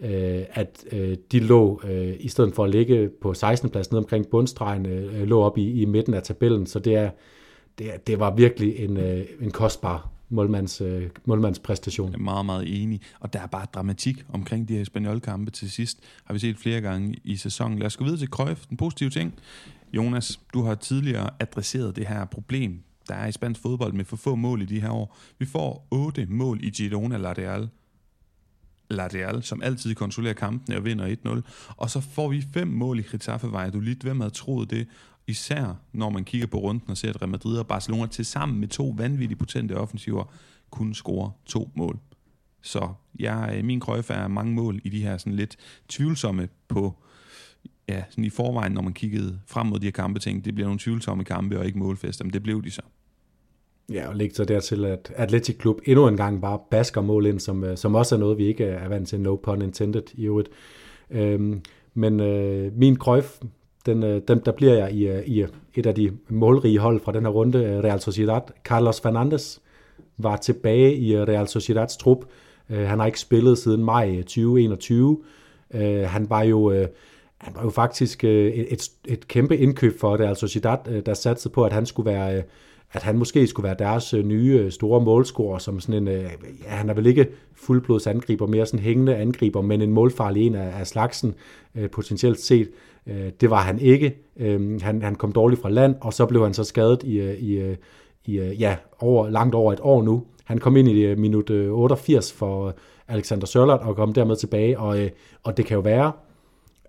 øh 0.00 0.42
at 0.52 0.84
øh, 0.92 1.16
de 1.32 1.40
lå, 1.40 1.80
øh, 1.84 2.14
i 2.20 2.28
stedet 2.28 2.54
for 2.54 2.64
at 2.64 2.70
ligge 2.70 3.08
på 3.20 3.34
16. 3.34 3.70
plads 3.70 3.90
ned 3.90 3.98
omkring 3.98 4.26
bundstregen, 4.28 4.86
øh, 4.86 5.22
lå 5.22 5.40
op 5.42 5.58
i, 5.58 5.82
i 5.82 5.84
midten 5.84 6.14
af 6.14 6.22
tabellen. 6.22 6.66
Så 6.66 6.78
det, 6.78 6.96
er, 6.96 7.10
det, 7.78 8.06
det 8.06 8.20
var 8.20 8.34
virkelig 8.34 8.78
en, 8.78 8.96
øh, 8.96 9.24
en 9.40 9.50
kostbar 9.50 10.11
målmands, 10.32 10.80
øh, 10.80 11.10
målmandspræstation. 11.24 12.12
Jeg 12.12 12.18
er 12.18 12.22
meget, 12.22 12.46
meget 12.46 12.82
enig. 12.82 13.00
Og 13.20 13.32
der 13.32 13.40
er 13.40 13.46
bare 13.46 13.66
dramatik 13.74 14.24
omkring 14.28 14.68
de 14.68 14.76
her 14.76 14.84
spanjolkampe 14.84 15.50
til 15.50 15.70
sidst. 15.70 15.98
Har 16.24 16.34
vi 16.34 16.38
set 16.38 16.58
flere 16.58 16.80
gange 16.80 17.16
i 17.24 17.36
sæsonen. 17.36 17.78
Lad 17.78 17.86
os 17.86 17.96
gå 17.96 18.04
videre 18.04 18.18
til 18.18 18.28
Cruyff, 18.28 18.66
den 18.66 18.76
positive 18.76 19.10
ting. 19.10 19.34
Jonas, 19.92 20.40
du 20.54 20.62
har 20.62 20.74
tidligere 20.74 21.30
adresseret 21.40 21.96
det 21.96 22.06
her 22.06 22.24
problem, 22.24 22.82
der 23.08 23.14
er 23.14 23.26
i 23.26 23.32
spansk 23.32 23.60
fodbold 23.60 23.92
med 23.92 24.04
for 24.04 24.16
få 24.16 24.34
mål 24.34 24.62
i 24.62 24.64
de 24.64 24.80
her 24.80 24.90
år. 24.90 25.16
Vi 25.38 25.46
får 25.46 25.86
otte 25.90 26.26
mål 26.26 26.64
i 26.64 26.70
Girona 26.70 27.16
Lateral 27.16 27.68
Ladeal, 28.92 29.42
som 29.42 29.62
altid 29.62 29.94
kontrollerer 29.94 30.34
kampen 30.34 30.74
og 30.74 30.84
vinder 30.84 31.16
1-0. 31.26 31.74
Og 31.76 31.90
så 31.90 32.00
får 32.00 32.28
vi 32.28 32.44
fem 32.54 32.68
mål 32.68 32.98
i 32.98 33.02
Getafe 33.02 33.52
Valladolid. 33.52 33.96
Hvem 33.96 34.20
havde 34.20 34.34
troet 34.34 34.70
det? 34.70 34.86
Især 35.26 35.76
når 35.92 36.10
man 36.10 36.24
kigger 36.24 36.46
på 36.46 36.58
runden 36.58 36.90
og 36.90 36.96
ser, 36.96 37.10
at 37.10 37.22
Real 37.22 37.30
Madrid 37.30 37.58
og 37.58 37.66
Barcelona 37.66 38.06
til 38.06 38.24
sammen 38.24 38.60
med 38.60 38.68
to 38.68 38.94
vanvittigt 38.96 39.38
potente 39.38 39.76
offensiver 39.76 40.24
kunne 40.70 40.94
score 40.94 41.32
to 41.46 41.70
mål. 41.74 41.98
Så 42.62 42.88
jeg, 43.18 43.54
øh, 43.56 43.64
min 43.64 43.80
krøjfe 43.80 44.12
er 44.12 44.28
mange 44.28 44.54
mål 44.54 44.80
i 44.84 44.88
de 44.88 45.02
her 45.02 45.16
sådan 45.16 45.32
lidt 45.32 45.56
tvivlsomme 45.88 46.48
på, 46.68 46.94
ja, 47.88 48.02
sådan 48.10 48.24
i 48.24 48.30
forvejen, 48.30 48.72
når 48.72 48.82
man 48.82 48.92
kiggede 48.92 49.40
frem 49.46 49.66
mod 49.66 49.78
de 49.78 49.86
her 49.86 49.92
kampe, 49.92 50.20
tænkte, 50.20 50.44
det 50.44 50.54
bliver 50.54 50.66
nogle 50.66 50.80
tvivlsomme 50.80 51.24
kampe 51.24 51.58
og 51.58 51.66
ikke 51.66 51.78
målfester, 51.78 52.24
men 52.24 52.32
det 52.32 52.42
blev 52.42 52.64
de 52.64 52.70
så. 52.70 52.82
Ja, 53.92 54.08
og 54.08 54.16
lægge 54.16 54.34
så 54.34 54.44
dertil, 54.44 54.84
at 54.84 55.12
Atletic 55.16 55.58
Klub 55.58 55.80
endnu 55.86 56.08
en 56.08 56.16
gang 56.16 56.40
bare 56.40 56.58
basker 56.70 57.00
mål 57.00 57.26
ind, 57.26 57.40
som, 57.40 57.64
øh, 57.64 57.76
som 57.76 57.94
også 57.94 58.14
er 58.14 58.18
noget, 58.18 58.38
vi 58.38 58.46
ikke 58.46 58.64
er 58.64 58.88
vant 58.88 59.08
til, 59.08 59.20
no 59.20 59.36
pun 59.36 59.62
intended 59.62 60.02
i 60.14 60.24
øvrigt. 60.24 60.48
Øhm, 61.10 61.62
men 61.94 62.20
øh, 62.20 62.76
min 62.76 62.96
krøjf, 62.96 63.40
den, 63.86 64.02
øh, 64.02 64.22
den, 64.28 64.40
der 64.44 64.52
bliver 64.52 64.74
jeg 64.74 64.92
i, 64.92 65.08
øh, 65.08 65.22
i 65.26 65.42
øh, 65.42 65.48
et 65.74 65.86
af 65.86 65.94
de 65.94 66.12
målrige 66.28 66.78
hold 66.78 67.00
fra 67.00 67.12
den 67.12 67.22
her 67.22 67.30
runde, 67.30 67.80
Real 67.84 68.00
Sociedad. 68.00 68.40
Carlos 68.64 69.00
Fernandes 69.00 69.60
var 70.18 70.36
tilbage 70.36 70.96
i 70.96 71.16
Real 71.16 71.48
Sociedads 71.48 71.96
trup. 71.96 72.24
Han 72.68 72.98
har 72.98 73.06
ikke 73.06 73.20
spillet 73.20 73.58
siden 73.58 73.84
maj 73.84 74.16
2021. 74.16 75.18
Han 76.04 76.30
var 76.30 76.42
jo... 76.42 76.86
Han 77.38 77.54
var 77.54 77.62
jo 77.62 77.70
faktisk 77.70 78.24
et, 78.24 78.90
et, 79.08 79.28
kæmpe 79.28 79.56
indkøb 79.56 80.00
for 80.00 80.20
Real 80.20 80.36
Sociedad, 80.36 81.02
der 81.02 81.14
satte 81.14 81.48
på, 81.48 81.64
at 81.64 81.72
han 81.72 81.86
skulle 81.86 82.10
være 82.10 82.42
at 82.92 83.02
han 83.02 83.18
måske 83.18 83.46
skulle 83.46 83.64
være 83.64 83.76
deres 83.78 84.12
nye 84.12 84.70
store 84.70 85.00
målscorer, 85.00 85.58
som 85.58 85.80
sådan 85.80 86.08
en, 86.08 86.14
ja, 86.14 86.28
han 86.68 86.90
er 86.90 86.94
vel 86.94 87.06
ikke 87.06 87.28
fuldblods 87.54 88.06
angriber, 88.06 88.46
mere 88.46 88.66
sådan 88.66 88.80
hængende 88.80 89.16
angriber, 89.16 89.60
men 89.60 89.82
en 89.82 89.92
målfarlig 89.92 90.46
en 90.46 90.54
af, 90.54 90.80
af 90.80 90.86
slagsen, 90.86 91.34
potentielt 91.92 92.40
set. 92.40 92.68
Øh, 93.06 93.30
det 93.40 93.50
var 93.50 93.60
han 93.60 93.78
ikke. 93.78 94.16
Øhm, 94.36 94.80
han, 94.82 95.02
han 95.02 95.14
kom 95.14 95.32
dårligt 95.32 95.62
fra 95.62 95.70
land, 95.70 95.94
og 96.00 96.12
så 96.12 96.26
blev 96.26 96.42
han 96.42 96.54
så 96.54 96.64
skadet 96.64 97.02
i, 97.02 97.20
øh, 97.20 97.34
i, 97.34 97.52
øh, 97.52 97.76
i 98.24 98.38
ja, 98.38 98.76
over, 98.98 99.28
langt 99.28 99.54
over 99.54 99.72
et 99.72 99.80
år 99.82 100.02
nu. 100.02 100.24
Han 100.44 100.58
kom 100.58 100.76
ind 100.76 100.88
i 100.88 101.14
minut 101.14 101.50
88 101.50 102.32
for 102.32 102.74
Alexander 103.08 103.46
Sørlot 103.46 103.80
og 103.80 103.96
kom 103.96 104.12
dermed 104.12 104.36
tilbage, 104.36 104.78
og, 104.78 104.98
og 105.42 105.56
det 105.56 105.66
kan 105.66 105.74
jo 105.74 105.80
være, 105.80 106.12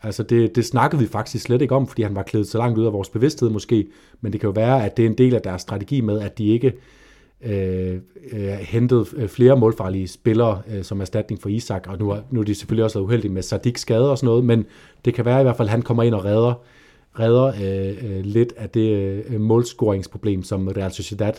Altså 0.05 0.23
det, 0.23 0.55
det 0.55 0.65
snakkede 0.65 1.01
vi 1.01 1.07
faktisk 1.07 1.43
slet 1.43 1.61
ikke 1.61 1.75
om, 1.75 1.87
fordi 1.87 2.01
han 2.01 2.15
var 2.15 2.23
klædet 2.23 2.47
så 2.47 2.57
langt 2.57 2.77
ud 2.77 2.85
af 2.85 2.93
vores 2.93 3.09
bevidsthed 3.09 3.49
måske, 3.49 3.87
men 4.21 4.33
det 4.33 4.41
kan 4.41 4.47
jo 4.47 4.51
være, 4.51 4.85
at 4.85 4.97
det 4.97 5.05
er 5.05 5.09
en 5.09 5.17
del 5.17 5.35
af 5.35 5.41
deres 5.41 5.61
strategi 5.61 6.01
med, 6.01 6.19
at 6.19 6.37
de 6.37 6.47
ikke 6.47 6.67
øh, 6.67 6.73
Øh, 7.45 7.99
øh, 8.31 8.47
hentet 8.47 9.13
øh, 9.15 9.29
flere 9.29 9.57
målfarlige 9.57 10.07
spillere 10.07 10.61
øh, 10.67 10.83
som 10.83 11.01
erstatning 11.01 11.41
for 11.41 11.49
Isak, 11.49 11.87
og 11.87 11.99
nu, 11.99 12.09
er, 12.09 12.17
nu 12.31 12.39
er 12.39 12.43
de 12.43 12.55
selvfølgelig 12.55 12.83
også 12.83 12.99
uheldige 12.99 13.31
med 13.31 13.41
Sadik 13.41 13.77
skade 13.77 14.11
og 14.11 14.17
sådan 14.17 14.27
noget, 14.27 14.45
men 14.45 14.65
det 15.05 15.13
kan 15.13 15.25
være 15.25 15.39
i 15.39 15.43
hvert 15.43 15.57
fald, 15.57 15.67
at 15.67 15.71
han 15.71 15.81
kommer 15.81 16.03
ind 16.03 16.15
og 16.15 16.25
redder, 16.25 16.53
redder 17.19 17.45
øh, 17.45 18.17
øh, 18.17 18.25
lidt 18.25 18.53
af 18.57 18.69
det 18.69 19.23
øh, 19.29 19.41
målscoringsproblem, 19.41 20.43
som 20.43 20.67
Real 20.67 20.91
Sociedad 20.91 21.33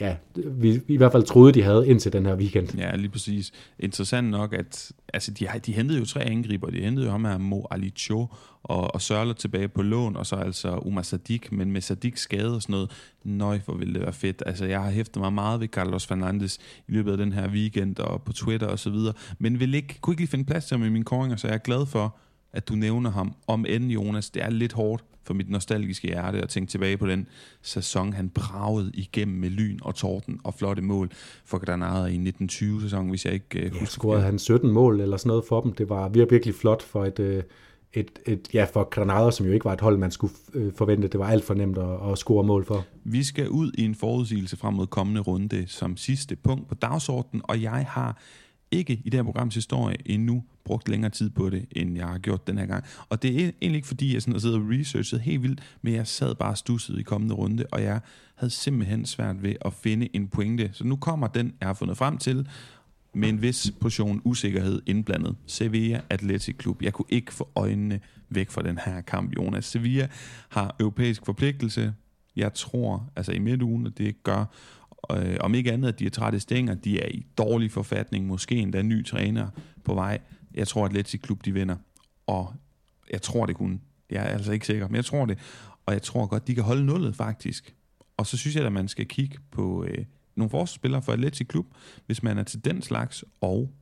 ja, 0.00 0.16
vi 0.34 0.80
i 0.88 0.96
hvert 0.96 1.12
fald 1.12 1.22
troede, 1.22 1.52
de 1.52 1.62
havde 1.62 1.88
indtil 1.88 2.12
den 2.12 2.26
her 2.26 2.36
weekend. 2.36 2.78
Ja, 2.78 2.96
lige 2.96 3.08
præcis. 3.10 3.52
Interessant 3.78 4.30
nok, 4.30 4.52
at 4.52 4.92
altså, 5.14 5.30
de, 5.30 5.48
de 5.66 5.72
hentede 5.72 5.98
jo 5.98 6.04
tre 6.04 6.22
angriber. 6.22 6.70
De 6.70 6.80
hentede 6.80 7.06
jo 7.06 7.12
ham 7.12 7.24
her 7.24 7.38
Mo 7.38 7.62
Alicho 7.70 8.26
og, 8.62 8.94
og 8.94 9.02
Sørler 9.02 9.32
tilbage 9.32 9.68
på 9.68 9.82
lån, 9.82 10.16
og 10.16 10.26
så 10.26 10.36
altså 10.36 10.76
Umar 10.76 11.02
Sadik, 11.02 11.52
men 11.52 11.72
med 11.72 11.80
Sadik 11.80 12.16
skade 12.16 12.54
og 12.54 12.62
sådan 12.62 12.72
noget, 12.72 12.90
nøj, 13.24 13.58
hvor 13.64 13.74
ville 13.74 13.94
det 13.94 14.02
være 14.02 14.12
fedt. 14.12 14.42
Altså, 14.46 14.64
jeg 14.64 14.82
har 14.82 14.90
hæftet 14.90 15.22
mig 15.22 15.32
meget 15.32 15.60
ved 15.60 15.68
Carlos 15.68 16.06
Fernandes 16.06 16.58
i 16.88 16.92
løbet 16.92 17.12
af 17.12 17.18
den 17.18 17.32
her 17.32 17.48
weekend 17.48 17.98
og 17.98 18.22
på 18.22 18.32
Twitter 18.32 18.66
og 18.66 18.78
så 18.78 18.90
videre, 18.90 19.14
men 19.38 19.60
vil 19.60 19.74
ikke, 19.74 19.98
kunne 20.00 20.12
ikke 20.12 20.20
lige 20.20 20.30
finde 20.30 20.44
plads 20.44 20.66
til 20.66 20.76
ham 20.76 20.86
i 20.86 20.90
mine 20.90 21.04
koringer, 21.04 21.36
så 21.36 21.46
jeg 21.46 21.54
er 21.54 21.58
glad 21.58 21.86
for, 21.86 22.16
at 22.58 22.68
du 22.68 22.74
nævner 22.74 23.10
ham. 23.10 23.34
Om 23.46 23.64
end, 23.68 23.84
Jonas, 23.84 24.30
det 24.30 24.42
er 24.42 24.50
lidt 24.50 24.72
hårdt 24.72 25.04
for 25.22 25.34
mit 25.34 25.50
nostalgiske 25.50 26.08
hjerte 26.08 26.38
at 26.38 26.48
tænke 26.48 26.70
tilbage 26.70 26.96
på 26.96 27.06
den 27.06 27.26
sæson, 27.62 28.12
han 28.12 28.28
bragede 28.28 28.90
igennem 28.94 29.38
med 29.38 29.50
lyn 29.50 29.78
og 29.82 29.94
torden 29.94 30.40
og 30.44 30.54
flotte 30.54 30.82
mål 30.82 31.10
for 31.44 31.58
Granada 31.58 32.04
i 32.04 32.16
1920-sæsonen, 32.42 33.08
hvis 33.08 33.24
jeg 33.24 33.34
ikke 33.34 33.60
husker. 33.62 33.78
Ja, 33.80 33.84
scorede 33.86 34.22
han 34.22 34.38
17 34.38 34.70
mål 34.70 35.00
eller 35.00 35.16
sådan 35.16 35.28
noget 35.28 35.44
for 35.48 35.60
dem. 35.60 35.72
Det 35.72 35.88
var 35.88 36.08
virkelig, 36.08 36.30
virkelig 36.30 36.54
flot 36.54 36.82
for 36.82 37.04
et, 37.04 37.18
øh, 37.18 37.42
et, 37.92 38.10
et, 38.26 38.48
ja, 38.54 38.66
for 38.72 38.88
Granada, 38.88 39.30
som 39.30 39.46
jo 39.46 39.52
ikke 39.52 39.64
var 39.64 39.72
et 39.72 39.80
hold, 39.80 39.98
man 39.98 40.10
skulle 40.10 40.34
øh, 40.54 40.72
forvente. 40.72 41.08
Det 41.08 41.20
var 41.20 41.28
alt 41.28 41.44
for 41.44 41.54
nemt 41.54 41.78
at, 41.78 42.12
at 42.12 42.18
score 42.18 42.44
mål 42.44 42.64
for. 42.64 42.84
Vi 43.04 43.24
skal 43.24 43.48
ud 43.48 43.72
i 43.78 43.84
en 43.84 43.94
forudsigelse 43.94 44.56
frem 44.56 44.74
mod 44.74 44.86
kommende 44.86 45.20
runde 45.20 45.66
som 45.66 45.96
sidste 45.96 46.36
punkt 46.36 46.68
på 46.68 46.74
dagsordenen, 46.74 47.42
og 47.44 47.62
jeg 47.62 47.86
har 47.88 48.18
ikke 48.70 48.92
i 49.04 49.10
det 49.10 49.14
her 49.14 49.22
programs 49.22 49.54
historie 49.54 49.96
endnu 50.06 50.44
brugt 50.64 50.88
længere 50.88 51.10
tid 51.10 51.30
på 51.30 51.50
det, 51.50 51.66
end 51.72 51.96
jeg 51.96 52.06
har 52.06 52.18
gjort 52.18 52.46
den 52.46 52.58
her 52.58 52.66
gang. 52.66 52.84
Og 53.08 53.22
det 53.22 53.30
er 53.30 53.38
egentlig 53.38 53.76
ikke 53.76 53.88
fordi, 53.88 54.14
jeg 54.14 54.22
sådan 54.22 54.40
sidder 54.40 54.58
og 54.58 54.70
researchet 54.70 55.20
helt 55.20 55.42
vildt, 55.42 55.60
men 55.82 55.94
jeg 55.94 56.06
sad 56.06 56.34
bare 56.34 56.56
stusset 56.56 56.98
i 56.98 57.02
kommende 57.02 57.34
runde, 57.34 57.64
og 57.72 57.82
jeg 57.82 58.00
havde 58.34 58.50
simpelthen 58.50 59.06
svært 59.06 59.42
ved 59.42 59.54
at 59.60 59.74
finde 59.74 60.16
en 60.16 60.28
pointe. 60.28 60.70
Så 60.72 60.84
nu 60.84 60.96
kommer 60.96 61.26
den, 61.26 61.52
jeg 61.60 61.68
har 61.68 61.74
fundet 61.74 61.96
frem 61.96 62.18
til, 62.18 62.48
med 63.14 63.28
en 63.28 63.42
vis 63.42 63.72
portion 63.80 64.20
usikkerhed 64.24 64.82
indblandet. 64.86 65.36
Sevilla 65.46 66.00
Athletic 66.10 66.56
Club. 66.62 66.82
Jeg 66.82 66.92
kunne 66.92 67.06
ikke 67.08 67.34
få 67.34 67.48
øjnene 67.54 68.00
væk 68.28 68.50
fra 68.50 68.62
den 68.62 68.78
her 68.84 69.00
kamp, 69.00 69.36
Jonas. 69.36 69.64
Sevilla 69.64 70.08
har 70.48 70.76
europæisk 70.80 71.26
forpligtelse. 71.26 71.94
Jeg 72.36 72.54
tror, 72.54 73.10
altså 73.16 73.32
i 73.32 73.38
midtugen, 73.38 73.86
at 73.86 73.98
det 73.98 74.22
gør, 74.22 74.44
øh, 75.12 75.36
om 75.40 75.54
ikke 75.54 75.72
andet, 75.72 75.88
at 75.88 75.98
de 75.98 76.06
er 76.06 76.10
trætte 76.10 76.40
stænger, 76.40 76.74
de 76.74 77.00
er 77.00 77.08
i 77.08 77.26
dårlig 77.38 77.70
forfatning, 77.70 78.26
måske 78.26 78.54
endda 78.54 78.82
ny 78.82 79.06
træner 79.06 79.48
på 79.84 79.94
vej. 79.94 80.18
Jeg 80.54 80.68
tror, 80.68 80.84
at 80.84 80.90
Atletic 80.90 81.20
Klub 81.20 81.44
de 81.44 81.52
vinder, 81.52 81.76
og 82.26 82.54
jeg 83.10 83.22
tror 83.22 83.46
det 83.46 83.56
kun. 83.56 83.80
Jeg 84.10 84.22
er 84.22 84.28
altså 84.28 84.52
ikke 84.52 84.66
sikker, 84.66 84.88
men 84.88 84.96
jeg 84.96 85.04
tror 85.04 85.26
det. 85.26 85.38
Og 85.86 85.92
jeg 85.92 86.02
tror 86.02 86.26
godt, 86.26 86.46
de 86.46 86.54
kan 86.54 86.64
holde 86.64 86.84
nullet 86.86 87.16
faktisk. 87.16 87.74
Og 88.16 88.26
så 88.26 88.36
synes 88.36 88.56
jeg, 88.56 88.66
at 88.66 88.72
man 88.72 88.88
skal 88.88 89.06
kigge 89.06 89.38
på 89.50 89.84
øh, 89.84 90.04
nogle 90.36 90.50
forsvarsspillere 90.50 91.02
for 91.02 91.12
Atletic 91.12 91.46
Klub, 91.48 91.66
hvis 92.06 92.22
man 92.22 92.38
er 92.38 92.42
til 92.42 92.64
den 92.64 92.82
slags. 92.82 93.24
Og 93.40 93.72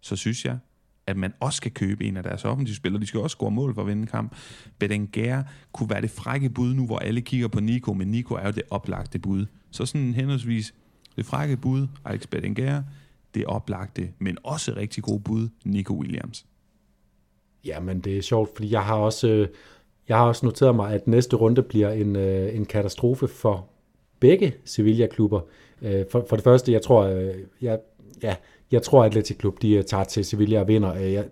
så 0.00 0.16
synes 0.16 0.44
jeg, 0.44 0.58
at 1.06 1.16
man 1.16 1.32
også 1.40 1.56
skal 1.56 1.70
købe 1.70 2.04
en 2.04 2.16
af 2.16 2.22
deres 2.22 2.44
offensive 2.44 2.76
spillere. 2.76 3.00
De 3.00 3.06
skal 3.06 3.20
også 3.20 3.34
score 3.34 3.50
mål 3.50 3.74
for 3.74 3.80
at 3.82 3.88
vinde 3.88 4.02
en 4.02 4.06
kamp. 4.06 4.34
Bedenguer 4.78 5.42
kunne 5.72 5.90
være 5.90 6.00
det 6.00 6.10
frække 6.10 6.50
bud 6.50 6.74
nu, 6.74 6.86
hvor 6.86 6.98
alle 6.98 7.20
kigger 7.20 7.48
på 7.48 7.60
Nico, 7.60 7.92
men 7.92 8.08
Nico 8.08 8.34
er 8.34 8.46
jo 8.46 8.52
det 8.52 8.62
oplagte 8.70 9.18
bud. 9.18 9.46
Så 9.70 9.86
sådan 9.86 10.14
henholdsvis 10.14 10.74
det 11.16 11.26
frække 11.26 11.56
bud, 11.56 11.86
Alex 12.04 12.26
Bedenguer, 12.26 12.82
det 13.34 13.44
oplagte, 13.44 14.10
men 14.18 14.38
også 14.42 14.72
rigtig 14.76 15.02
god 15.02 15.20
bud, 15.20 15.48
Nico 15.64 15.94
Williams. 15.94 16.46
Ja, 17.64 17.80
men 17.80 18.00
det 18.00 18.18
er 18.18 18.22
sjovt, 18.22 18.50
fordi 18.56 18.72
jeg 18.72 18.82
har 18.82 18.94
også, 18.94 19.28
øh, 19.28 19.48
jeg 20.08 20.16
har 20.16 20.24
også 20.24 20.46
noteret 20.46 20.76
mig, 20.76 20.94
at 20.94 21.06
næste 21.06 21.36
runde 21.36 21.62
bliver 21.62 21.90
en, 21.90 22.16
øh, 22.16 22.56
en 22.56 22.64
katastrofe 22.64 23.28
for 23.28 23.68
begge 24.20 24.54
Sevilla-klubber. 24.64 25.40
Øh, 25.82 26.04
for, 26.10 26.26
for 26.28 26.36
det 26.36 26.44
første, 26.44 26.72
jeg 26.72 26.82
tror, 26.82 27.06
jeg, 27.60 27.78
ja, 28.22 28.36
jeg 28.72 28.82
tror, 28.82 29.04
at 29.04 29.06
Atletic 29.06 29.36
Klub 29.38 29.62
de 29.62 29.72
øh, 29.72 29.84
tager 29.84 30.04
til 30.04 30.24
Sevilla 30.24 30.60
og 30.60 30.68
vinder. 30.68 30.94
Øh, 30.94 31.12
jeg, 31.12 31.24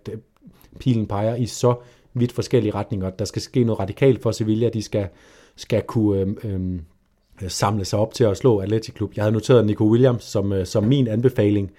pilen 0.81 1.07
peger 1.07 1.35
i 1.35 1.47
så 1.47 1.75
vidt 2.15 2.33
forskellige 2.33 2.75
retninger. 2.75 3.11
Der 3.11 3.25
skal 3.25 3.43
ske 3.43 3.65
noget 3.65 3.81
radikalt 3.81 4.23
for 4.23 4.31
Sevilla. 4.31 4.69
De 4.69 4.83
skal, 4.83 5.09
skal 5.57 5.83
kunne 5.83 6.37
øh, 6.45 6.75
øh, 7.43 7.51
samle 7.51 7.85
sig 7.85 7.99
op 7.99 8.15
til 8.15 8.25
at 8.25 8.37
slå 8.37 8.59
Atletic 8.59 8.95
Klub. 8.95 9.17
Jeg 9.17 9.25
havde 9.25 9.33
noteret 9.33 9.67
Nico 9.67 9.85
Williams 9.85 10.25
som, 10.25 10.53
øh, 10.53 10.67
som 10.67 10.85
min 10.85 11.09
anbefaling. 11.09 11.71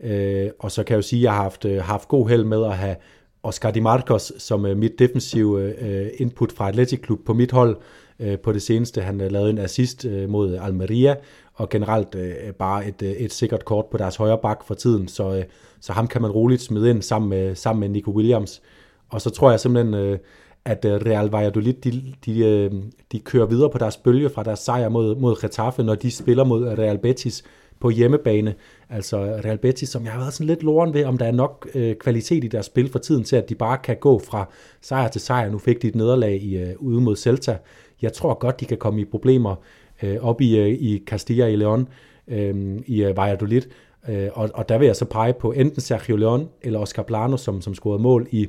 Øh, 0.00 0.50
og 0.58 0.72
så 0.72 0.84
kan 0.84 0.92
jeg 0.92 0.96
jo 0.96 1.02
sige, 1.02 1.20
at 1.20 1.24
jeg 1.24 1.32
har 1.32 1.42
haft, 1.42 1.64
øh, 1.64 1.82
haft 1.82 2.08
god 2.08 2.28
held 2.28 2.44
med 2.44 2.64
at 2.64 2.76
have 2.76 2.96
Oscar 3.42 3.70
Di 3.70 3.80
Marcos 3.80 4.32
som 4.38 4.66
øh, 4.66 4.76
mit 4.76 4.98
defensive 4.98 5.74
øh, 5.80 6.10
input 6.18 6.52
fra 6.52 6.68
Atletic 6.68 7.00
Klub 7.00 7.18
på 7.26 7.34
mit 7.34 7.52
hold 7.52 7.76
øh, 8.20 8.38
på 8.38 8.52
det 8.52 8.62
seneste. 8.62 9.00
Han 9.00 9.20
øh, 9.20 9.32
lavede 9.32 9.50
en 9.50 9.58
assist 9.58 10.04
øh, 10.04 10.28
mod 10.28 10.58
Almeria, 10.62 11.14
og 11.58 11.68
generelt 11.68 12.14
øh, 12.14 12.52
bare 12.58 12.88
et, 12.88 13.02
øh, 13.02 13.10
et 13.10 13.32
sikkert 13.32 13.64
kort 13.64 13.86
på 13.86 13.98
deres 13.98 14.16
højre 14.16 14.38
bak 14.38 14.64
for 14.64 14.74
tiden, 14.74 15.08
så, 15.08 15.36
øh, 15.36 15.44
så 15.80 15.92
ham 15.92 16.06
kan 16.06 16.22
man 16.22 16.30
roligt 16.30 16.62
smide 16.62 16.90
ind 16.90 17.02
sammen 17.02 17.30
med, 17.30 17.54
sammen 17.54 17.80
med 17.80 17.88
Nico 17.88 18.10
Williams. 18.10 18.62
Og 19.08 19.20
så 19.20 19.30
tror 19.30 19.50
jeg 19.50 19.60
simpelthen, 19.60 19.94
øh, 19.94 20.18
at 20.64 20.84
øh, 20.84 20.92
Real 20.92 21.30
Valladolid, 21.30 21.72
de, 21.72 22.14
de, 22.24 22.38
øh, 22.38 22.70
de 23.12 23.20
kører 23.20 23.46
videre 23.46 23.70
på 23.70 23.78
deres 23.78 23.96
bølge 23.96 24.30
fra 24.30 24.42
deres 24.42 24.58
sejr 24.58 24.88
mod, 24.88 25.16
mod 25.16 25.40
Getafe, 25.40 25.82
når 25.82 25.94
de 25.94 26.10
spiller 26.10 26.44
mod 26.44 26.78
Real 26.78 26.98
Betis 26.98 27.44
på 27.80 27.90
hjemmebane. 27.90 28.54
Altså 28.90 29.16
Real 29.44 29.58
Betis, 29.58 29.88
som 29.88 30.04
jeg 30.04 30.12
har 30.12 30.20
været 30.20 30.32
sådan 30.32 30.46
lidt 30.46 30.62
loren 30.62 30.94
ved, 30.94 31.04
om 31.04 31.18
der 31.18 31.26
er 31.26 31.32
nok 31.32 31.68
øh, 31.74 31.96
kvalitet 31.96 32.44
i 32.44 32.48
deres 32.48 32.66
spil 32.66 32.90
for 32.92 32.98
tiden 32.98 33.24
til, 33.24 33.36
at 33.36 33.48
de 33.48 33.54
bare 33.54 33.78
kan 33.78 33.96
gå 34.00 34.18
fra 34.18 34.48
sejr 34.80 35.08
til 35.08 35.20
sejr. 35.20 35.50
Nu 35.50 35.58
fik 35.58 35.82
de 35.82 35.88
et 35.88 35.94
nederlag 35.94 36.42
i, 36.42 36.56
øh, 36.56 36.74
ude 36.78 37.00
mod 37.00 37.16
Celta. 37.16 37.58
Jeg 38.02 38.12
tror 38.12 38.34
godt, 38.34 38.60
de 38.60 38.64
kan 38.64 38.76
komme 38.76 39.00
i 39.00 39.04
problemer 39.04 39.56
øh, 40.02 40.16
op 40.20 40.40
i, 40.40 40.58
øh, 40.58 40.68
i 40.68 41.02
Castilla 41.06 41.50
y 41.50 41.62
León, 41.62 41.84
øh, 42.28 42.80
i 42.86 43.04
øh, 43.04 43.16
Valladolid. 43.16 43.62
Øh, 44.08 44.28
og, 44.32 44.50
og 44.54 44.68
der 44.68 44.78
vil 44.78 44.86
jeg 44.86 44.96
så 44.96 45.04
pege 45.04 45.32
på 45.32 45.52
enten 45.52 45.80
Sergio 45.80 46.16
León 46.16 46.46
eller 46.62 46.78
Oscar 46.78 47.02
Plano, 47.02 47.36
som, 47.36 47.60
som 47.60 47.74
scorede 47.74 48.02
mål 48.02 48.28
i 48.30 48.48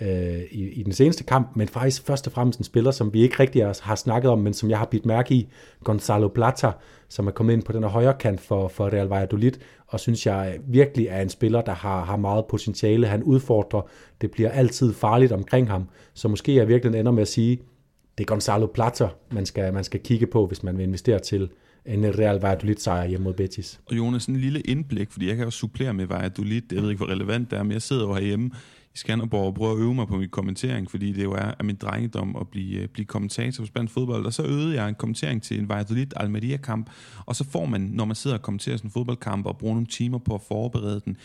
øh, 0.00 0.42
i, 0.50 0.68
i 0.68 0.82
den 0.82 0.92
seneste 0.92 1.24
kamp, 1.24 1.48
men 1.56 1.68
faktisk 1.68 2.06
først 2.06 2.26
og 2.26 2.32
fremmest 2.32 2.58
en 2.58 2.64
spiller, 2.64 2.90
som 2.90 3.14
vi 3.14 3.22
ikke 3.22 3.36
rigtig 3.40 3.72
har 3.80 3.94
snakket 3.94 4.30
om, 4.30 4.38
men 4.38 4.54
som 4.54 4.70
jeg 4.70 4.78
har 4.78 4.86
bidt 4.86 5.06
mærke 5.06 5.34
i, 5.34 5.48
Gonzalo 5.84 6.28
Plata, 6.28 6.72
som 7.08 7.26
er 7.26 7.30
kommet 7.30 7.52
ind 7.52 7.62
på 7.62 7.72
den 7.72 7.82
her 7.82 7.90
højre 7.90 8.14
kant 8.14 8.40
for, 8.40 8.68
for 8.68 8.86
Real 8.86 9.06
Valladolid, 9.06 9.52
og 9.86 10.00
synes 10.00 10.26
jeg 10.26 10.58
virkelig 10.66 11.06
er 11.06 11.22
en 11.22 11.28
spiller, 11.28 11.60
der 11.60 11.72
har, 11.72 12.04
har 12.04 12.16
meget 12.16 12.44
potentiale. 12.46 13.06
Han 13.06 13.22
udfordrer, 13.22 13.82
det 14.20 14.30
bliver 14.30 14.50
altid 14.50 14.94
farligt 14.94 15.32
omkring 15.32 15.70
ham, 15.70 15.88
så 16.14 16.28
måske 16.28 16.54
jeg 16.54 16.68
virkelig 16.68 17.00
ender 17.00 17.12
med 17.12 17.22
at 17.22 17.28
sige, 17.28 17.58
det 18.20 18.24
er 18.24 18.28
Gonzalo 18.28 18.66
Plata, 18.66 19.08
man 19.30 19.46
skal, 19.46 19.74
man 19.74 19.84
skal 19.84 20.00
kigge 20.00 20.26
på, 20.26 20.46
hvis 20.46 20.62
man 20.62 20.78
vil 20.78 20.84
investere 20.84 21.18
til 21.18 21.48
en 21.86 22.18
Real 22.18 22.40
Valladolid 22.40 22.76
sejr 22.76 23.06
hjemme 23.06 23.24
mod 23.24 23.34
Betis. 23.34 23.80
Og 23.86 23.96
Jonas, 23.96 24.26
en 24.26 24.36
lille 24.36 24.60
indblik, 24.60 25.10
fordi 25.10 25.28
jeg 25.28 25.36
kan 25.36 25.44
jo 25.44 25.50
supplere 25.50 25.94
med 25.94 26.06
Valladolid, 26.06 26.62
jeg 26.72 26.82
ved 26.82 26.90
ikke, 26.90 27.04
hvor 27.04 27.12
relevant 27.12 27.50
det 27.50 27.58
er, 27.58 27.62
men 27.62 27.72
jeg 27.72 27.82
sidder 27.82 28.06
jo 28.06 28.14
herhjemme 28.14 28.50
i 28.94 28.98
Skanderborg 28.98 29.46
og 29.46 29.54
prøver 29.54 29.72
at 29.72 29.78
øve 29.78 29.94
mig 29.94 30.08
på 30.08 30.16
min 30.16 30.28
kommentering, 30.28 30.90
fordi 30.90 31.12
det 31.12 31.24
jo 31.24 31.32
er 31.32 31.52
af 31.58 31.64
min 31.64 31.76
drengedom 31.76 32.36
at 32.40 32.48
blive, 32.48 32.82
øh, 32.82 32.88
blive 32.88 33.06
kommentator 33.06 33.62
på 33.62 33.66
spansk 33.66 33.94
fodbold. 33.94 34.26
Og 34.26 34.32
så 34.32 34.42
øvede 34.42 34.74
jeg 34.74 34.88
en 34.88 34.94
kommentering 34.94 35.42
til 35.42 35.58
en 35.58 35.68
Valladolid 35.68 36.06
Almeria-kamp, 36.16 36.90
og 37.26 37.36
så 37.36 37.44
får 37.44 37.66
man, 37.66 37.80
når 37.80 38.04
man 38.04 38.16
sidder 38.16 38.36
og 38.36 38.42
kommenterer 38.42 38.76
sådan 38.76 38.88
en 38.88 38.92
fodboldkamp 38.92 39.46
og 39.46 39.58
bruger 39.58 39.74
nogle 39.74 39.86
timer 39.86 40.18
på 40.18 40.34
at 40.34 40.40
forberede 40.48 41.00
den, 41.04 41.16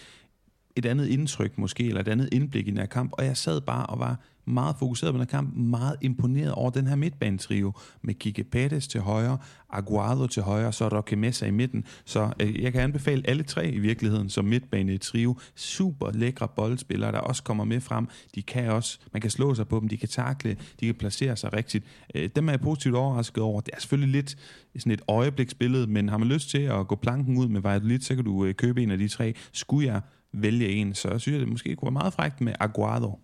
et 0.75 0.85
andet 0.85 1.07
indtryk 1.07 1.57
måske, 1.57 1.87
eller 1.87 2.01
et 2.01 2.07
andet 2.07 2.29
indblik 2.31 2.67
i 2.67 2.69
den 2.69 2.77
her 2.77 2.85
kamp, 2.85 3.11
og 3.13 3.25
jeg 3.25 3.37
sad 3.37 3.61
bare 3.61 3.85
og 3.85 3.99
var 3.99 4.19
meget 4.45 4.75
fokuseret 4.79 5.13
på 5.13 5.17
den 5.17 5.27
her 5.27 5.37
kamp, 5.37 5.55
meget 5.55 5.95
imponeret 6.01 6.51
over 6.51 6.69
den 6.69 6.87
her 6.87 6.95
midtbanetrio, 6.95 7.73
med 8.01 8.13
Kike 8.13 8.43
Pettis 8.43 8.87
til 8.87 9.01
højre, 9.01 9.37
Aguado 9.69 10.27
til 10.27 10.43
højre, 10.43 10.73
så 10.73 10.87
Roque 10.87 11.15
Mesa 11.15 11.45
i 11.45 11.51
midten. 11.51 11.83
Så 12.05 12.33
øh, 12.39 12.63
jeg 12.63 12.71
kan 12.71 12.81
anbefale 12.81 13.29
alle 13.29 13.43
tre 13.43 13.71
i 13.71 13.79
virkeligheden 13.79 14.29
som 14.29 14.45
midtbanetrio. 14.45 15.37
Super 15.55 16.11
lækre 16.11 16.47
boldspillere, 16.47 17.11
der 17.11 17.19
også 17.19 17.43
kommer 17.43 17.63
med 17.63 17.81
frem. 17.81 18.07
De 18.35 18.41
kan 18.41 18.71
også, 18.71 18.99
man 19.13 19.21
kan 19.21 19.31
slå 19.31 19.55
sig 19.55 19.67
på 19.67 19.79
dem, 19.79 19.89
de 19.89 19.97
kan 19.97 20.09
takle, 20.09 20.57
de 20.79 20.85
kan 20.85 20.95
placere 20.95 21.37
sig 21.37 21.53
rigtigt. 21.53 21.85
Øh, 22.15 22.29
dem 22.35 22.47
er 22.47 22.51
jeg 22.51 22.61
positivt 22.61 22.95
overrasket 22.95 23.43
over. 23.43 23.61
Det 23.61 23.73
er 23.73 23.79
selvfølgelig 23.79 24.11
lidt 24.11 24.37
sådan 24.77 24.91
et 24.91 25.01
øjebliksbillede, 25.07 25.87
men 25.87 26.09
har 26.09 26.17
man 26.17 26.27
lyst 26.27 26.49
til 26.49 26.61
at 26.61 26.87
gå 26.87 26.95
planken 26.95 27.37
ud 27.37 27.47
med 27.47 27.61
Valladolid, 27.61 27.99
så 27.99 28.15
kan 28.15 28.23
du 28.23 28.45
øh, 28.45 28.53
købe 28.53 28.83
en 28.83 28.91
af 28.91 28.97
de 28.97 29.07
tre. 29.07 29.33
Skulle 29.51 29.87
jeg 29.87 30.01
vælge 30.41 30.69
en, 30.69 30.93
så 30.93 31.19
synes 31.19 31.33
jeg, 31.33 31.39
det 31.39 31.47
måske 31.47 31.75
kunne 31.75 31.85
være 31.85 31.91
meget 31.91 32.13
frækt 32.13 32.41
med 32.41 32.53
Aguado. 32.59 33.19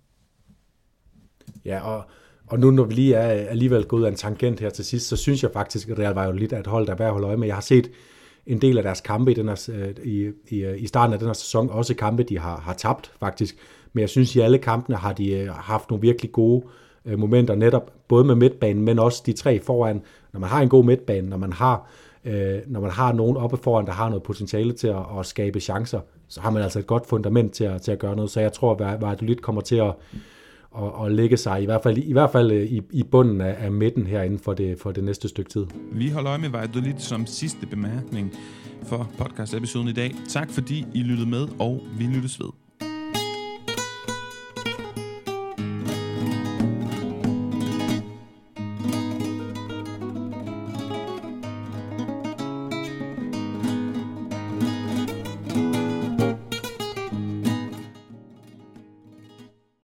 Ja, 1.65 1.79
og, 1.79 2.03
og 2.47 2.59
nu 2.59 2.71
når 2.71 2.83
vi 2.83 2.93
lige 2.93 3.15
er 3.15 3.49
alligevel 3.49 3.85
gået 3.85 4.05
af 4.05 4.09
en 4.09 4.15
tangent 4.15 4.59
her 4.59 4.69
til 4.69 4.85
sidst, 4.85 5.07
så 5.07 5.15
synes 5.15 5.43
jeg 5.43 5.51
faktisk, 5.53 5.89
at 5.89 5.99
Real 5.99 6.13
Valladolid 6.13 6.53
er 6.53 6.59
et 6.59 6.67
hold, 6.67 6.85
der 6.85 6.93
er 6.93 6.97
værd 6.97 7.07
at 7.07 7.13
holde 7.13 7.27
øje 7.27 7.37
med. 7.37 7.47
Jeg 7.47 7.55
har 7.55 7.61
set 7.61 7.91
en 8.45 8.61
del 8.61 8.77
af 8.77 8.83
deres 8.83 9.01
kampe 9.01 9.31
i, 9.31 9.33
den 9.33 9.47
her, 9.47 9.69
øh, 9.73 10.05
i, 10.05 10.31
i, 10.49 10.75
i 10.77 10.87
starten 10.87 11.13
af 11.13 11.19
den 11.19 11.27
her 11.27 11.33
sæson, 11.33 11.69
også 11.69 11.93
kampe, 11.93 12.23
de 12.23 12.39
har, 12.39 12.57
har 12.59 12.73
tabt 12.73 13.11
faktisk. 13.19 13.55
Men 13.93 14.01
jeg 14.01 14.09
synes, 14.09 14.31
at 14.31 14.35
i 14.35 14.39
alle 14.39 14.57
kampene 14.57 14.97
har 14.97 15.13
de 15.13 15.31
øh, 15.31 15.49
haft 15.49 15.89
nogle 15.89 16.01
virkelig 16.01 16.31
gode 16.31 16.65
øh, 17.05 17.19
momenter, 17.19 17.55
netop 17.55 17.93
både 18.07 18.23
med 18.23 18.35
midtbanen, 18.35 18.83
men 18.83 18.99
også 18.99 19.23
de 19.25 19.33
tre 19.33 19.59
foran. 19.59 20.01
Når 20.33 20.39
man 20.39 20.49
har 20.49 20.61
en 20.61 20.69
god 20.69 20.85
midtbane, 20.85 21.29
når 21.29 21.37
man 21.37 21.53
har, 21.53 21.89
øh, 22.25 22.59
når 22.67 22.79
man 22.79 22.91
har 22.91 23.13
nogen 23.13 23.37
oppe 23.37 23.57
foran, 23.57 23.85
der 23.85 23.91
har 23.91 24.09
noget 24.09 24.23
potentiale 24.23 24.73
til 24.73 24.87
at, 24.87 25.19
at 25.19 25.25
skabe 25.25 25.59
chancer, 25.59 25.99
så 26.31 26.41
har 26.41 26.49
man 26.49 26.63
altså 26.63 26.79
et 26.79 26.87
godt 26.87 27.07
fundament 27.07 27.51
til 27.51 27.63
at, 27.63 27.81
til 27.81 27.91
at 27.91 27.99
gøre 27.99 28.15
noget. 28.15 28.31
Så 28.31 28.39
jeg 28.39 28.53
tror, 28.53 28.75
at 28.75 29.01
Valladolid 29.01 29.35
kommer 29.35 29.61
til 29.61 29.75
at 29.75 29.93
at, 30.77 30.83
og 30.93 31.11
lægge 31.11 31.37
sig 31.37 31.61
i 31.61 31.65
hvert 31.65 31.83
fald, 31.83 31.97
i, 31.97 32.11
hvert 32.11 32.31
fald 32.31 32.51
øh, 32.51 32.63
i, 32.63 32.81
i 32.91 33.03
bunden 33.03 33.41
af, 33.41 33.55
af 33.59 33.71
midten 33.71 34.07
herinde 34.07 34.39
for 34.39 34.53
det, 34.53 34.79
for 34.79 34.91
det 34.91 35.03
næste 35.03 35.27
stykke 35.27 35.49
tid. 35.49 35.65
Vi 35.91 36.09
holder 36.09 36.29
øje 36.29 36.39
med 36.39 36.49
Valladolid 36.49 36.93
som 36.97 37.25
sidste 37.25 37.65
bemærkning 37.67 38.33
for 38.83 39.09
podcast-episoden 39.17 39.87
i 39.87 39.93
dag. 39.93 40.15
Tak 40.29 40.51
fordi 40.51 40.85
I 40.93 41.03
lyttede 41.03 41.29
med, 41.29 41.47
og 41.59 41.83
vi 41.97 42.03
lyttes 42.03 42.39
ved. 42.39 42.49